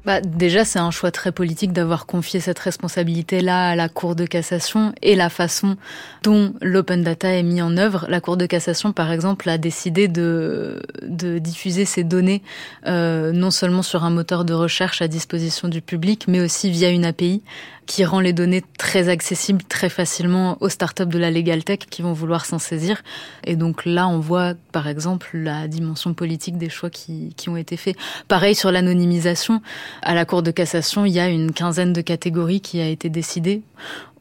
Bah, 0.06 0.20
déjà, 0.20 0.66
c'est 0.66 0.80
un 0.80 0.92
choix 0.92 1.12
très 1.12 1.32
politique 1.32 1.72
d'avoir 1.72 2.06
confié 2.06 2.42
cette 2.42 2.60
responsabilité-là 2.60 3.70
à 3.70 3.76
la 3.76 3.88
Cour 3.88 4.16
de 4.16 4.26
cassation 4.26 4.94
et 5.02 5.16
la 5.16 5.30
façon 5.30 5.78
dont 6.24 6.54
l'open 6.62 7.04
data 7.04 7.30
est 7.30 7.44
mis 7.44 7.62
en 7.62 7.78
œuvre. 7.78 8.06
La 8.10 8.20
Cour 8.20 8.36
de 8.36 8.46
cassation, 8.46 8.92
par 8.92 9.14
exemple, 9.14 9.48
a 9.48 9.58
décidé 9.58 10.10
de, 10.10 10.82
diffuser 11.04 11.86
ces 11.86 12.04
données 12.04 12.42
euh, 12.86 13.32
non 13.32 13.50
seulement 13.50 13.82
sur 13.82 14.04
un 14.04 14.10
moteur 14.10 14.44
de 14.44 14.54
recherche 14.54 15.02
à 15.02 15.08
disposition 15.08 15.70
du 15.70 15.82
public, 15.82 16.26
mais 16.28 16.42
aussi 16.42 16.70
via 16.70 16.90
une 16.90 17.06
API 17.06 17.42
qui 17.86 18.06
rend 18.06 18.20
les 18.20 18.34
données 18.34 18.64
très 18.78 19.10
accessibles 19.10 19.64
très 19.64 19.90
facilement 19.90 20.58
aux 20.62 20.70
startups 20.70 21.06
de 21.06 21.18
la 21.18 21.32
legal 21.32 21.64
tech 21.64 21.80
qui 21.90 22.02
vont 22.02 22.14
vouloir 22.14 22.46
s'en 22.46 22.60
saisir. 22.60 23.02
Et 23.44 23.56
donc 23.56 23.86
là, 23.86 24.08
on 24.08 24.20
voit 24.20 24.54
par 24.72 24.88
exemple 24.88 25.30
la 25.34 25.68
dimension 25.68 26.14
politique 26.14 26.58
des 26.58 26.70
choix 26.70 26.90
qui, 26.90 27.34
qui 27.36 27.50
ont 27.50 27.58
été 27.58 27.78
faits. 27.78 27.96
Pareil 28.28 28.56
sur 28.56 28.72
l'anonymisation. 28.72 29.62
À 30.02 30.14
la 30.14 30.26
Cour 30.26 30.44
de 30.44 30.52
cassation, 30.52 31.06
il 31.06 31.14
y 31.14 31.20
a 31.20 31.28
une 31.28 31.52
quinzaine 31.52 31.94
de 31.94 32.02
catégories 32.02 32.62
qui 32.62 32.80
a 32.82 32.88
été 32.88 33.10
décidée 33.10 33.62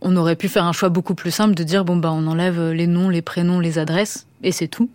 on 0.03 0.17
aurait 0.17 0.37
pu 0.37 0.49
faire 0.49 0.65
un 0.65 0.73
choix 0.73 0.89
beaucoup 0.89 1.15
plus 1.15 1.31
simple 1.31 1.55
de 1.55 1.63
dire 1.63 1.85
bon 1.85 1.97
bah 1.97 2.13
on 2.13 2.27
enlève 2.27 2.71
les 2.71 2.87
noms, 2.87 3.09
les 3.09 3.23
prénoms, 3.23 3.61
les 3.61 3.79
adresses 3.79 4.27
et 4.43 4.53
c'est 4.53 4.69
tout. 4.69 4.91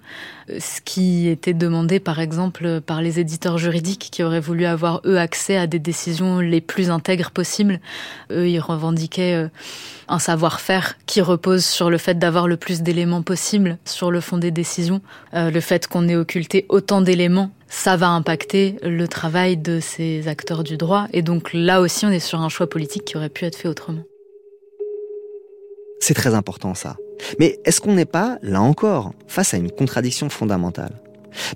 Ce 0.60 0.82
qui 0.82 1.28
était 1.30 1.54
demandé 1.54 2.00
par 2.00 2.20
exemple 2.20 2.82
par 2.82 3.02
les 3.02 3.20
éditeurs 3.20 3.58
juridiques 3.58 4.10
qui 4.12 4.24
auraient 4.24 4.42
voulu 4.42 4.66
avoir 4.66 5.02
eux 5.06 5.18
accès 5.18 5.58
à 5.58 5.68
des 5.68 5.80
décisions 5.80 6.40
les 6.40 6.62
plus 6.62 6.90
intègres 6.90 7.32
possibles. 7.32 7.80
Eux 8.32 8.50
ils 8.50 8.60
revendiquaient 8.60 9.36
euh, 9.36 9.48
un 10.08 10.20
savoir-faire 10.20 10.96
qui 11.06 11.22
repose 11.22 11.66
sur 11.66 11.90
le 11.90 11.98
fait 11.98 12.20
d'avoir 12.20 12.48
le 12.48 12.58
plus 12.58 12.82
d'éléments 12.82 13.24
possible 13.24 13.78
sur 13.86 14.12
le 14.12 14.22
fond 14.22 14.38
des 14.38 14.52
décisions. 14.52 15.02
Euh, 15.34 15.50
le 15.50 15.62
fait 15.62 15.88
qu'on 15.88 16.08
ait 16.08 16.16
occulté 16.16 16.66
autant 16.70 17.02
d'éléments 17.02 17.52
ça 17.70 17.98
va 17.98 18.10
impacter 18.10 18.78
le 18.82 19.08
travail 19.10 19.58
de 19.58 19.80
ces 19.82 20.30
acteurs 20.30 20.64
du 20.64 20.78
droit. 20.78 21.08
Et 21.12 21.22
donc 21.22 21.52
là 21.54 21.82
aussi, 21.82 22.06
on 22.06 22.10
est 22.10 22.20
sur 22.20 22.40
un 22.40 22.48
choix 22.48 22.70
politique 22.70 23.04
qui 23.04 23.18
aurait 23.18 23.28
pu 23.28 23.44
être 23.44 23.58
fait 23.58 23.68
autrement. 23.68 24.04
C'est 26.00 26.14
très 26.14 26.34
important 26.34 26.74
ça. 26.74 26.96
Mais 27.40 27.60
est-ce 27.66 27.82
qu'on 27.82 27.94
n'est 27.94 28.06
pas, 28.06 28.38
là 28.42 28.62
encore, 28.62 29.14
face 29.28 29.54
à 29.54 29.58
une 29.58 29.72
contradiction 29.72 30.30
fondamentale? 30.30 31.02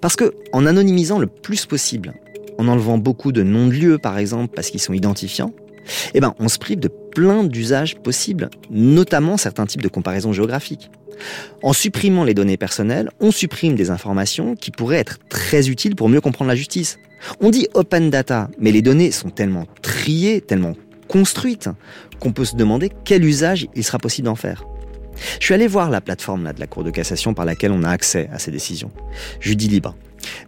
Parce 0.02 0.16
que 0.16 0.34
en 0.52 0.66
anonymisant 0.66 1.20
le 1.20 1.28
plus 1.28 1.66
possible, 1.66 2.14
en 2.58 2.68
enlevant 2.68 2.98
beaucoup 2.98 3.32
de 3.32 3.44
noms 3.44 3.68
de 3.68 3.74
lieux 3.74 3.98
par 3.98 4.18
exemple 4.18 4.54
parce 4.56 4.70
qu'ils 4.70 4.82
sont 4.82 4.94
identifiants, 4.94 5.54
eh 6.14 6.20
ben 6.20 6.36
on 6.40 6.48
se 6.48 6.60
prive 6.60 6.80
de 6.80 6.88
plein 6.88 7.44
d'usages 7.44 7.98
possibles, 7.98 8.50
notamment 8.70 9.38
certains 9.38 9.66
types 9.66 9.82
de 9.82 9.88
comparaisons 9.88 10.34
géographiques. 10.34 10.90
En 11.62 11.74
supprimant 11.74 12.24
les 12.24 12.34
données 12.34 12.58
personnelles, 12.58 13.10
on 13.20 13.32
supprime 13.32 13.76
des 13.76 13.90
informations 13.90 14.56
qui 14.56 14.72
pourraient 14.72 14.98
être 14.98 15.20
très 15.30 15.70
utiles 15.70 15.96
pour 15.96 16.10
mieux 16.10 16.22
comprendre 16.22 16.50
la 16.50 16.56
justice. 16.56 16.98
On 17.40 17.50
dit 17.50 17.68
open 17.74 18.10
data, 18.10 18.50
mais 18.58 18.72
les 18.72 18.82
données 18.82 19.12
sont 19.12 19.30
tellement 19.30 19.66
triées, 19.82 20.42
tellement 20.42 20.74
construites, 21.12 21.70
qu'on 22.20 22.32
peut 22.32 22.46
se 22.46 22.56
demander 22.56 22.90
quel 23.04 23.26
usage 23.26 23.68
il 23.76 23.84
sera 23.84 24.00
possible 24.00 24.28
d'en 24.28 24.36
faire. 24.36 24.64
Je 25.40 25.46
suis 25.46 25.54
allé 25.54 25.68
voir 25.68 25.90
la 25.90 26.00
plateforme 26.00 26.46
là, 26.46 26.54
de 26.54 26.60
la 26.60 26.68
Cour 26.68 26.86
de 26.86 26.90
cassation 26.90 27.34
par 27.34 27.46
laquelle 27.46 27.72
on 27.72 27.84
a 27.84 27.90
accès 27.90 28.30
à 28.34 28.40
ces 28.40 28.50
décisions. 28.50 28.92
Je 29.42 29.54
dis 29.54 29.68
libre. 29.68 29.96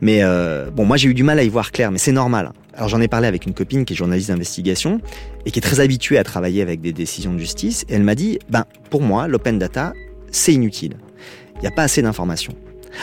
Mais 0.02 0.24
euh, 0.24 0.72
bon, 0.72 0.86
moi 0.86 0.96
j'ai 0.98 1.10
eu 1.10 1.14
du 1.14 1.24
mal 1.24 1.38
à 1.38 1.44
y 1.44 1.50
voir 1.50 1.72
clair, 1.72 1.92
mais 1.92 1.98
c'est 1.98 2.14
normal. 2.14 2.54
Alors 2.74 2.88
j'en 2.88 3.02
ai 3.02 3.10
parlé 3.10 3.28
avec 3.28 3.46
une 3.46 3.54
copine 3.54 3.84
qui 3.84 3.94
est 3.94 3.96
journaliste 3.96 4.30
d'investigation 4.30 5.02
et 5.46 5.52
qui 5.52 5.60
est 5.60 5.62
très 5.62 5.82
habituée 5.82 6.18
à 6.18 6.24
travailler 6.24 6.62
avec 6.62 6.80
des 6.80 6.94
décisions 6.94 7.34
de 7.34 7.40
justice. 7.40 7.84
Et 7.90 7.96
elle 7.96 8.04
m'a 8.04 8.16
dit, 8.16 8.40
ben 8.50 8.66
pour 8.90 9.02
moi, 9.02 9.28
l'open 9.28 9.60
data, 9.60 9.94
c'est 10.32 10.54
inutile. 10.54 10.96
Il 11.56 11.62
n'y 11.62 11.68
a 11.68 11.72
pas 11.72 11.84
assez 11.84 12.02
d'informations. 12.02 12.54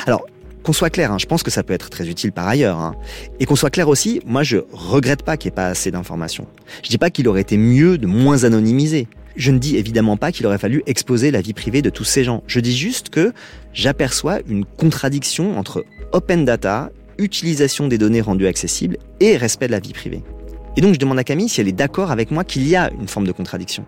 Alors 0.07 0.25
qu'on 0.71 0.75
soit 0.75 0.91
clair, 0.91 1.11
hein, 1.11 1.19
je 1.19 1.27
pense 1.27 1.43
que 1.43 1.51
ça 1.51 1.65
peut 1.65 1.73
être 1.73 1.91
très 1.91 2.09
utile 2.09 2.31
par 2.31 2.47
ailleurs. 2.47 2.79
Hein. 2.79 2.95
Et 3.41 3.45
qu'on 3.45 3.57
soit 3.57 3.71
clair 3.71 3.89
aussi, 3.89 4.21
moi 4.25 4.45
je 4.45 4.59
regrette 4.71 5.25
pas 5.25 5.37
qu'il 5.37 5.49
n'y 5.49 5.55
ait 5.55 5.57
pas 5.57 5.67
assez 5.67 5.91
d'informations. 5.91 6.47
Je 6.85 6.91
dis 6.91 6.97
pas 6.97 7.11
qu'il 7.11 7.27
aurait 7.27 7.41
été 7.41 7.57
mieux 7.57 7.99
de 7.99 8.07
moins 8.07 8.45
anonymiser. 8.45 9.09
Je 9.35 9.51
ne 9.51 9.59
dis 9.59 9.77
évidemment 9.79 10.17
pas 10.17 10.31
qu'il 10.31 10.47
aurait 10.47 10.59
fallu 10.59 10.85
exposer 10.87 11.33
la 11.33 11.41
vie 11.41 11.55
privée 11.55 11.83
de 11.83 11.91
tous 11.91 12.05
ces 12.05 12.23
gens. 12.23 12.45
Je 12.47 12.61
dis 12.61 12.77
juste 12.77 13.09
que 13.09 13.33
j'aperçois 13.73 14.39
une 14.49 14.65
contradiction 14.65 15.59
entre 15.59 15.85
open 16.13 16.45
data, 16.45 16.93
utilisation 17.19 17.89
des 17.89 17.99
données 17.99 18.21
rendues 18.21 18.47
accessibles 18.47 18.97
et 19.19 19.37
respect 19.37 19.67
de 19.67 19.73
la 19.73 19.81
vie 19.81 19.93
privée. 19.93 20.23
Et 20.77 20.83
donc 20.83 20.95
je 20.95 21.01
demande 21.01 21.19
à 21.19 21.25
Camille 21.25 21.49
si 21.49 21.61
elle 21.61 21.67
est 21.67 21.73
d'accord 21.73 22.13
avec 22.13 22.31
moi 22.31 22.45
qu'il 22.45 22.65
y 22.69 22.77
a 22.77 22.93
une 22.93 23.09
forme 23.09 23.27
de 23.27 23.33
contradiction. 23.33 23.85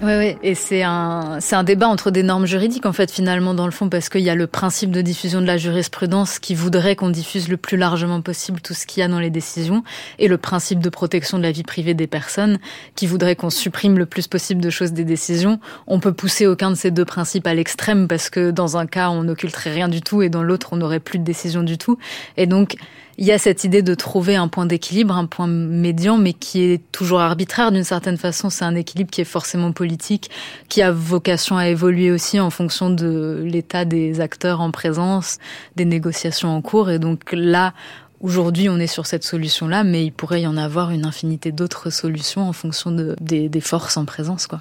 Oui, 0.00 0.12
oui, 0.18 0.36
et 0.42 0.56
c'est 0.56 0.82
un, 0.82 1.38
c'est 1.38 1.54
un 1.54 1.62
débat 1.62 1.86
entre 1.86 2.10
des 2.10 2.24
normes 2.24 2.46
juridiques, 2.46 2.86
en 2.86 2.92
fait, 2.92 3.08
finalement, 3.08 3.54
dans 3.54 3.66
le 3.66 3.70
fond, 3.70 3.88
parce 3.88 4.08
qu'il 4.08 4.22
y 4.22 4.30
a 4.30 4.34
le 4.34 4.48
principe 4.48 4.90
de 4.90 5.00
diffusion 5.00 5.40
de 5.40 5.46
la 5.46 5.58
jurisprudence 5.58 6.40
qui 6.40 6.56
voudrait 6.56 6.96
qu'on 6.96 7.10
diffuse 7.10 7.48
le 7.48 7.56
plus 7.56 7.76
largement 7.76 8.20
possible 8.20 8.60
tout 8.60 8.74
ce 8.74 8.84
qu'il 8.84 9.00
y 9.00 9.04
a 9.04 9.08
dans 9.08 9.20
les 9.20 9.30
décisions, 9.30 9.84
et 10.18 10.26
le 10.26 10.38
principe 10.38 10.80
de 10.80 10.88
protection 10.88 11.38
de 11.38 11.44
la 11.44 11.52
vie 11.52 11.62
privée 11.62 11.94
des 11.94 12.08
personnes 12.08 12.58
qui 12.96 13.06
voudrait 13.06 13.36
qu'on 13.36 13.50
supprime 13.50 13.96
le 13.96 14.06
plus 14.06 14.26
possible 14.26 14.60
de 14.60 14.70
choses 14.70 14.92
des 14.92 15.04
décisions. 15.04 15.60
On 15.86 16.00
peut 16.00 16.12
pousser 16.12 16.48
aucun 16.48 16.72
de 16.72 16.76
ces 16.76 16.90
deux 16.90 17.04
principes 17.04 17.46
à 17.46 17.54
l'extrême, 17.54 18.08
parce 18.08 18.28
que 18.28 18.50
dans 18.50 18.76
un 18.76 18.86
cas, 18.86 19.08
on 19.10 19.22
n'occulterait 19.22 19.70
rien 19.70 19.88
du 19.88 20.00
tout, 20.00 20.20
et 20.22 20.30
dans 20.30 20.42
l'autre, 20.42 20.70
on 20.72 20.78
n'aurait 20.78 20.98
plus 20.98 21.20
de 21.20 21.24
décision 21.24 21.62
du 21.62 21.78
tout. 21.78 21.96
Et 22.36 22.46
donc, 22.46 22.74
il 23.18 23.26
y 23.26 23.32
a 23.32 23.38
cette 23.38 23.64
idée 23.64 23.82
de 23.82 23.94
trouver 23.94 24.36
un 24.36 24.48
point 24.48 24.66
d'équilibre, 24.66 25.16
un 25.16 25.26
point 25.26 25.46
médian, 25.46 26.16
mais 26.16 26.32
qui 26.32 26.62
est 26.62 26.80
toujours 26.92 27.20
arbitraire 27.20 27.72
d'une 27.72 27.84
certaine 27.84 28.16
façon. 28.16 28.50
C'est 28.50 28.64
un 28.64 28.74
équilibre 28.74 29.10
qui 29.10 29.20
est 29.20 29.24
forcément 29.24 29.72
politique, 29.72 30.30
qui 30.68 30.82
a 30.82 30.92
vocation 30.92 31.56
à 31.56 31.68
évoluer 31.68 32.10
aussi 32.10 32.40
en 32.40 32.50
fonction 32.50 32.90
de 32.90 33.42
l'état 33.44 33.84
des 33.84 34.20
acteurs 34.20 34.60
en 34.60 34.70
présence, 34.70 35.38
des 35.76 35.84
négociations 35.84 36.48
en 36.48 36.62
cours. 36.62 36.90
Et 36.90 36.98
donc 36.98 37.32
là, 37.32 37.74
Aujourd'hui, 38.22 38.68
on 38.68 38.78
est 38.78 38.86
sur 38.86 39.06
cette 39.06 39.24
solution-là, 39.24 39.82
mais 39.82 40.04
il 40.04 40.12
pourrait 40.12 40.42
y 40.42 40.46
en 40.46 40.56
avoir 40.56 40.92
une 40.92 41.04
infinité 41.04 41.50
d'autres 41.50 41.90
solutions 41.90 42.48
en 42.48 42.52
fonction 42.52 42.92
de, 42.92 43.16
des, 43.20 43.60
forces 43.60 43.96
en 43.96 44.04
présence. 44.04 44.46
Quoi. 44.46 44.60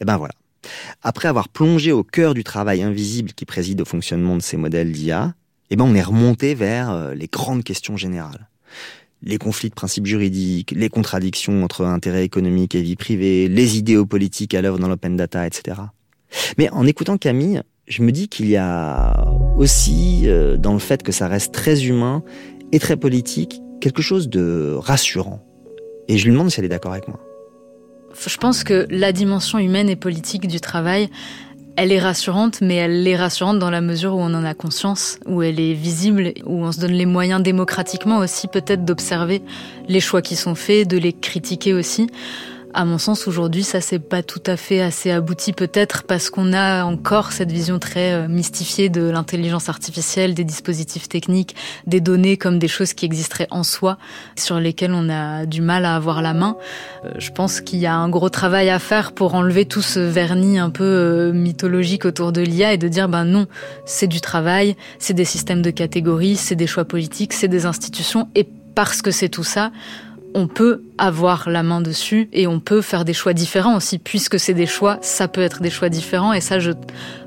Et 0.00 0.04
ben 0.04 0.16
voilà. 0.16 0.34
Après 1.02 1.26
avoir 1.26 1.48
plongé 1.48 1.90
au 1.90 2.04
cœur 2.04 2.32
du 2.32 2.44
travail 2.44 2.80
invisible 2.80 3.32
qui 3.32 3.44
préside 3.44 3.80
au 3.80 3.84
fonctionnement 3.84 4.36
de 4.36 4.42
ces 4.42 4.56
modèles 4.56 4.92
d'IA, 4.92 5.34
eh 5.72 5.76
ben 5.76 5.84
on 5.84 5.94
est 5.94 6.02
remonté 6.02 6.54
vers 6.54 6.90
euh, 6.90 7.14
les 7.14 7.28
grandes 7.28 7.64
questions 7.64 7.96
générales. 7.96 8.46
Les 9.22 9.38
conflits 9.38 9.70
de 9.70 9.74
principes 9.74 10.04
juridiques, 10.04 10.74
les 10.76 10.90
contradictions 10.90 11.64
entre 11.64 11.86
intérêts 11.86 12.24
économiques 12.24 12.74
et 12.74 12.82
vie 12.82 12.96
privée, 12.96 13.48
les 13.48 13.78
idéaux 13.78 14.04
politiques 14.04 14.52
à 14.52 14.60
l'œuvre 14.60 14.78
dans 14.78 14.88
l'open 14.88 15.16
data, 15.16 15.46
etc. 15.46 15.80
Mais 16.58 16.68
en 16.70 16.86
écoutant 16.86 17.16
Camille, 17.16 17.62
je 17.88 18.02
me 18.02 18.12
dis 18.12 18.28
qu'il 18.28 18.48
y 18.48 18.56
a 18.58 19.14
aussi, 19.56 20.24
euh, 20.26 20.58
dans 20.58 20.74
le 20.74 20.78
fait 20.78 21.02
que 21.02 21.10
ça 21.10 21.26
reste 21.26 21.54
très 21.54 21.86
humain 21.86 22.22
et 22.70 22.78
très 22.78 22.98
politique, 22.98 23.62
quelque 23.80 24.02
chose 24.02 24.28
de 24.28 24.74
rassurant. 24.78 25.42
Et 26.06 26.18
je 26.18 26.26
lui 26.26 26.32
demande 26.32 26.50
si 26.50 26.60
elle 26.60 26.66
est 26.66 26.68
d'accord 26.68 26.92
avec 26.92 27.08
moi. 27.08 27.18
Je 28.26 28.36
pense 28.36 28.62
que 28.62 28.86
la 28.90 29.12
dimension 29.12 29.58
humaine 29.58 29.88
et 29.88 29.96
politique 29.96 30.46
du 30.46 30.60
travail, 30.60 31.08
elle 31.76 31.92
est 31.92 31.98
rassurante, 31.98 32.60
mais 32.60 32.76
elle 32.76 33.06
est 33.06 33.16
rassurante 33.16 33.58
dans 33.58 33.70
la 33.70 33.80
mesure 33.80 34.14
où 34.14 34.18
on 34.18 34.34
en 34.34 34.44
a 34.44 34.54
conscience, 34.54 35.18
où 35.26 35.42
elle 35.42 35.58
est 35.58 35.72
visible, 35.72 36.32
où 36.44 36.64
on 36.64 36.72
se 36.72 36.80
donne 36.80 36.92
les 36.92 37.06
moyens 37.06 37.42
démocratiquement 37.42 38.18
aussi 38.18 38.46
peut-être 38.48 38.84
d'observer 38.84 39.42
les 39.88 40.00
choix 40.00 40.22
qui 40.22 40.36
sont 40.36 40.54
faits, 40.54 40.88
de 40.88 40.98
les 40.98 41.12
critiquer 41.12 41.72
aussi. 41.72 42.08
À 42.74 42.86
mon 42.86 42.96
sens, 42.96 43.28
aujourd'hui, 43.28 43.64
ça 43.64 43.82
c'est 43.82 43.98
pas 43.98 44.22
tout 44.22 44.42
à 44.46 44.56
fait 44.56 44.80
assez 44.80 45.10
abouti, 45.10 45.52
peut-être 45.52 46.04
parce 46.04 46.30
qu'on 46.30 46.54
a 46.54 46.84
encore 46.84 47.32
cette 47.32 47.52
vision 47.52 47.78
très 47.78 48.14
euh, 48.14 48.28
mystifiée 48.28 48.88
de 48.88 49.02
l'intelligence 49.02 49.68
artificielle, 49.68 50.32
des 50.32 50.44
dispositifs 50.44 51.06
techniques, 51.06 51.54
des 51.86 52.00
données 52.00 52.38
comme 52.38 52.58
des 52.58 52.68
choses 52.68 52.94
qui 52.94 53.04
existeraient 53.04 53.48
en 53.50 53.62
soi, 53.62 53.98
sur 54.36 54.58
lesquelles 54.58 54.94
on 54.94 55.10
a 55.10 55.44
du 55.44 55.60
mal 55.60 55.84
à 55.84 55.96
avoir 55.96 56.22
la 56.22 56.32
main. 56.32 56.56
Euh, 57.04 57.10
je 57.18 57.30
pense 57.30 57.60
qu'il 57.60 57.78
y 57.78 57.86
a 57.86 57.94
un 57.94 58.08
gros 58.08 58.30
travail 58.30 58.70
à 58.70 58.78
faire 58.78 59.12
pour 59.12 59.34
enlever 59.34 59.66
tout 59.66 59.82
ce 59.82 60.00
vernis 60.00 60.58
un 60.58 60.70
peu 60.70 60.84
euh, 60.84 61.32
mythologique 61.32 62.06
autour 62.06 62.32
de 62.32 62.40
l'IA 62.40 62.72
et 62.72 62.78
de 62.78 62.88
dire 62.88 63.06
ben 63.06 63.26
non, 63.26 63.48
c'est 63.84 64.08
du 64.08 64.22
travail, 64.22 64.76
c'est 64.98 65.14
des 65.14 65.26
systèmes 65.26 65.60
de 65.60 65.70
catégories, 65.70 66.36
c'est 66.36 66.56
des 66.56 66.66
choix 66.66 66.86
politiques, 66.86 67.34
c'est 67.34 67.48
des 67.48 67.66
institutions, 67.66 68.28
et 68.34 68.48
parce 68.74 69.02
que 69.02 69.10
c'est 69.10 69.28
tout 69.28 69.44
ça, 69.44 69.70
on 70.34 70.46
peut 70.46 70.82
avoir 70.98 71.48
la 71.48 71.62
main 71.62 71.80
dessus 71.80 72.28
et 72.32 72.46
on 72.46 72.60
peut 72.60 72.80
faire 72.80 73.04
des 73.04 73.12
choix 73.12 73.32
différents 73.32 73.76
aussi. 73.76 73.98
Puisque 73.98 74.38
c'est 74.38 74.54
des 74.54 74.66
choix, 74.66 74.98
ça 75.02 75.28
peut 75.28 75.40
être 75.40 75.62
des 75.62 75.70
choix 75.70 75.88
différents. 75.88 76.32
Et 76.32 76.40
ça, 76.40 76.58
je 76.58 76.72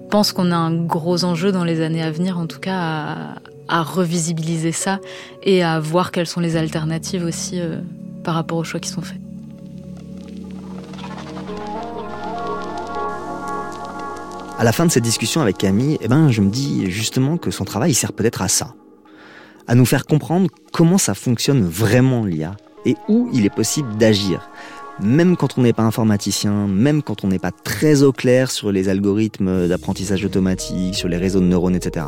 pense 0.09 0.31
qu'on 0.31 0.51
a 0.51 0.55
un 0.55 0.73
gros 0.73 1.23
enjeu 1.23 1.51
dans 1.51 1.63
les 1.63 1.81
années 1.81 2.03
à 2.03 2.11
venir, 2.11 2.37
en 2.37 2.47
tout 2.47 2.59
cas, 2.59 3.35
à, 3.67 3.83
revisibiliser 3.83 4.71
ça 4.71 4.99
et 5.43 5.63
à 5.63 5.79
voir 5.79 6.11
quelles 6.11 6.27
sont 6.27 6.39
les 6.39 6.55
alternatives 6.55 7.23
aussi 7.23 7.59
euh, 7.59 7.79
par 8.23 8.35
rapport 8.35 8.57
aux 8.57 8.63
choix 8.63 8.79
qui 8.79 8.89
sont 8.89 9.01
faits. 9.01 9.17
À 14.57 14.63
la 14.63 14.71
fin 14.71 14.85
de 14.85 14.91
cette 14.91 15.03
discussion 15.03 15.41
avec 15.41 15.57
Camille, 15.57 15.97
eh 15.99 16.07
ben, 16.07 16.29
je 16.29 16.41
me 16.41 16.49
dis 16.49 16.89
justement 16.89 17.37
que 17.37 17.51
son 17.51 17.65
travail 17.65 17.93
sert 17.93 18.13
peut-être 18.13 18.41
à 18.41 18.47
ça. 18.47 18.73
À 19.67 19.75
nous 19.75 19.85
faire 19.85 20.05
comprendre 20.05 20.47
comment 20.71 20.97
ça 20.97 21.13
fonctionne 21.13 21.67
vraiment 21.67 22.23
l'IA 22.23 22.55
et 22.85 22.95
où 23.07 23.29
il 23.33 23.45
est 23.45 23.53
possible 23.53 23.95
d'agir. 23.97 24.49
Même 25.01 25.35
quand 25.35 25.57
on 25.57 25.61
n'est 25.61 25.73
pas 25.73 25.83
informaticien, 25.83 26.67
même 26.67 27.03
quand 27.03 27.25
on 27.25 27.27
n'est 27.27 27.39
pas 27.39 27.51
très 27.51 28.03
au 28.03 28.13
clair 28.13 28.49
sur 28.49 28.71
les 28.71 28.87
algorithmes 28.87 29.67
d'apprentissage 29.67 30.23
automatique, 30.23 30.95
sur 30.95 31.09
les 31.09 31.17
réseaux 31.17 31.41
de 31.41 31.45
neurones, 31.45 31.75
etc. 31.75 32.05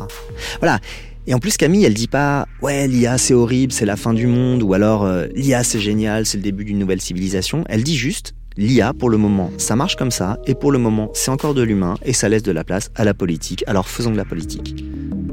Voilà. 0.60 0.78
Et 1.26 1.34
en 1.34 1.38
plus, 1.38 1.58
Camille, 1.58 1.84
elle 1.84 1.92
dit 1.92 2.08
pas 2.08 2.46
ouais 2.62 2.88
l'IA 2.88 3.18
c'est 3.18 3.34
horrible, 3.34 3.70
c'est 3.70 3.84
la 3.84 3.96
fin 3.96 4.14
du 4.14 4.26
monde, 4.26 4.62
ou 4.62 4.72
alors 4.72 5.04
euh, 5.04 5.26
l'IA 5.34 5.62
c'est 5.62 5.80
génial, 5.80 6.24
c'est 6.24 6.38
le 6.38 6.42
début 6.42 6.64
d'une 6.64 6.78
nouvelle 6.78 7.02
civilisation. 7.02 7.64
Elle 7.68 7.82
dit 7.82 7.98
juste 7.98 8.34
l'IA 8.56 8.94
pour 8.94 9.10
le 9.10 9.18
moment 9.18 9.50
ça 9.58 9.76
marche 9.76 9.96
comme 9.96 10.10
ça, 10.10 10.38
et 10.46 10.54
pour 10.54 10.72
le 10.72 10.78
moment 10.78 11.10
c'est 11.12 11.30
encore 11.30 11.52
de 11.52 11.62
l'humain 11.62 11.96
et 12.02 12.14
ça 12.14 12.30
laisse 12.30 12.42
de 12.42 12.52
la 12.52 12.64
place 12.64 12.90
à 12.94 13.04
la 13.04 13.12
politique. 13.12 13.62
Alors 13.66 13.88
faisons 13.88 14.10
de 14.10 14.16
la 14.16 14.24
politique. 14.24 14.82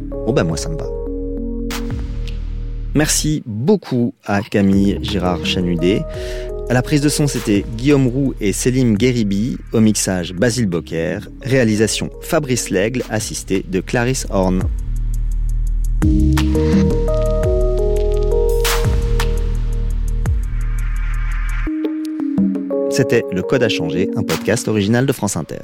Bon 0.09 0.33
ben 0.33 0.43
moi 0.43 0.57
ça 0.57 0.67
me 0.67 0.75
va. 0.75 1.04
Merci 2.95 3.43
beaucoup 3.45 4.13
à 4.23 4.41
Camille 4.41 4.99
Girard 5.01 5.45
Chanudet. 5.45 6.01
À 6.69 6.73
la 6.73 6.81
prise 6.81 7.01
de 7.01 7.09
son, 7.09 7.27
c'était 7.27 7.65
Guillaume 7.75 8.07
Roux 8.07 8.33
et 8.39 8.53
Selim 8.53 8.95
Guéribi. 8.95 9.57
Au 9.73 9.81
mixage, 9.81 10.33
Basile 10.33 10.67
Bocquer. 10.67 11.19
Réalisation, 11.43 12.09
Fabrice 12.21 12.69
Lègle, 12.69 13.03
assisté 13.09 13.65
de 13.67 13.81
Clarisse 13.81 14.27
Horn. 14.29 14.63
C'était 22.91 23.25
Le 23.33 23.41
Code 23.41 23.63
a 23.63 23.67
changé, 23.67 24.09
un 24.15 24.23
podcast 24.23 24.69
original 24.69 25.05
de 25.05 25.11
France 25.11 25.35
Inter. 25.35 25.57